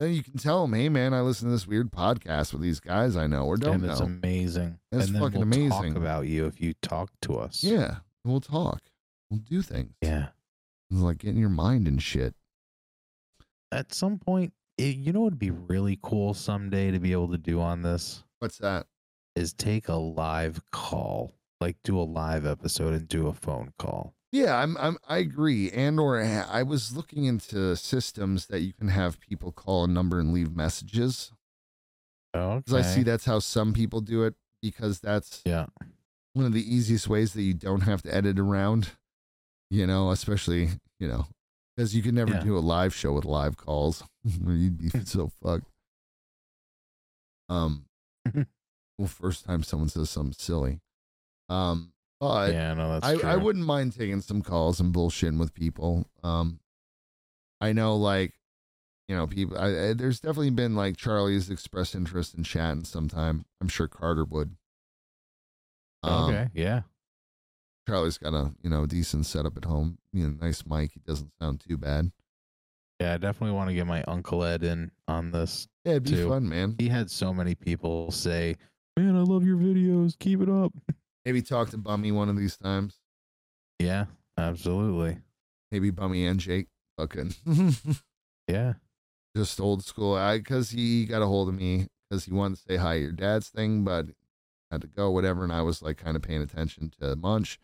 Then 0.00 0.12
you 0.12 0.22
can 0.22 0.36
tell 0.38 0.62
them, 0.62 0.74
"Hey, 0.74 0.88
man, 0.88 1.14
I 1.14 1.20
listen 1.20 1.48
to 1.48 1.52
this 1.52 1.66
weird 1.66 1.90
podcast 1.92 2.52
with 2.52 2.62
these 2.62 2.80
guys 2.80 3.16
I 3.16 3.26
know 3.26 3.44
or 3.46 3.56
don't 3.56 3.76
and 3.76 3.84
it's 3.90 4.00
know." 4.00 4.06
amazing. 4.06 4.78
That's 4.90 5.06
and 5.06 5.14
then 5.14 5.22
fucking 5.22 5.38
we'll 5.40 5.42
amazing. 5.48 5.94
Talk 5.94 6.02
about 6.02 6.26
you 6.26 6.46
if 6.46 6.60
you 6.60 6.74
talk 6.82 7.10
to 7.22 7.34
us. 7.36 7.62
yeah, 7.62 7.98
we'll 8.24 8.40
talk. 8.40 8.82
We'll 9.30 9.40
do 9.40 9.62
things. 9.62 9.94
Yeah. 10.02 10.28
It's 10.90 11.00
like 11.00 11.18
getting 11.18 11.40
your 11.40 11.48
mind 11.48 11.86
and 11.88 12.02
shit. 12.02 12.34
At 13.72 13.92
some 13.94 14.18
point, 14.18 14.52
it, 14.78 14.96
you 14.96 15.12
know, 15.12 15.20
what 15.20 15.32
would 15.32 15.38
be 15.38 15.50
really 15.50 15.98
cool 16.02 16.34
someday 16.34 16.90
to 16.90 16.98
be 16.98 17.12
able 17.12 17.28
to 17.30 17.38
do 17.38 17.60
on 17.60 17.82
this 17.82 18.22
What's 18.40 18.58
that? 18.58 18.86
is 19.34 19.52
take 19.52 19.88
a 19.88 19.94
live 19.94 20.60
call, 20.70 21.34
like 21.60 21.76
do 21.82 21.98
a 21.98 22.02
live 22.02 22.46
episode 22.46 22.92
and 22.94 23.08
do 23.08 23.26
a 23.28 23.32
phone 23.32 23.72
call. 23.78 24.14
Yeah, 24.34 24.56
I'm, 24.56 24.76
I'm, 24.78 24.98
I 25.08 25.18
agree. 25.18 25.70
And 25.70 26.00
or 26.00 26.20
I 26.20 26.64
was 26.64 26.96
looking 26.96 27.24
into 27.26 27.76
systems 27.76 28.46
that 28.48 28.62
you 28.62 28.72
can 28.72 28.88
have 28.88 29.20
people 29.20 29.52
call 29.52 29.84
a 29.84 29.88
number 29.88 30.18
and 30.18 30.32
leave 30.34 30.56
messages 30.56 31.30
Okay. 32.34 32.56
because 32.66 32.74
I 32.74 32.82
see 32.82 33.04
that's 33.04 33.26
how 33.26 33.38
some 33.38 33.72
people 33.72 34.00
do 34.00 34.24
it 34.24 34.34
because 34.60 34.98
that's 34.98 35.40
Yeah. 35.44 35.66
one 36.32 36.46
of 36.46 36.52
the 36.52 36.74
easiest 36.74 37.06
ways 37.06 37.32
that 37.34 37.42
you 37.42 37.54
don't 37.54 37.82
have 37.82 38.02
to 38.02 38.12
edit 38.12 38.40
around. 38.40 38.90
You 39.70 39.86
know, 39.86 40.10
especially 40.10 40.68
you 40.98 41.06
know 41.06 41.26
because 41.76 41.94
you 41.94 42.02
can 42.02 42.16
never 42.16 42.32
Yeah. 42.34 42.40
do 42.42 42.58
a 42.58 42.60
live 42.60 42.92
show 42.92 43.12
with 43.12 43.24
live 43.24 43.56
calls. 43.56 44.02
You'd 44.24 44.78
be 44.78 44.88
so 45.04 45.30
fucked. 45.40 45.68
Um, 47.48 47.86
well, 48.98 49.06
first 49.08 49.44
time 49.44 49.62
someone 49.62 49.88
says 49.90 50.10
something 50.10 50.32
silly. 50.36 50.80
Um, 51.48 51.92
but 52.24 52.52
yeah, 52.54 52.72
no, 52.72 52.92
that's 52.92 53.06
I, 53.06 53.16
true. 53.16 53.28
I 53.28 53.36
wouldn't 53.36 53.66
mind 53.66 53.94
taking 53.94 54.22
some 54.22 54.40
calls 54.40 54.80
and 54.80 54.94
bullshitting 54.94 55.38
with 55.38 55.52
people. 55.52 56.08
Um, 56.22 56.58
I 57.60 57.72
know, 57.72 57.96
like, 57.96 58.32
you 59.08 59.14
know, 59.14 59.26
people. 59.26 59.58
I, 59.58 59.66
I, 59.66 59.92
there's 59.92 60.20
definitely 60.20 60.50
been 60.50 60.74
like 60.74 60.96
Charlie's 60.96 61.50
expressed 61.50 61.94
interest 61.94 62.34
in 62.34 62.42
chatting 62.42 62.84
sometime. 62.84 63.44
I'm 63.60 63.68
sure 63.68 63.88
Carter 63.88 64.24
would. 64.24 64.56
Um, 66.02 66.30
okay. 66.30 66.48
Yeah. 66.54 66.82
Charlie's 67.86 68.16
got 68.16 68.32
a 68.32 68.54
you 68.62 68.70
know 68.70 68.86
decent 68.86 69.26
setup 69.26 69.58
at 69.58 69.66
home. 69.66 69.98
You 70.14 70.28
know, 70.28 70.38
nice 70.40 70.64
mic. 70.66 70.92
He 70.94 71.00
doesn't 71.00 71.30
sound 71.38 71.60
too 71.60 71.76
bad. 71.76 72.10
Yeah, 73.00 73.12
I 73.12 73.16
definitely 73.18 73.54
want 73.54 73.68
to 73.68 73.74
get 73.74 73.86
my 73.86 74.02
Uncle 74.04 74.44
Ed 74.44 74.62
in 74.62 74.90
on 75.08 75.30
this. 75.30 75.68
Yeah, 75.84 75.92
it'd 75.92 76.04
be 76.04 76.12
Too. 76.12 76.28
fun, 76.28 76.48
man. 76.48 76.76
He 76.78 76.88
had 76.88 77.10
so 77.10 77.34
many 77.34 77.54
people 77.54 78.10
say, 78.10 78.56
Man, 78.96 79.16
I 79.16 79.20
love 79.20 79.44
your 79.44 79.58
videos. 79.58 80.18
Keep 80.18 80.40
it 80.42 80.48
up. 80.48 80.72
Maybe 81.24 81.42
talk 81.42 81.70
to 81.70 81.78
Bummy 81.78 82.12
one 82.12 82.28
of 82.28 82.36
these 82.36 82.56
times. 82.56 82.98
Yeah, 83.78 84.06
absolutely. 84.36 85.18
Maybe 85.70 85.90
Bummy 85.90 86.26
and 86.26 86.38
Jake. 86.40 86.68
Fucking 86.98 87.34
Yeah. 88.48 88.74
just 89.36 89.60
old 89.60 89.84
school. 89.84 90.14
I 90.14 90.38
because 90.38 90.70
he 90.70 91.06
got 91.06 91.22
a 91.22 91.26
hold 91.26 91.48
of 91.48 91.54
me 91.54 91.88
because 92.08 92.24
he 92.26 92.32
wanted 92.32 92.56
to 92.58 92.62
say 92.68 92.76
hi 92.76 92.94
to 92.96 93.00
your 93.00 93.12
dad's 93.12 93.48
thing, 93.48 93.82
but 93.84 94.06
had 94.70 94.82
to 94.82 94.86
go 94.86 95.10
whatever. 95.10 95.42
And 95.42 95.52
I 95.52 95.62
was 95.62 95.82
like 95.82 95.96
kind 95.96 96.14
of 96.16 96.22
paying 96.22 96.42
attention 96.42 96.92
to 97.00 97.16
Munch 97.16 97.58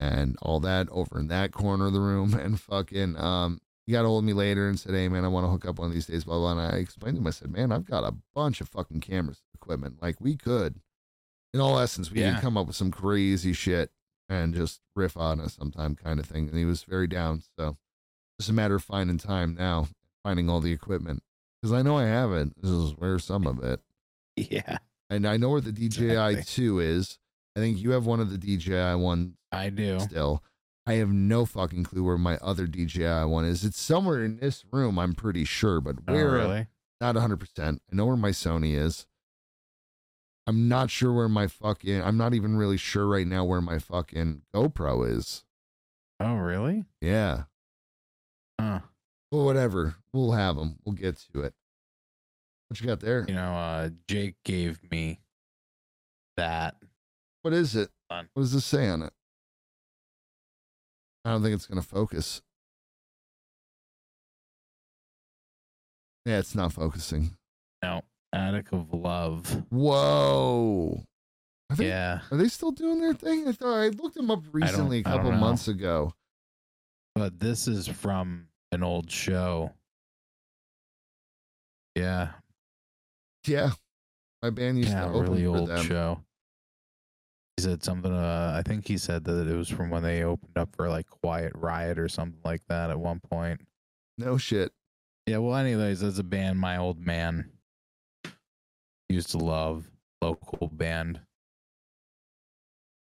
and 0.00 0.36
all 0.40 0.58
that 0.60 0.88
over 0.90 1.18
in 1.18 1.28
that 1.28 1.52
corner 1.52 1.86
of 1.86 1.92
the 1.92 2.00
room. 2.00 2.34
And 2.40 2.58
fucking 2.58 3.16
um, 3.18 3.60
he 3.84 3.92
got 3.92 4.04
a 4.04 4.08
hold 4.08 4.22
of 4.24 4.26
me 4.26 4.32
later 4.32 4.68
and 4.68 4.78
said, 4.80 4.94
"Hey 4.94 5.08
man, 5.08 5.24
I 5.24 5.28
want 5.28 5.44
to 5.44 5.50
hook 5.50 5.66
up 5.66 5.78
one 5.78 5.88
of 5.88 5.94
these 5.94 6.06
days." 6.06 6.24
Blah 6.24 6.38
blah. 6.38 6.52
And 6.52 6.60
I 6.60 6.78
explained 6.78 7.16
to 7.16 7.20
him. 7.20 7.26
I 7.26 7.30
said, 7.30 7.50
"Man, 7.50 7.72
I've 7.72 7.84
got 7.84 8.04
a 8.04 8.14
bunch 8.34 8.60
of 8.62 8.68
fucking 8.70 9.00
cameras 9.00 9.42
equipment. 9.54 10.00
Like 10.00 10.18
we 10.20 10.36
could, 10.36 10.80
in 11.54 11.60
all 11.60 11.78
essence, 11.78 12.10
we 12.10 12.20
Yeah. 12.20 12.34
could 12.34 12.42
come 12.42 12.56
up 12.56 12.66
with 12.66 12.76
some 12.76 12.90
crazy 12.90 13.52
shit 13.52 13.90
and 14.28 14.54
just 14.54 14.80
riff 14.96 15.16
on 15.16 15.40
it 15.40 15.50
sometime 15.50 15.94
kind 15.96 16.18
of 16.20 16.26
thing." 16.26 16.48
And 16.48 16.56
he 16.58 16.64
was 16.64 16.82
very 16.84 17.06
down. 17.06 17.42
So 17.58 17.76
just 18.38 18.50
a 18.50 18.52
matter 18.54 18.74
of 18.76 18.84
finding 18.84 19.18
time 19.18 19.54
now, 19.54 19.88
finding 20.22 20.48
all 20.48 20.60
the 20.60 20.72
equipment 20.72 21.22
because 21.60 21.72
I 21.72 21.82
know 21.82 21.96
I 21.98 22.04
have 22.04 22.32
it. 22.32 22.60
This 22.60 22.70
is 22.70 22.92
where 22.96 23.18
some 23.18 23.46
of 23.46 23.62
it, 23.62 23.80
Yeah. 24.36 24.78
and 25.10 25.26
I 25.26 25.36
know 25.36 25.50
where 25.50 25.60
the 25.60 25.72
DJI 25.72 26.10
Exactly. 26.12 26.42
two 26.44 26.78
is. 26.80 27.18
I 27.54 27.60
think 27.60 27.78
you 27.78 27.90
have 27.90 28.06
one 28.06 28.20
of 28.20 28.30
the 28.30 28.38
DJI 28.38 28.94
one 28.96 29.36
I 29.52 29.68
do. 29.70 30.00
still. 30.00 30.42
I 30.86 30.94
have 30.94 31.10
no 31.12 31.44
fucking 31.44 31.84
clue 31.84 32.02
where 32.02 32.18
my 32.18 32.38
other 32.38 32.66
DJI 32.66 33.24
one 33.26 33.44
is. 33.44 33.62
It's 33.64 33.80
somewhere 33.80 34.24
in 34.24 34.38
this 34.38 34.64
room, 34.72 34.98
I'm 34.98 35.12
pretty 35.14 35.44
sure, 35.44 35.80
but 35.80 35.96
Oh, 36.08 36.12
where? 36.14 36.32
really? 36.32 36.66
Not 37.00 37.14
100%. 37.16 37.80
I 37.92 37.94
know 37.94 38.06
where 38.06 38.16
my 38.16 38.30
Sony 38.30 38.74
is. 38.74 39.06
I'm 40.46 40.68
not 40.68 40.90
sure 40.90 41.12
where 41.12 41.28
my 41.28 41.46
fucking, 41.46 42.02
I'm 42.02 42.16
not 42.16 42.34
even 42.34 42.56
really 42.56 42.76
sure 42.76 43.06
right 43.06 43.26
now 43.26 43.44
where 43.44 43.60
my 43.60 43.78
fucking 43.78 44.42
GoPro 44.54 45.08
is. 45.08 45.44
Oh, 46.18 46.34
really? 46.34 46.84
Yeah. 47.00 47.44
Huh. 48.60 48.80
Well, 49.30 49.44
whatever. 49.44 49.96
We'll 50.12 50.32
have 50.32 50.56
them. 50.56 50.78
We'll 50.84 50.94
get 50.94 51.16
to 51.32 51.42
it. 51.42 51.54
What 52.68 52.80
you 52.80 52.86
got 52.86 53.00
there? 53.00 53.24
You 53.28 53.34
know, 53.34 53.52
uh, 53.52 53.90
Jake 54.08 54.36
gave 54.44 54.80
me 54.90 55.20
that. 56.36 56.76
What 57.42 57.54
is 57.54 57.76
it? 57.76 57.90
Fun. 58.08 58.28
What 58.34 58.42
does 58.42 58.52
this 58.52 58.64
say 58.64 58.88
on 58.88 59.02
it? 59.02 59.12
I 61.24 61.30
don't 61.30 61.42
think 61.42 61.54
it's 61.54 61.66
going 61.66 61.80
to 61.80 61.86
focus. 61.86 62.42
Yeah, 66.24 66.38
it's 66.38 66.54
not 66.54 66.72
focusing. 66.72 67.36
No, 67.82 68.02
Attic 68.32 68.72
of 68.72 68.92
Love. 68.92 69.64
Whoa. 69.70 71.02
Are 71.70 71.76
they, 71.76 71.88
Yeah. 71.88 72.20
are 72.30 72.36
they 72.36 72.48
still 72.48 72.70
doing 72.72 73.00
their 73.00 73.14
thing? 73.14 73.46
I 73.48 73.52
thought 73.52 73.74
I 73.78 73.88
looked 73.88 74.14
them 74.16 74.30
up 74.30 74.42
recently, 74.52 75.00
a 75.00 75.02
couple 75.04 75.32
months 75.32 75.68
ago. 75.68 76.12
But 77.14 77.38
this 77.38 77.68
is 77.68 77.86
from 77.88 78.48
an 78.72 78.82
old 78.82 79.10
show. 79.10 79.72
Yeah. 81.94 82.32
Yeah. 83.46 83.70
My 84.42 84.50
band 84.50 84.78
used 84.78 84.90
Yeah, 84.90 85.02
to 85.06 85.10
open 85.12 85.32
really 85.32 85.46
old 85.46 85.68
them. 85.68 85.84
show. 85.84 86.24
He 87.56 87.62
said 87.62 87.84
something. 87.84 88.12
Uh, 88.12 88.54
I 88.56 88.62
think 88.66 88.88
he 88.88 88.96
said 88.98 89.24
that 89.24 89.46
it 89.46 89.54
was 89.54 89.68
from 89.68 89.90
when 89.90 90.02
they 90.02 90.24
opened 90.24 90.56
up 90.56 90.74
for 90.74 90.88
like 90.88 91.06
Quiet 91.06 91.52
Riot 91.54 91.98
or 91.98 92.08
something 92.08 92.40
like 92.44 92.64
that 92.68 92.90
at 92.90 92.98
one 92.98 93.20
point. 93.20 93.60
No 94.18 94.38
shit. 94.38 94.72
Yeah. 95.26 95.38
Well, 95.38 95.54
anyways, 95.56 96.02
as 96.02 96.18
a 96.18 96.24
band, 96.24 96.58
my 96.58 96.78
old 96.78 96.98
man 96.98 97.51
used 99.12 99.30
to 99.30 99.38
love 99.38 99.90
local 100.20 100.68
band. 100.72 101.20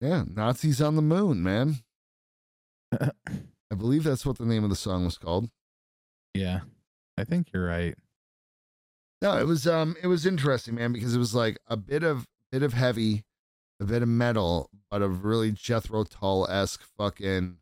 Yeah, 0.01 0.23
Nazis 0.33 0.81
on 0.81 0.95
the 0.95 1.01
Moon, 1.01 1.43
man. 1.43 1.77
I 3.01 3.75
believe 3.77 4.03
that's 4.03 4.25
what 4.25 4.37
the 4.37 4.45
name 4.45 4.63
of 4.63 4.69
the 4.69 4.75
song 4.75 5.05
was 5.05 5.17
called. 5.17 5.49
yeah, 6.33 6.61
I 7.17 7.23
think 7.23 7.47
you're 7.53 7.65
right. 7.67 7.95
No, 9.21 9.37
it 9.37 9.45
was 9.45 9.67
um 9.67 9.95
it 10.01 10.07
was 10.07 10.25
interesting, 10.25 10.75
man, 10.75 10.93
because 10.93 11.13
it 11.15 11.19
was 11.19 11.35
like 11.35 11.57
a 11.67 11.75
bit 11.77 12.03
of 12.03 12.25
bit 12.51 12.63
of 12.63 12.73
heavy, 12.73 13.23
a 13.81 13.85
bit 13.85 14.01
of 14.01 14.07
metal, 14.07 14.69
but 14.89 15.01
a 15.01 15.09
really 15.09 15.51
Jethro 15.51 16.03
Tull 16.05 16.47
esque 16.49 16.81
fucking 16.97 17.57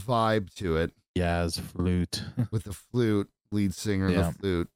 vibe 0.00 0.52
to 0.54 0.76
it 0.78 0.92
Jazz 1.16 1.58
flute. 1.58 2.22
with 2.50 2.64
the 2.64 2.72
flute, 2.72 3.28
lead 3.52 3.74
singer 3.74 4.08
Yeah. 4.08 4.22
the 4.22 4.32
flute. 4.32 4.68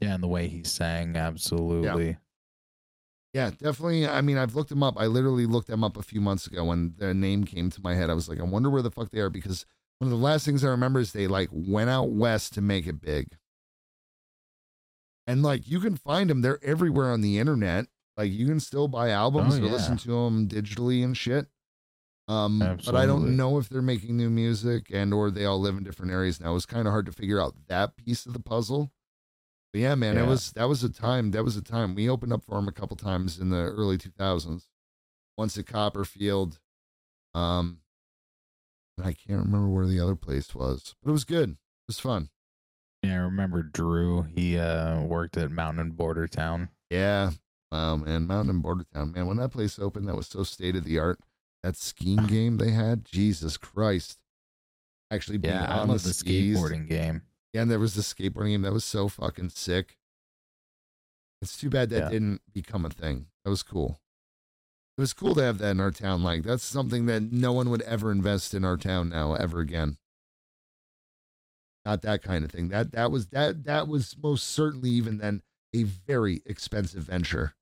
yeah, 0.00 0.14
and 0.14 0.22
the 0.22 0.28
way 0.28 0.48
he 0.48 0.64
sang, 0.64 1.16
absolutely. 1.16 2.08
Yeah, 2.08 2.14
definitely. 3.50 4.06
I 4.06 4.20
mean, 4.20 4.38
I've 4.38 4.54
looked 4.54 4.70
them 4.70 4.82
up. 4.82 4.94
I 4.98 5.06
literally 5.06 5.46
looked 5.46 5.68
them 5.68 5.82
up 5.84 5.96
a 5.96 6.02
few 6.02 6.20
months 6.20 6.46
ago 6.46 6.64
when 6.64 6.94
their 6.98 7.12
name 7.14 7.44
came 7.44 7.70
to 7.70 7.82
my 7.82 7.94
head. 7.94 8.08
I 8.10 8.14
was 8.14 8.28
like, 8.28 8.40
I 8.40 8.44
wonder 8.44 8.70
where 8.70 8.82
the 8.82 8.90
fuck 8.90 9.10
they 9.10 9.20
are 9.20 9.30
because 9.30 9.66
one 9.98 10.10
of 10.12 10.16
the 10.18 10.24
last 10.24 10.44
things 10.44 10.64
I 10.64 10.68
remember 10.68 11.00
is 11.00 11.12
they 11.12 11.26
like 11.26 11.48
went 11.52 11.90
out 11.90 12.10
west 12.10 12.54
to 12.54 12.60
make 12.60 12.86
it 12.86 13.00
big. 13.00 13.28
And 15.26 15.42
like 15.42 15.68
you 15.68 15.80
can 15.80 15.96
find 15.96 16.30
them, 16.30 16.40
they're 16.42 16.62
everywhere 16.62 17.10
on 17.12 17.20
the 17.20 17.38
internet. 17.38 17.86
Like 18.16 18.30
you 18.32 18.46
can 18.46 18.60
still 18.60 18.88
buy 18.88 19.10
albums 19.10 19.56
Oh, 19.56 19.62
or 19.62 19.66
yeah. 19.66 19.72
listen 19.72 19.96
to 19.98 20.08
them 20.08 20.48
digitally 20.48 21.04
and 21.04 21.16
shit. 21.16 21.46
Um, 22.28 22.58
but 22.84 22.96
I 22.96 23.06
don't 23.06 23.36
know 23.36 23.58
if 23.58 23.68
they're 23.68 23.82
making 23.82 24.16
new 24.16 24.30
music 24.30 24.86
and 24.92 25.14
or 25.14 25.30
they 25.30 25.44
all 25.44 25.60
live 25.60 25.76
in 25.76 25.84
different 25.84 26.10
areas 26.12 26.40
now. 26.40 26.56
It's 26.56 26.66
kind 26.66 26.86
of 26.88 26.92
hard 26.92 27.06
to 27.06 27.12
figure 27.12 27.40
out 27.40 27.54
that 27.68 27.96
piece 27.96 28.26
of 28.26 28.32
the 28.32 28.40
puzzle. 28.40 28.90
But 29.76 29.82
yeah, 29.82 29.94
man, 29.94 30.16
it 30.16 30.26
was 30.26 30.52
that 30.52 30.70
was 30.70 30.82
a 30.82 30.88
time. 30.88 31.32
That 31.32 31.44
was 31.44 31.54
a 31.58 31.62
time. 31.62 31.94
We 31.94 32.08
opened 32.08 32.32
up 32.32 32.42
for 32.42 32.58
him 32.58 32.66
a 32.66 32.72
couple 32.72 32.96
times 32.96 33.38
in 33.38 33.50
the 33.50 33.58
early 33.58 33.98
2000s. 33.98 34.68
Once 35.36 35.58
at 35.58 35.66
Copperfield, 35.66 36.58
um, 37.34 37.80
and 38.96 39.06
I 39.06 39.12
can't 39.12 39.44
remember 39.44 39.68
where 39.68 39.84
the 39.86 40.00
other 40.00 40.16
place 40.16 40.54
was, 40.54 40.94
but 41.02 41.10
it 41.10 41.12
was 41.12 41.24
good. 41.24 41.50
It 41.50 41.56
was 41.88 41.98
fun. 41.98 42.30
Yeah, 43.02 43.12
I 43.12 43.16
remember 43.16 43.62
Drew. 43.62 44.22
He 44.22 44.56
uh, 44.56 45.02
worked 45.02 45.36
at 45.36 45.50
Mountain 45.50 45.80
and 45.80 45.94
Border 45.94 46.26
Town. 46.26 46.70
Yeah. 46.88 47.32
Wow, 47.70 47.96
man. 47.96 48.26
Mountain 48.26 48.54
and 48.54 48.62
Border 48.62 48.86
Town. 48.94 49.12
Man, 49.12 49.26
when 49.26 49.36
that 49.36 49.50
place 49.50 49.78
opened, 49.78 50.08
that 50.08 50.16
was 50.16 50.28
so 50.28 50.42
state 50.42 50.74
of 50.76 50.84
the 50.84 50.98
art. 50.98 51.20
That 51.62 51.76
skiing 51.76 52.24
game 52.28 52.56
they 52.56 52.70
had, 52.70 53.04
Jesus 53.04 53.58
Christ. 53.58 54.16
actually 55.10 55.38
Yeah, 55.42 55.66
I 55.68 55.80
on 55.80 55.88
love 55.88 56.02
the, 56.02 56.08
the 56.08 56.14
skis. 56.14 56.56
skateboarding 56.58 56.88
game. 56.88 57.20
And 57.56 57.70
there 57.70 57.78
was 57.78 57.94
the 57.94 58.02
skateboarding 58.02 58.50
game 58.50 58.62
that 58.62 58.72
was 58.72 58.84
so 58.84 59.08
fucking 59.08 59.50
sick. 59.50 59.96
It's 61.42 61.56
too 61.56 61.70
bad 61.70 61.90
that 61.90 62.04
Yeah. 62.04 62.08
didn't 62.10 62.42
become 62.52 62.84
a 62.84 62.90
thing. 62.90 63.28
That 63.44 63.50
was 63.50 63.62
cool. 63.62 64.00
It 64.96 65.00
was 65.02 65.12
cool 65.12 65.34
to 65.34 65.42
have 65.42 65.58
that 65.58 65.72
in 65.72 65.80
our 65.80 65.90
town. 65.90 66.22
Like 66.22 66.42
that's 66.42 66.64
something 66.64 67.06
that 67.06 67.22
no 67.30 67.52
one 67.52 67.68
would 67.70 67.82
ever 67.82 68.10
invest 68.10 68.54
in 68.54 68.64
our 68.64 68.76
town 68.78 69.10
now 69.10 69.34
ever 69.34 69.60
again. 69.60 69.98
Not 71.84 72.02
that 72.02 72.22
kind 72.22 72.44
of 72.44 72.50
thing. 72.50 72.68
That 72.68 72.92
that 72.92 73.10
was 73.10 73.28
that 73.28 73.64
that 73.64 73.86
was 73.88 74.16
most 74.20 74.48
certainly 74.48 74.90
even 74.90 75.18
then 75.18 75.42
a 75.74 75.82
very 75.84 76.42
expensive 76.46 77.04
venture. 77.04 77.54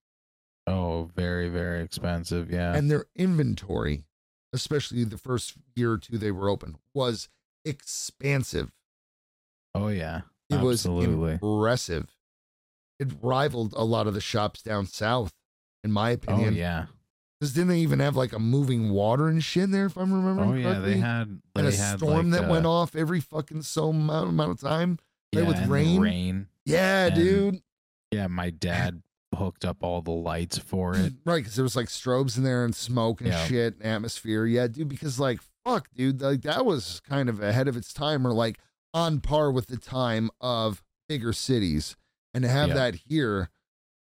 Oh, 0.67 1.11
very, 1.15 1.49
very 1.51 1.83
expensive. 1.83 2.51
Yeah. 2.51 2.75
And 2.75 2.91
their 2.91 3.05
inventory, 3.15 4.07
especially 4.53 5.05
the 5.05 5.19
first 5.19 5.57
year 5.75 5.93
or 5.93 5.99
two 5.99 6.17
they 6.17 6.31
were 6.31 6.49
open, 6.49 6.79
was 6.95 7.29
expansive. 7.67 8.73
Oh, 9.75 9.89
yeah. 9.89 10.23
It 10.51 10.57
Absolutely. 10.57 11.15
was 11.17 11.33
impressive. 11.43 12.15
It 13.01 13.09
rivaled 13.23 13.73
a 13.77 13.85
lot 13.85 14.07
of 14.07 14.15
the 14.15 14.21
shops 14.21 14.63
down 14.63 14.87
south, 14.87 15.33
in 15.83 15.91
my 15.93 16.11
opinion. 16.11 16.55
oh, 16.55 16.57
yeah. 16.57 16.87
Because 17.41 17.53
didn't 17.55 17.69
they 17.69 17.81
even 17.81 17.99
have 17.99 18.15
like 18.17 18.33
a 18.33 18.39
moving 18.39 18.91
water 18.91 19.27
and 19.29 19.43
shit 19.43 19.65
in 19.65 19.71
there, 19.73 19.87
if 19.87 19.97
I'm 19.97 20.13
remembering 20.13 20.51
Oh, 20.51 20.55
yeah. 20.55 20.65
correctly? 20.75 20.95
They 20.95 21.01
had, 21.01 21.41
and 21.57 21.67
a 21.67 21.73
had 21.77 21.99
storm 21.99 22.31
like, 22.31 22.41
that 22.41 22.49
uh, 22.49 22.53
went 22.53 22.67
off 22.67 22.95
every 22.95 23.21
fucking 23.21 23.63
so 23.63 23.89
amount, 23.89 24.29
amount 24.31 24.53
of 24.53 24.61
time. 24.61 24.99
Yeah, 25.33 25.43
with 25.43 25.57
and 25.57 25.71
rain? 25.71 26.01
rain. 26.01 26.47
Yeah, 26.65 27.07
And- 27.07 27.15
dude. 27.15 27.63
Yeah. 28.13 28.29
My 28.29 28.51
dad 28.51 29.03
hooked 29.35 29.65
up 29.65 29.79
all 29.83 30.01
the 30.01 30.13
lights 30.13 30.59
for 30.59 30.95
it. 30.95 31.13
Right, 31.25 31.39
because 31.39 31.57
there 31.57 31.65
was 31.65 31.75
like 31.75 31.89
strobes 31.89 32.37
in 32.39 32.45
there 32.45 32.65
and 32.65 32.75
smoke 32.77 33.21
and 33.21 33.31
Yeah. 33.31 33.45
shit, 33.47 33.75
and 33.81 33.85
atmosphere. 33.85 34.47
Yeah, 34.47 34.69
dude. 34.69 34.89
Because 34.89 35.19
like, 35.19 35.41
fuck, 35.65 35.89
dude, 35.97 36.23
like 36.23 36.43
that 36.43 36.65
was 36.65 37.01
kind 37.01 37.29
of 37.29 37.43
ahead 37.43 37.67
of 37.67 37.77
its 37.77 37.93
time, 37.93 38.25
or 38.25 38.33
like 38.33 38.59
on 38.95 39.21
par 39.21 39.51
with 39.51 39.67
the 39.67 39.77
time 39.77 40.31
of 40.41 40.83
bigger 41.09 41.33
cities, 41.35 41.97
and 42.33 42.43
to 42.43 42.49
have 42.49 42.69
Yeah. 42.69 42.75
that 42.75 42.95
here. 42.95 43.51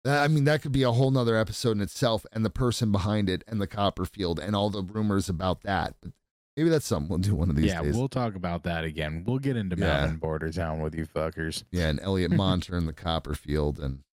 That, 0.05 0.23
I 0.23 0.27
mean, 0.29 0.45
that 0.45 0.61
could 0.61 0.71
be 0.71 0.83
a 0.83 0.91
whole 0.93 1.11
nother 1.11 1.35
episode 1.35 1.71
in 1.71 1.81
itself, 1.81 2.25
and 2.31 2.43
the 2.45 2.49
person 2.49 2.91
behind 2.91 3.29
it, 3.29 3.43
and 3.47 3.59
the 3.61 3.67
Copperfield, 3.67 4.39
and 4.39 4.55
all 4.55 4.69
the 4.69 4.81
rumors 4.81 5.27
about 5.27 5.61
that. 5.63 5.95
But 6.01 6.13
maybe 6.55 6.69
that's 6.69 6.85
something 6.87 7.09
we'll 7.09 7.19
do 7.19 7.35
one 7.35 7.49
of 7.49 7.57
these 7.57 7.65
yeah. 7.65 7.81
days. 7.81 7.97
We'll 7.97 8.07
talk 8.07 8.33
about 8.33 8.63
that 8.63 8.85
again. 8.85 9.25
We'll 9.27 9.39
get 9.39 9.57
into 9.57 9.75
Yeah. 9.75 9.87
Mountain 9.99 10.17
Border 10.17 10.51
Town 10.53 10.79
with 10.81 10.95
you 10.95 11.05
fuckers 11.05 11.65
yeah, 11.69 11.89
and 11.89 11.99
Elliot 11.99 12.31
Monter 12.35 12.77
and 12.77 12.87
the 12.87 12.93
Copperfield, 12.93 13.77
and 13.79 14.03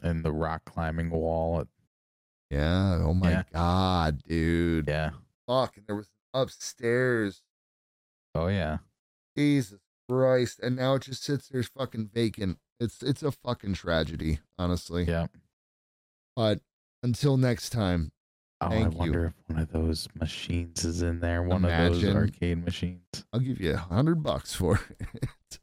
and 0.00 0.24
the 0.24 0.32
rock 0.32 0.64
climbing 0.64 1.10
wall. 1.10 1.66
yeah, 2.50 3.00
oh 3.02 3.14
my 3.14 3.30
Yeah. 3.30 3.42
god, 3.52 4.22
dude, 4.22 4.86
Yeah. 4.86 5.10
fuck, 5.48 5.76
and 5.76 5.86
there 5.86 5.96
was 5.96 6.08
upstairs. 6.34 7.42
Oh, 8.34 8.46
yeah. 8.46 8.78
Jesus 9.36 9.80
Christ. 10.18 10.60
And 10.60 10.76
now 10.76 10.94
it 10.94 11.02
just 11.02 11.24
sits 11.24 11.48
there 11.48 11.62
fucking 11.62 12.10
vacant. 12.12 12.58
It's 12.80 13.02
it's 13.02 13.22
a 13.22 13.30
fucking 13.32 13.74
tragedy, 13.74 14.40
honestly. 14.58 15.04
Yeah. 15.04 15.26
But 16.36 16.60
until 17.02 17.36
next 17.36 17.70
time, 17.70 18.12
Oh, 18.60 18.66
I 18.68 18.76
you. 18.78 18.90
wonder 18.90 19.24
if 19.26 19.32
one 19.48 19.58
of 19.60 19.72
those 19.72 20.08
machines 20.14 20.84
is 20.84 21.02
in 21.02 21.18
there. 21.18 21.42
One 21.42 21.64
of 21.64 21.70
those 21.70 22.04
arcade 22.04 22.64
machines. 22.64 23.00
I'll 23.32 23.40
give 23.40 23.60
you 23.60 23.72
a 23.74 23.76
hundred 23.76 24.22
bucks 24.22 24.54
for 24.54 24.78
it. 25.00 25.58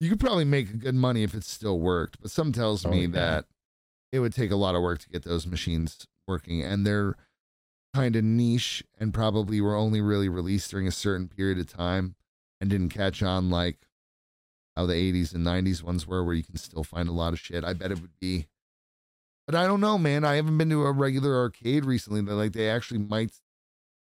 You 0.00 0.08
could 0.08 0.18
probably 0.18 0.44
make 0.46 0.78
good 0.80 0.94
money 0.94 1.22
if 1.22 1.34
it 1.34 1.44
still 1.44 1.78
worked, 1.78 2.20
but 2.22 2.30
some 2.30 2.52
tells 2.52 2.84
Oh, 2.86 2.90
me 2.90 3.02
yeah. 3.02 3.06
that 3.12 3.44
it 4.12 4.18
would 4.20 4.34
take 4.34 4.50
a 4.50 4.56
lot 4.56 4.74
of 4.74 4.82
work 4.82 4.98
to 5.00 5.08
get 5.10 5.22
those 5.24 5.46
machines 5.46 6.06
working, 6.26 6.62
and 6.62 6.84
they're 6.86 7.14
kind 7.94 8.16
of 8.16 8.24
niche 8.24 8.82
and 8.98 9.12
probably 9.14 9.60
were 9.60 9.76
only 9.76 10.00
really 10.00 10.28
released 10.28 10.70
during 10.70 10.86
a 10.88 10.92
certain 10.92 11.28
period 11.28 11.58
of 11.58 11.68
time 11.68 12.14
and 12.60 12.70
didn't 12.70 12.88
catch 12.88 13.22
on 13.22 13.50
like 13.50 13.86
how 14.76 14.86
the 14.86 14.94
80s 14.94 15.34
and 15.34 15.44
90s 15.46 15.82
ones 15.82 16.06
were, 16.06 16.24
where 16.24 16.34
you 16.34 16.42
can 16.42 16.56
still 16.56 16.84
find 16.84 17.08
a 17.08 17.12
lot 17.12 17.32
of 17.32 17.40
shit. 17.40 17.64
I 17.64 17.72
bet 17.72 17.90
it 17.92 18.00
would 18.00 18.18
be, 18.20 18.46
but 19.46 19.54
I 19.54 19.66
don't 19.66 19.80
know, 19.80 19.98
man. 19.98 20.24
I 20.24 20.36
haven't 20.36 20.58
been 20.58 20.70
to 20.70 20.84
a 20.84 20.92
regular 20.92 21.36
arcade 21.36 21.84
recently 21.84 22.20
that 22.22 22.34
like 22.34 22.52
they 22.52 22.68
actually 22.68 23.00
might 23.00 23.32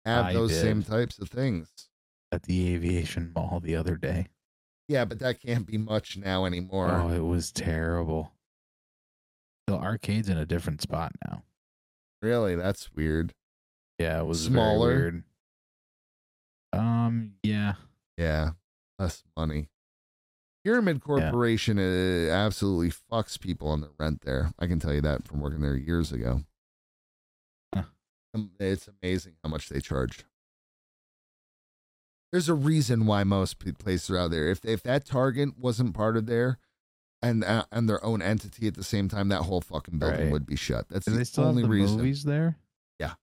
have 0.05 0.25
I 0.27 0.33
those 0.33 0.57
same 0.59 0.83
types 0.83 1.19
of 1.19 1.29
things. 1.29 1.89
At 2.31 2.43
the 2.43 2.73
aviation 2.73 3.31
mall 3.33 3.61
the 3.61 3.75
other 3.75 3.95
day. 3.95 4.27
Yeah, 4.87 5.05
but 5.05 5.19
that 5.19 5.41
can't 5.41 5.65
be 5.65 5.77
much 5.77 6.17
now 6.17 6.45
anymore. 6.45 6.91
Oh, 6.91 7.09
it 7.09 7.23
was 7.23 7.51
terrible. 7.51 8.31
The 9.67 9.75
arcade's 9.75 10.29
in 10.29 10.37
a 10.37 10.45
different 10.45 10.81
spot 10.81 11.11
now. 11.27 11.43
Really, 12.21 12.55
that's 12.55 12.93
weird. 12.93 13.33
Yeah, 13.99 14.19
it 14.19 14.25
was 14.25 14.43
Smaller? 14.45 15.23
Um, 16.71 17.33
yeah. 17.43 17.73
Yeah, 18.17 18.51
less 18.97 19.23
money. 19.35 19.69
Pyramid 20.67 20.99
Corporation 21.01 21.79
uh, 21.79 22.29
absolutely 22.29 22.91
fucks 22.91 23.39
people 23.39 23.69
on 23.69 23.79
the 23.79 23.89
rent 23.97 24.23
there. 24.25 24.51
I 24.59 24.67
can 24.67 24.79
tell 24.81 24.93
you 24.93 24.99
that 24.99 25.25
from 25.25 25.39
working 25.39 25.61
there 25.61 25.77
years 25.77 26.11
ago. 26.11 26.41
Huh. 27.73 27.83
Um, 28.33 28.51
It's 28.59 28.89
amazing 29.01 29.35
how 29.41 29.49
much 29.49 29.69
they 29.69 29.79
charge. 29.79 30.25
There's 32.33 32.49
a 32.49 32.53
reason 32.53 33.05
why 33.05 33.23
most 33.23 33.59
places 33.79 34.09
are 34.09 34.17
out 34.17 34.31
there. 34.31 34.49
If 34.49 34.65
if 34.65 34.83
that 34.83 35.05
Target 35.05 35.57
wasn't 35.57 35.93
part 35.95 36.17
of 36.17 36.25
there, 36.25 36.57
and 37.21 37.45
uh, 37.45 37.63
and 37.71 37.87
their 37.87 38.03
own 38.03 38.21
entity 38.21 38.67
at 38.67 38.73
the 38.75 38.83
same 38.83 39.07
time, 39.07 39.29
that 39.29 39.43
whole 39.43 39.61
fucking 39.61 39.99
building 39.99 40.23
Right. 40.23 40.31
would 40.33 40.45
be 40.45 40.57
shut. 40.57 40.89
That's 40.89 41.05
Do 41.05 41.11
the 41.13 41.19
they 41.19 41.23
still 41.23 41.45
only 41.45 41.61
have 41.61 41.71
the 41.71 41.77
reason. 41.77 41.95
movies 41.95 42.25
there? 42.25 42.57
Yeah, 42.99 43.13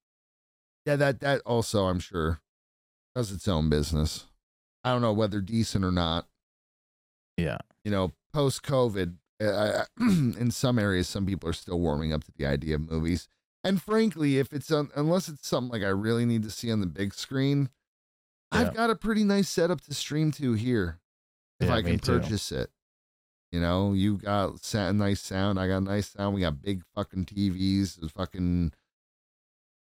yeah, 0.87 0.97
that 0.97 1.21
that 1.21 1.43
also 1.45 1.85
I'm 1.89 2.01
sure 2.01 2.41
does 3.15 3.31
its 3.31 3.47
own 3.47 3.69
business. 3.69 4.25
I 4.83 4.93
don't 4.93 5.03
know 5.03 5.13
whether 5.13 5.43
decent 5.43 5.85
or 5.85 5.93
not. 5.93 6.27
Yeah. 7.37 7.59
You 7.85 7.91
know, 7.91 8.13
post 8.33 8.63
COVID, 8.63 9.15
uh, 9.43 9.85
in 10.01 10.51
some 10.51 10.79
areas, 10.79 11.09
some 11.09 11.27
people 11.27 11.49
are 11.49 11.53
still 11.55 11.81
warming 11.81 12.13
up 12.13 12.25
to 12.25 12.33
the 12.37 12.47
idea 12.47 12.77
of 12.77 12.91
movies. 12.91 13.29
And 13.63 13.81
frankly, 13.81 14.39
if 14.39 14.53
it's 14.53 14.71
un- 14.71 14.91
unless 14.95 15.29
it's 15.29 15.49
something 15.49 15.73
like 15.73 15.83
I 15.83 15.91
really 15.91 16.25
need 16.27 16.43
to 16.45 16.51
see 16.51 16.71
on 16.71 16.81
the 16.81 16.87
big 16.87 17.15
screen, 17.15 17.71
Yeah. 18.53 18.61
I've 18.61 18.75
got 18.75 18.91
a 18.91 18.95
pretty 18.95 19.25
nice 19.25 19.49
setup 19.49 19.81
to 19.83 19.95
stream 19.95 20.31
to 20.33 20.53
here. 20.53 21.01
If 21.61 21.69
Yeah, 21.69 21.75
I 21.77 21.83
can 21.83 21.99
too. 21.99 22.19
purchase 22.21 22.53
it, 22.53 22.71
you 23.53 23.61
know, 23.61 23.93
you 23.95 24.19
got 24.19 24.63
sa- 24.65 24.93
nice 24.93 25.21
sound. 25.21 25.59
I 25.59 25.67
got 25.69 25.79
a 25.79 25.81
nice 25.81 26.09
sound. 26.11 26.35
We 26.35 26.41
got 26.43 26.61
big 26.61 26.83
fucking 26.95 27.25
TVs, 27.27 28.11
fucking 28.13 28.73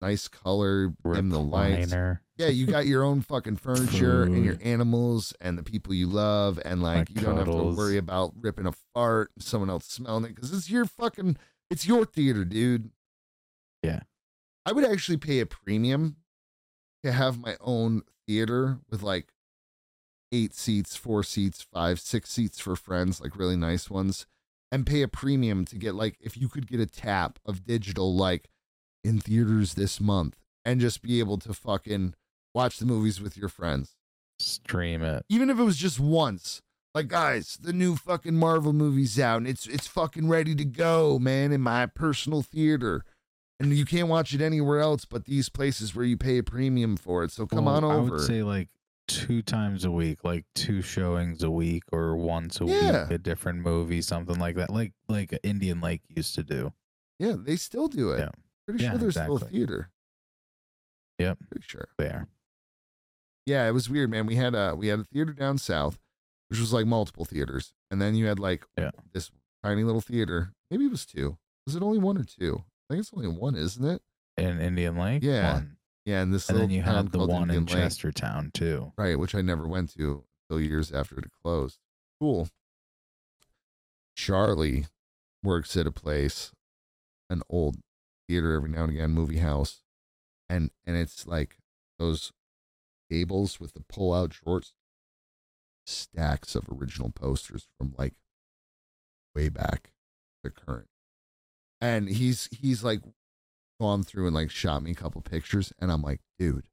nice 0.03 0.29
color, 0.29 0.93
dim 1.15 1.31
the 1.31 1.41
lights. 1.41 1.93
Yeah, 2.37 2.49
you 2.49 2.67
got 2.67 2.87
your 2.87 3.05
own 3.05 3.23
fucking 3.23 3.57
furniture 3.59 4.25
and 4.25 4.45
your 4.45 4.59
animals 4.63 5.33
and 5.41 5.57
the 5.57 5.63
people 5.63 5.95
you 5.95 6.09
love, 6.09 6.61
and 6.65 6.83
like 6.83 7.09
you 7.09 7.21
don't 7.21 7.37
have 7.39 7.47
to 7.47 7.75
worry 7.77 7.97
about 7.97 8.35
ripping 8.39 8.67
a 8.67 8.73
fart 8.93 9.31
and 9.37 9.45
someone 9.45 9.71
else 9.71 9.87
smelling 9.87 10.25
it 10.25 10.35
because 10.35 10.53
it's 10.53 10.69
your 10.69 10.85
fucking, 10.85 11.37
it's 11.71 11.87
your 11.87 12.05
theater, 12.05 12.45
dude. 12.45 12.91
Yeah. 13.83 14.01
I 14.67 14.73
would 14.73 14.85
actually 14.85 15.17
pay 15.17 15.41
a 15.41 15.47
premium 15.47 16.17
to 17.03 17.13
have 17.13 17.39
my 17.39 17.57
own 17.61 18.03
theater 18.27 18.79
with 18.91 19.03
like 19.03 19.33
eight 20.31 20.55
seats, 20.55 20.97
four 20.97 21.23
seats, 21.23 21.67
five, 21.73 22.01
six 22.01 22.31
seats 22.31 22.59
for 22.61 22.75
friends, 22.77 23.21
like 23.21 23.37
really 23.37 23.57
nice 23.57 23.91
ones, 23.91 24.27
and 24.71 24.87
pay 24.87 25.03
a 25.03 25.09
premium 25.09 25.65
to 25.67 25.77
get 25.77 25.95
like 25.95 26.17
if 26.21 26.37
you 26.37 26.49
could 26.49 26.67
get 26.67 26.81
a 26.81 26.87
tap 26.87 27.39
of 27.45 27.65
digital 27.65 28.17
like 28.17 28.49
in 29.05 29.19
theaters 29.19 29.75
this 29.75 30.01
month 30.01 30.37
and 30.65 30.81
just 30.81 31.03
be 31.03 31.19
able 31.19 31.39
to 31.39 31.53
fucking 31.55 32.15
watch 32.55 32.79
the 32.79 32.87
movies 32.87 33.21
with 33.21 33.37
your 33.37 33.49
friends. 33.49 33.97
Stream 34.39 35.03
it. 35.03 35.25
Even 35.29 35.51
if 35.51 35.59
it 35.59 35.63
was 35.65 35.77
just 35.77 36.01
once. 36.01 36.63
Like 36.95 37.09
guys, 37.09 37.57
the 37.61 37.73
new 37.73 37.97
fucking 37.97 38.35
Marvel 38.37 38.73
movie's 38.75 39.19
out 39.19 39.39
and 39.39 39.49
it's 39.49 39.67
it's 39.67 39.87
fucking 39.87 40.29
ready 40.29 40.55
to 40.55 40.65
go, 40.65 41.19
man, 41.19 41.51
in 41.53 41.61
my 41.63 41.87
personal 41.87 42.43
theater. 42.43 43.05
And 43.59 43.73
you 43.73 43.85
can't 43.87 44.09
watch 44.09 44.35
it 44.35 44.41
anywhere 44.43 44.81
else 44.81 45.05
but 45.05 45.25
these 45.25 45.49
places 45.49 45.95
where 45.95 46.05
you 46.05 46.17
pay 46.17 46.39
a 46.39 46.43
premium 46.43 46.97
for 46.97 47.25
it. 47.25 47.31
So 47.31 47.47
come 47.47 47.65
Well, 47.65 47.77
on 47.77 47.85
I 47.85 47.95
over. 47.95 48.11
would 48.17 48.21
say 48.27 48.43
like 48.43 48.69
two 49.09 49.41
times 49.43 49.85
a 49.85 49.91
week, 49.91 50.23
like 50.23 50.45
two 50.55 50.83
showings 50.83 51.43
a 51.43 51.51
week 51.51 51.85
or 51.93 52.15
once 52.17 52.61
a 52.61 52.67
Yeah. 52.67 53.03
week, 53.05 53.11
a 53.13 53.19
different 53.19 53.61
movie, 53.61 54.03
something 54.03 54.39
like 54.39 54.57
that. 54.57 54.69
Like 54.71 54.93
like 55.09 55.39
Indian 55.43 55.81
Lake 55.81 56.03
used 56.09 56.35
to 56.35 56.43
do. 56.43 56.73
yeah, 57.19 57.37
they 57.39 57.57
still 57.57 57.89
do 57.89 58.11
it. 58.11 58.19
Yeah. 58.19 58.31
Pretty 58.67 58.85
Yeah, 58.85 58.91
sure 58.91 58.99
there's 58.99 59.15
still 59.15 59.37
a 59.37 59.41
theater. 59.41 59.91
Yep. 61.19 61.39
Pretty 61.51 61.67
sure. 61.67 61.89
There. 61.99 62.27
Yeah, 63.47 63.67
it 63.69 63.73
was 63.73 63.91
weird, 63.91 64.11
man. 64.11 64.27
We 64.27 64.37
had 64.37 64.55
a 64.55 64.75
we 64.77 64.89
had 64.89 65.01
a 65.01 65.05
theater 65.05 65.33
down 65.33 65.59
south, 65.59 65.99
which 66.49 66.61
was 66.61 66.73
like 66.73 66.87
multiple 66.87 67.25
theaters, 67.25 67.75
and 67.91 68.01
then 68.01 68.15
you 68.15 68.27
had 68.27 68.39
like 68.39 68.65
Yeah. 68.79 68.91
this 69.13 69.31
tiny 69.63 69.83
little 69.85 70.01
theater. 70.01 70.53
Maybe 70.71 70.85
it 70.87 70.91
was 70.91 71.05
two. 71.07 71.39
Was 71.67 71.75
it 71.77 71.83
only 71.83 71.99
one 71.99 72.17
or 72.19 72.25
two? 72.25 72.65
I 72.89 72.95
think 72.95 73.01
it's 73.01 73.13
only 73.15 73.29
one, 73.29 73.55
isn't 73.57 73.85
it? 73.85 74.03
In 74.37 74.61
Indian 74.61 74.97
Lake? 74.97 75.23
Yeah. 75.23 75.55
One. 75.55 75.77
Yeah, 76.05 76.23
and 76.23 76.33
this 76.35 76.49
And 76.49 76.57
then 76.59 76.63
little 76.69 76.77
you 76.77 76.83
had 76.83 77.13
the 77.13 77.19
one 77.27 77.51
in 77.51 77.57
Indian 77.57 77.81
Lake. 77.81 77.91
Chestertown 77.91 78.53
too. 78.53 78.93
right? 78.97 79.19
Which 79.19 79.35
I 79.35 79.41
never 79.43 79.67
went 79.69 79.93
to 79.97 80.25
until 80.49 80.61
years 80.61 80.91
after 80.93 81.19
it 81.19 81.31
closed. 81.43 81.79
Cool. 82.21 82.49
Charlie 84.17 84.87
works 85.43 85.77
at 85.77 85.87
a 85.87 85.93
place, 85.93 86.53
an 87.31 87.43
old 87.49 87.77
theater 88.33 88.55
every 88.55 88.71
now 88.71 88.85
and 88.85 88.93
again, 88.93 89.11
movie 89.11 89.39
house, 89.39 89.83
and 90.49 90.71
and 90.87 90.97
it's 90.97 91.27
like 91.27 91.59
those 91.99 92.33
tables 93.11 93.61
with 93.61 93.75
the 93.75 93.83
pull 93.89 94.15
out 94.15 94.33
shorts 94.33 94.73
stacks 95.87 96.55
of 96.55 96.65
original 96.71 97.11
posters 97.11 97.69
from 97.77 97.95
like 97.99 98.15
way 99.35 99.51
back 99.51 99.93
to 100.43 100.51
current. 100.51 100.89
And 101.81 102.09
he's 102.09 102.49
he's 102.53 102.83
like 102.83 103.01
gone 103.79 104.03
through 104.03 104.27
and 104.27 104.35
like 104.35 104.51
shot 104.51 104.83
me 104.83 104.93
a 104.93 104.95
couple 104.95 105.21
pictures 105.21 105.73
and 105.79 105.93
I'm 105.93 106.03
like, 106.03 106.21
dude, 106.39 106.69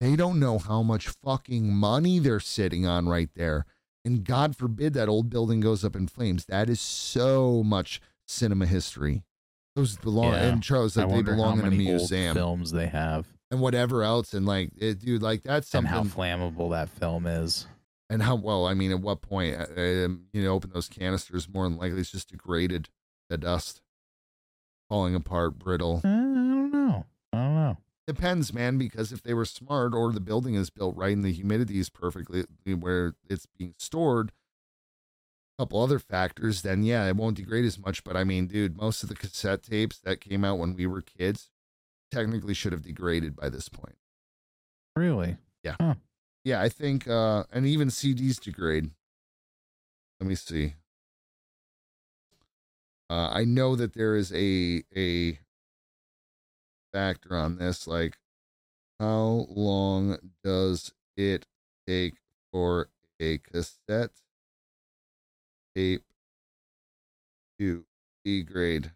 they 0.00 0.14
don't 0.14 0.38
know 0.38 0.58
how 0.58 0.82
much 0.82 1.08
fucking 1.08 1.74
money 1.74 2.20
they're 2.20 2.38
sitting 2.38 2.86
on 2.86 3.08
right 3.08 3.30
there. 3.34 3.66
And 4.04 4.24
God 4.24 4.54
forbid 4.56 4.94
that 4.94 5.08
old 5.08 5.28
building 5.28 5.60
goes 5.60 5.84
up 5.84 5.96
in 5.96 6.06
flames. 6.06 6.44
That 6.44 6.70
is 6.70 6.80
so 6.80 7.64
much 7.64 8.00
cinema 8.26 8.66
history. 8.66 9.24
Those 9.78 9.96
belong 9.96 10.32
Yeah. 10.32 10.48
and 10.48 10.62
Charles 10.62 10.96
I 10.98 11.04
like 11.04 11.24
they 11.24 11.32
belong 11.32 11.60
in 11.60 11.66
a 11.66 11.70
museum 11.70 12.34
films 12.34 12.72
they 12.72 12.88
have 12.88 13.26
and 13.50 13.60
whatever 13.60 14.02
else. 14.02 14.34
And 14.34 14.44
like, 14.44 14.72
it, 14.76 14.98
dude, 14.98 15.22
like 15.22 15.44
that's 15.44 15.68
something 15.68 15.92
and 15.94 16.08
how 16.10 16.16
flammable 16.16 16.70
that 16.72 16.88
film 16.88 17.26
is. 17.26 17.66
and 18.10 18.20
how 18.22 18.34
well? 18.34 18.66
I 18.66 18.74
mean, 18.74 18.90
at 18.90 19.00
what 19.00 19.22
point? 19.22 19.56
uh, 19.56 19.66
Um, 19.80 20.24
you 20.32 20.42
know, 20.42 20.54
open 20.54 20.70
those 20.74 20.88
canisters. 20.88 21.48
More 21.48 21.68
than 21.68 21.78
likely, 21.78 22.00
it's 22.00 22.10
just 22.10 22.30
degraded 22.30 22.88
the 23.30 23.38
dust, 23.38 23.80
falling 24.88 25.14
apart, 25.14 25.58
brittle. 25.58 26.00
Uh, 26.04 26.08
I 26.08 26.10
don't 26.10 26.70
know. 26.72 27.04
I 27.32 27.36
don't 27.36 27.54
know. 27.54 27.76
Depends, 28.06 28.52
man, 28.54 28.78
because 28.78 29.12
if 29.12 29.22
they 29.22 29.34
were 29.34 29.44
smart 29.44 29.94
or 29.94 30.12
the 30.12 30.20
building 30.20 30.54
is 30.54 30.70
built 30.70 30.96
right 30.96 31.14
and 31.14 31.22
the 31.24 31.32
humidity 31.32 31.78
is 31.78 31.90
perfectly 31.90 32.44
where 32.64 33.14
it's 33.28 33.46
being 33.46 33.74
stored, 33.78 34.32
couple 35.58 35.82
other 35.82 35.98
factors, 35.98 36.62
then 36.62 36.82
yeah, 36.82 37.06
it 37.08 37.16
won't 37.16 37.36
degrade 37.36 37.64
as 37.64 37.78
much. 37.78 38.04
But 38.04 38.16
I 38.16 38.24
mean, 38.24 38.46
dude, 38.46 38.76
most 38.76 39.02
of 39.02 39.08
the 39.08 39.14
cassette 39.14 39.62
tapes 39.64 39.98
that 40.00 40.20
came 40.20 40.44
out 40.44 40.58
when 40.58 40.74
we 40.74 40.86
were 40.86 41.02
kids 41.02 41.50
technically 42.10 42.54
should 42.54 42.72
have 42.72 42.82
degraded 42.82 43.34
by 43.36 43.48
this 43.48 43.68
point. 43.68 43.96
Really? 44.96 45.36
Yeah, 45.62 45.94
Yeah, 46.44 46.62
I 46.62 46.68
think 46.68 47.08
uh 47.08 47.44
and 47.52 47.66
even 47.66 47.88
CDs 47.88 48.40
degrade. 48.40 48.90
Let 50.20 50.28
me 50.28 50.34
see. 50.36 50.74
Uh 53.10 53.28
I 53.32 53.44
know 53.44 53.74
that 53.76 53.94
there 53.94 54.14
is 54.16 54.32
a 54.32 54.84
a 54.96 55.38
factor 56.92 57.36
on 57.36 57.58
this 57.58 57.86
like 57.86 58.16
how 58.98 59.46
long 59.50 60.18
does 60.42 60.92
it 61.16 61.46
take 61.86 62.14
for 62.50 62.88
a 63.20 63.38
cassette 63.38 64.12
tape 65.78 66.02
to 67.60 67.84
degrade? 68.24 68.90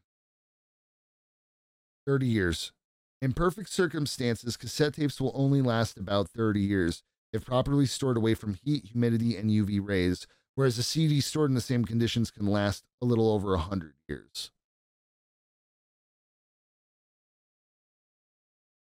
30 2.06 2.26
years. 2.26 2.72
In 3.20 3.32
perfect 3.32 3.70
circumstances, 3.70 4.56
cassette 4.56 4.94
tapes 4.94 5.20
will 5.20 5.30
only 5.34 5.62
last 5.62 5.96
about 5.96 6.28
30 6.30 6.60
years 6.60 7.04
if 7.32 7.44
properly 7.44 7.86
stored 7.86 8.16
away 8.16 8.34
from 8.34 8.54
heat, 8.64 8.86
humidity, 8.86 9.36
and 9.36 9.48
UV 9.48 9.78
rays, 9.80 10.26
whereas 10.56 10.76
a 10.76 10.82
CD 10.82 11.20
stored 11.20 11.50
in 11.50 11.54
the 11.54 11.60
same 11.60 11.84
conditions 11.84 12.32
can 12.32 12.46
last 12.46 12.82
a 13.00 13.04
little 13.06 13.30
over 13.30 13.50
100 13.52 13.94
years. 14.09 14.50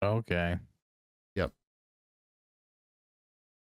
Okay. 0.02 0.59
Yep. 1.35 1.52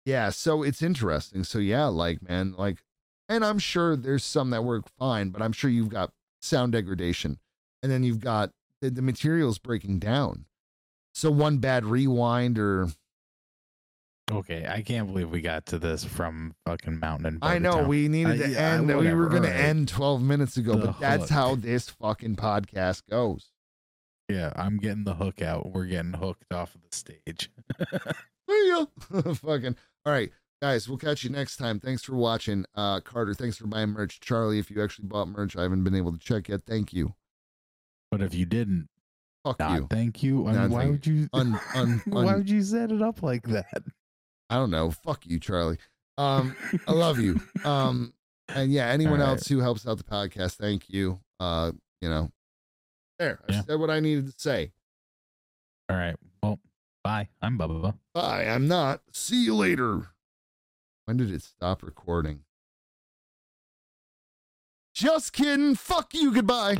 Yeah, 0.07 0.31
so 0.31 0.63
it's 0.63 0.81
interesting. 0.81 1.45
So 1.45 1.59
yeah, 1.59 1.85
like 1.87 2.23
man, 2.27 2.55
like 2.57 2.79
and 3.29 3.45
I'm 3.45 3.59
sure 3.59 3.97
there's 3.97 4.25
some 4.25 4.51
that 4.51 4.65
work 4.65 4.87
fine, 4.99 5.31
but 5.31 5.43
I'm 5.43 5.53
sure 5.53 5.71
you've 5.71 5.89
got 5.91 6.13
sound 6.41 6.73
degradation 6.73 7.39
and 7.83 7.91
then 7.93 8.03
you've 8.03 8.21
got 8.21 8.51
the, 8.81 8.91
the 8.91 9.03
materials 9.03 9.59
breaking 9.59 9.99
down. 9.99 10.45
So 11.15 11.31
one 11.31 11.59
bad 11.59 11.85
rewind 11.85 12.59
or 12.59 12.89
Okay. 14.31 14.67
I 14.69 14.83
can't 14.83 15.09
believe 15.09 15.31
we 15.31 15.41
got 15.41 15.65
to 15.67 15.79
this 15.79 16.05
from 16.05 16.55
fucking 16.67 16.99
Mountain 17.01 17.27
and 17.27 17.39
I 17.41 17.59
know 17.59 17.77
Bugatown. 17.77 17.87
we 17.89 18.09
needed 18.09 18.41
Uh, 18.43 18.45
to 18.47 18.51
yeah, 18.53 18.73
end. 18.75 18.87
we 18.99 19.15
were 19.15 19.29
going 19.29 19.43
to 19.43 19.55
end 19.55 19.89
12 19.89 20.23
minutes 20.23 20.57
ago, 20.59 20.75
The 20.77 20.87
but 20.89 21.01
that's 21.01 21.23
hook. 21.25 21.31
how 21.31 21.55
this 21.55 21.89
fucking 21.89 22.37
podcast 22.37 23.03
goes. 23.09 23.51
Yeah, 24.29 24.53
I'm 24.55 24.77
getting 24.77 25.05
the 25.05 25.15
hook 25.15 25.41
out. 25.41 25.73
We're 25.73 25.87
getting 25.87 26.13
hooked 26.13 26.53
off 26.53 26.75
of 26.75 26.83
the 26.83 26.95
stage. 26.95 27.51
Fucking 29.41 29.77
all 30.05 30.13
right, 30.13 30.31
guys. 30.61 30.89
We'll 30.89 30.99
catch 30.99 31.25
you 31.25 31.31
next 31.31 31.57
time. 31.57 31.81
Thanks 31.81 32.03
for 32.03 32.15
watching. 32.15 32.65
Uh, 32.75 33.01
Carter, 33.01 33.35
thanks 33.35 33.57
for 33.57 33.67
buying 33.67 33.91
merch. 33.91 34.21
Charlie, 34.21 34.59
if 34.59 34.71
you 34.71 34.83
actually 34.83 35.07
bought 35.09 35.29
merch, 35.29 35.57
I 35.57 35.63
haven't 35.63 35.85
been 35.85 35.95
able 35.95 36.13
to 36.13 36.19
check 36.19 36.49
yet. 36.49 36.63
Thank 36.67 36.93
you. 36.93 37.15
But 38.11 38.23
if 38.23 38.35
you 38.35 38.47
didn't, 38.47 38.89
Fuck 39.45 39.61
you. 39.61 39.87
thank 39.91 40.23
you. 40.23 40.47
I 40.49 40.53
mean, 40.53 40.71
why 40.71 40.87
would 40.87 41.07
you? 41.07 41.29
Un, 41.33 41.59
un, 41.75 42.03
why 42.07 42.35
would 42.35 42.49
you 42.51 42.63
set 42.63 42.91
it 42.91 43.03
up 43.03 43.23
like 43.23 43.45
that? 43.49 43.83
I 44.51 44.57
don't 44.57 44.71
know. 44.71 44.91
Fuck 44.91 45.27
you, 45.27 45.39
Charlie. 45.39 45.79
Um, 46.17 46.57
I 46.87 46.93
love 46.93 47.19
you. 47.21 47.41
Um, 47.65 48.13
and 48.49 48.73
yeah, 48.73 48.87
anyone 48.87 49.21
right. 49.21 49.29
else 49.29 49.47
who 49.47 49.61
helps 49.61 49.87
out 49.87 49.99
the 49.99 50.05
podcast, 50.05 50.55
thank 50.57 50.89
you. 50.89 51.21
Uh, 51.39 51.73
you 52.01 52.09
know, 52.09 52.31
there. 53.19 53.41
I 53.49 53.53
Yeah. 53.53 53.63
said 53.63 53.79
what 53.79 53.91
I 53.91 54.01
needed 54.01 54.27
to 54.27 54.35
say. 54.39 54.73
All 55.91 55.97
right. 55.97 56.17
Well, 56.43 56.59
bye. 57.05 57.29
I'm 57.43 57.59
Bubba. 57.59 57.95
Bye. 58.15 58.47
I'm 58.47 58.67
not. 58.67 59.03
See 59.13 59.45
you 59.45 59.55
later. 59.55 60.09
When 61.09 61.17
did 61.17 61.33
it 61.33 61.41
stop 61.43 61.83
recording? 61.83 62.41
Just 64.93 65.33
kidding. 65.33 65.75
Fuck 65.75 66.13
you. 66.13 66.35
Goodbye. 66.35 66.77